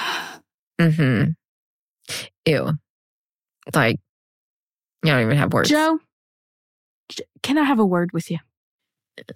Mm-hmm. 0.78 1.30
Ew. 2.44 2.72
Like, 3.74 3.98
I 5.02 5.08
don't 5.08 5.22
even 5.22 5.38
have 5.38 5.54
words. 5.54 5.70
Joe, 5.70 6.00
can 7.42 7.56
I 7.56 7.62
have 7.64 7.78
a 7.78 7.86
word 7.86 8.12
with 8.12 8.30
you? 8.30 8.38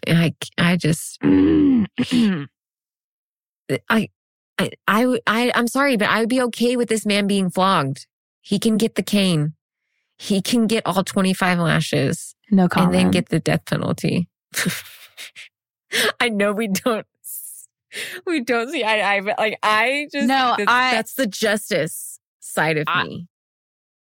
I, 0.07 0.35
I 0.59 0.77
just, 0.77 1.19
I, 1.23 2.47
I, 3.89 4.09
I, 4.59 4.71
I, 4.87 5.53
I'm 5.55 5.69
sorry, 5.69 5.97
but 5.97 6.09
I 6.09 6.21
would 6.21 6.29
be 6.29 6.43
okay 6.43 6.77
with 6.77 6.91
this 6.91 7.07
man 7.07 7.27
being 7.27 7.49
flogged. 7.49 8.07
He 8.41 8.59
can 8.59 8.77
get 8.77 8.95
the 8.95 9.03
cane. 9.03 9.55
He 10.19 10.43
can 10.43 10.67
get 10.67 10.85
all 10.87 11.03
25 11.05 11.59
lashes 11.59 12.35
no 12.51 12.69
comment. 12.69 12.95
and 12.95 13.05
then 13.07 13.11
get 13.11 13.29
the 13.31 13.41
death 13.41 13.65
penalty. 13.65 14.29
I 16.21 16.29
know 16.29 16.53
we 16.53 16.69
don't, 16.69 17.07
we 18.27 18.41
don't 18.43 18.71
see 18.71 18.85
eye 18.85 18.97
to 18.97 19.03
eye, 19.03 19.21
but 19.21 19.39
like 19.39 19.59
I 19.63 20.09
just, 20.13 20.27
No, 20.29 20.55
that's, 20.57 20.71
I- 20.71 20.91
that's 20.93 21.15
the 21.15 21.27
justice 21.27 22.21
side 22.41 22.77
of 22.79 22.85
I- 22.87 23.05
me. 23.05 23.29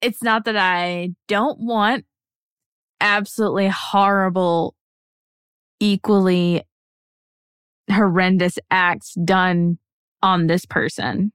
it's 0.01 0.23
not 0.23 0.44
that 0.47 0.56
I 0.56 1.11
don't 1.28 1.59
want 1.61 2.05
absolutely 3.01 3.69
horrible, 3.69 4.74
equally 5.81 6.62
horrendous 7.90 8.59
acts 8.70 9.15
done 9.24 9.78
on 10.23 10.47
this 10.47 10.65
person 10.65 11.32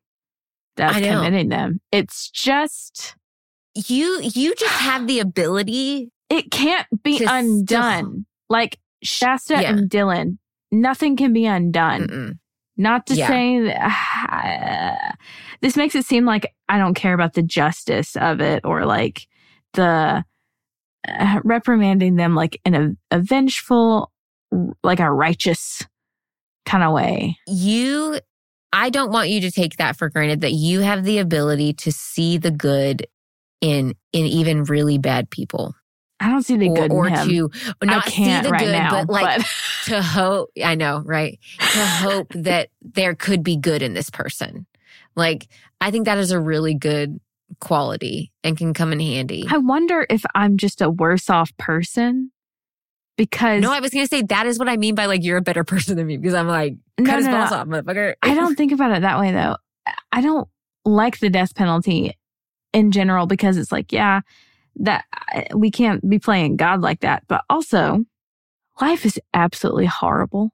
know. 0.87 1.21
committing 1.23 1.49
them. 1.49 1.79
It's 1.91 2.29
just, 2.29 3.15
You, 3.75 4.19
you 4.21 4.55
just 4.55 4.73
have 4.79 5.07
the 5.07 5.19
ability. 5.19 6.11
it 6.29 6.51
can't 6.51 6.87
be 7.03 7.17
To 7.19 7.25
still- 7.25 7.35
undone. 7.35 8.25
Like 8.49 8.79
Shasta 9.03 9.61
Yeah. 9.61 9.71
and 9.71 9.89
Dylan, 9.89 10.37
nothing 10.71 11.15
can 11.15 11.33
be 11.33 11.45
undone. 11.45 12.01
Mm-mm. 12.07 12.39
Not 12.77 13.05
to 13.07 13.15
Yeah. 13.15 13.27
say 13.27 13.59
that 13.63 15.17
this 15.61 15.75
makes 15.75 15.95
it 15.95 16.05
seem 16.05 16.25
like 16.25 16.53
I 16.67 16.77
don't 16.77 16.93
care 16.93 17.13
about 17.13 17.33
the 17.33 17.43
justice 17.43 18.15
of 18.15 18.39
it 18.41 18.61
or 18.63 18.85
like 18.85 19.27
the 19.73 20.23
uh, 21.07 21.39
reprimanding 21.43 22.15
them 22.15 22.35
like 22.35 22.59
in 22.65 22.75
a, 22.75 22.89
a 23.11 23.19
vengeful, 23.19 24.11
like 24.83 24.99
a 24.99 25.11
righteous 25.11 25.85
kind 26.65 26.83
of 26.83 26.93
way. 26.93 27.37
you 27.47 28.19
I 28.71 28.89
don't 28.89 29.11
want 29.11 29.29
you 29.29 29.41
to 29.41 29.51
take 29.51 29.77
that 29.77 29.97
for 29.97 30.09
granted 30.09 30.41
that 30.41 30.51
you 30.53 30.81
have 30.81 31.03
the 31.03 31.17
ability 31.17 31.73
to 31.73 31.91
see 31.91 32.37
the 32.37 32.51
good 32.51 33.07
in 33.61 33.95
in 34.13 34.25
even 34.25 34.63
really 34.63 34.97
bad 34.97 35.29
people. 35.29 35.75
I 36.19 36.29
don't 36.29 36.43
see 36.43 36.57
the 36.57 36.69
or 36.69 36.75
good 36.75 36.91
or 36.91 37.09
to 37.09 37.49
I 37.81 37.85
not 37.85 38.05
can't 38.05 38.45
see 38.45 38.49
the 38.49 38.51
right 38.51 38.65
good, 38.65 38.71
now, 38.73 39.05
but 39.05 39.09
like 39.09 39.37
but- 39.37 39.47
to 39.85 40.01
hope 40.01 40.49
I 40.63 40.75
know, 40.75 41.01
right? 41.05 41.39
To 41.59 41.85
hope 41.85 42.27
that 42.33 42.69
there 42.81 43.15
could 43.15 43.43
be 43.43 43.57
good 43.57 43.81
in 43.81 43.93
this 43.93 44.09
person. 44.09 44.65
Like 45.15 45.47
I 45.81 45.91
think 45.91 46.05
that 46.05 46.17
is 46.17 46.31
a 46.31 46.39
really 46.39 46.73
good 46.73 47.19
quality 47.59 48.31
and 48.43 48.57
can 48.57 48.73
come 48.73 48.91
in 48.93 48.99
handy. 48.99 49.45
I 49.49 49.57
wonder 49.57 50.05
if 50.09 50.23
I'm 50.35 50.57
just 50.57 50.81
a 50.81 50.89
worse 50.89 51.29
off 51.29 51.55
person 51.57 52.31
because 53.17 53.61
no, 53.61 53.71
I 53.71 53.79
was 53.79 53.91
gonna 53.91 54.07
say 54.07 54.21
that 54.23 54.45
is 54.45 54.59
what 54.59 54.69
I 54.69 54.77
mean 54.77 54.95
by 54.95 55.05
like 55.05 55.23
you're 55.23 55.37
a 55.37 55.41
better 55.41 55.63
person 55.65 55.97
than 55.97 56.07
me 56.07 56.17
because 56.17 56.33
I'm 56.33 56.47
like 56.47 56.75
cut 57.05 57.11
No, 57.13 57.17
his 57.17 57.25
no, 57.25 57.31
no. 57.31 57.39
off, 57.43 57.67
motherfucker. 57.67 58.15
I 58.21 58.33
don't 58.35 58.55
think 58.55 58.71
about 58.71 58.91
it 58.91 59.01
that 59.01 59.19
way 59.19 59.31
though. 59.31 59.57
I 60.11 60.21
don't 60.21 60.47
like 60.85 61.19
the 61.19 61.29
death 61.29 61.55
penalty 61.55 62.17
in 62.73 62.91
general 62.91 63.25
because 63.25 63.57
it's 63.57 63.71
like, 63.71 63.91
yeah, 63.91 64.21
that 64.77 65.05
we 65.55 65.71
can't 65.71 66.07
be 66.07 66.19
playing 66.19 66.55
God 66.55 66.81
like 66.81 67.01
that. 67.01 67.23
But 67.27 67.43
also, 67.49 68.05
life 68.79 69.05
is 69.05 69.19
absolutely 69.33 69.87
horrible. 69.87 70.51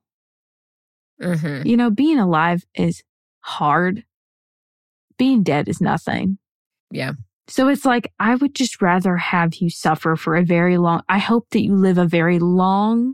Mhm. 1.21 1.65
You 1.65 1.77
know, 1.77 1.89
being 1.89 2.19
alive 2.19 2.65
is 2.75 3.03
hard. 3.41 4.03
Being 5.17 5.43
dead 5.43 5.67
is 5.69 5.79
nothing. 5.79 6.37
Yeah. 6.91 7.13
So 7.47 7.67
it's 7.67 7.85
like, 7.85 8.11
I 8.19 8.35
would 8.35 8.55
just 8.55 8.81
rather 8.81 9.17
have 9.17 9.55
you 9.55 9.69
suffer 9.69 10.15
for 10.15 10.35
a 10.35 10.43
very 10.43 10.77
long, 10.77 11.03
I 11.07 11.19
hope 11.19 11.47
that 11.51 11.61
you 11.61 11.75
live 11.75 11.97
a 11.97 12.07
very 12.07 12.39
long, 12.39 13.13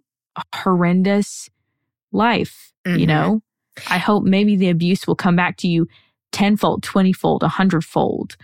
horrendous 0.55 1.49
life, 2.11 2.71
you 2.85 3.05
Mhm. 3.05 3.07
know? 3.07 3.41
I 3.89 3.97
hope 3.97 4.23
maybe 4.23 4.55
the 4.55 4.69
abuse 4.69 5.07
will 5.07 5.15
come 5.15 5.35
back 5.35 5.57
to 5.57 5.67
you 5.67 5.87
tenfold, 6.31 6.83
twentyfold, 6.83 7.43
a 7.43 7.47
hundredfold, 7.47 8.35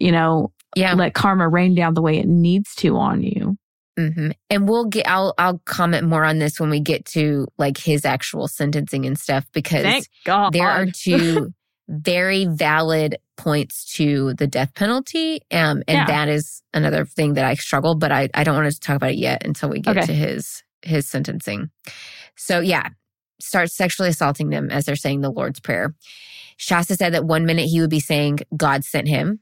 you 0.00 0.12
know, 0.12 0.52
Yeah. 0.76 0.94
let 0.94 1.14
karma 1.14 1.48
rain 1.48 1.74
down 1.74 1.94
the 1.94 2.02
way 2.02 2.18
it 2.18 2.26
needs 2.28 2.74
to 2.76 2.96
on 2.96 3.22
you. 3.22 3.56
hmm 3.96 4.30
And 4.50 4.68
we'll 4.68 4.84
get. 4.84 5.08
I'll 5.08 5.34
I'll 5.38 5.58
comment 5.64 6.06
more 6.06 6.24
on 6.24 6.38
this 6.38 6.60
when 6.60 6.70
we 6.70 6.78
get 6.80 7.04
to 7.06 7.48
like 7.58 7.76
his 7.78 8.04
actual 8.04 8.46
sentencing 8.46 9.04
and 9.06 9.18
stuff 9.18 9.44
because 9.52 10.08
there 10.52 10.68
are 10.70 10.86
two 10.86 11.52
very 11.88 12.44
valid 12.46 13.16
points 13.36 13.92
to 13.96 14.34
the 14.34 14.46
death 14.46 14.72
penalty, 14.74 15.40
um, 15.50 15.82
and 15.88 15.98
Yeah. 15.98 16.06
that 16.06 16.28
is 16.28 16.62
another 16.72 17.04
thing 17.04 17.34
that 17.34 17.44
I 17.44 17.54
struggle. 17.54 17.96
But 17.96 18.12
I 18.12 18.28
I 18.34 18.44
don't 18.44 18.54
want 18.54 18.72
to 18.72 18.78
talk 18.78 18.94
about 18.96 19.10
it 19.10 19.18
yet 19.18 19.44
until 19.44 19.68
we 19.70 19.80
get 19.80 19.96
Okay. 19.96 20.06
to 20.06 20.12
his 20.12 20.62
his 20.82 21.08
sentencing. 21.08 21.70
So 22.36 22.60
yeah, 22.60 22.90
starts 23.40 23.76
sexually 23.76 24.08
assaulting 24.10 24.50
them 24.50 24.70
as 24.70 24.84
they're 24.84 24.96
saying 24.96 25.20
the 25.20 25.30
Lord's 25.30 25.60
prayer. 25.60 25.94
Shasta 26.56 26.96
said 26.96 27.14
that 27.14 27.24
one 27.24 27.46
minute 27.46 27.66
he 27.66 27.80
would 27.80 27.90
be 27.90 28.00
saying 28.00 28.40
God 28.56 28.84
sent 28.84 29.08
him. 29.08 29.40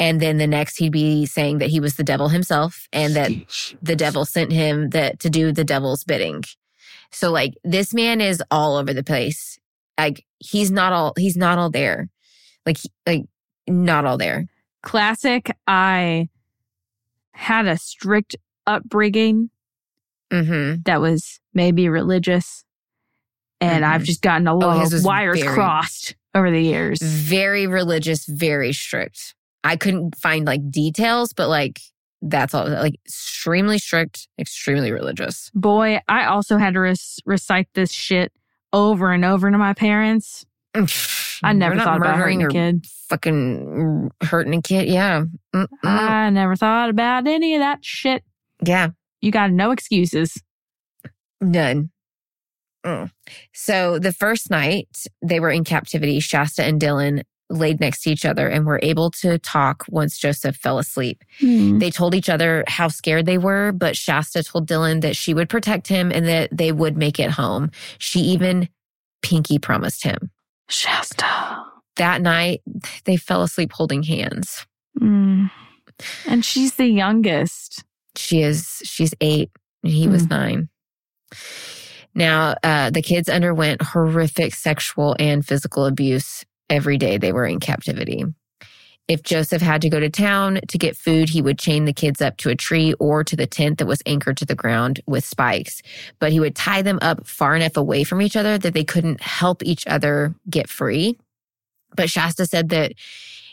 And 0.00 0.20
then 0.20 0.38
the 0.38 0.46
next 0.46 0.78
he'd 0.78 0.92
be 0.92 1.26
saying 1.26 1.58
that 1.58 1.70
he 1.70 1.80
was 1.80 1.96
the 1.96 2.04
devil 2.04 2.28
himself 2.28 2.86
and 2.92 3.16
that 3.16 3.32
the 3.82 3.96
devil 3.96 4.24
sent 4.24 4.52
him 4.52 4.90
that 4.90 5.18
to 5.20 5.30
do 5.30 5.50
the 5.50 5.64
devil's 5.64 6.04
bidding. 6.04 6.44
So 7.10 7.32
like 7.32 7.54
this 7.64 7.92
man 7.92 8.20
is 8.20 8.42
all 8.50 8.76
over 8.76 8.94
the 8.94 9.02
place. 9.02 9.58
Like 9.98 10.24
he's 10.38 10.70
not 10.70 10.92
all 10.92 11.14
he's 11.16 11.36
not 11.36 11.58
all 11.58 11.70
there. 11.70 12.08
Like 12.64 12.78
like 13.06 13.24
not 13.66 14.04
all 14.04 14.18
there. 14.18 14.46
Classic. 14.84 15.50
I 15.66 16.28
had 17.32 17.66
a 17.66 17.76
strict 17.76 18.36
upbringing 18.66 19.50
Mm-hmm. 20.30 20.82
that 20.84 21.00
was 21.00 21.40
maybe 21.54 21.88
religious. 21.88 22.62
And 23.60 23.84
Mhm. 23.84 23.88
I've 23.88 24.04
just 24.04 24.22
gotten 24.22 24.46
a 24.46 24.54
lot 24.54 24.80
his 24.80 24.92
of 24.92 25.04
wires 25.04 25.40
very- 25.40 25.52
crossed 25.54 26.14
over 26.34 26.50
the 26.50 26.62
years. 26.62 27.00
Very 27.02 27.66
religious, 27.66 28.24
very 28.26 28.72
strict. 28.72 29.34
I 29.64 29.76
couldn't 29.76 30.16
find 30.16 30.46
like 30.46 30.70
details, 30.70 31.32
but 31.32 31.48
like 31.48 31.80
that's 32.22 32.54
all 32.54 32.68
like 32.68 32.94
extremely 33.06 33.78
strict, 33.78 34.28
extremely 34.38 34.90
religious. 34.92 35.50
Boy, 35.54 36.00
I 36.08 36.24
also 36.26 36.56
had 36.58 36.74
to 36.74 36.80
rec- 36.80 36.96
recite 37.26 37.68
this 37.74 37.90
shit 37.92 38.32
over 38.72 39.12
and 39.12 39.24
over 39.24 39.50
to 39.50 39.58
my 39.58 39.72
parents. 39.74 40.44
I 41.42 41.52
never 41.52 41.76
We're 41.76 41.82
thought 41.84 41.96
about 41.98 42.16
hurting 42.18 42.42
a 42.44 42.48
kid. 42.48 42.86
fucking 43.08 44.10
hurting 44.22 44.54
a 44.54 44.62
kid. 44.62 44.88
Yeah. 44.88 45.24
Mm-mm. 45.54 45.66
I 45.84 46.30
never 46.30 46.56
thought 46.56 46.90
about 46.90 47.26
any 47.26 47.54
of 47.54 47.60
that 47.60 47.84
shit. 47.84 48.22
yeah. 48.64 48.88
You 49.20 49.30
got 49.32 49.50
no 49.50 49.70
excuses. 49.72 50.40
None. 51.40 51.90
So 53.52 53.98
the 53.98 54.12
first 54.12 54.50
night 54.50 54.88
they 55.22 55.40
were 55.40 55.50
in 55.50 55.64
captivity, 55.64 56.20
Shasta 56.20 56.62
and 56.64 56.80
Dylan 56.80 57.22
laid 57.50 57.80
next 57.80 58.02
to 58.02 58.10
each 58.10 58.24
other 58.26 58.46
and 58.46 58.66
were 58.66 58.78
able 58.82 59.10
to 59.10 59.38
talk 59.38 59.84
once 59.88 60.18
Joseph 60.18 60.56
fell 60.56 60.78
asleep. 60.78 61.24
Hmm. 61.40 61.78
They 61.78 61.90
told 61.90 62.14
each 62.14 62.28
other 62.28 62.62
how 62.68 62.88
scared 62.88 63.24
they 63.26 63.38
were, 63.38 63.72
but 63.72 63.96
Shasta 63.96 64.42
told 64.42 64.68
Dylan 64.68 65.00
that 65.00 65.16
she 65.16 65.32
would 65.32 65.48
protect 65.48 65.88
him 65.88 66.12
and 66.12 66.26
that 66.26 66.50
they 66.52 66.72
would 66.72 66.96
make 66.96 67.18
it 67.18 67.30
home. 67.30 67.70
She 67.98 68.20
even 68.20 68.68
pinky 69.22 69.58
promised 69.58 70.04
him. 70.04 70.30
Shasta. 70.68 71.64
That 71.96 72.20
night, 72.20 72.60
they 73.04 73.16
fell 73.16 73.42
asleep 73.42 73.72
holding 73.72 74.02
hands. 74.02 74.66
Hmm. 74.98 75.46
And 76.26 76.44
she's 76.44 76.74
the 76.74 76.86
youngest. 76.86 77.82
She 78.14 78.42
is, 78.42 78.82
she's 78.84 79.14
eight, 79.20 79.50
and 79.82 79.92
he 79.92 80.06
was 80.06 80.24
Hmm. 80.24 80.28
nine. 80.28 80.68
Now, 82.14 82.56
uh, 82.62 82.90
the 82.90 83.02
kids 83.02 83.28
underwent 83.28 83.82
horrific 83.82 84.54
sexual 84.54 85.16
and 85.18 85.46
physical 85.46 85.86
abuse 85.86 86.44
every 86.68 86.98
day 86.98 87.18
they 87.18 87.32
were 87.32 87.46
in 87.46 87.60
captivity. 87.60 88.24
If 89.08 89.22
Joseph 89.22 89.62
had 89.62 89.80
to 89.82 89.88
go 89.88 89.98
to 89.98 90.10
town 90.10 90.60
to 90.68 90.76
get 90.76 90.94
food, 90.94 91.30
he 91.30 91.40
would 91.40 91.58
chain 91.58 91.86
the 91.86 91.94
kids 91.94 92.20
up 92.20 92.36
to 92.38 92.50
a 92.50 92.54
tree 92.54 92.92
or 93.00 93.24
to 93.24 93.36
the 93.36 93.46
tent 93.46 93.78
that 93.78 93.86
was 93.86 94.02
anchored 94.04 94.36
to 94.36 94.44
the 94.44 94.54
ground 94.54 95.00
with 95.06 95.24
spikes. 95.24 95.80
But 96.18 96.30
he 96.30 96.40
would 96.40 96.54
tie 96.54 96.82
them 96.82 96.98
up 97.00 97.26
far 97.26 97.56
enough 97.56 97.78
away 97.78 98.04
from 98.04 98.20
each 98.20 98.36
other 98.36 98.58
that 98.58 98.74
they 98.74 98.84
couldn't 98.84 99.22
help 99.22 99.62
each 99.62 99.86
other 99.86 100.34
get 100.50 100.68
free. 100.68 101.18
But 101.96 102.10
Shasta 102.10 102.44
said 102.44 102.68
that 102.68 102.92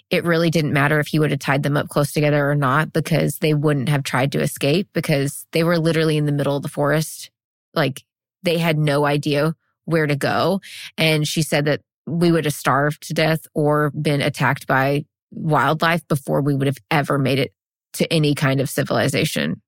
it 0.09 0.25
really 0.25 0.49
didn't 0.49 0.73
matter 0.73 0.99
if 0.99 1.07
he 1.07 1.19
would 1.19 1.31
have 1.31 1.39
tied 1.39 1.63
them 1.63 1.77
up 1.77 1.87
close 1.87 2.11
together 2.11 2.49
or 2.49 2.55
not 2.55 2.91
because 2.91 3.37
they 3.37 3.53
wouldn't 3.53 3.89
have 3.89 4.03
tried 4.03 4.33
to 4.33 4.41
escape 4.41 4.89
because 4.93 5.47
they 5.51 5.63
were 5.63 5.79
literally 5.79 6.17
in 6.17 6.25
the 6.25 6.31
middle 6.33 6.57
of 6.57 6.63
the 6.63 6.69
forest. 6.69 7.31
Like 7.73 8.03
they 8.45 8.57
had 8.57 8.77
no 8.77 9.05
idea 9.05 9.55
where 9.85 10.07
to 10.07 10.15
go. 10.15 10.61
And 10.97 11.27
she 11.27 11.41
said 11.41 11.65
that 11.65 11.81
we 12.07 12.31
would 12.31 12.45
have 12.45 12.53
starved 12.53 13.07
to 13.07 13.13
death 13.13 13.47
or 13.53 13.91
been 13.91 14.21
attacked 14.21 14.67
by 14.67 15.05
wildlife 15.31 16.07
before 16.07 16.41
we 16.41 16.55
would 16.55 16.67
have 16.67 16.77
ever 16.91 17.17
made 17.17 17.39
it 17.39 17.53
to 17.93 18.11
any 18.11 18.35
kind 18.35 18.61
of 18.61 18.69
civilization. 18.69 19.61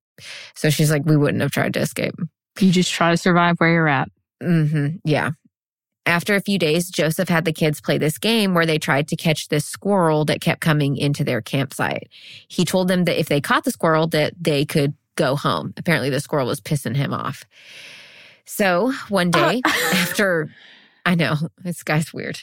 So 0.55 0.69
she's 0.69 0.91
like, 0.91 1.05
we 1.05 1.17
wouldn't 1.17 1.41
have 1.41 1.51
tried 1.51 1.73
to 1.75 1.79
escape. 1.79 2.15
You 2.59 2.71
just 2.71 2.91
try 2.91 3.11
to 3.11 3.17
survive 3.17 3.59
where 3.59 3.71
you're 3.71 3.87
at. 3.87 4.09
hmm 4.41 4.87
Yeah. 5.03 5.31
After 6.05 6.35
a 6.35 6.41
few 6.41 6.57
days, 6.57 6.89
Joseph 6.89 7.27
had 7.27 7.43
the 7.43 7.51
kids 7.51 7.81
play 7.81 7.97
this 7.97 8.17
game 8.17 8.53
where 8.53 8.65
they 8.65 8.79
tried 8.79 9.09
to 9.09 9.17
catch 9.17 9.49
this 9.49 9.65
squirrel 9.65 10.23
that 10.25 10.39
kept 10.39 10.61
coming 10.61 10.95
into 10.95 11.25
their 11.25 11.41
campsite. 11.41 12.07
He 12.47 12.63
told 12.63 12.87
them 12.87 13.03
that 13.03 13.19
if 13.19 13.27
they 13.27 13.41
caught 13.41 13.65
the 13.65 13.71
squirrel, 13.71 14.07
that 14.07 14.33
they 14.39 14.63
could 14.63 14.93
go 15.15 15.35
home. 15.35 15.73
Apparently, 15.75 16.09
the 16.09 16.21
squirrel 16.21 16.47
was 16.47 16.61
pissing 16.61 16.95
him 16.95 17.13
off. 17.13 17.43
So 18.47 18.93
one 19.09 19.29
day, 19.29 19.61
after 19.65 20.49
I 21.05 21.15
know 21.15 21.35
this 21.63 21.83
guy's 21.83 22.13
weird. 22.13 22.39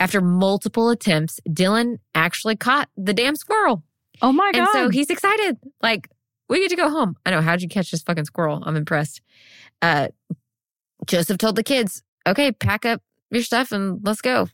After 0.00 0.20
multiple 0.20 0.90
attempts, 0.90 1.40
Dylan 1.48 1.98
actually 2.14 2.56
caught 2.56 2.88
the 2.96 3.12
damn 3.12 3.36
squirrel. 3.36 3.82
Oh 4.22 4.32
my 4.32 4.50
God. 4.52 4.60
And 4.60 4.68
so 4.72 4.88
he's 4.90 5.10
excited. 5.10 5.58
Like, 5.82 6.08
we 6.48 6.60
get 6.60 6.70
to 6.70 6.76
go 6.76 6.88
home. 6.88 7.16
I 7.26 7.30
know. 7.30 7.40
How'd 7.40 7.62
you 7.62 7.68
catch 7.68 7.90
this 7.90 8.02
fucking 8.02 8.24
squirrel? 8.24 8.62
I'm 8.64 8.76
impressed. 8.76 9.20
Uh, 9.82 10.08
Joseph 11.06 11.38
told 11.38 11.56
the 11.56 11.62
kids, 11.62 12.02
okay, 12.26 12.52
pack 12.52 12.84
up 12.84 13.02
your 13.30 13.42
stuff 13.42 13.72
and 13.72 14.00
let's 14.04 14.20
go. 14.20 14.48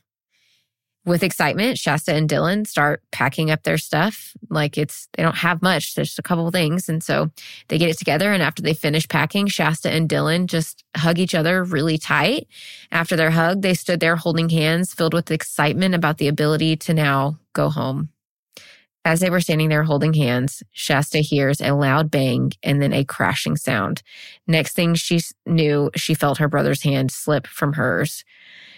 With 1.05 1.21
excitement, 1.21 1.77
Shasta 1.77 2.15
and 2.15 2.27
Dylan 2.27 2.65
start 2.65 3.03
packing 3.11 3.51
up 3.51 3.61
their 3.61 3.77
stuff. 3.77 4.33
Like 4.49 4.75
it's, 4.75 5.07
they 5.13 5.21
don't 5.21 5.37
have 5.37 5.61
much. 5.61 5.93
There's 5.93 6.09
just 6.09 6.19
a 6.19 6.23
couple 6.23 6.49
things. 6.49 6.89
And 6.89 7.03
so 7.03 7.29
they 7.67 7.77
get 7.77 7.91
it 7.91 7.99
together. 7.99 8.31
And 8.31 8.41
after 8.41 8.63
they 8.63 8.73
finish 8.73 9.07
packing, 9.07 9.45
Shasta 9.45 9.91
and 9.91 10.09
Dylan 10.09 10.47
just 10.47 10.83
hug 10.97 11.19
each 11.19 11.35
other 11.35 11.63
really 11.63 11.99
tight. 11.99 12.47
After 12.91 13.15
their 13.15 13.29
hug, 13.29 13.61
they 13.61 13.75
stood 13.75 13.99
there 13.99 14.15
holding 14.15 14.49
hands, 14.49 14.93
filled 14.93 15.13
with 15.13 15.29
excitement 15.29 15.93
about 15.93 16.17
the 16.17 16.27
ability 16.27 16.75
to 16.77 16.93
now 16.93 17.37
go 17.53 17.69
home. 17.69 18.09
As 19.05 19.19
they 19.19 19.29
were 19.29 19.41
standing 19.41 19.69
there 19.69 19.83
holding 19.83 20.15
hands, 20.15 20.63
Shasta 20.71 21.19
hears 21.19 21.61
a 21.61 21.73
loud 21.73 22.09
bang 22.09 22.53
and 22.63 22.81
then 22.81 22.91
a 22.91 23.05
crashing 23.05 23.55
sound. 23.55 24.01
Next 24.47 24.73
thing 24.73 24.95
she 24.95 25.19
knew, 25.45 25.91
she 25.95 26.15
felt 26.15 26.39
her 26.39 26.47
brother's 26.47 26.81
hand 26.81 27.11
slip 27.11 27.45
from 27.45 27.73
hers. 27.73 28.25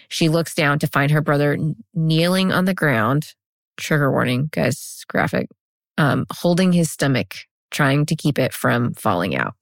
She 0.08 0.28
looks 0.28 0.54
down 0.54 0.78
to 0.80 0.86
find 0.86 1.10
her 1.10 1.20
brother 1.20 1.58
kneeling 1.94 2.52
on 2.52 2.64
the 2.64 2.74
ground. 2.74 3.34
Trigger 3.76 4.10
warning, 4.10 4.48
guys, 4.50 5.04
graphic. 5.08 5.48
Um, 5.98 6.26
holding 6.32 6.72
his 6.72 6.90
stomach, 6.90 7.34
trying 7.70 8.06
to 8.06 8.16
keep 8.16 8.38
it 8.38 8.52
from 8.52 8.94
falling 8.94 9.36
out. 9.36 9.54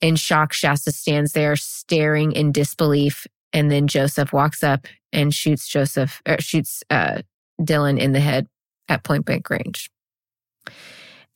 In 0.00 0.16
shock, 0.16 0.52
Shasta 0.52 0.90
stands 0.90 1.32
there 1.32 1.56
staring 1.56 2.32
in 2.32 2.52
disbelief. 2.52 3.26
And 3.52 3.70
then 3.70 3.86
Joseph 3.86 4.32
walks 4.32 4.64
up 4.64 4.86
and 5.12 5.32
shoots 5.32 5.68
Joseph, 5.68 6.20
er, 6.28 6.36
shoots 6.40 6.82
uh, 6.90 7.22
Dylan 7.60 8.00
in 8.00 8.12
the 8.12 8.20
head 8.20 8.48
at 8.88 9.04
point 9.04 9.24
blank 9.24 9.48
range. 9.48 9.90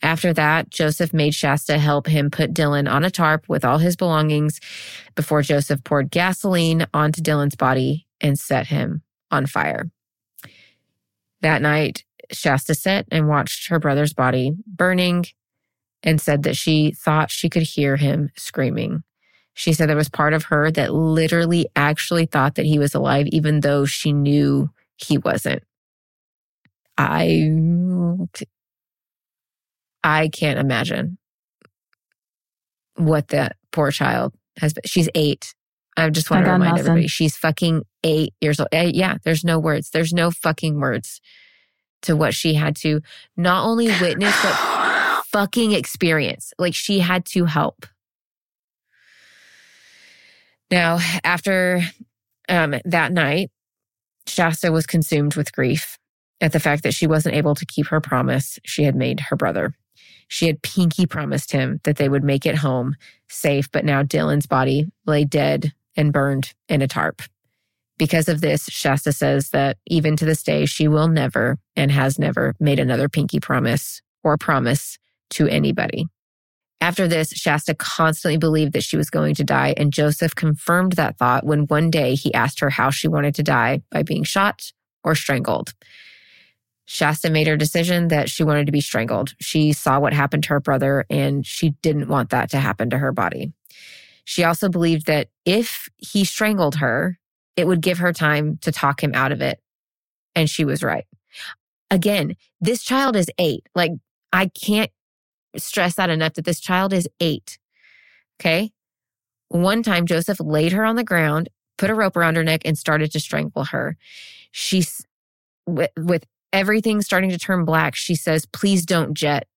After 0.02 0.32
that, 0.32 0.70
Joseph 0.70 1.12
made 1.12 1.34
Shasta 1.34 1.78
help 1.78 2.06
him 2.06 2.30
put 2.30 2.54
Dylan 2.54 2.90
on 2.90 3.04
a 3.04 3.10
tarp 3.10 3.48
with 3.48 3.64
all 3.64 3.78
his 3.78 3.96
belongings 3.96 4.60
before 5.14 5.42
Joseph 5.42 5.82
poured 5.84 6.10
gasoline 6.10 6.86
onto 6.92 7.20
Dylan's 7.20 7.56
body 7.56 8.07
and 8.20 8.38
set 8.38 8.66
him 8.66 9.02
on 9.30 9.46
fire. 9.46 9.90
That 11.40 11.62
night, 11.62 12.04
Shasta 12.32 12.74
sat 12.74 13.06
and 13.10 13.28
watched 13.28 13.68
her 13.68 13.78
brother's 13.78 14.12
body 14.12 14.52
burning 14.66 15.24
and 16.02 16.20
said 16.20 16.42
that 16.44 16.56
she 16.56 16.92
thought 16.92 17.30
she 17.30 17.48
could 17.48 17.62
hear 17.62 17.96
him 17.96 18.30
screaming. 18.36 19.02
She 19.54 19.72
said 19.72 19.88
there 19.88 19.96
was 19.96 20.08
part 20.08 20.34
of 20.34 20.44
her 20.44 20.70
that 20.70 20.94
literally 20.94 21.66
actually 21.74 22.26
thought 22.26 22.54
that 22.54 22.66
he 22.66 22.78
was 22.78 22.94
alive, 22.94 23.26
even 23.28 23.60
though 23.60 23.86
she 23.86 24.12
knew 24.12 24.70
he 24.96 25.18
wasn't. 25.18 25.62
I 26.96 27.50
I 30.04 30.28
can't 30.28 30.58
imagine 30.58 31.18
what 32.96 33.28
that 33.28 33.56
poor 33.72 33.90
child 33.90 34.34
has 34.58 34.72
been. 34.72 34.82
She's 34.84 35.08
eight. 35.14 35.54
I 35.98 36.10
just 36.10 36.30
want 36.30 36.44
I 36.44 36.46
to 36.46 36.52
remind 36.52 36.70
nothing. 36.70 36.86
everybody 36.86 37.06
she's 37.08 37.36
fucking 37.36 37.82
eight 38.04 38.32
years 38.40 38.60
old. 38.60 38.68
Yeah, 38.72 39.16
there's 39.24 39.44
no 39.44 39.58
words. 39.58 39.90
There's 39.90 40.12
no 40.12 40.30
fucking 40.30 40.78
words 40.80 41.20
to 42.02 42.14
what 42.14 42.34
she 42.34 42.54
had 42.54 42.76
to 42.76 43.00
not 43.36 43.66
only 43.66 43.88
witness, 44.00 44.34
but 44.42 45.22
fucking 45.32 45.72
experience. 45.72 46.52
Like 46.58 46.74
she 46.74 47.00
had 47.00 47.24
to 47.26 47.46
help. 47.46 47.84
Now, 50.70 51.00
after 51.24 51.82
um, 52.48 52.74
that 52.84 53.10
night, 53.12 53.50
Shasta 54.26 54.70
was 54.70 54.86
consumed 54.86 55.34
with 55.34 55.52
grief 55.52 55.98
at 56.40 56.52
the 56.52 56.60
fact 56.60 56.84
that 56.84 56.94
she 56.94 57.06
wasn't 57.06 57.34
able 57.34 57.54
to 57.56 57.66
keep 57.66 57.88
her 57.88 58.00
promise 58.00 58.58
she 58.64 58.84
had 58.84 58.94
made 58.94 59.20
her 59.20 59.36
brother. 59.36 59.74
She 60.28 60.46
had 60.46 60.62
pinky 60.62 61.06
promised 61.06 61.52
him 61.52 61.80
that 61.84 61.96
they 61.96 62.08
would 62.08 62.22
make 62.22 62.44
it 62.44 62.56
home 62.56 62.94
safe, 63.28 63.70
but 63.72 63.84
now 63.84 64.02
Dylan's 64.02 64.46
body 64.46 64.86
lay 65.06 65.24
dead 65.24 65.72
and 65.98 66.12
burned 66.12 66.54
in 66.68 66.80
a 66.80 66.88
tarp. 66.88 67.20
Because 67.98 68.28
of 68.28 68.40
this, 68.40 68.66
Shasta 68.66 69.12
says 69.12 69.50
that 69.50 69.76
even 69.86 70.16
to 70.16 70.24
this 70.24 70.42
day, 70.44 70.64
she 70.64 70.86
will 70.86 71.08
never 71.08 71.58
and 71.74 71.90
has 71.90 72.18
never 72.18 72.54
made 72.60 72.78
another 72.78 73.08
pinky 73.08 73.40
promise 73.40 74.00
or 74.22 74.38
promise 74.38 74.98
to 75.30 75.48
anybody. 75.48 76.06
After 76.80 77.08
this, 77.08 77.30
Shasta 77.30 77.74
constantly 77.74 78.38
believed 78.38 78.72
that 78.72 78.84
she 78.84 78.96
was 78.96 79.10
going 79.10 79.34
to 79.34 79.44
die, 79.44 79.74
and 79.76 79.92
Joseph 79.92 80.36
confirmed 80.36 80.92
that 80.92 81.18
thought 81.18 81.44
when 81.44 81.66
one 81.66 81.90
day 81.90 82.14
he 82.14 82.32
asked 82.32 82.60
her 82.60 82.70
how 82.70 82.90
she 82.90 83.08
wanted 83.08 83.34
to 83.34 83.42
die 83.42 83.82
by 83.90 84.04
being 84.04 84.22
shot 84.22 84.72
or 85.02 85.16
strangled. 85.16 85.74
Shasta 86.84 87.30
made 87.30 87.48
her 87.48 87.56
decision 87.56 88.08
that 88.08 88.30
she 88.30 88.44
wanted 88.44 88.66
to 88.66 88.72
be 88.72 88.80
strangled. 88.80 89.34
She 89.40 89.72
saw 89.72 89.98
what 89.98 90.14
happened 90.14 90.44
to 90.44 90.50
her 90.50 90.60
brother 90.60 91.04
and 91.10 91.44
she 91.44 91.70
didn't 91.82 92.08
want 92.08 92.30
that 92.30 92.48
to 92.50 92.58
happen 92.58 92.88
to 92.90 92.98
her 92.98 93.12
body. 93.12 93.52
She 94.28 94.44
also 94.44 94.68
believed 94.68 95.06
that 95.06 95.28
if 95.46 95.88
he 95.96 96.26
strangled 96.26 96.74
her, 96.76 97.18
it 97.56 97.66
would 97.66 97.80
give 97.80 97.96
her 97.96 98.12
time 98.12 98.58
to 98.58 98.70
talk 98.70 99.02
him 99.02 99.12
out 99.14 99.32
of 99.32 99.40
it. 99.40 99.58
And 100.36 100.50
she 100.50 100.66
was 100.66 100.82
right. 100.82 101.06
Again, 101.90 102.36
this 102.60 102.82
child 102.82 103.16
is 103.16 103.30
eight. 103.38 103.66
Like, 103.74 103.92
I 104.30 104.48
can't 104.48 104.90
stress 105.56 105.94
that 105.94 106.10
enough 106.10 106.34
that 106.34 106.44
this 106.44 106.60
child 106.60 106.92
is 106.92 107.08
eight. 107.20 107.58
Okay. 108.38 108.70
One 109.48 109.82
time, 109.82 110.04
Joseph 110.04 110.40
laid 110.40 110.72
her 110.72 110.84
on 110.84 110.96
the 110.96 111.04
ground, 111.04 111.48
put 111.78 111.88
a 111.88 111.94
rope 111.94 112.14
around 112.14 112.36
her 112.36 112.44
neck, 112.44 112.60
and 112.66 112.76
started 112.76 113.10
to 113.12 113.20
strangle 113.20 113.64
her. 113.64 113.96
She's 114.50 115.06
with, 115.66 115.90
with 115.96 116.26
everything 116.52 117.00
starting 117.00 117.30
to 117.30 117.38
turn 117.38 117.64
black. 117.64 117.94
She 117.94 118.14
says, 118.14 118.44
Please 118.44 118.84
don't 118.84 119.14
jet. 119.14 119.48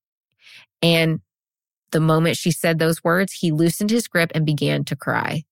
And 0.81 1.19
the 1.91 1.99
moment 1.99 2.38
she 2.38 2.51
said 2.51 2.80
those 2.80 3.03
words, 3.03 3.34
he 3.34 3.51
loosened 3.51 3.89
his 3.89 4.07
grip 4.07 4.31
and 4.34 4.45
began 4.45 4.84
to 4.85 4.95
cry. 4.95 5.43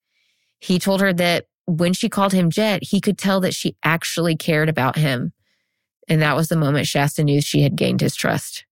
He 0.60 0.80
told 0.80 1.02
her 1.02 1.14
that 1.14 1.46
when 1.66 1.94
she 1.94 2.10
called 2.10 2.34
him 2.34 2.50
Jet, 2.50 2.84
he 2.84 3.00
could 3.00 3.18
tell 3.18 3.40
that 3.42 3.54
she 3.54 3.76
actually 3.84 4.36
cared 4.36 4.70
about 4.70 4.98
him. 4.98 5.34
And 6.08 6.22
that 6.22 6.36
was 6.36 6.50
the 6.50 6.56
moment 6.58 6.88
Shasta 6.88 7.24
knew 7.24 7.42
she 7.42 7.62
had 7.62 7.76
gained 7.76 8.02
his 8.02 8.16
trust. 8.16 8.66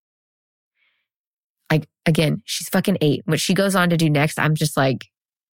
I, 1.69 1.83
again, 2.05 2.41
she's 2.45 2.69
fucking 2.69 2.97
eight. 3.01 3.21
What 3.25 3.39
she 3.39 3.53
goes 3.53 3.75
on 3.75 3.89
to 3.91 3.97
do 3.97 4.09
next, 4.09 4.39
I'm 4.39 4.55
just 4.55 4.75
like, 4.75 5.05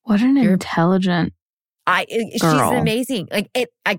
What 0.05 0.21
an 0.23 0.37
intelligent 0.39 1.35
I 1.87 2.03
uh, 2.03 2.17
she's 2.33 2.41
Girl. 2.41 2.73
amazing. 2.73 3.29
Like 3.31 3.51
it 3.55 3.71
I 3.85 3.99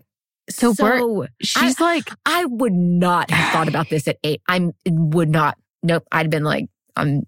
So 0.49 0.73
so, 0.73 1.27
She's 1.41 1.79
like, 1.79 2.09
I 2.25 2.45
would 2.45 2.73
not 2.73 3.29
have 3.31 3.53
thought 3.53 3.67
about 3.67 3.89
this 3.89 4.07
at 4.07 4.17
eight. 4.23 4.41
I'm 4.47 4.73
would 4.87 5.29
not. 5.29 5.57
Nope. 5.83 6.05
I'd 6.11 6.29
been 6.29 6.43
like, 6.43 6.65
I'm 6.95 7.23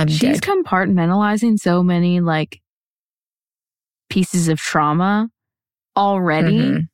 I'm 0.00 0.08
she's 0.08 0.40
dead. 0.40 0.42
compartmentalizing 0.42 1.58
so 1.58 1.82
many 1.82 2.20
like 2.20 2.60
pieces 4.08 4.48
of 4.48 4.58
trauma 4.58 5.28
already 5.96 6.58
Mhm. 6.58 6.88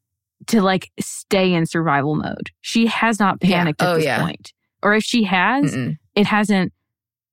to 0.49 0.61
like 0.63 0.91
stay 1.01 1.53
in 1.55 1.67
survival 1.67 2.15
mode. 2.15 2.51
She 2.61 2.87
has 2.87 3.19
not 3.19 3.39
Yeah. 3.43 3.59
panicked 3.59 3.83
at 3.83 3.89
Oh, 3.89 3.95
this 3.97 4.05
yeah. 4.05 4.21
point. 4.23 4.53
Or 4.83 4.95
if 4.95 5.03
she 5.05 5.25
has, 5.25 5.75
Mm-mm. 5.75 5.97
it 6.15 6.27
hasn't 6.27 6.73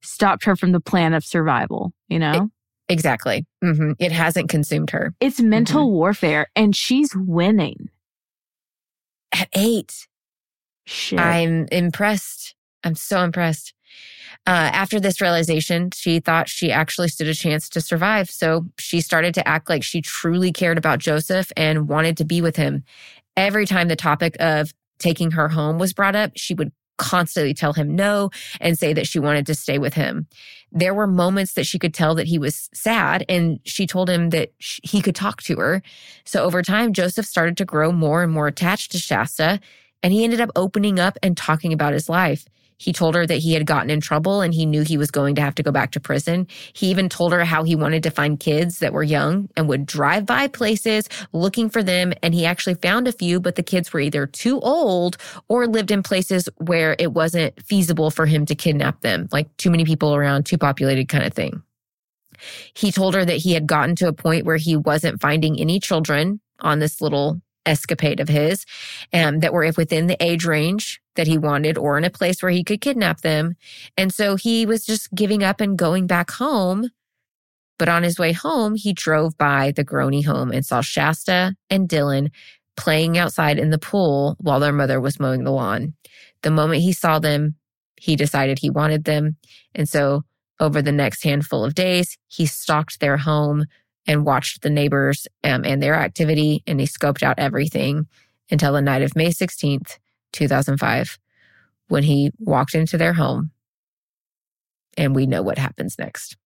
stopped 0.01 0.45
her 0.45 0.55
from 0.55 0.71
the 0.71 0.79
plan 0.79 1.13
of 1.13 1.23
survival, 1.23 1.93
you 2.07 2.19
know? 2.19 2.49
Exactly. 2.89 3.45
hmm 3.61 3.93
It 3.99 4.11
hasn't 4.11 4.49
consumed 4.49 4.89
her 4.91 5.13
it's 5.19 5.39
mental 5.39 5.83
Mm-hmm. 5.85 5.93
warfare 5.93 6.47
and 6.55 6.75
she's 6.75 7.15
winning. 7.15 7.89
at 9.35 9.49
eight. 9.55 10.07
Shit. 10.85 11.19
I'm 11.19 11.65
impressed. 11.71 12.53
I'm 12.83 12.93
so 12.93 13.23
impressed. 13.23 13.73
Uh, 14.45 14.69
after 14.73 14.99
this 14.99 15.21
realization, 15.21 15.89
she 15.91 16.19
thought 16.19 16.49
she 16.49 16.71
actually 16.71 17.07
stood 17.07 17.27
a 17.27 17.33
chance 17.33 17.69
to 17.69 17.79
survive. 17.79 18.29
So 18.29 18.65
she 18.77 18.99
started 18.99 19.33
to 19.35 19.47
act 19.47 19.69
like 19.69 19.83
she 19.83 20.01
truly 20.01 20.51
cared 20.51 20.77
about 20.77 20.99
Joseph 20.99 21.51
and 21.55 21.87
wanted 21.87 22.17
to 22.17 22.25
be 22.25 22.41
with 22.41 22.57
him. 22.57 22.83
Every 23.37 23.65
time 23.65 23.87
the 23.87 23.95
topic 23.95 24.35
of 24.39 24.73
taking 24.99 25.31
her 25.31 25.47
home 25.49 25.79
was 25.79 25.93
brought 25.93 26.15
up, 26.15 26.31
she 26.35 26.53
would 26.53 26.71
constantly 26.97 27.53
tell 27.53 27.73
him 27.73 27.95
no 27.95 28.29
and 28.61 28.77
say 28.77 28.93
that 28.93 29.07
she 29.07 29.19
wanted 29.19 29.45
to 29.47 29.55
stay 29.55 29.77
with 29.77 29.93
him. 29.93 30.27
There 30.71 30.93
were 30.93 31.07
moments 31.07 31.53
that 31.53 31.65
she 31.65 31.79
could 31.79 31.93
tell 31.93 32.15
that 32.15 32.27
he 32.27 32.37
was 32.37 32.69
sad, 32.73 33.25
and 33.29 33.59
she 33.63 33.87
told 33.87 34.09
him 34.09 34.29
that 34.29 34.53
sh- 34.59 34.79
he 34.83 35.01
could 35.01 35.15
talk 35.15 35.41
to 35.43 35.57
her. 35.57 35.81
So 36.25 36.43
over 36.43 36.61
time, 36.61 36.93
Joseph 36.93 37.25
started 37.25 37.57
to 37.57 37.65
grow 37.65 37.91
more 37.91 38.23
and 38.23 38.31
more 38.31 38.47
attached 38.47 38.91
to 38.91 38.99
Shasta, 38.99 39.59
and 40.01 40.13
he 40.13 40.23
ended 40.23 40.41
up 40.41 40.51
opening 40.55 40.99
up 40.99 41.17
and 41.23 41.37
talking 41.37 41.73
about 41.73 41.93
his 41.93 42.09
life. 42.09 42.45
He 42.77 42.93
told 42.93 43.15
her 43.15 43.25
that 43.25 43.37
he 43.37 43.53
had 43.53 43.65
gotten 43.65 43.89
in 43.89 44.01
trouble 44.01 44.41
and 44.41 44.53
he 44.53 44.65
knew 44.65 44.83
he 44.83 44.97
was 44.97 45.11
going 45.11 45.35
to 45.35 45.41
have 45.41 45.55
to 45.55 45.63
go 45.63 45.71
back 45.71 45.91
to 45.91 45.99
prison. 45.99 46.47
He 46.73 46.87
even 46.87 47.09
told 47.09 47.33
her 47.33 47.45
how 47.45 47.63
he 47.63 47.75
wanted 47.75 48.03
to 48.03 48.11
find 48.11 48.39
kids 48.39 48.79
that 48.79 48.93
were 48.93 49.03
young 49.03 49.49
and 49.55 49.67
would 49.67 49.85
drive 49.85 50.25
by 50.25 50.47
places 50.47 51.07
looking 51.31 51.69
for 51.69 51.83
them. 51.83 52.13
And 52.21 52.33
he 52.33 52.45
actually 52.45 52.75
found 52.75 53.07
a 53.07 53.11
few, 53.11 53.39
but 53.39 53.55
the 53.55 53.63
kids 53.63 53.93
were 53.93 53.99
either 53.99 54.25
too 54.25 54.59
old 54.61 55.17
or 55.47 55.67
lived 55.67 55.91
in 55.91 56.03
places 56.03 56.49
where 56.57 56.95
it 56.99 57.13
wasn't 57.13 57.61
feasible 57.63 58.11
for 58.11 58.25
him 58.25 58.45
to 58.45 58.55
kidnap 58.55 59.01
them, 59.01 59.27
like 59.31 59.55
too 59.57 59.71
many 59.71 59.85
people 59.85 60.15
around, 60.15 60.45
too 60.45 60.57
populated 60.57 61.07
kind 61.07 61.25
of 61.25 61.33
thing. 61.33 61.61
He 62.73 62.91
told 62.91 63.13
her 63.15 63.25
that 63.25 63.37
he 63.37 63.53
had 63.53 63.67
gotten 63.67 63.95
to 63.97 64.07
a 64.07 64.13
point 64.13 64.45
where 64.45 64.57
he 64.57 64.75
wasn't 64.75 65.21
finding 65.21 65.59
any 65.59 65.79
children 65.79 66.39
on 66.59 66.79
this 66.79 67.01
little 67.01 67.41
escapade 67.65 68.19
of 68.19 68.27
his 68.27 68.65
um, 69.13 69.39
that 69.39 69.53
were 69.53 69.63
if 69.63 69.77
within 69.77 70.07
the 70.07 70.21
age 70.23 70.45
range 70.45 71.01
that 71.15 71.27
he 71.27 71.37
wanted 71.37 71.77
or 71.77 71.97
in 71.97 72.03
a 72.03 72.09
place 72.09 72.41
where 72.41 72.51
he 72.51 72.63
could 72.63 72.81
kidnap 72.81 73.21
them. 73.21 73.55
And 73.97 74.13
so 74.13 74.35
he 74.35 74.65
was 74.65 74.85
just 74.85 75.13
giving 75.13 75.43
up 75.43 75.61
and 75.61 75.77
going 75.77 76.07
back 76.07 76.31
home. 76.31 76.89
But 77.79 77.89
on 77.89 78.03
his 78.03 78.19
way 78.19 78.31
home, 78.31 78.75
he 78.75 78.93
drove 78.93 79.37
by 79.37 79.71
the 79.71 79.83
Groene 79.83 80.25
home 80.25 80.51
and 80.51 80.65
saw 80.65 80.81
Shasta 80.81 81.55
and 81.69 81.89
Dylan 81.89 82.29
playing 82.75 83.17
outside 83.17 83.59
in 83.59 83.69
the 83.69 83.79
pool 83.79 84.35
while 84.39 84.59
their 84.59 84.73
mother 84.73 84.99
was 84.99 85.19
mowing 85.19 85.43
the 85.43 85.51
lawn. 85.51 85.93
The 86.41 86.51
moment 86.51 86.81
he 86.81 86.93
saw 86.93 87.19
them, 87.19 87.55
he 87.99 88.15
decided 88.15 88.59
he 88.59 88.69
wanted 88.69 89.05
them. 89.05 89.37
And 89.73 89.87
so 89.87 90.23
over 90.59 90.81
the 90.81 90.91
next 90.91 91.23
handful 91.23 91.63
of 91.63 91.75
days, 91.75 92.17
he 92.27 92.45
stalked 92.45 92.99
their 92.99 93.17
home 93.17 93.65
and 94.05 94.25
watched 94.25 94.61
the 94.61 94.69
neighbors 94.69 95.27
um, 95.43 95.63
and 95.65 95.81
their 95.81 95.95
activity, 95.95 96.63
and 96.67 96.79
he 96.79 96.85
scoped 96.85 97.23
out 97.23 97.39
everything 97.39 98.07
until 98.51 98.73
the 98.73 98.81
night 98.81 99.01
of 99.01 99.15
May 99.15 99.29
16th, 99.29 99.97
2005, 100.33 101.17
when 101.87 102.03
he 102.03 102.31
walked 102.39 102.75
into 102.75 102.97
their 102.97 103.13
home. 103.13 103.51
And 104.97 105.15
we 105.15 105.25
know 105.25 105.41
what 105.41 105.57
happens 105.57 105.97
next. 105.97 106.37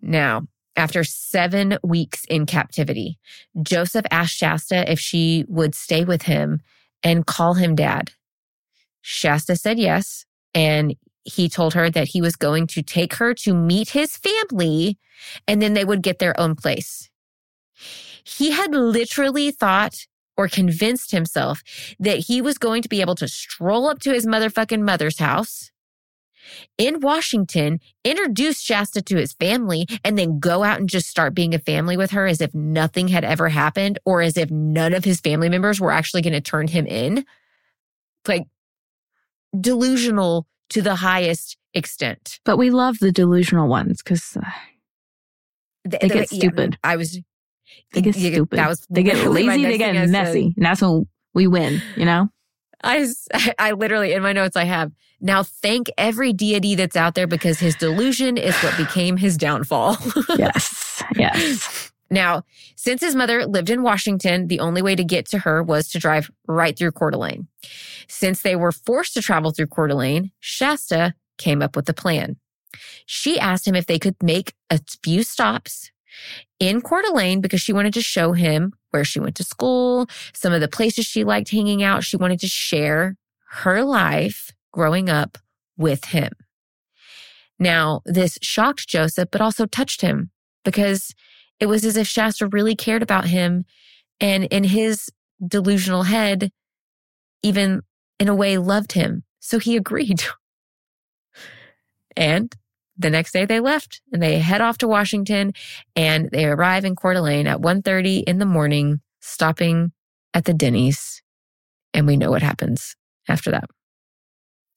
Now, 0.00 0.46
after 0.76 1.04
seven 1.04 1.78
weeks 1.82 2.24
in 2.24 2.46
captivity, 2.46 3.18
Joseph 3.62 4.06
asked 4.10 4.36
Shasta 4.36 4.90
if 4.90 4.98
she 4.98 5.44
would 5.48 5.74
stay 5.74 6.04
with 6.04 6.22
him 6.22 6.60
and 7.02 7.26
call 7.26 7.54
him 7.54 7.74
dad. 7.74 8.10
Shasta 9.02 9.56
said 9.56 9.78
yes. 9.78 10.24
And 10.54 10.94
he 11.24 11.48
told 11.48 11.74
her 11.74 11.90
that 11.90 12.08
he 12.08 12.20
was 12.20 12.36
going 12.36 12.66
to 12.68 12.82
take 12.82 13.14
her 13.14 13.34
to 13.34 13.54
meet 13.54 13.90
his 13.90 14.16
family 14.16 14.98
and 15.48 15.60
then 15.60 15.74
they 15.74 15.84
would 15.84 16.02
get 16.02 16.18
their 16.18 16.38
own 16.38 16.54
place. 16.54 17.10
He 18.24 18.50
had 18.50 18.74
literally 18.74 19.50
thought 19.50 20.06
or 20.36 20.48
convinced 20.48 21.12
himself 21.12 21.62
that 21.98 22.18
he 22.18 22.40
was 22.40 22.58
going 22.58 22.82
to 22.82 22.88
be 22.88 23.00
able 23.00 23.14
to 23.14 23.28
stroll 23.28 23.86
up 23.88 24.00
to 24.00 24.12
his 24.12 24.26
motherfucking 24.26 24.82
mother's 24.82 25.18
house 25.18 25.70
in 26.78 27.00
Washington, 27.00 27.80
introduce 28.04 28.60
Shasta 28.60 29.02
to 29.02 29.16
his 29.16 29.32
family, 29.32 29.86
and 30.04 30.18
then 30.18 30.38
go 30.38 30.62
out 30.62 30.78
and 30.78 30.88
just 30.88 31.08
start 31.08 31.34
being 31.34 31.54
a 31.54 31.58
family 31.58 31.96
with 31.96 32.10
her 32.12 32.26
as 32.26 32.40
if 32.40 32.54
nothing 32.54 33.08
had 33.08 33.24
ever 33.24 33.48
happened 33.48 33.98
or 34.04 34.20
as 34.22 34.36
if 34.36 34.50
none 34.50 34.94
of 34.94 35.04
his 35.04 35.20
family 35.20 35.48
members 35.48 35.80
were 35.80 35.92
actually 35.92 36.22
going 36.22 36.32
to 36.32 36.40
turn 36.40 36.68
him 36.68 36.86
in. 36.86 37.24
Like 38.26 38.46
delusional 39.58 40.46
to 40.70 40.82
the 40.82 40.96
highest 40.96 41.56
extent. 41.74 42.38
but 42.44 42.56
we 42.56 42.70
love 42.70 42.98
the 43.00 43.12
delusional 43.12 43.68
ones 43.68 44.02
because 44.02 44.36
uh, 44.36 44.40
Th- 45.88 46.00
They 46.00 46.08
th- 46.08 46.12
get 46.12 46.32
yeah, 46.32 46.38
stupid. 46.38 46.78
I 46.82 46.96
was. 46.96 47.18
they 47.92 48.00
get 48.00 48.16
you- 48.16 48.32
stupid. 48.32 48.58
That 48.58 48.68
was 48.68 48.86
they 48.88 49.02
get 49.02 49.26
lazy, 49.30 49.62
they 49.64 49.76
get 49.78 49.94
said. 49.94 50.10
messy. 50.10 50.54
And 50.56 50.64
that's 50.64 50.80
when 50.80 51.06
we 51.34 51.46
win, 51.46 51.82
you 51.96 52.04
know? 52.06 52.28
I 52.82 53.06
I 53.58 53.72
literally, 53.72 54.12
in 54.14 54.22
my 54.22 54.32
notes, 54.32 54.56
I 54.56 54.64
have 54.64 54.92
now 55.20 55.42
thank 55.42 55.88
every 55.98 56.32
deity 56.32 56.74
that's 56.74 56.96
out 56.96 57.14
there 57.14 57.26
because 57.26 57.58
his 57.58 57.74
delusion 57.76 58.36
is 58.38 58.54
what 58.62 58.76
became 58.76 59.16
his 59.16 59.36
downfall. 59.36 59.96
yes. 60.38 61.02
Yes. 61.16 61.90
Now, 62.10 62.44
since 62.76 63.00
his 63.00 63.14
mother 63.14 63.46
lived 63.46 63.70
in 63.70 63.82
Washington, 63.82 64.48
the 64.48 64.60
only 64.60 64.82
way 64.82 64.94
to 64.94 65.04
get 65.04 65.26
to 65.30 65.38
her 65.38 65.62
was 65.62 65.88
to 65.88 65.98
drive 65.98 66.30
right 66.46 66.76
through 66.76 66.92
Coeur 66.92 67.10
d'Alene. 67.10 67.48
Since 68.08 68.42
they 68.42 68.56
were 68.56 68.72
forced 68.72 69.14
to 69.14 69.22
travel 69.22 69.50
through 69.50 69.68
Coeur 69.68 69.88
d'Alene, 69.88 70.30
Shasta 70.38 71.14
came 71.38 71.62
up 71.62 71.76
with 71.76 71.88
a 71.88 71.94
plan. 71.94 72.36
She 73.06 73.38
asked 73.38 73.66
him 73.66 73.74
if 73.74 73.86
they 73.86 73.98
could 73.98 74.16
make 74.22 74.54
a 74.70 74.80
few 75.02 75.22
stops 75.22 75.90
in 76.60 76.80
Coeur 76.80 77.02
d'Alene 77.02 77.40
because 77.40 77.60
she 77.60 77.72
wanted 77.72 77.94
to 77.94 78.02
show 78.02 78.32
him 78.32 78.74
where 78.90 79.04
she 79.04 79.20
went 79.20 79.36
to 79.36 79.44
school, 79.44 80.06
some 80.32 80.52
of 80.52 80.60
the 80.60 80.68
places 80.68 81.04
she 81.04 81.24
liked 81.24 81.50
hanging 81.50 81.82
out. 81.82 82.04
She 82.04 82.16
wanted 82.16 82.40
to 82.40 82.48
share 82.48 83.16
her 83.50 83.82
life 83.82 84.52
growing 84.72 85.08
up 85.08 85.38
with 85.76 86.06
him. 86.06 86.30
Now, 87.58 88.02
this 88.04 88.38
shocked 88.42 88.88
Joseph, 88.88 89.28
but 89.30 89.40
also 89.40 89.66
touched 89.66 90.00
him 90.00 90.30
because 90.64 91.14
it 91.60 91.66
was 91.66 91.84
as 91.84 91.96
if 91.96 92.06
Shasta 92.06 92.46
really 92.48 92.74
cared 92.74 93.02
about 93.02 93.26
him 93.26 93.64
and 94.20 94.44
in 94.44 94.64
his 94.64 95.10
delusional 95.46 96.04
head, 96.04 96.50
even 97.42 97.82
in 98.18 98.28
a 98.28 98.34
way 98.34 98.58
loved 98.58 98.92
him. 98.92 99.24
So 99.40 99.58
he 99.58 99.76
agreed. 99.76 100.22
and 102.16 102.54
the 102.96 103.10
next 103.10 103.32
day 103.32 103.44
they 103.44 103.58
left 103.58 104.00
and 104.12 104.22
they 104.22 104.38
head 104.38 104.60
off 104.60 104.78
to 104.78 104.88
Washington 104.88 105.52
and 105.96 106.30
they 106.30 106.44
arrive 106.44 106.84
in 106.84 106.94
Coeur 106.94 107.14
d'Alene 107.14 107.48
at 107.48 107.60
1.30 107.60 108.22
in 108.24 108.38
the 108.38 108.46
morning, 108.46 109.00
stopping 109.20 109.92
at 110.32 110.44
the 110.44 110.54
Denny's. 110.54 111.22
And 111.92 112.06
we 112.06 112.16
know 112.16 112.30
what 112.30 112.42
happens 112.42 112.96
after 113.28 113.50
that. 113.50 113.64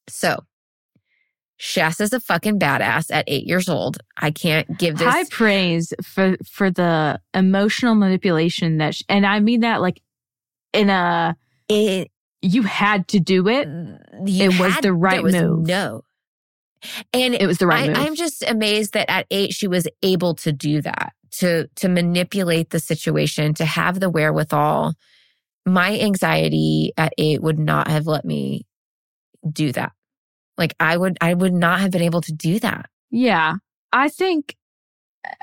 So 0.09 0.39
Shasta's 1.57 2.13
a 2.13 2.19
fucking 2.19 2.59
badass 2.59 3.11
at 3.11 3.25
eight 3.27 3.45
years 3.45 3.67
old. 3.67 3.97
I 4.15 4.31
can't 4.31 4.77
give 4.77 4.97
this. 4.97 5.07
High 5.07 5.23
praise 5.25 5.93
for 6.03 6.37
for 6.45 6.69
the 6.69 7.19
emotional 7.33 7.95
manipulation 7.95 8.77
that, 8.77 8.95
sh- 8.95 9.03
and 9.09 9.25
I 9.25 9.39
mean 9.39 9.61
that 9.61 9.81
like 9.81 10.01
in 10.73 10.89
a 10.89 11.35
it, 11.67 12.11
you 12.41 12.61
had 12.61 13.07
to 13.09 13.19
do 13.19 13.47
it. 13.47 13.67
Mm, 13.67 13.99
you 14.25 14.51
It 14.51 14.59
was 14.59 14.77
the 14.81 14.93
right 14.93 15.23
was 15.23 15.33
move. 15.33 15.65
No. 15.65 16.03
And 17.11 17.33
It 17.33 17.47
was 17.47 17.57
the 17.57 17.65
right 17.65 17.85
I, 17.85 17.87
move. 17.87 17.97
I'm 17.97 18.15
just 18.15 18.43
amazed 18.47 18.93
that 18.93 19.09
at 19.09 19.25
eight 19.31 19.51
she 19.51 19.67
was 19.67 19.87
able 20.03 20.35
to 20.35 20.51
do 20.51 20.81
that, 20.83 21.13
to 21.31 21.67
to 21.77 21.89
manipulate 21.89 22.69
the 22.69 22.79
situation, 22.79 23.55
to 23.55 23.65
have 23.65 23.99
the 23.99 24.11
wherewithal. 24.11 24.93
My 25.65 25.99
anxiety 25.99 26.93
at 26.95 27.13
eight 27.17 27.41
would 27.41 27.59
not 27.59 27.87
have 27.87 28.05
let 28.05 28.23
me 28.23 28.65
do 29.51 29.71
that. 29.71 29.91
Like 30.57 30.75
I 30.79 30.97
would 30.97 31.17
I 31.21 31.33
would 31.33 31.53
not 31.53 31.79
have 31.79 31.91
been 31.91 32.01
able 32.01 32.21
to 32.21 32.33
do 32.33 32.59
that. 32.59 32.89
Yeah. 33.11 33.55
I 33.93 34.09
think 34.09 34.55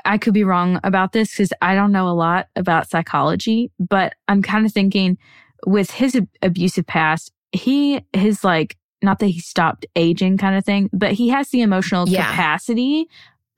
I 0.03 0.17
could 0.17 0.33
be 0.33 0.43
wrong 0.43 0.79
about 0.83 1.11
this 1.11 1.31
because 1.31 1.53
I 1.61 1.75
don't 1.75 1.91
know 1.91 2.07
a 2.07 2.11
lot 2.13 2.47
about 2.55 2.89
psychology, 2.89 3.71
but 3.79 4.15
I'm 4.27 4.41
kind 4.41 4.65
of 4.65 4.71
thinking 4.71 5.17
with 5.65 5.91
his 5.91 6.19
abusive 6.41 6.85
past, 6.87 7.31
he, 7.51 8.01
his 8.13 8.43
like, 8.43 8.77
not 9.03 9.19
that 9.19 9.27
he 9.27 9.39
stopped 9.39 9.85
aging 9.95 10.37
kind 10.37 10.55
of 10.55 10.65
thing, 10.65 10.89
but 10.91 11.11
he 11.13 11.29
has 11.29 11.49
the 11.49 11.61
emotional 11.61 12.07
Yeah. 12.09 12.25
capacity 12.27 13.07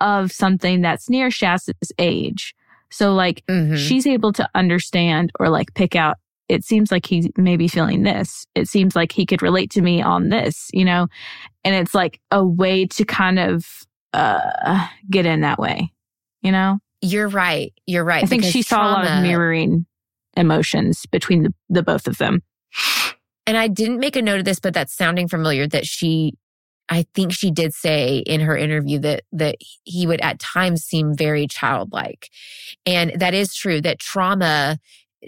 of 0.02 0.32
something 0.32 0.82
that's 0.82 1.10
near 1.10 1.30
Shasta's 1.32 1.92
age. 1.98 2.54
So 2.90 3.14
like 3.14 3.44
Mhm. 3.50 3.78
she's 3.78 4.06
able 4.06 4.32
to 4.34 4.48
understand 4.56 5.32
or 5.40 5.50
like 5.50 5.74
pick 5.74 5.96
out 5.96 6.18
it 6.50 6.64
seems 6.64 6.92
like 6.92 7.06
he 7.06 7.32
may 7.38 7.58
be 7.58 7.68
feeling 7.68 8.04
this. 8.04 8.46
It 8.56 8.68
seems 8.68 8.96
like 8.96 9.12
he 9.12 9.26
could 9.26 9.42
relate 9.42 9.72
to 9.72 9.82
me 9.82 10.02
on 10.02 10.30
this, 10.30 10.70
you 10.74 10.86
know? 10.86 11.08
And 11.64 11.76
it's 11.76 11.94
like 11.94 12.20
a 12.32 12.46
way 12.46 12.86
to 12.88 13.06
kind 13.06 13.40
of 13.40 13.66
uh 14.14 14.88
get 15.10 15.26
in 15.26 15.42
that 15.42 15.60
way, 15.60 15.92
you 16.42 16.52
know? 16.52 16.80
You're 17.02 17.28
right. 17.28 17.74
You're 17.86 18.06
right. 18.06 18.24
I 18.24 18.28
think 18.28 18.44
she 18.44 18.62
saw 18.62 18.90
a 18.90 18.92
lot 18.92 19.08
of 19.08 19.22
mirroring 19.22 19.86
emotions 20.36 21.06
between 21.08 21.44
the, 21.44 21.54
the 21.70 21.84
both 21.84 22.08
of 22.08 22.18
them. 22.18 22.42
And 23.46 23.58
I 23.58 23.68
didn't 23.68 24.00
make 24.00 24.16
a 24.16 24.22
note 24.22 24.40
of 24.40 24.46
this, 24.46 24.60
but 24.60 24.74
that's 24.74 24.96
sounding 24.96 25.28
familiar 25.28 25.68
that 25.68 25.86
she 25.86 26.34
I 26.90 27.06
think 27.14 27.34
she 27.34 27.52
did 27.52 27.74
say 27.74 28.20
in 28.20 28.40
her 28.42 28.56
interview 28.56 29.00
that 29.00 29.24
that 29.34 29.58
he 29.84 30.08
would 30.08 30.22
at 30.22 30.40
times 30.40 30.84
seem 30.84 31.16
very 31.16 31.48
childlike. 31.48 32.30
And 32.86 33.12
that 33.20 33.34
is 33.34 33.54
true 33.54 33.82
that 33.82 34.00
trauma 34.00 34.80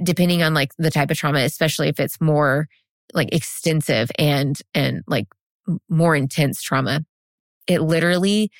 depending 0.03 0.43
on 0.43 0.53
like 0.53 0.71
the 0.77 0.91
type 0.91 1.11
of 1.11 1.17
trauma 1.17 1.39
especially 1.39 1.87
if 1.87 1.99
it's 1.99 2.19
more 2.21 2.67
like 3.13 3.33
extensive 3.33 4.11
and 4.19 4.61
and 4.73 5.01
like 5.07 5.27
more 5.89 6.15
intense 6.15 6.61
trauma 6.61 7.03
it 7.67 7.81
literally 7.81 8.51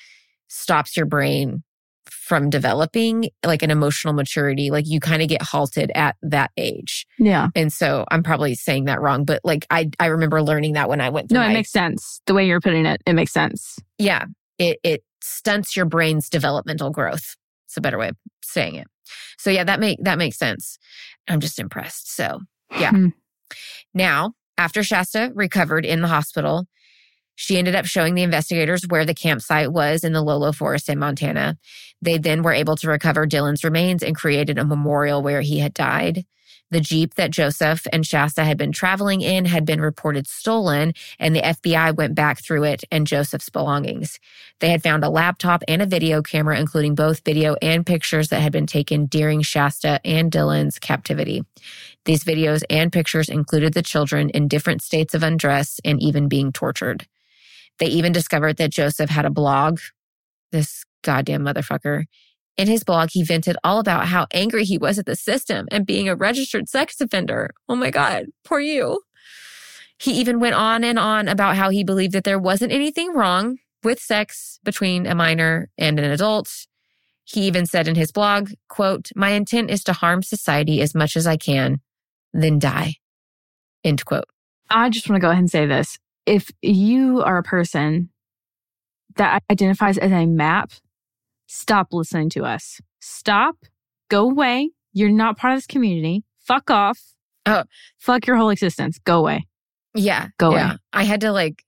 stops 0.48 0.96
your 0.96 1.06
brain 1.06 1.62
from 2.06 2.50
developing 2.50 3.28
like 3.44 3.62
an 3.62 3.70
emotional 3.70 4.12
maturity 4.12 4.70
like 4.70 4.86
you 4.88 4.98
kind 5.00 5.22
of 5.22 5.28
get 5.28 5.42
halted 5.42 5.90
at 5.94 6.16
that 6.22 6.50
age 6.56 7.06
Yeah. 7.18 7.48
and 7.54 7.72
so 7.72 8.04
I'm 8.10 8.22
probably 8.22 8.54
saying 8.54 8.84
that 8.86 9.00
wrong, 9.00 9.24
but 9.24 9.40
like 9.44 9.66
I 9.70 9.90
I 9.98 10.06
remember 10.06 10.42
learning 10.42 10.72
that 10.74 10.88
when 10.88 11.00
I 11.00 11.08
went 11.10 11.28
through 11.28 11.38
No, 11.38 11.44
it 11.44 11.48
my- 11.48 11.54
makes 11.54 11.70
sense. 11.72 12.20
The 12.26 12.34
way 12.34 12.46
you're 12.46 12.60
putting 12.60 12.86
it, 12.86 13.00
it 13.06 13.12
makes 13.14 13.32
sense. 13.32 13.78
yeah, 13.98 14.24
it 14.58 14.78
it 14.84 15.02
stunts 15.22 15.76
your 15.76 15.86
brain's 15.86 16.28
developmental 16.28 16.90
growth. 16.90 17.36
It's 17.70 17.76
a 17.76 17.80
better 17.80 17.98
way 17.98 18.08
of 18.08 18.16
saying 18.42 18.74
it. 18.74 18.88
So 19.38 19.48
yeah, 19.48 19.62
that 19.62 19.78
make 19.78 19.98
that 20.02 20.18
makes 20.18 20.36
sense. 20.36 20.76
I'm 21.28 21.38
just 21.38 21.60
impressed. 21.60 22.12
So 22.14 22.40
yeah. 22.72 22.90
Hmm. 22.90 23.08
Now, 23.94 24.32
after 24.58 24.82
Shasta 24.82 25.30
recovered 25.36 25.86
in 25.86 26.00
the 26.00 26.08
hospital, 26.08 26.66
she 27.36 27.58
ended 27.58 27.76
up 27.76 27.86
showing 27.86 28.16
the 28.16 28.24
investigators 28.24 28.82
where 28.88 29.06
the 29.06 29.14
campsite 29.14 29.72
was 29.72 30.02
in 30.02 30.12
the 30.12 30.20
Lolo 30.20 30.50
Forest 30.50 30.88
in 30.88 30.98
Montana. 30.98 31.56
They 32.02 32.18
then 32.18 32.42
were 32.42 32.52
able 32.52 32.74
to 32.76 32.88
recover 32.88 33.24
Dylan's 33.24 33.62
remains 33.62 34.02
and 34.02 34.16
created 34.16 34.58
a 34.58 34.64
memorial 34.64 35.22
where 35.22 35.40
he 35.40 35.60
had 35.60 35.72
died. 35.72 36.26
The 36.70 36.80
Jeep 36.80 37.14
that 37.14 37.32
Joseph 37.32 37.86
and 37.92 38.06
Shasta 38.06 38.44
had 38.44 38.56
been 38.56 38.70
traveling 38.70 39.22
in 39.22 39.44
had 39.44 39.64
been 39.64 39.80
reported 39.80 40.28
stolen, 40.28 40.94
and 41.18 41.34
the 41.34 41.40
FBI 41.40 41.96
went 41.96 42.14
back 42.14 42.38
through 42.38 42.62
it 42.62 42.84
and 42.92 43.08
Joseph's 43.08 43.48
belongings. 43.48 44.20
They 44.60 44.70
had 44.70 44.82
found 44.82 45.02
a 45.02 45.08
laptop 45.08 45.64
and 45.66 45.82
a 45.82 45.86
video 45.86 46.22
camera, 46.22 46.60
including 46.60 46.94
both 46.94 47.24
video 47.24 47.56
and 47.60 47.84
pictures 47.84 48.28
that 48.28 48.40
had 48.40 48.52
been 48.52 48.68
taken 48.68 49.06
during 49.06 49.42
Shasta 49.42 50.00
and 50.04 50.30
Dylan's 50.30 50.78
captivity. 50.78 51.44
These 52.04 52.22
videos 52.22 52.62
and 52.70 52.92
pictures 52.92 53.28
included 53.28 53.74
the 53.74 53.82
children 53.82 54.30
in 54.30 54.46
different 54.46 54.82
states 54.82 55.12
of 55.12 55.24
undress 55.24 55.80
and 55.84 56.00
even 56.00 56.28
being 56.28 56.52
tortured. 56.52 57.08
They 57.80 57.86
even 57.86 58.12
discovered 58.12 58.58
that 58.58 58.70
Joseph 58.70 59.10
had 59.10 59.24
a 59.24 59.30
blog. 59.30 59.80
This 60.52 60.84
goddamn 61.02 61.42
motherfucker. 61.42 62.04
In 62.56 62.68
his 62.68 62.84
blog, 62.84 63.10
he 63.12 63.22
vented 63.22 63.56
all 63.64 63.78
about 63.78 64.08
how 64.08 64.26
angry 64.32 64.64
he 64.64 64.76
was 64.76 64.98
at 64.98 65.06
the 65.06 65.16
system 65.16 65.66
and 65.70 65.86
being 65.86 66.08
a 66.08 66.16
registered 66.16 66.68
sex 66.68 67.00
offender. 67.00 67.50
Oh 67.68 67.76
my 67.76 67.90
God, 67.90 68.26
poor 68.44 68.60
you. 68.60 69.00
He 69.98 70.12
even 70.12 70.40
went 70.40 70.54
on 70.54 70.82
and 70.84 70.98
on 70.98 71.28
about 71.28 71.56
how 71.56 71.70
he 71.70 71.84
believed 71.84 72.12
that 72.12 72.24
there 72.24 72.38
wasn't 72.38 72.72
anything 72.72 73.14
wrong 73.14 73.58
with 73.82 74.00
sex 74.00 74.58
between 74.64 75.06
a 75.06 75.14
minor 75.14 75.68
and 75.78 75.98
an 75.98 76.10
adult. 76.10 76.66
He 77.24 77.42
even 77.42 77.66
said 77.66 77.86
in 77.86 77.94
his 77.94 78.10
blog, 78.10 78.50
quote, 78.68 79.10
my 79.14 79.30
intent 79.30 79.70
is 79.70 79.84
to 79.84 79.92
harm 79.92 80.22
society 80.22 80.80
as 80.80 80.94
much 80.94 81.16
as 81.16 81.26
I 81.26 81.36
can, 81.36 81.80
then 82.32 82.58
die. 82.58 82.96
End 83.84 84.04
quote. 84.04 84.24
I 84.68 84.90
just 84.90 85.08
want 85.08 85.20
to 85.20 85.24
go 85.24 85.30
ahead 85.30 85.40
and 85.40 85.50
say 85.50 85.66
this. 85.66 85.98
If 86.26 86.50
you 86.62 87.22
are 87.22 87.38
a 87.38 87.42
person 87.42 88.10
that 89.16 89.42
identifies 89.50 89.98
as 89.98 90.12
a 90.12 90.26
map, 90.26 90.72
stop 91.50 91.88
listening 91.92 92.30
to 92.30 92.44
us. 92.44 92.80
Stop, 93.00 93.56
go 94.08 94.30
away. 94.30 94.70
You're 94.92 95.10
not 95.10 95.36
part 95.36 95.52
of 95.52 95.58
this 95.58 95.66
community. 95.66 96.24
Fuck 96.40 96.70
off. 96.70 96.98
Oh. 97.46 97.64
Fuck 97.98 98.26
your 98.26 98.36
whole 98.36 98.50
existence. 98.50 98.98
Go 99.04 99.18
away. 99.18 99.46
Yeah. 99.94 100.28
Go 100.38 100.52
yeah. 100.52 100.70
away. 100.70 100.76
I 100.92 101.04
had 101.04 101.20
to 101.22 101.32
like 101.32 101.62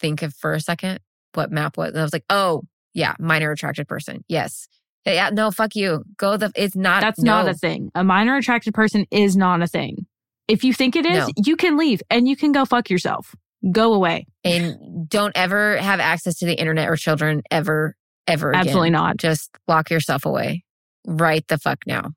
think 0.00 0.22
of 0.22 0.34
for 0.34 0.52
a 0.52 0.60
second 0.60 1.00
what 1.34 1.50
map 1.50 1.76
was. 1.76 1.90
And 1.90 1.98
I 1.98 2.02
was 2.02 2.12
like, 2.12 2.24
oh, 2.28 2.62
yeah, 2.94 3.14
minor 3.18 3.50
attracted 3.50 3.88
person. 3.88 4.24
Yes. 4.28 4.68
Yeah, 5.06 5.30
no, 5.32 5.50
fuck 5.50 5.74
you. 5.74 6.04
Go 6.16 6.36
the 6.36 6.52
it's 6.54 6.76
not 6.76 7.00
That's 7.00 7.20
no. 7.20 7.42
not 7.42 7.48
a 7.48 7.54
thing. 7.54 7.90
A 7.94 8.04
minor 8.04 8.36
attracted 8.36 8.74
person 8.74 9.06
is 9.10 9.36
not 9.36 9.62
a 9.62 9.66
thing. 9.66 10.06
If 10.48 10.62
you 10.64 10.74
think 10.74 10.96
it 10.96 11.06
is, 11.06 11.26
No. 11.26 11.32
you 11.44 11.56
can 11.56 11.76
leave 11.78 12.02
and 12.10 12.28
you 12.28 12.36
can 12.36 12.52
go 12.52 12.64
fuck 12.64 12.90
yourself. 12.90 13.34
Go 13.70 13.94
away. 13.94 14.26
and 14.44 15.08
don't 15.08 15.32
ever 15.36 15.76
have 15.76 16.00
access 16.00 16.36
to 16.38 16.46
the 16.46 16.54
internet 16.58 16.88
or 16.88 16.96
children 16.96 17.42
ever, 17.50 17.96
ever 18.26 18.50
again. 18.50 18.60
Absolutely 18.60 18.90
not. 18.90 19.16
Just 19.16 19.50
lock 19.68 19.90
yourself 19.90 20.24
away. 20.26 20.64
Right 21.06 21.46
the 21.48 21.58
fuck 21.58 21.80
now. 21.86 22.12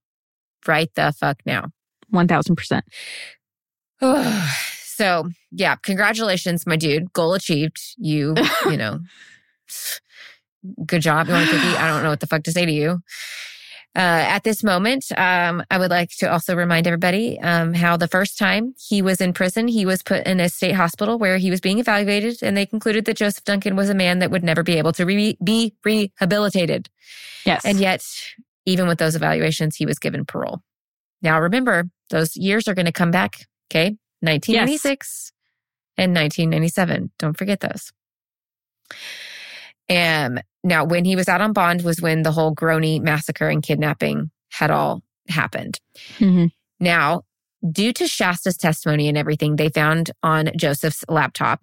Right 0.68 0.90
the 0.96 1.14
fuck 1.18 1.42
now. 1.46 1.70
1000%. 2.14 2.82
so 4.84 5.30
yeah, 5.52 5.76
congratulations, 5.76 6.66
my 6.66 6.76
dude. 6.76 7.14
Goal 7.14 7.34
achieved. 7.34 7.80
You, 7.98 8.36
you 8.66 8.78
know, 8.78 9.00
good 10.86 11.02
job. 11.02 11.28
You 11.28 11.34
want 11.34 11.48
a 11.48 11.52
cookie? 11.52 11.78
I 11.78 11.88
don't 11.88 12.04
know 12.04 12.10
what 12.10 12.20
the 12.20 12.28
fuck 12.28 12.44
to 12.44 12.52
say 12.52 12.66
to 12.66 12.72
you. 12.72 13.02
Uh, 13.96 14.28
at 14.28 14.44
this 14.44 14.62
moment, 14.62 15.06
um, 15.18 15.64
I 15.72 15.78
would 15.78 15.90
like 15.90 16.10
to 16.18 16.30
also 16.30 16.54
remind 16.54 16.86
everybody 16.86 17.40
um, 17.40 17.74
how 17.74 17.96
the 17.96 18.10
first 18.10 18.38
time 18.38 18.74
he 18.78 19.02
was 19.02 19.22
in 19.22 19.32
prison, 19.32 19.70
he 19.70 19.86
was 19.86 20.04
put 20.04 20.28
in 20.28 20.42
a 20.42 20.50
state 20.50 20.76
hospital 20.76 21.18
where 21.18 21.38
he 21.38 21.50
was 21.50 21.62
being 21.62 21.80
evaluated, 21.80 22.44
and 22.44 22.58
they 22.58 22.66
concluded 22.66 23.06
that 23.06 23.16
Joseph 23.16 23.46
Duncan 23.46 23.78
was 23.78 23.90
a 23.90 23.94
man 23.94 24.20
that 24.20 24.32
would 24.32 24.44
never 24.44 24.64
be 24.64 24.78
able 24.78 24.92
to 24.94 25.06
re- 25.06 25.38
be 25.42 25.74
rehabilitated. 25.86 26.90
Yes. 27.46 27.64
And 27.64 27.80
yet, 27.80 28.06
even 28.66 28.88
with 28.88 28.98
those 28.98 29.16
evaluations, 29.16 29.78
he 29.78 29.86
was 29.86 29.98
given 29.98 30.26
parole. 30.26 30.62
Now, 31.22 31.40
remember, 31.40 31.86
those 32.10 32.36
years 32.36 32.68
are 32.68 32.76
going 32.76 32.88
to 32.88 32.92
come 32.92 33.12
back. 33.12 33.48
Okay. 33.72 33.98
1996 34.20 35.32
and 35.98 36.14
1997. 36.14 37.12
Don't 37.18 37.38
forget 37.38 37.62
those. 37.62 37.92
Um, 39.90 40.40
now, 40.64 40.84
when 40.84 41.06
he 41.06 41.16
was 41.16 41.30
out 41.30 41.42
on 41.42 41.54
bond 41.54 41.84
was 41.84 42.02
when 42.02 42.24
the 42.24 42.32
whole 42.32 42.56
Groene 42.56 43.04
massacre 43.04 43.50
and 43.50 43.62
kidnapping 43.62 44.32
had 44.52 44.72
all 44.72 45.04
happened. 45.30 45.80
Mhm. 46.18 46.52
Now, 46.80 47.22
due 47.72 47.94
to 47.94 48.08
Shasta's 48.08 48.58
testimony 48.58 49.08
and 49.08 49.18
everything 49.18 49.56
they 49.56 49.70
found 49.70 50.12
on 50.24 50.52
Joseph's 50.58 51.04
laptop, 51.08 51.62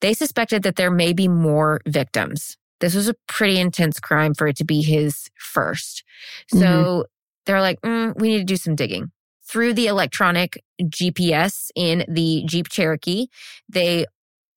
they 0.00 0.14
suspected 0.14 0.62
that 0.62 0.76
there 0.76 0.90
may 0.90 1.12
be 1.12 1.28
more 1.28 1.80
victims. 1.86 2.56
This 2.80 2.94
was 2.94 3.08
a 3.08 3.14
pretty 3.28 3.58
intense 3.58 3.98
crime 4.00 4.34
for 4.34 4.46
it 4.46 4.56
to 4.56 4.64
be 4.64 4.82
his 4.82 5.30
first. 5.38 6.04
So 6.48 7.06
they're 7.46 7.60
like, 7.60 7.80
mm, 7.82 8.18
we 8.18 8.28
need 8.28 8.38
to 8.38 8.44
do 8.44 8.56
some 8.56 8.74
digging. 8.74 9.10
Through 9.46 9.74
the 9.74 9.86
electronic 9.86 10.62
GPS 10.82 11.70
in 11.74 12.04
the 12.08 12.42
Jeep 12.46 12.68
Cherokee, 12.68 13.28
they 13.68 14.06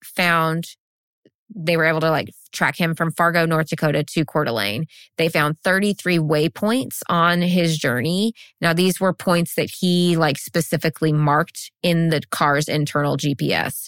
found 0.04 0.76
they 1.54 1.78
were 1.78 1.86
able 1.86 2.02
to 2.02 2.12
like 2.12 2.34
track 2.52 2.76
him 2.78 2.96
from 2.96 3.12
Fargo, 3.12 3.46
North 3.46 3.70
Dakota 3.70 4.04
to 4.04 4.26
Coeur 4.26 4.46
d'Alene. 4.46 4.86
They 5.18 5.30
found 5.30 5.60
33 5.64 6.18
waypoints 6.18 7.00
on 7.10 7.42
his 7.42 7.78
journey. 7.78 8.34
Now, 8.62 8.74
these 8.74 9.00
were 9.00 9.14
points 9.14 9.56
that 9.56 9.70
he 9.80 10.18
like 10.18 10.38
specifically 10.38 11.14
marked 11.14 11.72
in 11.84 12.10
the 12.10 12.22
car's 12.32 12.68
internal 12.68 13.18
GPS. 13.18 13.88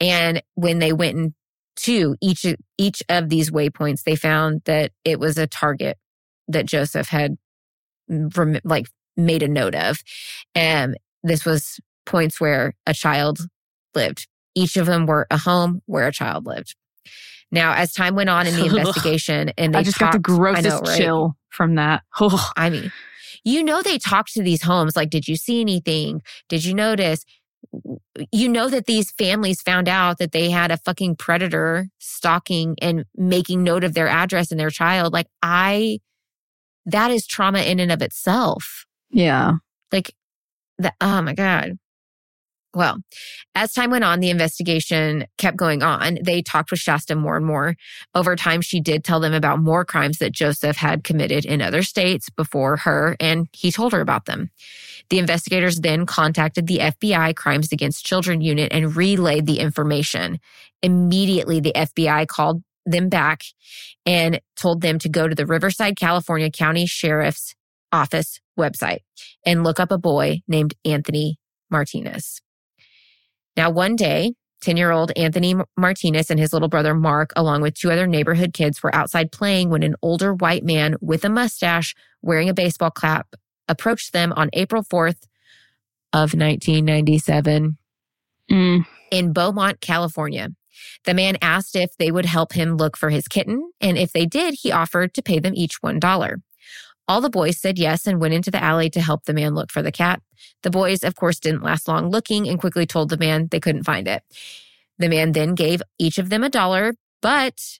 And 0.00 0.42
when 0.54 0.78
they 0.78 0.92
went 0.92 1.16
into 1.16 2.16
each, 2.20 2.44
each 2.78 3.02
of 3.08 3.28
these 3.28 3.50
waypoints, 3.50 4.02
they 4.02 4.16
found 4.16 4.62
that 4.64 4.92
it 5.04 5.20
was 5.20 5.38
a 5.38 5.46
target 5.46 5.98
that 6.48 6.66
Joseph 6.66 7.08
had 7.08 7.36
like 8.64 8.86
made 9.16 9.42
a 9.42 9.48
note 9.48 9.74
of. 9.74 9.98
And 10.54 10.96
this 11.22 11.44
was 11.44 11.80
points 12.04 12.40
where 12.40 12.74
a 12.86 12.94
child 12.94 13.40
lived. 13.94 14.26
Each 14.54 14.76
of 14.76 14.86
them 14.86 15.06
were 15.06 15.26
a 15.30 15.38
home 15.38 15.82
where 15.86 16.06
a 16.06 16.12
child 16.12 16.46
lived. 16.46 16.74
Now, 17.56 17.72
as 17.74 17.92
time 17.92 18.14
went 18.14 18.30
on 18.30 18.46
in 18.46 18.54
the 18.54 18.66
investigation, 18.76 19.50
and 19.58 19.74
they 19.74 19.80
I 19.80 19.82
just 19.82 19.98
got 19.98 20.12
the 20.12 20.18
talked- 20.18 20.22
grossest 20.22 20.68
know, 20.68 20.80
right? 20.80 20.96
chill 20.98 21.36
from 21.50 21.74
that. 21.74 22.02
I 22.56 22.70
mean, 22.70 22.92
you 23.44 23.64
know, 23.64 23.82
they 23.82 23.98
talked 23.98 24.32
to 24.34 24.42
these 24.42 24.62
homes 24.62 24.94
like, 24.94 25.10
did 25.10 25.26
you 25.26 25.36
see 25.36 25.60
anything? 25.60 26.22
Did 26.48 26.64
you 26.64 26.74
notice? 26.74 27.24
You 28.30 28.48
know 28.48 28.68
that 28.68 28.86
these 28.86 29.10
families 29.10 29.60
found 29.60 29.88
out 29.88 30.18
that 30.18 30.30
they 30.32 30.50
had 30.50 30.70
a 30.70 30.76
fucking 30.76 31.16
predator 31.16 31.88
stalking 31.98 32.76
and 32.80 33.04
making 33.16 33.64
note 33.64 33.82
of 33.84 33.94
their 33.94 34.06
address 34.08 34.50
and 34.50 34.60
their 34.60 34.70
child. 34.70 35.12
Like, 35.12 35.26
I, 35.42 35.98
that 36.84 37.10
is 37.10 37.26
trauma 37.26 37.60
in 37.60 37.80
and 37.80 37.90
of 37.90 38.02
itself. 38.02 38.86
yeah. 39.10 39.54
Like, 39.92 40.14
the, 40.78 40.92
oh 41.00 41.22
my 41.22 41.32
God. 41.34 41.78
Well, 42.76 42.98
as 43.54 43.72
time 43.72 43.90
went 43.90 44.04
on, 44.04 44.20
the 44.20 44.28
investigation 44.28 45.24
kept 45.38 45.56
going 45.56 45.82
on. 45.82 46.18
They 46.22 46.42
talked 46.42 46.70
with 46.70 46.78
Shasta 46.78 47.16
more 47.16 47.38
and 47.38 47.46
more. 47.46 47.74
Over 48.14 48.36
time, 48.36 48.60
she 48.60 48.82
did 48.82 49.02
tell 49.02 49.18
them 49.18 49.32
about 49.32 49.60
more 49.60 49.82
crimes 49.86 50.18
that 50.18 50.32
Joseph 50.32 50.76
had 50.76 51.02
committed 51.02 51.46
in 51.46 51.62
other 51.62 51.82
states 51.82 52.28
before 52.28 52.76
her, 52.76 53.16
and 53.18 53.48
he 53.54 53.72
told 53.72 53.94
her 53.94 54.02
about 54.02 54.26
them. 54.26 54.50
The 55.08 55.18
investigators 55.18 55.80
then 55.80 56.04
contacted 56.04 56.66
the 56.66 56.80
FBI 56.80 57.34
Crimes 57.34 57.72
Against 57.72 58.04
Children 58.04 58.42
unit 58.42 58.70
and 58.72 58.94
relayed 58.94 59.46
the 59.46 59.58
information. 59.58 60.38
Immediately, 60.82 61.60
the 61.60 61.72
FBI 61.74 62.28
called 62.28 62.62
them 62.84 63.08
back 63.08 63.42
and 64.04 64.38
told 64.54 64.82
them 64.82 64.98
to 64.98 65.08
go 65.08 65.26
to 65.26 65.34
the 65.34 65.46
Riverside, 65.46 65.96
California 65.96 66.50
County 66.50 66.84
Sheriff's 66.84 67.54
Office 67.90 68.38
website 68.58 69.00
and 69.46 69.64
look 69.64 69.80
up 69.80 69.90
a 69.90 69.96
boy 69.96 70.42
named 70.46 70.74
Anthony 70.84 71.38
Martinez. 71.70 72.42
Now, 73.56 73.70
one 73.70 73.96
day, 73.96 74.34
10 74.62 74.76
year 74.76 74.90
old 74.90 75.12
Anthony 75.16 75.54
Martinez 75.76 76.30
and 76.30 76.40
his 76.40 76.52
little 76.52 76.68
brother 76.68 76.94
Mark, 76.94 77.32
along 77.36 77.62
with 77.62 77.74
two 77.74 77.90
other 77.90 78.06
neighborhood 78.06 78.52
kids, 78.52 78.82
were 78.82 78.94
outside 78.94 79.32
playing 79.32 79.70
when 79.70 79.82
an 79.82 79.94
older 80.02 80.34
white 80.34 80.64
man 80.64 80.96
with 81.00 81.24
a 81.24 81.28
mustache 81.28 81.94
wearing 82.22 82.48
a 82.48 82.54
baseball 82.54 82.90
cap 82.90 83.34
approached 83.68 84.12
them 84.12 84.32
on 84.34 84.50
April 84.52 84.82
4th 84.82 85.24
of 86.12 86.34
1997 86.34 87.76
Mm. 88.50 88.86
in 89.10 89.32
Beaumont, 89.32 89.80
California. 89.80 90.50
The 91.04 91.14
man 91.14 91.36
asked 91.42 91.74
if 91.74 91.96
they 91.96 92.12
would 92.12 92.26
help 92.26 92.52
him 92.52 92.76
look 92.76 92.96
for 92.96 93.10
his 93.10 93.26
kitten, 93.26 93.72
and 93.80 93.98
if 93.98 94.12
they 94.12 94.24
did, 94.24 94.54
he 94.62 94.70
offered 94.70 95.14
to 95.14 95.22
pay 95.22 95.40
them 95.40 95.52
each 95.56 95.80
$1. 95.82 96.42
All 97.08 97.20
the 97.20 97.30
boys 97.30 97.58
said 97.58 97.78
yes 97.78 98.06
and 98.06 98.20
went 98.20 98.34
into 98.34 98.50
the 98.50 98.62
alley 98.62 98.90
to 98.90 99.00
help 99.00 99.24
the 99.24 99.34
man 99.34 99.54
look 99.54 99.70
for 99.70 99.82
the 99.82 99.92
cat. 99.92 100.20
The 100.62 100.70
boys, 100.70 101.04
of 101.04 101.14
course, 101.14 101.38
didn't 101.38 101.62
last 101.62 101.86
long 101.86 102.10
looking 102.10 102.48
and 102.48 102.58
quickly 102.58 102.86
told 102.86 103.10
the 103.10 103.16
man 103.16 103.48
they 103.50 103.60
couldn't 103.60 103.84
find 103.84 104.08
it. 104.08 104.22
The 104.98 105.08
man 105.08 105.32
then 105.32 105.54
gave 105.54 105.82
each 105.98 106.18
of 106.18 106.30
them 106.30 106.42
a 106.42 106.48
dollar, 106.48 106.94
but 107.22 107.78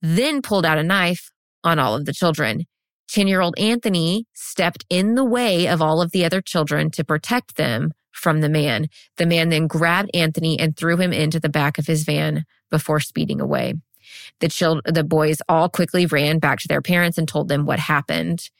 then 0.00 0.42
pulled 0.42 0.64
out 0.64 0.78
a 0.78 0.82
knife 0.82 1.30
on 1.64 1.78
all 1.78 1.94
of 1.94 2.06
the 2.06 2.12
children. 2.12 2.64
10 3.08 3.28
year 3.28 3.40
old 3.40 3.58
Anthony 3.58 4.26
stepped 4.32 4.84
in 4.88 5.14
the 5.14 5.24
way 5.24 5.66
of 5.68 5.82
all 5.82 6.00
of 6.00 6.12
the 6.12 6.24
other 6.24 6.40
children 6.40 6.90
to 6.92 7.04
protect 7.04 7.56
them 7.56 7.92
from 8.12 8.40
the 8.40 8.48
man. 8.48 8.88
The 9.16 9.26
man 9.26 9.50
then 9.50 9.66
grabbed 9.66 10.10
Anthony 10.14 10.58
and 10.58 10.76
threw 10.76 10.96
him 10.96 11.12
into 11.12 11.38
the 11.38 11.48
back 11.48 11.78
of 11.78 11.86
his 11.86 12.04
van 12.04 12.44
before 12.70 13.00
speeding 13.00 13.40
away. 13.40 13.74
The 14.40 14.48
children, 14.48 14.82
the 14.92 15.04
boys 15.04 15.38
all 15.48 15.68
quickly 15.68 16.06
ran 16.06 16.38
back 16.38 16.58
to 16.60 16.68
their 16.68 16.82
parents 16.82 17.18
and 17.18 17.26
told 17.26 17.48
them 17.48 17.66
what 17.66 17.78
happened. 17.78 18.50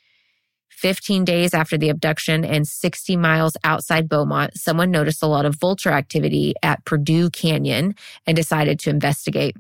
15 0.77 1.24
days 1.24 1.55
after 1.55 1.78
the 1.78 1.89
abduction 1.89 2.44
and 2.44 2.68
60 2.68 3.16
miles 3.16 3.56
outside 3.64 4.10
Beaumont, 4.10 4.59
someone 4.59 4.90
noticed 4.90 5.23
a 5.23 5.27
lot 5.27 5.47
of 5.47 5.56
vulture 5.56 5.90
activity 5.90 6.52
at 6.62 6.85
Purdue 6.85 7.31
Canyon 7.31 7.94
and 8.27 8.36
decided 8.36 8.78
to 8.81 8.90
investigate. 8.90 9.56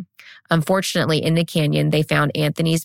Unfortunately, 0.50 1.22
in 1.22 1.34
the 1.34 1.44
canyon, 1.44 1.88
they 1.88 2.02
found 2.02 2.36
Anthony's 2.36 2.84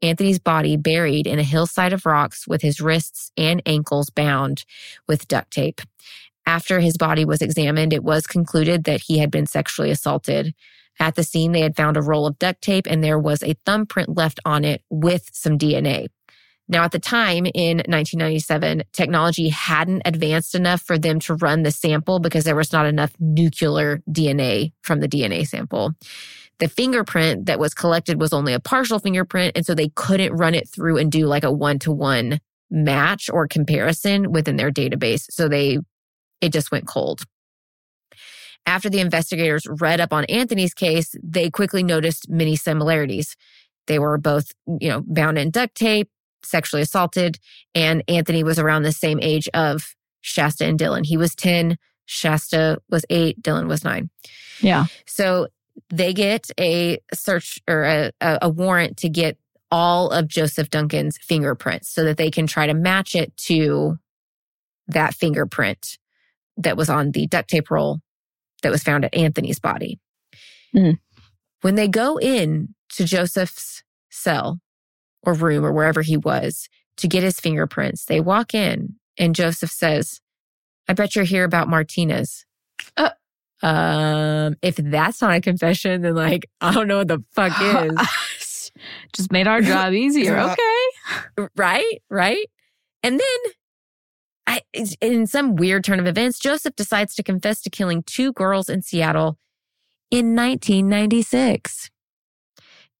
Anthony's 0.00 0.38
body 0.38 0.76
buried 0.76 1.26
in 1.26 1.40
a 1.40 1.44
hillside 1.44 1.92
of 1.92 2.06
rocks 2.06 2.46
with 2.46 2.62
his 2.62 2.80
wrists 2.80 3.32
and 3.36 3.60
ankles 3.66 4.10
bound 4.10 4.64
with 5.08 5.26
duct 5.26 5.50
tape. 5.50 5.80
After 6.52 6.80
his 6.80 6.98
body 6.98 7.24
was 7.24 7.40
examined, 7.40 7.94
it 7.94 8.04
was 8.04 8.26
concluded 8.26 8.84
that 8.84 9.00
he 9.00 9.16
had 9.16 9.30
been 9.30 9.46
sexually 9.46 9.90
assaulted. 9.90 10.54
At 11.00 11.14
the 11.14 11.24
scene, 11.24 11.52
they 11.52 11.62
had 11.62 11.74
found 11.74 11.96
a 11.96 12.02
roll 12.02 12.26
of 12.26 12.38
duct 12.38 12.60
tape 12.60 12.86
and 12.90 13.02
there 13.02 13.18
was 13.18 13.42
a 13.42 13.56
thumbprint 13.64 14.18
left 14.18 14.38
on 14.44 14.62
it 14.62 14.82
with 14.90 15.30
some 15.32 15.56
DNA. 15.56 16.08
Now, 16.68 16.84
at 16.84 16.92
the 16.92 16.98
time 16.98 17.46
in 17.46 17.78
1997, 17.78 18.82
technology 18.92 19.48
hadn't 19.48 20.02
advanced 20.04 20.54
enough 20.54 20.82
for 20.82 20.98
them 20.98 21.20
to 21.20 21.36
run 21.36 21.62
the 21.62 21.70
sample 21.70 22.18
because 22.18 22.44
there 22.44 22.54
was 22.54 22.70
not 22.70 22.84
enough 22.84 23.14
nuclear 23.18 24.02
DNA 24.10 24.72
from 24.82 25.00
the 25.00 25.08
DNA 25.08 25.48
sample. 25.48 25.94
The 26.58 26.68
fingerprint 26.68 27.46
that 27.46 27.58
was 27.58 27.72
collected 27.72 28.20
was 28.20 28.34
only 28.34 28.52
a 28.52 28.60
partial 28.60 28.98
fingerprint, 28.98 29.56
and 29.56 29.64
so 29.64 29.74
they 29.74 29.88
couldn't 29.88 30.34
run 30.34 30.54
it 30.54 30.68
through 30.68 30.98
and 30.98 31.10
do 31.10 31.24
like 31.24 31.44
a 31.44 31.50
one 31.50 31.78
to 31.78 31.92
one 31.92 32.40
match 32.70 33.30
or 33.30 33.46
comparison 33.46 34.32
within 34.32 34.56
their 34.56 34.70
database. 34.70 35.24
So 35.30 35.48
they, 35.48 35.78
it 36.42 36.52
just 36.52 36.70
went 36.70 36.86
cold. 36.86 37.22
After 38.66 38.90
the 38.90 39.00
investigators 39.00 39.66
read 39.66 40.00
up 40.00 40.12
on 40.12 40.24
Anthony's 40.26 40.74
case, 40.74 41.14
they 41.22 41.50
quickly 41.50 41.82
noticed 41.82 42.28
many 42.28 42.54
similarities. 42.54 43.36
They 43.86 43.98
were 43.98 44.18
both, 44.18 44.52
you 44.66 44.88
know, 44.88 45.02
bound 45.06 45.38
in 45.38 45.50
duct 45.50 45.74
tape, 45.74 46.10
sexually 46.44 46.82
assaulted, 46.82 47.38
and 47.74 48.04
Anthony 48.06 48.44
was 48.44 48.58
around 48.58 48.82
the 48.82 48.92
same 48.92 49.18
age 49.20 49.48
of 49.54 49.94
Shasta 50.20 50.66
and 50.66 50.78
Dylan. 50.78 51.06
He 51.06 51.16
was 51.16 51.34
10, 51.34 51.78
Shasta 52.06 52.78
was 52.90 53.04
eight, 53.10 53.42
Dylan 53.42 53.66
was 53.66 53.84
nine. 53.84 54.10
Yeah. 54.60 54.86
So 55.06 55.48
they 55.90 56.12
get 56.12 56.50
a 56.60 56.98
search 57.14 57.58
or 57.66 57.82
a, 57.84 58.12
a 58.20 58.48
warrant 58.48 58.98
to 58.98 59.08
get 59.08 59.38
all 59.70 60.10
of 60.10 60.28
Joseph 60.28 60.70
Duncan's 60.70 61.18
fingerprints 61.18 61.88
so 61.88 62.04
that 62.04 62.18
they 62.18 62.30
can 62.30 62.46
try 62.46 62.66
to 62.66 62.74
match 62.74 63.16
it 63.16 63.36
to 63.38 63.96
that 64.86 65.14
fingerprint 65.14 65.98
that 66.56 66.76
was 66.76 66.88
on 66.88 67.12
the 67.12 67.26
duct 67.26 67.48
tape 67.48 67.70
roll 67.70 68.00
that 68.62 68.72
was 68.72 68.82
found 68.82 69.04
at 69.04 69.14
Anthony's 69.14 69.58
body. 69.58 69.98
Mm. 70.74 70.98
When 71.62 71.74
they 71.74 71.88
go 71.88 72.18
in 72.18 72.74
to 72.94 73.04
Joseph's 73.04 73.82
cell 74.10 74.60
or 75.22 75.34
room 75.34 75.64
or 75.64 75.72
wherever 75.72 76.02
he 76.02 76.16
was 76.16 76.68
to 76.96 77.08
get 77.08 77.22
his 77.22 77.40
fingerprints, 77.40 78.04
they 78.04 78.20
walk 78.20 78.54
in 78.54 78.96
and 79.18 79.34
Joseph 79.34 79.70
says, 79.70 80.20
I 80.88 80.94
bet 80.94 81.14
you're 81.14 81.24
here 81.24 81.44
about 81.44 81.68
Martinez. 81.68 82.44
Uh. 82.96 83.10
Um, 83.64 84.56
if 84.60 84.74
that's 84.74 85.22
not 85.22 85.36
a 85.36 85.40
confession, 85.40 86.02
then 86.02 86.16
like, 86.16 86.50
I 86.60 86.74
don't 86.74 86.88
know 86.88 86.98
what 86.98 87.08
the 87.08 87.22
fuck 87.32 87.52
is. 87.60 88.72
Just 89.12 89.30
made 89.30 89.46
our 89.46 89.60
job 89.60 89.92
easier. 89.92 90.36
Okay. 91.38 91.48
right? 91.56 92.02
Right? 92.10 92.50
And 93.02 93.20
then 93.20 93.52
I, 94.46 94.62
in 95.00 95.26
some 95.26 95.56
weird 95.56 95.84
turn 95.84 96.00
of 96.00 96.06
events, 96.06 96.38
Joseph 96.38 96.74
decides 96.74 97.14
to 97.14 97.22
confess 97.22 97.62
to 97.62 97.70
killing 97.70 98.02
two 98.02 98.32
girls 98.32 98.68
in 98.68 98.82
Seattle 98.82 99.38
in 100.10 100.36
1996, 100.36 101.90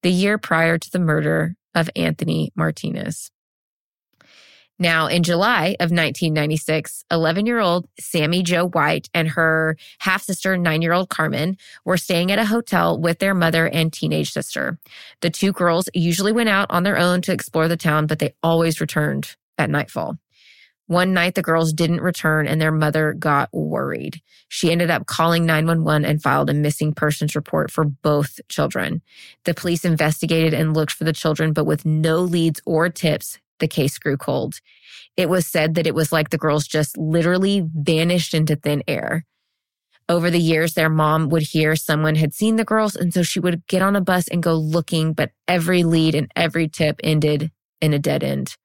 the 0.02 0.10
year 0.10 0.38
prior 0.38 0.78
to 0.78 0.90
the 0.90 0.98
murder 0.98 1.56
of 1.74 1.90
Anthony 1.96 2.52
Martinez. 2.56 3.30
Now, 4.78 5.06
in 5.06 5.22
July 5.22 5.76
of 5.78 5.92
1996, 5.92 7.04
11 7.10 7.46
year 7.46 7.60
old 7.60 7.86
Sammy 8.00 8.42
Jo 8.42 8.66
White 8.66 9.08
and 9.14 9.28
her 9.28 9.76
half 10.00 10.22
sister, 10.22 10.56
nine 10.56 10.82
year 10.82 10.92
old 10.92 11.08
Carmen, 11.08 11.56
were 11.84 11.96
staying 11.96 12.32
at 12.32 12.38
a 12.38 12.46
hotel 12.46 12.98
with 12.98 13.18
their 13.18 13.34
mother 13.34 13.68
and 13.68 13.92
teenage 13.92 14.32
sister. 14.32 14.78
The 15.20 15.30
two 15.30 15.52
girls 15.52 15.88
usually 15.94 16.32
went 16.32 16.48
out 16.48 16.70
on 16.70 16.82
their 16.82 16.98
own 16.98 17.20
to 17.22 17.32
explore 17.32 17.68
the 17.68 17.76
town, 17.76 18.06
but 18.06 18.18
they 18.18 18.34
always 18.42 18.80
returned 18.80 19.36
at 19.56 19.70
nightfall. 19.70 20.18
One 20.86 21.14
night, 21.14 21.34
the 21.34 21.42
girls 21.42 21.72
didn't 21.72 22.00
return 22.00 22.46
and 22.46 22.60
their 22.60 22.72
mother 22.72 23.14
got 23.14 23.48
worried. 23.52 24.20
She 24.48 24.70
ended 24.70 24.90
up 24.90 25.06
calling 25.06 25.46
911 25.46 26.04
and 26.04 26.22
filed 26.22 26.50
a 26.50 26.54
missing 26.54 26.92
persons 26.92 27.34
report 27.34 27.70
for 27.70 27.84
both 27.84 28.40
children. 28.48 29.00
The 29.44 29.54
police 29.54 29.84
investigated 29.84 30.52
and 30.52 30.74
looked 30.74 30.92
for 30.92 31.04
the 31.04 31.12
children, 31.12 31.52
but 31.52 31.64
with 31.64 31.86
no 31.86 32.18
leads 32.18 32.60
or 32.66 32.88
tips, 32.88 33.38
the 33.60 33.68
case 33.68 33.96
grew 33.96 34.16
cold. 34.16 34.60
It 35.16 35.28
was 35.28 35.46
said 35.46 35.74
that 35.76 35.86
it 35.86 35.94
was 35.94 36.12
like 36.12 36.30
the 36.30 36.38
girls 36.38 36.66
just 36.66 36.98
literally 36.98 37.66
vanished 37.74 38.34
into 38.34 38.56
thin 38.56 38.82
air. 38.88 39.24
Over 40.08 40.30
the 40.30 40.40
years, 40.40 40.74
their 40.74 40.90
mom 40.90 41.28
would 41.28 41.42
hear 41.42 41.76
someone 41.76 42.16
had 42.16 42.34
seen 42.34 42.56
the 42.56 42.64
girls, 42.64 42.96
and 42.96 43.14
so 43.14 43.22
she 43.22 43.40
would 43.40 43.66
get 43.66 43.82
on 43.82 43.96
a 43.96 44.00
bus 44.00 44.28
and 44.28 44.42
go 44.42 44.54
looking, 44.54 45.12
but 45.12 45.30
every 45.46 45.84
lead 45.84 46.14
and 46.14 46.30
every 46.34 46.68
tip 46.68 47.00
ended 47.04 47.50
in 47.80 47.94
a 47.94 47.98
dead 47.98 48.22
end. 48.22 48.56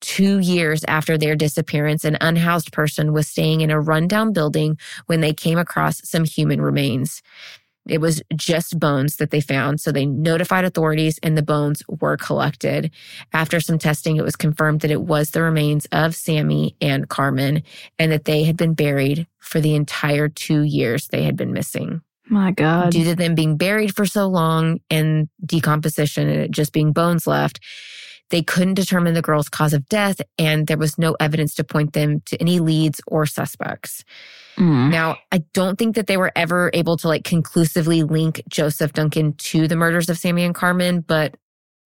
Two 0.00 0.38
years 0.38 0.84
after 0.88 1.18
their 1.18 1.36
disappearance, 1.36 2.04
an 2.04 2.16
unhoused 2.20 2.72
person 2.72 3.12
was 3.12 3.28
staying 3.28 3.60
in 3.60 3.70
a 3.70 3.80
rundown 3.80 4.32
building 4.32 4.78
when 5.06 5.20
they 5.20 5.32
came 5.32 5.58
across 5.58 6.00
some 6.08 6.24
human 6.24 6.60
remains. 6.60 7.22
It 7.88 8.00
was 8.00 8.22
just 8.36 8.78
bones 8.78 9.16
that 9.16 9.30
they 9.30 9.40
found, 9.40 9.80
so 9.80 9.90
they 9.90 10.06
notified 10.06 10.64
authorities 10.64 11.18
and 11.22 11.36
the 11.36 11.42
bones 11.42 11.82
were 11.88 12.16
collected. 12.16 12.90
After 13.32 13.58
some 13.58 13.78
testing, 13.78 14.16
it 14.16 14.24
was 14.24 14.36
confirmed 14.36 14.80
that 14.80 14.90
it 14.90 15.02
was 15.02 15.30
the 15.30 15.42
remains 15.42 15.86
of 15.90 16.14
Sammy 16.14 16.76
and 16.80 17.08
Carmen 17.08 17.62
and 17.98 18.12
that 18.12 18.26
they 18.26 18.44
had 18.44 18.56
been 18.56 18.74
buried 18.74 19.26
for 19.38 19.60
the 19.60 19.74
entire 19.74 20.28
two 20.28 20.62
years 20.62 21.08
they 21.08 21.24
had 21.24 21.36
been 21.36 21.52
missing. 21.52 22.02
My 22.26 22.52
God. 22.52 22.92
Due 22.92 23.04
to 23.04 23.16
them 23.16 23.34
being 23.34 23.56
buried 23.56 23.94
for 23.94 24.06
so 24.06 24.28
long 24.28 24.78
and 24.88 25.28
decomposition 25.44 26.28
and 26.28 26.42
it 26.42 26.50
just 26.52 26.72
being 26.72 26.92
bones 26.92 27.26
left, 27.26 27.58
they 28.30 28.42
couldn't 28.42 28.74
determine 28.74 29.14
the 29.14 29.22
girl's 29.22 29.48
cause 29.48 29.72
of 29.72 29.88
death, 29.88 30.20
and 30.38 30.66
there 30.66 30.78
was 30.78 30.98
no 30.98 31.16
evidence 31.20 31.54
to 31.56 31.64
point 31.64 31.92
them 31.92 32.20
to 32.26 32.40
any 32.40 32.60
leads 32.60 33.00
or 33.06 33.26
suspects. 33.26 34.04
Mm. 34.56 34.90
Now, 34.90 35.16
I 35.32 35.42
don't 35.52 35.78
think 35.78 35.96
that 35.96 36.06
they 36.06 36.16
were 36.16 36.32
ever 36.34 36.70
able 36.74 36.96
to 36.98 37.08
like 37.08 37.24
conclusively 37.24 38.02
link 38.02 38.42
Joseph 38.48 38.92
Duncan 38.92 39.34
to 39.34 39.68
the 39.68 39.76
murders 39.76 40.08
of 40.08 40.18
Sammy 40.18 40.44
and 40.44 40.54
Carmen, 40.54 41.00
but 41.00 41.34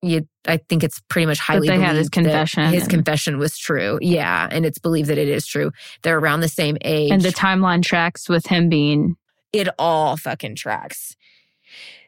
you, 0.03 0.29
I 0.47 0.59
think 0.59 0.85
it's 0.85 1.01
pretty 1.09 1.27
much 1.27 1.39
highly 1.39 1.69
they 1.69 1.79
had 1.79 1.97
his 1.97 2.11
believed 2.11 2.29
that 2.29 2.33
confession 2.33 2.73
His 2.73 2.83
and- 2.83 2.91
confession 2.91 3.39
was 3.39 3.57
true. 3.57 3.99
Yeah. 4.03 4.47
And 4.51 4.66
it's 4.66 4.79
believed 4.79 5.09
that 5.09 5.19
it 5.19 5.29
is 5.29 5.47
true. 5.47 5.71
They're 6.03 6.19
around 6.19 6.41
the 6.41 6.49
same 6.49 6.77
age. 6.83 7.11
And 7.11 7.23
the 7.23 7.31
timeline 7.31 7.83
tracks 7.83 8.29
with 8.29 8.47
him 8.47 8.69
being 8.69 9.16
it 9.53 9.69
all 9.79 10.16
fucking 10.19 10.57
tracks. 10.57 11.16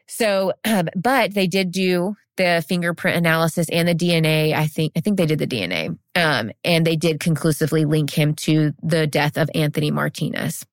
So, 0.07 0.53
um, 0.63 0.89
but 0.95 1.33
they 1.33 1.47
did 1.47 1.71
do 1.71 2.15
the 2.37 2.63
fingerprint 2.67 3.17
analysis 3.17 3.67
and 3.69 3.87
the 3.87 3.95
DNA. 3.95 4.53
I 4.53 4.67
think 4.67 4.93
I 4.95 5.01
think 5.01 5.17
they 5.17 5.25
did 5.25 5.39
the 5.39 5.47
DNA, 5.47 5.97
um, 6.15 6.51
and 6.63 6.85
they 6.85 6.95
did 6.95 7.19
conclusively 7.19 7.85
link 7.85 8.11
him 8.11 8.33
to 8.35 8.73
the 8.81 9.07
death 9.07 9.37
of 9.37 9.49
Anthony 9.53 9.91
Martinez. 9.91 10.65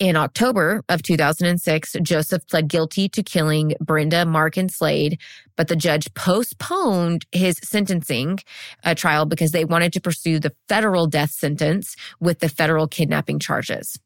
In 0.00 0.16
October 0.16 0.82
of 0.88 1.02
2006, 1.02 1.96
Joseph 2.02 2.46
pled 2.48 2.66
guilty 2.66 3.08
to 3.10 3.22
killing 3.22 3.74
Brenda, 3.80 4.26
Mark, 4.26 4.56
and 4.56 4.70
Slade, 4.70 5.20
but 5.56 5.68
the 5.68 5.76
judge 5.76 6.12
postponed 6.14 7.26
his 7.30 7.60
sentencing 7.62 8.40
uh, 8.82 8.96
trial 8.96 9.24
because 9.24 9.52
they 9.52 9.64
wanted 9.64 9.92
to 9.92 10.00
pursue 10.00 10.40
the 10.40 10.52
federal 10.68 11.06
death 11.06 11.30
sentence 11.30 11.94
with 12.18 12.40
the 12.40 12.48
federal 12.48 12.88
kidnapping 12.88 13.38
charges. 13.38 13.96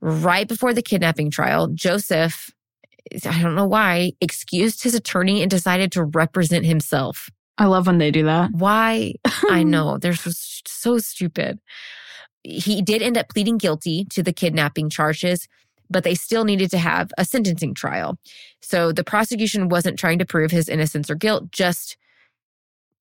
Right 0.00 0.46
before 0.46 0.72
the 0.72 0.82
kidnapping 0.82 1.32
trial, 1.32 1.68
Joseph, 1.74 2.52
I 3.24 3.42
don't 3.42 3.54
know 3.54 3.66
why, 3.66 4.12
excused 4.20 4.82
his 4.82 4.94
attorney 4.94 5.42
and 5.42 5.50
decided 5.50 5.92
to 5.92 6.04
represent 6.04 6.64
himself. 6.64 7.30
I 7.58 7.66
love 7.66 7.86
when 7.86 7.98
they 7.98 8.10
do 8.10 8.24
that. 8.24 8.50
Why? 8.52 9.14
I 9.48 9.62
know. 9.64 9.98
They're 9.98 10.14
so, 10.14 10.30
so 10.66 10.98
stupid. 10.98 11.58
He 12.42 12.82
did 12.82 13.02
end 13.02 13.16
up 13.16 13.28
pleading 13.28 13.58
guilty 13.58 14.04
to 14.10 14.22
the 14.22 14.32
kidnapping 14.32 14.90
charges, 14.90 15.48
but 15.90 16.04
they 16.04 16.14
still 16.14 16.44
needed 16.44 16.70
to 16.72 16.78
have 16.78 17.10
a 17.18 17.24
sentencing 17.24 17.74
trial. 17.74 18.18
So 18.60 18.92
the 18.92 19.04
prosecution 19.04 19.68
wasn't 19.68 19.98
trying 19.98 20.18
to 20.18 20.26
prove 20.26 20.50
his 20.50 20.68
innocence 20.68 21.10
or 21.10 21.14
guilt, 21.14 21.50
just 21.50 21.96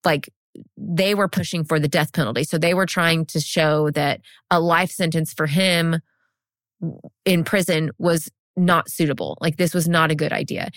like 0.03 0.29
they 0.77 1.13
were 1.15 1.27
pushing 1.27 1.65
for 1.65 1.79
the 1.79 1.87
death 1.87 2.13
penalty. 2.13 2.43
So 2.43 2.57
they 2.57 2.73
were 2.73 2.85
trying 2.85 3.25
to 3.27 3.39
show 3.39 3.89
that 3.91 4.21
a 4.49 4.59
life 4.59 4.91
sentence 4.91 5.33
for 5.33 5.47
him 5.47 5.99
in 7.25 7.43
prison 7.43 7.91
was 7.97 8.31
not 8.57 8.89
suitable. 8.89 9.37
Like 9.41 9.57
this 9.57 9.73
was 9.73 9.87
not 9.87 10.11
a 10.11 10.15
good 10.15 10.31
idea. 10.31 10.69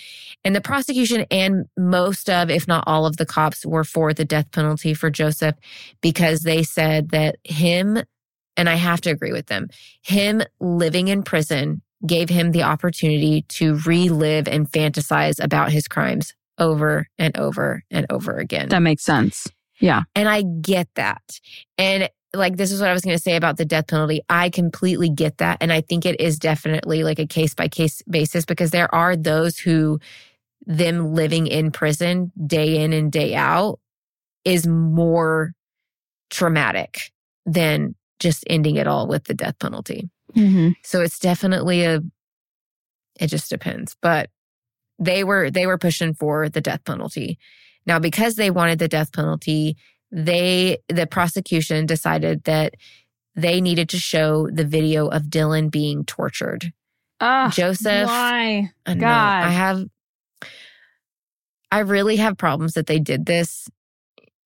And 0.44 0.54
the 0.54 0.60
prosecution 0.60 1.26
and 1.30 1.66
most 1.76 2.28
of, 2.28 2.50
if 2.50 2.66
not 2.66 2.84
all 2.86 3.06
of 3.06 3.16
the 3.16 3.26
cops 3.26 3.64
were 3.64 3.84
for 3.84 4.12
the 4.12 4.24
death 4.24 4.50
penalty 4.52 4.94
for 4.94 5.10
Joseph 5.10 5.56
because 6.00 6.40
they 6.40 6.62
said 6.62 7.10
that 7.10 7.36
him, 7.44 8.02
and 8.56 8.68
I 8.68 8.74
have 8.74 9.00
to 9.02 9.10
agree 9.10 9.32
with 9.32 9.46
them, 9.46 9.68
him 10.02 10.42
living 10.60 11.08
in 11.08 11.22
prison 11.22 11.82
gave 12.06 12.28
him 12.28 12.52
the 12.52 12.62
opportunity 12.62 13.42
to 13.42 13.78
relive 13.86 14.48
and 14.48 14.70
fantasize 14.70 15.42
about 15.42 15.72
his 15.72 15.88
crimes 15.88 16.34
over 16.58 17.06
and 17.18 17.36
over 17.36 17.82
and 17.90 18.06
over 18.10 18.36
again. 18.36 18.68
That 18.68 18.82
makes 18.82 19.04
sense. 19.04 19.46
Yeah. 19.80 20.02
And 20.14 20.28
I 20.28 20.42
get 20.42 20.88
that. 20.96 21.22
And 21.76 22.08
like, 22.34 22.56
this 22.56 22.70
is 22.70 22.80
what 22.80 22.90
I 22.90 22.92
was 22.92 23.02
going 23.02 23.16
to 23.16 23.22
say 23.22 23.36
about 23.36 23.56
the 23.56 23.64
death 23.64 23.86
penalty. 23.86 24.22
I 24.28 24.50
completely 24.50 25.08
get 25.08 25.38
that. 25.38 25.58
And 25.60 25.72
I 25.72 25.80
think 25.80 26.04
it 26.04 26.20
is 26.20 26.38
definitely 26.38 27.02
like 27.02 27.18
a 27.18 27.26
case 27.26 27.54
by 27.54 27.68
case 27.68 28.02
basis 28.02 28.44
because 28.44 28.70
there 28.70 28.94
are 28.94 29.16
those 29.16 29.58
who, 29.58 29.98
them 30.66 31.14
living 31.14 31.46
in 31.46 31.70
prison 31.70 32.30
day 32.46 32.82
in 32.82 32.92
and 32.92 33.10
day 33.10 33.34
out 33.34 33.80
is 34.44 34.66
more 34.66 35.54
traumatic 36.28 37.12
than 37.46 37.94
just 38.18 38.44
ending 38.50 38.76
it 38.76 38.86
all 38.86 39.06
with 39.06 39.24
the 39.24 39.34
death 39.34 39.58
penalty. 39.58 40.10
Mm-hmm. 40.36 40.70
So 40.84 41.00
it's 41.00 41.18
definitely 41.18 41.84
a, 41.84 42.00
it 43.18 43.28
just 43.28 43.48
depends. 43.48 43.96
But 44.02 44.28
they 44.98 45.24
were, 45.24 45.50
they 45.50 45.66
were 45.66 45.78
pushing 45.78 46.12
for 46.12 46.48
the 46.50 46.60
death 46.60 46.84
penalty. 46.84 47.38
Now, 47.86 47.98
because 47.98 48.34
they 48.34 48.50
wanted 48.50 48.78
the 48.78 48.88
death 48.88 49.12
penalty, 49.12 49.76
they, 50.10 50.78
the 50.88 51.06
prosecution 51.06 51.86
decided 51.86 52.44
that 52.44 52.74
they 53.34 53.60
needed 53.60 53.88
to 53.90 53.98
show 53.98 54.48
the 54.50 54.64
video 54.64 55.08
of 55.08 55.24
Dylan 55.24 55.70
being 55.70 56.04
tortured. 56.04 56.72
Ah, 57.20 57.50
Joseph, 57.54 58.06
Why? 58.06 58.70
I 58.86 58.94
know, 58.94 59.06
God. 59.06 59.44
I 59.44 59.48
have, 59.48 59.84
I 61.70 61.80
really 61.80 62.16
have 62.16 62.36
problems 62.36 62.74
that 62.74 62.86
they 62.86 62.98
did 62.98 63.26
this. 63.26 63.68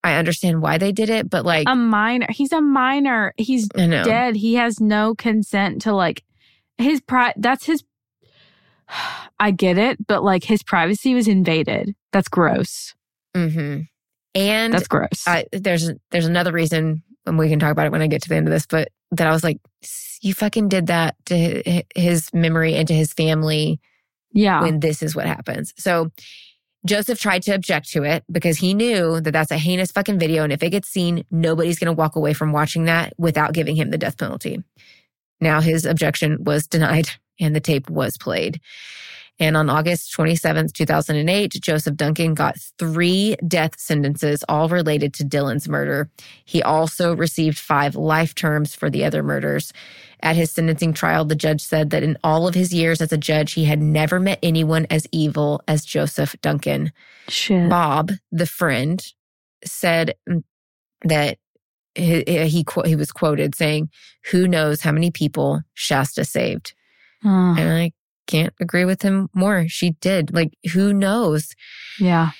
I 0.04 0.16
understand 0.16 0.62
why 0.62 0.78
they 0.78 0.90
did 0.90 1.10
it, 1.10 1.30
but 1.30 1.44
like, 1.44 1.68
A 1.68 1.76
minor. 1.76 2.26
He's 2.30 2.52
a 2.52 2.60
minor. 2.60 3.32
He's 3.36 3.68
dead. 3.68 4.34
He 4.36 4.54
has 4.54 4.80
no 4.80 5.14
consent 5.14 5.82
to 5.82 5.92
like 5.92 6.24
his 6.78 7.00
pri 7.00 7.32
that's 7.36 7.64
his 7.66 7.84
I 9.38 9.52
get 9.52 9.78
it, 9.78 10.06
but 10.06 10.24
like 10.24 10.44
his 10.44 10.62
privacy 10.62 11.14
was 11.14 11.28
invaded. 11.28 11.94
That's 12.12 12.28
gross. 12.28 12.94
hmm 13.34 13.82
And 14.34 14.72
That's 14.72 14.88
gross. 14.88 15.26
I, 15.26 15.44
there's 15.52 15.90
there's 16.10 16.26
another 16.26 16.52
reason, 16.52 17.02
and 17.26 17.38
we 17.38 17.48
can 17.48 17.58
talk 17.58 17.70
about 17.70 17.86
it 17.86 17.92
when 17.92 18.02
I 18.02 18.06
get 18.06 18.22
to 18.22 18.28
the 18.28 18.36
end 18.36 18.48
of 18.48 18.52
this. 18.52 18.66
But 18.66 18.88
that 19.12 19.26
I 19.26 19.30
was 19.30 19.44
like, 19.44 19.58
you 20.22 20.32
fucking 20.34 20.68
did 20.68 20.86
that 20.86 21.16
to 21.26 21.82
his 21.94 22.32
memory 22.32 22.74
and 22.74 22.88
to 22.88 22.94
his 22.94 23.12
family 23.12 23.80
yeah. 24.32 24.62
when 24.62 24.80
this 24.80 25.02
is 25.02 25.14
what 25.14 25.26
happens. 25.26 25.74
So 25.76 26.10
Joseph 26.86 27.20
tried 27.20 27.42
to 27.42 27.52
object 27.52 27.90
to 27.90 28.02
it 28.02 28.24
because 28.30 28.58
he 28.58 28.74
knew 28.74 29.20
that 29.20 29.30
that's 29.30 29.50
a 29.50 29.58
heinous 29.58 29.92
fucking 29.92 30.18
video, 30.18 30.42
and 30.44 30.52
if 30.52 30.62
it 30.62 30.70
gets 30.70 30.88
seen, 30.88 31.24
nobody's 31.30 31.78
going 31.78 31.94
to 31.94 31.98
walk 31.98 32.16
away 32.16 32.32
from 32.32 32.52
watching 32.52 32.86
that 32.86 33.12
without 33.18 33.52
giving 33.52 33.76
him 33.76 33.90
the 33.90 33.98
death 33.98 34.18
penalty. 34.18 34.62
Now 35.40 35.60
his 35.60 35.84
objection 35.84 36.42
was 36.42 36.66
denied, 36.66 37.10
and 37.38 37.54
the 37.54 37.60
tape 37.60 37.90
was 37.90 38.16
played. 38.16 38.60
And 39.38 39.56
on 39.56 39.70
August 39.70 40.14
27th, 40.16 40.72
2008, 40.72 41.52
Joseph 41.60 41.96
Duncan 41.96 42.34
got 42.34 42.58
three 42.78 43.36
death 43.46 43.78
sentences, 43.78 44.44
all 44.48 44.68
related 44.68 45.14
to 45.14 45.24
Dylan's 45.24 45.68
murder. 45.68 46.10
He 46.44 46.62
also 46.62 47.16
received 47.16 47.58
five 47.58 47.96
life 47.96 48.34
terms 48.34 48.74
for 48.74 48.90
the 48.90 49.04
other 49.04 49.22
murders. 49.22 49.72
At 50.22 50.36
his 50.36 50.52
sentencing 50.52 50.92
trial, 50.92 51.24
the 51.24 51.34
judge 51.34 51.60
said 51.60 51.90
that 51.90 52.04
in 52.04 52.16
all 52.22 52.46
of 52.46 52.54
his 52.54 52.72
years 52.72 53.00
as 53.00 53.12
a 53.12 53.18
judge, 53.18 53.54
he 53.54 53.64
had 53.64 53.82
never 53.82 54.20
met 54.20 54.38
anyone 54.42 54.86
as 54.90 55.06
evil 55.10 55.60
as 55.66 55.84
Joseph 55.84 56.36
Duncan. 56.42 56.92
Shit. 57.28 57.68
Bob, 57.68 58.12
the 58.30 58.46
friend, 58.46 59.04
said 59.64 60.14
that 61.04 61.38
he, 61.94 62.22
he, 62.26 62.64
he 62.84 62.96
was 62.96 63.10
quoted 63.10 63.54
saying, 63.54 63.90
Who 64.30 64.46
knows 64.46 64.82
how 64.82 64.92
many 64.92 65.10
people 65.10 65.62
Shasta 65.74 66.24
saved? 66.24 66.74
Oh, 67.24 67.54
And 67.58 67.70
I 67.70 67.92
can't 68.26 68.52
agree 68.60 68.84
with 68.84 69.02
him 69.02 69.28
more. 69.34 69.66
She 69.68 69.90
did. 70.00 70.32
Like, 70.34 70.52
who 70.72 70.92
knows? 70.92 71.54
yeah. 71.98 72.30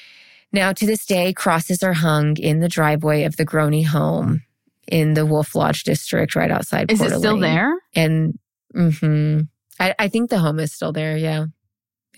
Now, 0.54 0.72
to 0.74 0.84
this 0.84 1.06
day, 1.06 1.32
crosses 1.32 1.82
are 1.82 1.94
hung 1.94 2.36
in 2.36 2.60
the 2.60 2.68
driveway 2.68 3.24
of 3.24 3.36
the 3.36 3.46
Groene 3.46 3.86
home 3.86 4.42
in 4.86 5.14
the 5.14 5.24
Wolf 5.24 5.54
Lodge 5.54 5.82
district 5.82 6.36
right 6.36 6.50
outside 6.50 6.90
Is 6.92 6.98
Coeur 6.98 7.08
it 7.12 7.18
still 7.18 7.38
there? 7.38 7.72
And 7.94 8.38
hmm 8.74 9.40
I, 9.80 9.94
I 9.98 10.08
think 10.08 10.28
the 10.28 10.38
home 10.38 10.58
is 10.60 10.70
still 10.72 10.92
there. 10.92 11.16
Yeah. 11.16 11.46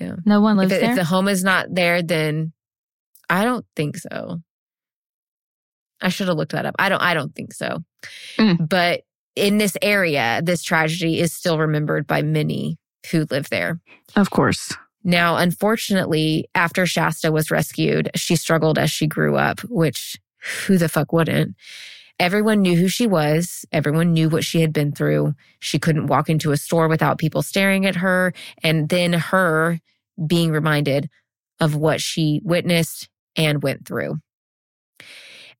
Yeah. 0.01 0.16
No 0.27 0.41
one 0.41 0.57
If, 0.57 0.62
lives 0.62 0.73
it- 0.73 0.81
there. 0.81 0.91
if 0.91 0.97
the 0.97 1.05
home 1.05 1.28
is 1.28 1.45
not 1.45 1.66
there, 1.73 2.03
then 2.03 2.53
I 3.31 3.45
don't 3.45 3.65
think 3.77 3.99
so. 3.99 4.41
I 6.01 6.09
should 6.09 6.27
have 6.28 6.36
looked 6.36 6.53
that 6.53 6.66
up. 6.66 6.74
I 6.78 6.89
don't. 6.89 7.01
I 7.01 7.15
don't 7.15 7.35
think 7.35 7.53
so. 7.55 7.78
Mm. 8.36 8.69
But 8.69 9.03
in 9.36 9.59
this 9.59 9.77
area, 9.81 10.41
this 10.43 10.62
tragedy 10.65 11.20
is 11.20 11.32
still 11.32 11.59
remembered 11.59 12.07
by 12.07 12.23
many 12.23 12.78
who 13.10 13.26
live 13.31 13.48
there. 13.51 13.81
of 14.16 14.31
course. 14.31 14.72
Now, 15.06 15.36
unfortunately, 15.36 16.48
after 16.55 16.86
Shasta 16.86 17.31
was 17.31 17.51
rescued, 17.51 18.10
she 18.14 18.36
struggled 18.36 18.78
as 18.78 18.90
she 18.90 19.06
grew 19.06 19.36
up, 19.36 19.60
which 19.60 20.16
who 20.66 20.78
the 20.78 20.89
fuck 20.89 21.12
wouldn't? 21.12 21.55
Everyone 22.18 22.62
knew 22.62 22.76
who 22.76 22.89
she 22.89 23.06
was. 23.06 23.64
Everyone 23.72 24.12
knew 24.12 24.28
what 24.28 24.44
she 24.44 24.60
had 24.60 24.72
been 24.72 24.93
through. 24.93 25.35
She 25.59 25.78
couldn't 25.78 26.06
walk 26.06 26.31
into 26.31 26.52
a 26.52 26.56
store 26.56 26.89
without 26.89 27.18
people 27.18 27.43
staring 27.43 27.86
at 27.86 27.97
her. 27.97 28.32
And 28.62 28.89
then 28.89 29.12
her 29.12 29.81
being 30.26 30.52
reminded 30.52 31.10
of 31.60 31.74
what 31.74 32.01
she 32.01 32.40
witnessed 32.44 33.09
and 33.36 33.62
went 33.62 33.86
through. 33.86 34.18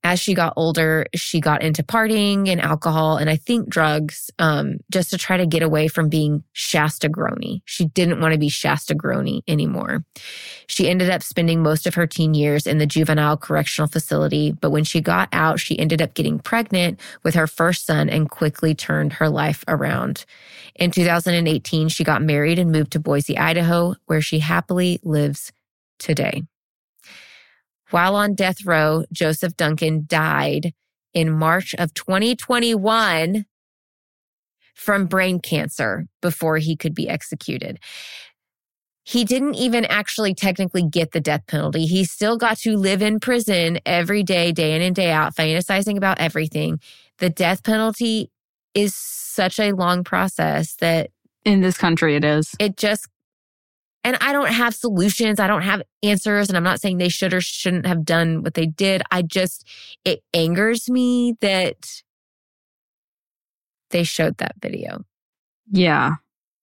As 0.03 0.19
she 0.19 0.33
got 0.33 0.53
older, 0.55 1.05
she 1.15 1.39
got 1.39 1.63
into 1.63 1.83
partying 1.83 2.47
and 2.47 2.61
alcohol 2.61 3.17
and 3.17 3.29
I 3.29 3.35
think 3.37 3.69
drugs, 3.69 4.29
um, 4.39 4.77
just 4.91 5.09
to 5.11 5.17
try 5.17 5.37
to 5.37 5.45
get 5.45 5.63
away 5.63 5.87
from 5.87 6.09
being 6.09 6.43
Shasta 6.53 7.09
Groene. 7.09 7.61
She 7.65 7.85
didn't 7.85 8.21
want 8.21 8.33
to 8.33 8.39
be 8.39 8.49
Shasta 8.49 8.95
Groene 8.95 9.41
anymore. 9.47 10.03
She 10.67 10.89
ended 10.89 11.09
up 11.09 11.23
spending 11.23 11.63
most 11.63 11.87
of 11.87 11.95
her 11.95 12.07
teen 12.07 12.33
years 12.33 12.67
in 12.67 12.77
the 12.77 12.85
juvenile 12.85 13.37
correctional 13.37 13.87
facility, 13.87 14.51
but 14.51 14.71
when 14.71 14.83
she 14.83 15.01
got 15.01 15.29
out, 15.31 15.59
she 15.59 15.77
ended 15.77 16.01
up 16.01 16.13
getting 16.13 16.39
pregnant 16.39 16.99
with 17.23 17.35
her 17.35 17.47
first 17.47 17.85
son 17.85 18.09
and 18.09 18.29
quickly 18.29 18.75
turned 18.75 19.13
her 19.13 19.29
life 19.29 19.63
around. 19.67 20.25
In 20.75 20.91
2018, 20.91 21.89
she 21.89 22.03
got 22.03 22.21
married 22.21 22.59
and 22.59 22.71
moved 22.71 22.91
to 22.91 22.99
Boise, 22.99 23.37
Idaho, 23.37 23.95
where 24.05 24.21
she 24.21 24.39
happily 24.39 24.99
lives 25.03 25.51
today. 25.99 26.43
While 27.91 28.15
on 28.15 28.33
death 28.35 28.65
row, 28.65 29.05
Joseph 29.11 29.55
Duncan 29.55 30.05
died 30.07 30.73
in 31.13 31.31
March 31.31 31.73
of 31.75 31.93
2021 31.93 33.45
from 34.73 35.05
brain 35.05 35.39
cancer 35.39 36.05
before 36.21 36.57
he 36.57 36.75
could 36.75 36.93
be 36.93 37.07
executed. 37.07 37.79
he 39.07 39.23
didn't 39.23 39.53
even 39.53 39.85
actually 39.85 40.33
technically 40.33 40.81
get 40.81 41.11
the 41.11 41.21
death 41.21 41.45
penalty. 41.47 41.85
He 41.85 42.03
still 42.05 42.37
got 42.37 42.57
to 42.59 42.75
live 42.75 43.03
in 43.03 43.19
prison 43.19 43.79
every 43.85 44.23
day, 44.23 44.51
day 44.51 44.75
in 44.75 44.81
and 44.81 44.95
day 44.95 45.11
out, 45.11 45.35
fantasizing 45.35 45.95
about 45.95 46.19
everything. 46.19 46.79
The 47.19 47.29
death 47.29 47.63
penalty 47.63 48.31
is 48.73 48.95
such 48.95 49.59
a 49.59 49.73
long 49.73 50.03
process 50.03 50.75
that 50.77 51.11
In 51.45 51.61
this 51.61 51.77
country, 51.77 52.15
it 52.15 52.25
is. 52.25 52.55
it 52.59 52.77
just, 52.77 53.07
and 54.05 54.15
I 54.21 54.31
don't 54.31 54.53
have 54.53 54.75
solutions. 54.75 55.39
I 55.39 55.47
don't 55.47 55.63
have 55.63 55.81
answers. 56.03 56.47
And 56.47 56.55
I'm 56.55 56.63
not 56.63 56.79
saying 56.79 56.99
they 56.99 57.09
should 57.09 57.33
or 57.33 57.41
shouldn't 57.41 57.87
have 57.87 58.05
done 58.05 58.43
what 58.43 58.53
they 58.53 58.67
did. 58.67 59.01
I 59.09 59.23
just, 59.23 59.67
it 60.05 60.21
angers 60.31 60.89
me 60.89 61.33
that 61.41 62.03
they 63.89 64.03
showed 64.03 64.37
that 64.37 64.55
video. 64.61 65.03
Yeah. 65.71 66.11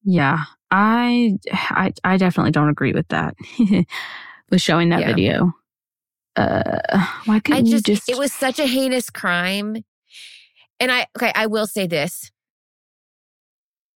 Yeah. 0.04 0.44
I 0.70 1.36
I 1.52 1.92
I 2.04 2.16
definitely 2.16 2.52
don't 2.52 2.68
agree 2.68 2.92
with 2.92 3.08
that. 3.08 3.34
with 4.50 4.60
showing 4.60 4.90
that 4.90 5.00
Yeah. 5.00 5.06
video. 5.08 5.52
Uh 6.36 6.80
why 7.24 7.36
I 7.36 7.40
couldn't 7.40 7.66
just, 7.66 7.88
you 7.88 7.96
just 7.96 8.08
it 8.08 8.18
was 8.18 8.32
such 8.32 8.60
a 8.60 8.66
heinous 8.66 9.10
crime. 9.10 9.84
And 10.78 10.90
I, 10.92 11.06
okay, 11.16 11.32
I 11.34 11.46
will 11.46 11.66
say 11.66 11.86
this. 11.88 12.30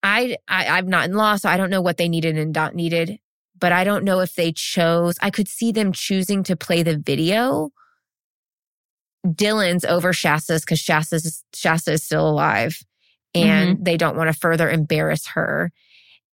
I, 0.03 0.37
I, 0.47 0.67
I'm 0.67 0.87
not 0.87 1.05
in 1.05 1.15
law, 1.15 1.35
so 1.37 1.49
I 1.49 1.57
don't 1.57 1.69
know 1.69 1.81
what 1.81 1.97
they 1.97 2.07
needed 2.07 2.37
and 2.37 2.53
not 2.53 2.75
needed, 2.75 3.19
but 3.59 3.71
I 3.71 3.83
don't 3.83 4.03
know 4.03 4.19
if 4.19 4.35
they 4.35 4.51
chose, 4.51 5.17
I 5.21 5.29
could 5.29 5.47
see 5.47 5.71
them 5.71 5.91
choosing 5.91 6.43
to 6.43 6.55
play 6.55 6.83
the 6.83 6.97
video. 6.97 7.71
Dylan's 9.25 9.85
over 9.85 10.13
Shasta's 10.13 10.61
because 10.61 10.79
Shasta's, 10.79 11.43
Shasta 11.53 11.93
is 11.93 12.03
still 12.03 12.29
alive 12.29 12.81
and 13.33 13.75
mm-hmm. 13.75 13.83
they 13.83 13.97
don't 13.97 14.15
want 14.15 14.31
to 14.31 14.39
further 14.39 14.69
embarrass 14.69 15.27
her. 15.27 15.71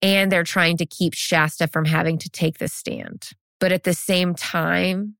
And 0.03 0.31
they're 0.31 0.45
trying 0.45 0.77
to 0.79 0.87
keep 0.87 1.15
Shasta 1.15 1.67
from 1.67 1.87
having 1.87 2.19
to 2.19 2.29
take 2.29 2.59
the 2.59 2.69
stand. 2.69 3.31
But 3.59 3.73
at 3.73 3.85
the 3.85 3.95
same 3.95 4.35
time, 4.35 5.17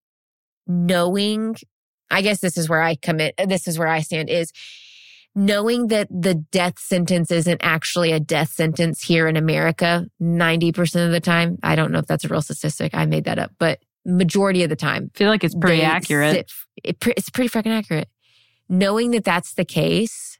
knowing 0.67 1.57
I 2.11 2.23
guess 2.23 2.41
this 2.41 2.57
is 2.57 2.69
where 2.69 2.83
I 2.83 2.95
commit, 2.97 3.35
this 3.47 3.67
is 3.67 3.79
where 3.79 3.89
I 3.89 4.01
stand 4.01 4.31
is 4.31 4.53
knowing 5.35 5.89
that 5.89 6.09
the 6.11 6.35
death 6.35 6.79
sentence 6.79 7.31
isn't 7.31 7.61
actually 7.63 8.13
a 8.13 8.21
death 8.21 8.53
sentence 8.53 9.03
here 9.03 9.27
in 9.27 9.37
America 9.37 10.07
90% 10.21 11.07
of 11.07 11.13
the 11.13 11.21
time. 11.21 11.59
I 11.63 11.75
don't 11.77 11.91
know 11.91 11.99
if 11.99 12.07
that's 12.07 12.25
a 12.25 12.29
real 12.29 12.43
statistic. 12.43 12.95
I 12.95 13.07
made 13.07 13.25
that 13.25 13.39
up, 13.39 13.53
but 13.59 13.81
majority 14.05 14.63
of 14.63 14.69
the 14.69 14.77
time. 14.77 15.11
I 15.15 15.19
feel 15.19 15.29
like 15.29 15.45
it's 15.45 15.55
pretty 15.55 15.83
accurate. 15.83 16.35
sit- 16.35 16.53
it 16.83 16.97
it's 17.17 17.31
pretty 17.31 17.49
fucking 17.49 17.73
accurate. 17.73 18.09
Knowing 18.69 19.11
that 19.13 19.25
that's 19.25 19.55
the 19.55 19.65
case, 19.65 20.39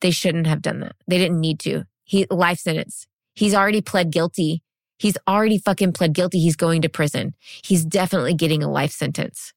they 0.00 0.10
shouldn't 0.10 0.46
have 0.46 0.62
done 0.62 0.80
that. 0.80 0.96
They 1.06 1.18
didn't 1.18 1.40
need 1.40 1.58
to. 1.60 1.84
He 2.04 2.26
life 2.30 2.58
sentence. 2.58 3.06
He's 3.34 3.54
already 3.54 3.80
pled 3.80 4.10
guilty. 4.10 4.62
He's 4.98 5.16
already 5.26 5.58
fucking 5.58 5.92
pled 5.92 6.12
guilty. 6.12 6.40
He's 6.40 6.56
going 6.56 6.82
to 6.82 6.88
prison. 6.88 7.34
He's 7.64 7.84
definitely 7.84 8.34
getting 8.34 8.62
a 8.62 8.70
life 8.70 8.92
sentence. 8.92 9.54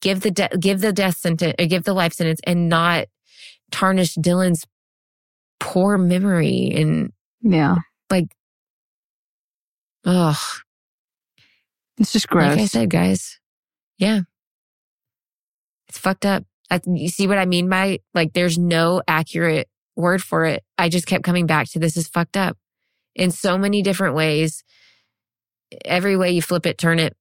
Give 0.00 0.20
the 0.20 0.30
de- 0.30 0.56
give 0.60 0.80
the 0.80 0.92
death 0.92 1.16
sentence 1.16 1.54
or 1.58 1.66
give 1.66 1.84
the 1.84 1.92
life 1.94 2.12
sentence 2.12 2.40
and 2.44 2.68
not 2.68 3.06
tarnish 3.70 4.14
Dylan's 4.14 4.64
poor 5.60 5.98
memory 5.98 6.70
and 6.74 7.12
Yeah. 7.42 7.76
like 8.10 8.26
ugh. 10.04 10.36
It's 11.98 12.12
just 12.12 12.28
gross. 12.28 12.50
Like 12.50 12.60
I 12.60 12.66
said, 12.66 12.90
guys. 12.90 13.40
Yeah. 13.98 14.20
It's 15.88 15.98
fucked 15.98 16.24
up. 16.24 16.44
I, 16.70 16.80
you 16.86 17.08
see 17.08 17.26
what 17.26 17.38
I 17.38 17.46
mean 17.46 17.68
by 17.68 17.98
like, 18.14 18.34
there's 18.34 18.58
no 18.58 19.02
accurate 19.08 19.68
word 19.96 20.22
for 20.22 20.44
it. 20.44 20.62
I 20.76 20.88
just 20.88 21.06
kept 21.06 21.24
coming 21.24 21.46
back 21.46 21.68
to 21.70 21.78
this 21.78 21.96
is 21.96 22.06
fucked 22.06 22.36
up 22.36 22.56
in 23.16 23.30
so 23.30 23.58
many 23.58 23.82
different 23.82 24.14
ways. 24.14 24.62
Every 25.84 26.16
way 26.16 26.30
you 26.30 26.40
flip 26.42 26.66
it, 26.66 26.78
turn 26.78 26.98
it, 26.98 27.16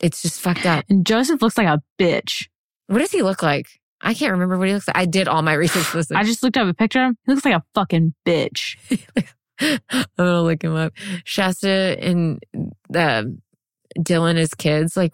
it's 0.00 0.22
just 0.22 0.40
fucked 0.40 0.66
up. 0.66 0.84
and 0.88 1.06
Joseph 1.06 1.42
looks 1.42 1.58
like 1.58 1.66
a 1.66 1.80
bitch. 1.98 2.48
What 2.86 2.98
does 2.98 3.12
he 3.12 3.22
look 3.22 3.42
like? 3.42 3.66
I 4.02 4.14
can't 4.14 4.32
remember 4.32 4.56
what 4.58 4.66
he 4.68 4.74
looks 4.74 4.88
like. 4.88 4.96
I 4.96 5.04
did 5.04 5.28
all 5.28 5.42
my 5.42 5.52
research 5.52 5.84
for 5.84 5.98
this. 5.98 6.10
I 6.14 6.24
just 6.24 6.42
looked 6.42 6.56
up 6.56 6.66
a 6.66 6.74
picture 6.74 7.00
of 7.02 7.08
him. 7.10 7.16
He 7.26 7.32
looks 7.32 7.44
like 7.44 7.54
a 7.54 7.62
fucking 7.74 8.14
bitch. 8.26 8.76
I'm 9.60 9.78
gonna 10.16 10.42
look 10.42 10.64
him 10.64 10.74
up. 10.74 10.92
Shasta 11.24 11.96
and 12.00 12.42
uh, 12.94 13.24
Dylan 13.98 14.36
as 14.38 14.54
kids, 14.54 14.96
like 14.96 15.12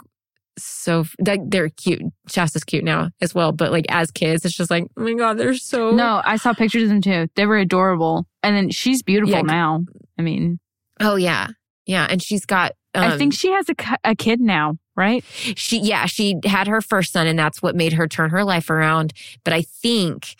so 0.58 1.04
like 1.26 1.40
they're 1.48 1.68
cute. 1.68 2.00
Shasta's 2.28 2.62
cute 2.64 2.84
now 2.84 3.10
as 3.20 3.34
well, 3.34 3.50
but 3.52 3.72
like 3.72 3.86
as 3.88 4.10
kids, 4.12 4.44
it's 4.44 4.56
just 4.56 4.70
like, 4.70 4.84
oh 4.96 5.02
my 5.02 5.14
god, 5.14 5.36
they're 5.36 5.54
so 5.54 5.90
No, 5.90 6.22
I 6.24 6.36
saw 6.36 6.54
pictures 6.54 6.84
of 6.84 6.88
them 6.90 7.00
too. 7.02 7.26
They 7.34 7.44
were 7.44 7.58
adorable. 7.58 8.26
And 8.44 8.56
then 8.56 8.70
she's 8.70 9.02
beautiful 9.02 9.34
Yeah. 9.34 9.42
now. 9.42 9.84
I 10.18 10.22
mean, 10.22 10.60
Oh 11.00 11.16
yeah, 11.16 11.48
yeah, 11.86 12.06
and 12.08 12.22
she's 12.22 12.46
got. 12.46 12.72
Um, 12.96 13.12
I 13.12 13.18
think 13.18 13.34
she 13.34 13.50
has 13.52 13.68
a, 13.68 13.74
a 14.04 14.14
kid 14.14 14.40
now, 14.40 14.76
right? 14.96 15.24
she 15.28 15.78
yeah 15.80 16.06
she 16.06 16.36
had 16.44 16.66
her 16.66 16.80
first 16.80 17.12
son, 17.12 17.26
and 17.26 17.38
that's 17.38 17.62
what 17.62 17.76
made 17.76 17.92
her 17.92 18.08
turn 18.08 18.30
her 18.30 18.44
life 18.44 18.70
around. 18.70 19.12
But 19.44 19.52
I 19.54 19.62
think 19.62 20.34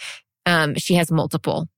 um 0.47 0.75
she 0.77 0.95
has 0.95 1.11
multiple 1.11 1.69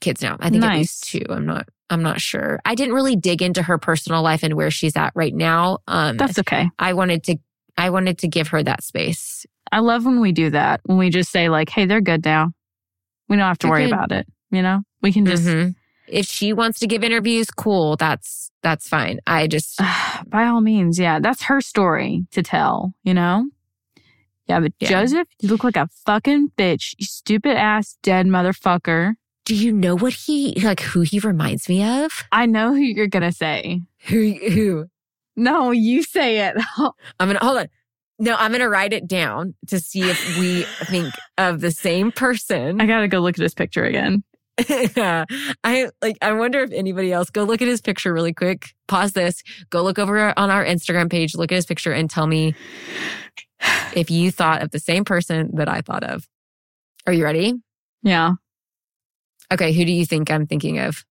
kids 0.00 0.22
now. 0.22 0.36
I 0.40 0.50
think 0.50 0.64
at 0.64 0.76
least 0.76 1.04
two. 1.04 1.24
I'm 1.28 1.46
not. 1.46 1.68
I'm 1.90 2.02
not 2.02 2.20
sure. 2.20 2.60
I 2.64 2.74
didn't 2.74 2.94
really 2.94 3.14
dig 3.14 3.42
into 3.42 3.62
her 3.62 3.76
personal 3.78 4.22
life 4.22 4.42
and 4.42 4.54
where 4.54 4.70
she's 4.70 4.96
at 4.96 5.12
right 5.14 5.34
now. 5.34 5.78
Um, 5.86 6.16
That's 6.16 6.38
okay. 6.38 6.70
I 6.78 6.94
wanted 6.94 7.22
to. 7.24 7.36
I 7.76 7.90
wanted 7.90 8.18
to 8.18 8.28
give 8.28 8.48
her 8.48 8.62
that 8.62 8.82
space. 8.82 9.44
I 9.70 9.80
love 9.80 10.04
when 10.04 10.20
we 10.20 10.32
do 10.32 10.50
that. 10.50 10.80
When 10.84 10.96
we 10.98 11.10
just 11.10 11.30
say 11.30 11.48
like, 11.48 11.68
"Hey, 11.68 11.86
they're 11.86 12.00
good 12.00 12.24
now. 12.24 12.52
We 13.28 13.36
don't 13.36 13.46
have 13.46 13.58
to 13.58 13.66
They're 13.66 13.72
worry 13.72 13.84
good. 13.84 13.92
about 13.92 14.12
it." 14.12 14.26
You 14.50 14.62
know, 14.62 14.82
we 15.02 15.12
can 15.12 15.26
just 15.26 15.44
Mhm. 15.44 15.74
If 16.06 16.26
she 16.26 16.52
wants 16.52 16.78
to 16.80 16.86
give 16.86 17.02
interviews, 17.02 17.50
cool. 17.50 17.96
That's 17.96 18.43
that's 18.64 18.88
fine. 18.88 19.20
I 19.28 19.46
just 19.46 19.78
by 20.26 20.46
all 20.46 20.60
means, 20.60 20.98
yeah, 20.98 21.20
that's 21.20 21.44
her 21.44 21.60
story 21.60 22.26
to 22.32 22.42
tell. 22.42 22.94
You 23.04 23.14
know. 23.14 23.46
Yeah, 24.48 24.60
but 24.60 24.72
Yeah. 24.80 24.88
Joseph, 24.88 25.28
you 25.40 25.48
look 25.48 25.62
like 25.64 25.76
a 25.76 25.88
fucking 26.04 26.50
bitch. 26.58 26.94
You 26.98 27.06
stupid 27.06 27.56
ass 27.56 27.96
dead 28.02 28.26
motherfucker. 28.26 29.14
do 29.46 29.54
you 29.54 29.72
know 29.72 29.94
what 29.96 30.12
he 30.14 30.54
like? 30.62 30.80
Who 30.80 31.02
he 31.02 31.20
reminds 31.20 31.68
me 31.68 31.84
of? 31.84 32.24
I 32.32 32.46
know 32.46 32.72
who 32.74 32.80
you're 32.80 33.06
gonna 33.06 33.32
say. 33.32 33.80
Who 34.08 34.32
who? 34.32 34.86
No, 35.36 35.70
you 35.70 36.02
say 36.02 36.46
it. 36.48 36.56
I'm 36.78 37.28
gonna 37.28 37.38
hold 37.40 37.58
on. 37.58 37.68
No, 38.18 38.36
I'm 38.36 38.52
gonna 38.52 38.68
write 38.68 38.92
it 38.92 39.08
down 39.08 39.54
to 39.68 39.80
see 39.80 40.02
if 40.02 40.38
we 40.38 40.62
think 40.86 41.12
of 41.38 41.60
the 41.60 41.70
same 41.70 42.12
person. 42.12 42.80
I 42.80 42.86
gotta 42.86 43.08
go 43.08 43.18
look 43.20 43.36
at 43.36 43.42
this 43.42 43.54
picture 43.54 43.84
again. 43.84 44.22
I 45.64 45.88
like. 46.00 46.16
I 46.22 46.32
wonder 46.32 46.60
if 46.60 46.70
anybody 46.72 47.12
else 47.12 47.30
go 47.30 47.42
look 47.44 47.60
at 47.60 47.68
his 47.68 47.80
picture 47.80 48.12
really 48.12 48.32
quick. 48.32 48.74
Pause 48.86 49.12
this. 49.12 49.42
Go 49.70 49.82
look 49.82 49.98
over 49.98 50.38
on 50.38 50.50
our 50.50 50.64
Instagram 50.64 51.10
page. 51.10 51.34
Look 51.34 51.50
at 51.50 51.56
his 51.56 51.66
picture 51.66 51.92
and 51.92 52.08
tell 52.08 52.26
me 52.26 52.54
if 53.94 54.10
you 54.10 54.30
thought 54.30 54.62
of 54.62 54.70
the 54.70 54.78
same 54.78 55.04
person 55.04 55.50
that 55.54 55.68
I 55.68 55.80
thought 55.80 56.04
of. 56.04 56.28
Are 57.06 57.12
you 57.12 57.24
ready? 57.24 57.54
Yeah. 58.02 58.34
Okay. 59.52 59.72
Who 59.72 59.84
do 59.84 59.92
you 59.92 60.06
think 60.06 60.30
I'm 60.30 60.46
thinking 60.46 60.78
of? 60.78 61.04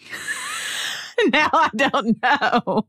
now 1.32 1.50
I 1.52 1.70
don't 1.76 2.20
know. 2.22 2.86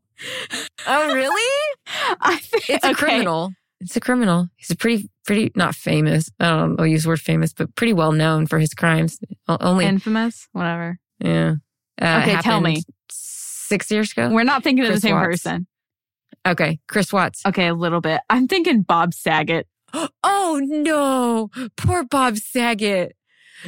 Oh, 0.87 1.13
really? 1.13 1.77
I 2.21 2.37
think 2.37 2.69
It's 2.69 2.83
a 2.83 2.89
okay. 2.91 2.95
criminal. 2.95 3.51
It's 3.81 3.95
a 3.95 3.99
criminal. 3.99 4.47
He's 4.57 4.69
a 4.71 4.75
pretty, 4.75 5.09
pretty 5.25 5.51
not 5.55 5.73
famous. 5.75 6.29
I 6.39 6.49
don't 6.49 6.75
know. 6.75 6.83
I'll 6.83 6.87
use 6.87 7.03
the 7.03 7.09
word 7.09 7.21
famous, 7.21 7.53
but 7.53 7.73
pretty 7.75 7.93
well 7.93 8.11
known 8.11 8.45
for 8.45 8.59
his 8.59 8.73
crimes. 8.73 9.19
Only, 9.47 9.85
Infamous, 9.85 10.47
whatever. 10.51 10.99
yeah. 11.19 11.55
Uh, 12.01 12.19
Okay, 12.23 12.37
tell 12.41 12.59
me. 12.61 12.83
Six 13.11 13.89
years 13.91 14.11
ago. 14.11 14.29
We're 14.31 14.43
not 14.43 14.63
thinking 14.63 14.85
of 14.85 14.93
the 14.93 14.99
same 14.99 15.15
Watts. 15.15 15.27
person. 15.43 15.67
Okay, 16.47 16.79
Chris 16.87 17.13
Watts. 17.13 17.41
Okay, 17.45 17.67
a 17.67 17.73
little 17.73 18.01
bit. 18.01 18.21
I'm 18.29 18.47
thinking 18.47 18.81
Bob 18.81 19.13
Saget. 19.13 19.67
Oh 20.23 20.59
no, 20.63 21.49
poor 21.77 22.03
Bob 22.03 22.37
Saget. 22.37 23.15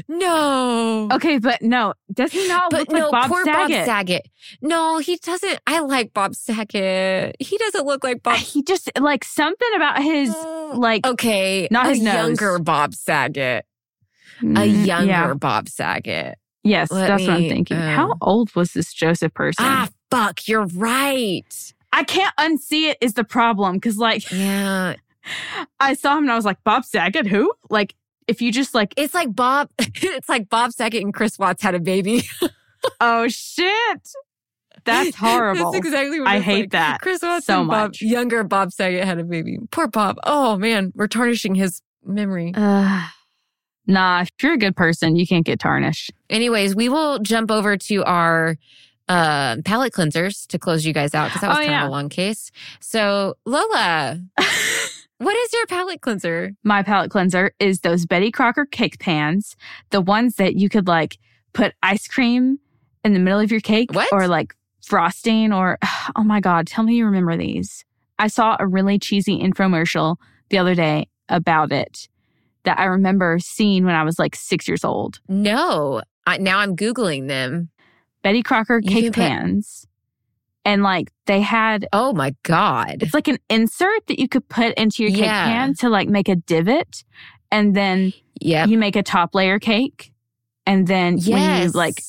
No. 0.07 1.09
Okay, 1.11 1.37
but 1.37 1.61
no, 1.61 1.93
does 2.13 2.31
he 2.31 2.47
not 2.47 2.71
But 2.71 2.81
look 2.81 2.91
no, 2.91 2.99
like 3.03 3.11
Bob 3.11 3.29
poor 3.29 3.43
Saget? 3.43 3.85
Bob 3.85 3.85
Saget. 3.85 4.27
No, 4.61 4.97
he 4.99 5.17
doesn't. 5.17 5.59
I 5.67 5.79
like 5.81 6.13
Bob 6.13 6.35
Saget. 6.35 7.35
He 7.39 7.57
doesn't 7.57 7.85
look 7.85 8.03
like 8.03 8.23
Bob. 8.23 8.37
He 8.37 8.63
just 8.63 8.89
like 8.99 9.23
something 9.23 9.69
about 9.75 10.01
his 10.01 10.29
like 10.73 11.05
okay, 11.05 11.67
Not 11.71 11.87
a 11.87 11.89
his 11.89 12.01
nose. 12.01 12.15
younger 12.15 12.59
Bob 12.59 12.93
Saget. 12.95 13.65
A 14.39 14.43
Mm, 14.43 14.85
younger 14.87 15.07
yeah. 15.07 15.33
Bob 15.33 15.67
Saget. 15.69 16.37
Yes, 16.63 16.91
Let 16.91 17.07
that's 17.07 17.27
what 17.27 17.35
I'm 17.37 17.49
thinking. 17.49 17.77
uh, 17.77 17.89
How 17.95 18.13
old 18.21 18.55
was 18.55 18.71
this 18.73 18.93
Joseph 18.93 19.33
person? 19.33 19.65
Ah, 19.65 19.89
fuck, 20.09 20.47
you're 20.47 20.65
right. 20.67 21.73
I 21.93 22.03
can't 22.03 22.33
unsee 22.37 22.89
it 22.89 22.97
is 23.01 23.13
the 23.15 23.23
problem 23.23 23.75
because 23.75 23.97
like 23.97 24.31
Yeah, 24.31 24.95
I 25.79 25.93
saw 25.93 26.17
him 26.17 26.23
and 26.23 26.31
I 26.31 26.35
was 26.35 26.45
like 26.45 26.63
Bob 26.63 26.85
Saget 26.85 27.27
who 27.27 27.51
like 27.69 27.95
if 28.27 28.41
you 28.41 28.51
just 28.51 28.73
like 28.73 28.93
it's 28.97 29.13
like 29.13 29.35
Bob. 29.35 29.69
It's 29.79 30.29
like 30.29 30.49
Bob 30.49 30.71
Saget 30.73 31.03
and 31.03 31.13
Chris 31.13 31.37
Watts 31.39 31.61
had 31.63 31.75
a 31.75 31.79
baby. 31.79 32.23
oh 33.01 33.27
shit 33.27 34.09
that's 34.83 35.15
horrible 35.15 35.71
That's 35.71 35.85
exactly 35.85 36.19
what 36.19 36.27
I 36.29 36.39
hate 36.39 36.61
like. 36.61 36.69
that 36.71 37.01
Chris 37.01 37.21
Watts 37.21 37.45
so 37.45 37.59
and 37.59 37.67
Bob, 37.69 37.89
much. 37.91 38.01
younger 38.01 38.43
Bob 38.43 38.71
Saget 38.71 39.03
had 39.05 39.19
a 39.19 39.23
baby. 39.23 39.59
Poor 39.71 39.87
Bob. 39.87 40.17
Oh 40.23 40.57
man, 40.57 40.91
we're 40.95 41.07
tarnishing 41.07 41.53
his 41.55 41.81
memory. 42.03 42.51
uh, 42.55 43.07
nah 43.87 44.21
if 44.21 44.29
you're 44.41 44.53
a 44.53 44.57
good 44.57 44.75
person 44.75 45.15
you 45.15 45.27
can't 45.27 45.45
get 45.45 45.59
tarnished 45.59 46.11
Anyways, 46.29 46.75
we 46.75 46.89
will 46.89 47.19
jump 47.19 47.51
over 47.51 47.77
to 47.77 48.03
our 48.05 48.55
uh, 49.09 49.57
palate 49.65 49.91
cleansers 49.93 50.47
to 50.47 50.57
close 50.57 50.85
you 50.85 50.93
guys 50.93 51.13
out 51.13 51.27
because 51.27 51.41
that 51.41 51.47
was 51.49 51.57
Oh, 51.57 51.59
kind 51.61 51.71
yeah. 51.71 51.83
of 51.83 51.89
a 51.89 51.91
long 51.91 52.07
case. 52.09 52.49
So, 52.79 53.35
Lola, 53.45 54.21
what 55.21 55.35
is 55.35 55.53
your 55.53 55.65
palate 55.67 56.01
cleanser? 56.01 56.53
My 56.63 56.83
palate 56.83 57.11
cleanser 57.11 57.51
is 57.59 57.81
those 57.81 58.05
Betty 58.05 58.31
Crocker 58.31 58.65
cake 58.65 58.99
pans, 58.99 59.55
the 59.91 60.01
ones 60.01 60.35
that 60.35 60.55
you 60.55 60.67
could 60.67 60.87
like 60.87 61.17
put 61.53 61.73
ice 61.83 62.07
cream 62.07 62.59
in 63.03 63.13
the 63.13 63.19
middle 63.19 63.39
of 63.39 63.51
your 63.51 63.59
cake 63.61 63.93
What? 63.93 64.11
or 64.11 64.27
like 64.27 64.55
frosting 64.83 65.53
or 65.53 65.77
oh 66.15 66.23
my 66.23 66.39
god, 66.39 66.67
tell 66.67 66.83
me 66.83 66.95
you 66.95 67.05
remember 67.05 67.37
these. 67.37 67.85
I 68.17 68.27
saw 68.27 68.57
a 68.59 68.67
really 68.67 68.99
cheesy 68.99 69.39
infomercial 69.39 70.17
the 70.49 70.57
other 70.57 70.75
day 70.75 71.07
about 71.29 71.71
it 71.71 72.07
that 72.63 72.79
I 72.79 72.85
remember 72.85 73.37
seeing 73.39 73.85
when 73.85 73.95
I 73.95 74.03
was 74.03 74.19
like 74.19 74.35
6 74.35 74.67
years 74.67 74.83
old. 74.83 75.19
No, 75.27 76.01
I, 76.27 76.37
now 76.37 76.59
I'm 76.59 76.75
Googling 76.75 77.27
them. 77.27 77.69
Betty 78.21 78.43
Crocker 78.43 78.81
cake 78.81 79.13
pans. 79.13 79.87
And 80.63 80.83
like 80.83 81.11
they 81.25 81.41
had 81.41 81.87
Oh 81.91 82.13
my 82.13 82.35
God. 82.43 82.97
it's 83.01 83.13
like 83.13 83.27
an 83.27 83.39
insert 83.49 84.05
that 84.07 84.19
you 84.19 84.27
could 84.27 84.47
put 84.47 84.73
into 84.75 85.03
your 85.03 85.11
cake 85.11 85.21
Yeah. 85.25 85.43
pan 85.45 85.73
to 85.79 85.89
like 85.89 86.07
make 86.07 86.29
a 86.29 86.35
divot 86.35 87.03
and 87.51 87.75
then 87.75 88.13
Yep. 88.41 88.69
you 88.69 88.77
make 88.77 88.95
a 88.95 89.03
top 89.03 89.33
layer 89.35 89.59
cake 89.59 90.11
and 90.65 90.87
then 90.87 91.13
when 91.13 91.19
you 91.19 91.27
Yes. 91.65 91.75
like 91.75 92.01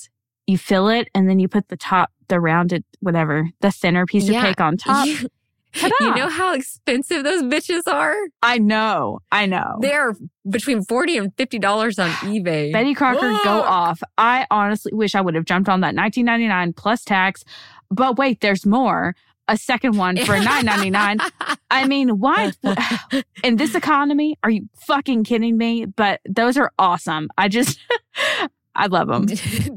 you 0.47 0.59
fill 0.59 0.89
it 0.89 1.09
and 1.15 1.29
then 1.29 1.39
you 1.39 1.49
put 1.49 1.69
the 1.69 1.77
top 1.77 2.11
the 2.29 2.41
rounded 2.41 2.85
whatever 3.01 3.49
the 3.61 3.71
center 3.71 4.05
piece 4.07 4.29
Yeah. 4.29 4.39
of 4.41 4.45
cake 4.47 4.61
on 4.61 4.77
top 4.77 5.07
You, 5.07 5.29
you 6.01 6.15
know 6.15 6.29
how 6.29 6.53
expensive 6.55 7.25
those 7.25 7.43
bitches 7.43 7.83
are? 7.87 8.15
i 8.43 8.59
know 8.59 9.21
i 9.31 9.47
know 9.47 9.79
They're 9.81 10.15
between 10.49 10.85
40 10.85 11.17
and 11.17 11.37
$50 11.37 11.99
on 12.05 12.11
eBay. 12.31 12.73
betty 12.73 12.95
crocker 12.95 13.33
go 13.45 13.63
off 13.63 14.03
i 14.19 14.47
honestly 14.51 14.93
wish 14.95 15.15
i 15.15 15.21
would 15.23 15.35
have 15.35 15.47
jumped 15.47 15.69
on 15.71 15.81
that 15.81 15.95
1999 15.95 16.73
plus 16.75 17.03
tax 17.05 17.45
but 17.93 18.17
wait 18.17 18.41
there's 18.41 18.67
more 18.67 19.15
a 19.49 19.57
second 19.57 19.97
one 19.97 20.17
for 20.17 20.35
9.99 20.37 21.31
i 21.71 21.87
mean 21.87 22.09
why 22.21 22.53
in 23.45 23.57
this 23.57 23.75
economy 23.75 24.37
are 24.43 24.51
you 24.51 24.69
fucking 24.87 25.25
kidding 25.25 25.57
me 25.59 25.85
but 25.85 26.21
those 26.29 26.57
are 26.57 26.71
awesome 26.79 27.29
i 27.37 27.49
just 27.49 27.79
i 28.75 28.87
love 28.87 29.09
them 29.09 29.27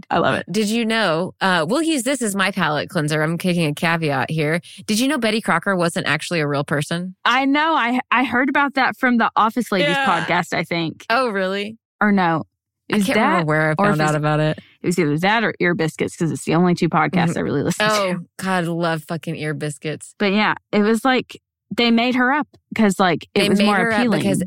i 0.10 0.18
love 0.20 0.36
it 0.36 0.46
Did 0.52 0.70
you 0.70 0.86
know? 0.86 1.34
Uh, 1.42 1.66
we'll 1.68 1.82
use 1.82 2.04
this 2.04 2.22
as 2.22 2.36
my 2.36 2.52
palate 2.52 2.90
cleanser. 2.90 3.22
I'm 3.22 3.38
kicking 3.38 3.66
a 3.66 3.74
caveat 3.74 4.30
here. 4.30 4.62
Did 4.86 5.00
you 5.00 5.08
know 5.08 5.18
Betty 5.18 5.42
Crocker 5.42 5.76
wasn't 5.76 6.06
actually 6.08 6.40
a 6.40 6.48
real 6.48 6.64
person? 6.64 7.16
I 7.26 7.44
know. 7.46 7.74
I 7.76 8.00
I 8.12 8.24
heard 8.24 8.48
about 8.50 8.76
that 8.76 8.96
from 8.98 9.18
the 9.18 9.30
Office 9.36 9.72
Ladies 9.72 9.90
Yeah. 9.98 10.06
podcast. 10.26 10.54
I 10.54 10.64
think, 10.64 11.06
Oh, 11.10 11.28
really? 11.30 11.78
or 12.00 12.12
no, 12.14 12.46
I 12.91 12.98
can't 12.98 13.07
that. 13.07 13.16
remember 13.16 13.45
where 13.48 13.72
I 13.72 13.76
found 13.84 14.02
out 14.02 14.16
about 14.16 14.40
it. 14.40 14.60
It 14.82 14.86
was 14.88 14.99
either 14.99 15.18
that 15.20 15.44
or 15.44 15.53
Ear 15.60 15.74
Biscuits 15.74 16.16
because 16.16 16.32
it's 16.32 16.45
the 16.45 16.53
only 16.56 16.76
two 16.76 16.88
podcasts 16.90 17.36
I 17.36 17.40
really 17.40 17.64
listen 17.64 17.88
Oh, 17.90 18.14
to. 18.14 18.20
Oh, 18.20 18.26
God, 18.38 18.66
love 18.68 19.03
fucking 19.03 19.36
ear 19.36 19.53
biscuits. 19.56 20.14
But 20.20 20.34
yeah, 20.34 20.53
it 20.72 20.82
was 20.82 21.03
like 21.03 21.41
they 21.76 21.90
made 21.90 22.14
her 22.16 22.32
up 22.32 22.48
because 22.70 22.99
like 22.99 23.24
it 23.34 23.40
They 23.41 23.49
was 23.49 23.57
made 23.57 23.66
more 23.66 23.90
appealing. 23.90 24.20
because- 24.22 24.44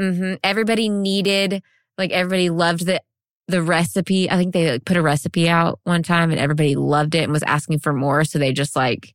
hmm 0.00 0.34
Everybody 0.42 0.88
needed, 0.88 1.62
like, 1.98 2.10
everybody 2.12 2.48
loved 2.48 2.86
the 2.86 3.02
the 3.48 3.60
recipe. 3.62 4.30
I 4.30 4.36
think 4.38 4.54
they 4.54 4.72
like, 4.72 4.84
put 4.86 4.96
a 4.96 5.02
recipe 5.02 5.48
out 5.48 5.78
one 5.84 6.02
time 6.02 6.30
and 6.30 6.40
everybody 6.40 6.74
loved 6.76 7.14
it 7.14 7.24
and 7.24 7.32
was 7.32 7.42
asking 7.42 7.80
for 7.80 7.92
more. 7.92 8.24
So 8.24 8.38
they 8.38 8.52
just 8.54 8.74
like 8.74 9.12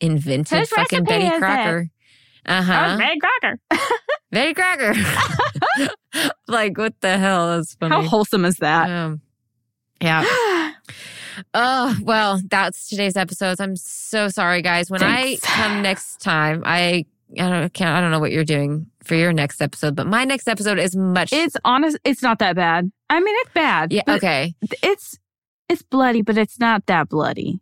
invented 0.00 0.58
Whose 0.58 0.68
fucking 0.70 1.04
Betty? 1.04 1.30
Crocker. 1.38 1.88
Uh 2.46 2.62
huh. 2.62 2.96
Betty 2.98 3.20
Crocker. 3.20 3.58
Betty 4.30 4.54
Crocker. 4.54 4.94
like, 6.48 6.78
what 6.78 6.94
the 7.00 7.18
hell? 7.18 7.56
That's 7.56 7.74
funny. 7.74 7.94
How 7.94 8.02
wholesome 8.02 8.44
is 8.44 8.56
that? 8.56 8.90
Um, 8.90 9.20
yeah. 10.00 10.72
Oh, 11.54 11.96
well, 12.02 12.40
that's 12.50 12.88
today's 12.88 13.16
episodes. 13.16 13.60
I'm 13.60 13.74
so 13.76 14.28
sorry, 14.28 14.60
guys. 14.60 14.90
When 14.90 15.00
Thanks. 15.00 15.42
I 15.44 15.46
come 15.46 15.80
next 15.80 16.20
time, 16.20 16.62
I 16.66 17.06
I 17.38 17.48
don't 17.48 17.72
can't 17.72 17.96
I 17.96 18.00
don't 18.00 18.10
know 18.10 18.18
what 18.18 18.32
you're 18.32 18.44
doing 18.44 18.86
for 19.02 19.14
your 19.14 19.32
next 19.32 19.62
episode, 19.62 19.94
but 19.94 20.06
my 20.06 20.24
next 20.24 20.48
episode 20.48 20.78
is 20.78 20.96
much 20.96 21.32
it's 21.32 21.56
honest. 21.64 21.96
It's 22.04 22.22
not 22.22 22.40
that 22.40 22.56
bad. 22.56 22.90
I 23.08 23.20
mean, 23.20 23.34
it's 23.38 23.52
bad. 23.54 23.92
yeah, 23.92 24.02
okay. 24.08 24.54
It's 24.82 25.18
it's 25.68 25.82
bloody, 25.82 26.20
but 26.22 26.36
it's 26.36 26.58
not 26.58 26.86
that 26.86 27.08
bloody. 27.08 27.60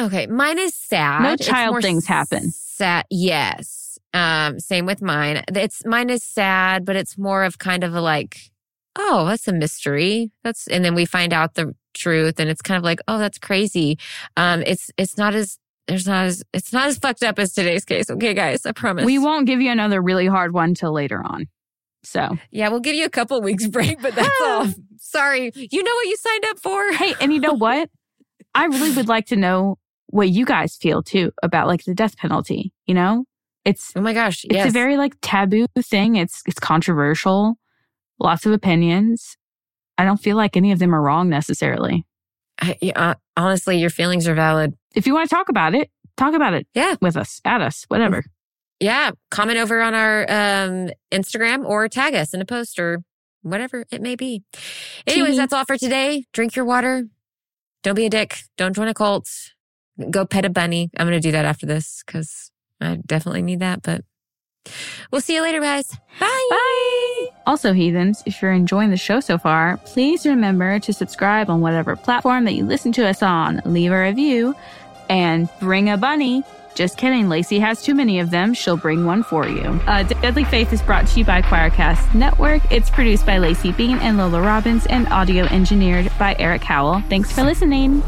Okay. 0.00 0.26
Mine 0.26 0.58
is 0.58 0.74
sad. 0.74 1.22
No 1.22 1.36
child 1.36 1.82
things 1.82 2.06
happen. 2.06 2.50
Sad 2.50 3.04
yes. 3.10 3.89
Um, 4.12 4.58
same 4.58 4.86
with 4.86 5.02
mine. 5.02 5.44
It's 5.48 5.84
mine 5.84 6.10
is 6.10 6.24
sad, 6.24 6.84
but 6.84 6.96
it's 6.96 7.16
more 7.16 7.44
of 7.44 7.58
kind 7.58 7.84
of 7.84 7.94
a 7.94 8.00
like, 8.00 8.38
oh, 8.96 9.26
that's 9.26 9.46
a 9.48 9.52
mystery. 9.52 10.30
That's 10.42 10.66
and 10.66 10.84
then 10.84 10.94
we 10.94 11.04
find 11.04 11.32
out 11.32 11.54
the 11.54 11.74
truth 11.94 12.40
and 12.40 12.50
it's 12.50 12.62
kind 12.62 12.78
of 12.78 12.84
like, 12.84 13.00
oh, 13.08 13.18
that's 13.18 13.38
crazy. 13.38 13.98
Um, 14.36 14.62
it's 14.66 14.90
it's 14.96 15.16
not 15.16 15.34
as 15.34 15.58
there's 15.86 16.06
not 16.06 16.24
as 16.26 16.42
it's 16.52 16.72
not 16.72 16.88
as 16.88 16.98
fucked 16.98 17.22
up 17.22 17.38
as 17.38 17.52
today's 17.52 17.84
case. 17.84 18.10
Okay, 18.10 18.34
guys, 18.34 18.66
I 18.66 18.72
promise. 18.72 19.04
We 19.04 19.18
won't 19.18 19.46
give 19.46 19.60
you 19.60 19.70
another 19.70 20.00
really 20.00 20.26
hard 20.26 20.52
one 20.52 20.74
till 20.74 20.92
later 20.92 21.22
on. 21.24 21.46
So 22.02 22.38
Yeah, 22.50 22.68
we'll 22.68 22.80
give 22.80 22.94
you 22.94 23.04
a 23.04 23.10
couple 23.10 23.40
weeks 23.42 23.66
break, 23.66 24.00
but 24.00 24.14
that's 24.14 24.30
all. 24.42 24.66
Sorry. 24.98 25.52
You 25.54 25.82
know 25.82 25.94
what 25.94 26.06
you 26.06 26.16
signed 26.16 26.44
up 26.46 26.58
for? 26.58 26.92
hey, 26.92 27.14
and 27.20 27.32
you 27.32 27.40
know 27.40 27.52
what? 27.54 27.90
I 28.54 28.66
really 28.66 28.92
would 28.92 29.08
like 29.08 29.26
to 29.26 29.36
know 29.36 29.76
what 30.06 30.28
you 30.28 30.44
guys 30.44 30.76
feel 30.76 31.02
too 31.02 31.30
about 31.42 31.66
like 31.66 31.84
the 31.84 31.94
death 31.94 32.16
penalty. 32.16 32.72
You 32.86 32.94
know, 32.94 33.24
it's 33.64 33.92
Oh 33.96 34.00
my 34.00 34.12
gosh. 34.12 34.44
it's 34.48 34.68
a 34.68 34.70
very 34.70 34.96
like 34.96 35.14
taboo 35.22 35.66
thing. 35.78 36.16
It's 36.16 36.42
it's 36.46 36.58
controversial, 36.58 37.58
lots 38.18 38.46
of 38.46 38.52
opinions. 38.52 39.36
I 39.98 40.04
don't 40.04 40.16
feel 40.20 40.36
like 40.36 40.56
any 40.56 40.72
of 40.72 40.78
them 40.78 40.94
are 40.94 41.02
wrong 41.02 41.28
necessarily. 41.28 42.06
I, 42.60 42.76
uh, 42.96 43.14
honestly, 43.36 43.78
your 43.78 43.90
feelings 43.90 44.26
are 44.28 44.34
valid. 44.34 44.74
If 44.94 45.06
you 45.06 45.14
want 45.14 45.28
to 45.28 45.34
talk 45.34 45.48
about 45.48 45.74
it, 45.74 45.90
talk 46.16 46.34
about 46.34 46.54
it. 46.54 46.66
Yeah. 46.74 46.96
with 47.00 47.16
us, 47.16 47.40
at 47.44 47.60
us, 47.60 47.84
whatever. 47.88 48.24
yeah, 48.80 49.10
comment 49.30 49.58
over 49.58 49.80
on 49.80 49.94
our 49.94 50.22
um, 50.22 50.90
Instagram 51.12 51.64
or 51.66 51.88
tag 51.88 52.14
us 52.14 52.32
in 52.34 52.40
a 52.40 52.44
post 52.46 52.78
or 52.78 53.02
whatever 53.42 53.84
it 53.90 54.00
may 54.02 54.14
be. 54.16 54.42
Anyways, 55.06 55.36
that's 55.36 55.52
all 55.52 55.64
for 55.64 55.76
today. 55.78 56.24
Drink 56.32 56.54
your 56.56 56.64
water. 56.64 57.04
Don't 57.82 57.94
be 57.94 58.06
a 58.06 58.10
dick. 58.10 58.40
Don't 58.58 58.74
join 58.74 58.88
a 58.88 58.94
cult. 58.94 59.28
Go 60.10 60.24
pet 60.26 60.44
a 60.44 60.50
bunny. 60.50 60.90
I'm 60.98 61.06
going 61.06 61.18
to 61.20 61.26
do 61.26 61.32
that 61.32 61.44
after 61.46 61.64
this 61.66 62.02
because 62.06 62.49
I 62.80 62.96
definitely 63.06 63.42
need 63.42 63.60
that. 63.60 63.82
But 63.82 64.04
we'll 65.10 65.20
see 65.20 65.34
you 65.34 65.42
later, 65.42 65.60
guys. 65.60 65.90
Bye. 66.18 66.48
Bye. 66.50 67.26
Also, 67.46 67.72
heathens, 67.72 68.22
if 68.26 68.40
you're 68.40 68.52
enjoying 68.52 68.90
the 68.90 68.96
show 68.96 69.20
so 69.20 69.38
far, 69.38 69.78
please 69.78 70.24
remember 70.26 70.78
to 70.80 70.92
subscribe 70.92 71.50
on 71.50 71.60
whatever 71.60 71.96
platform 71.96 72.44
that 72.44 72.52
you 72.52 72.64
listen 72.64 72.92
to 72.92 73.06
us 73.06 73.22
on. 73.22 73.60
Leave 73.64 73.92
a 73.92 74.00
review 74.00 74.54
and 75.08 75.48
bring 75.60 75.90
a 75.90 75.96
bunny. 75.96 76.42
Just 76.76 76.96
kidding. 76.96 77.26
Laci 77.26 77.58
has 77.58 77.82
too 77.82 77.94
many 77.94 78.20
of 78.20 78.30
them. 78.30 78.54
She'll 78.54 78.76
bring 78.76 79.04
one 79.04 79.24
for 79.24 79.46
you. 79.46 79.80
Uh, 79.86 80.04
Deadly 80.04 80.44
Faith 80.44 80.72
is 80.72 80.80
brought 80.80 81.06
to 81.08 81.18
you 81.18 81.24
by 81.24 81.42
Choircast 81.42 82.14
Network. 82.14 82.62
It's 82.70 82.88
produced 82.88 83.26
by 83.26 83.38
Laci 83.38 83.76
Bean 83.76 83.98
and 83.98 84.16
Lola 84.16 84.40
Robbins 84.40 84.86
and 84.86 85.08
audio 85.08 85.44
engineered 85.46 86.10
by 86.18 86.36
Eric 86.38 86.62
Howell. 86.62 87.02
Thanks 87.08 87.32
for 87.32 87.42
listening. 87.42 88.02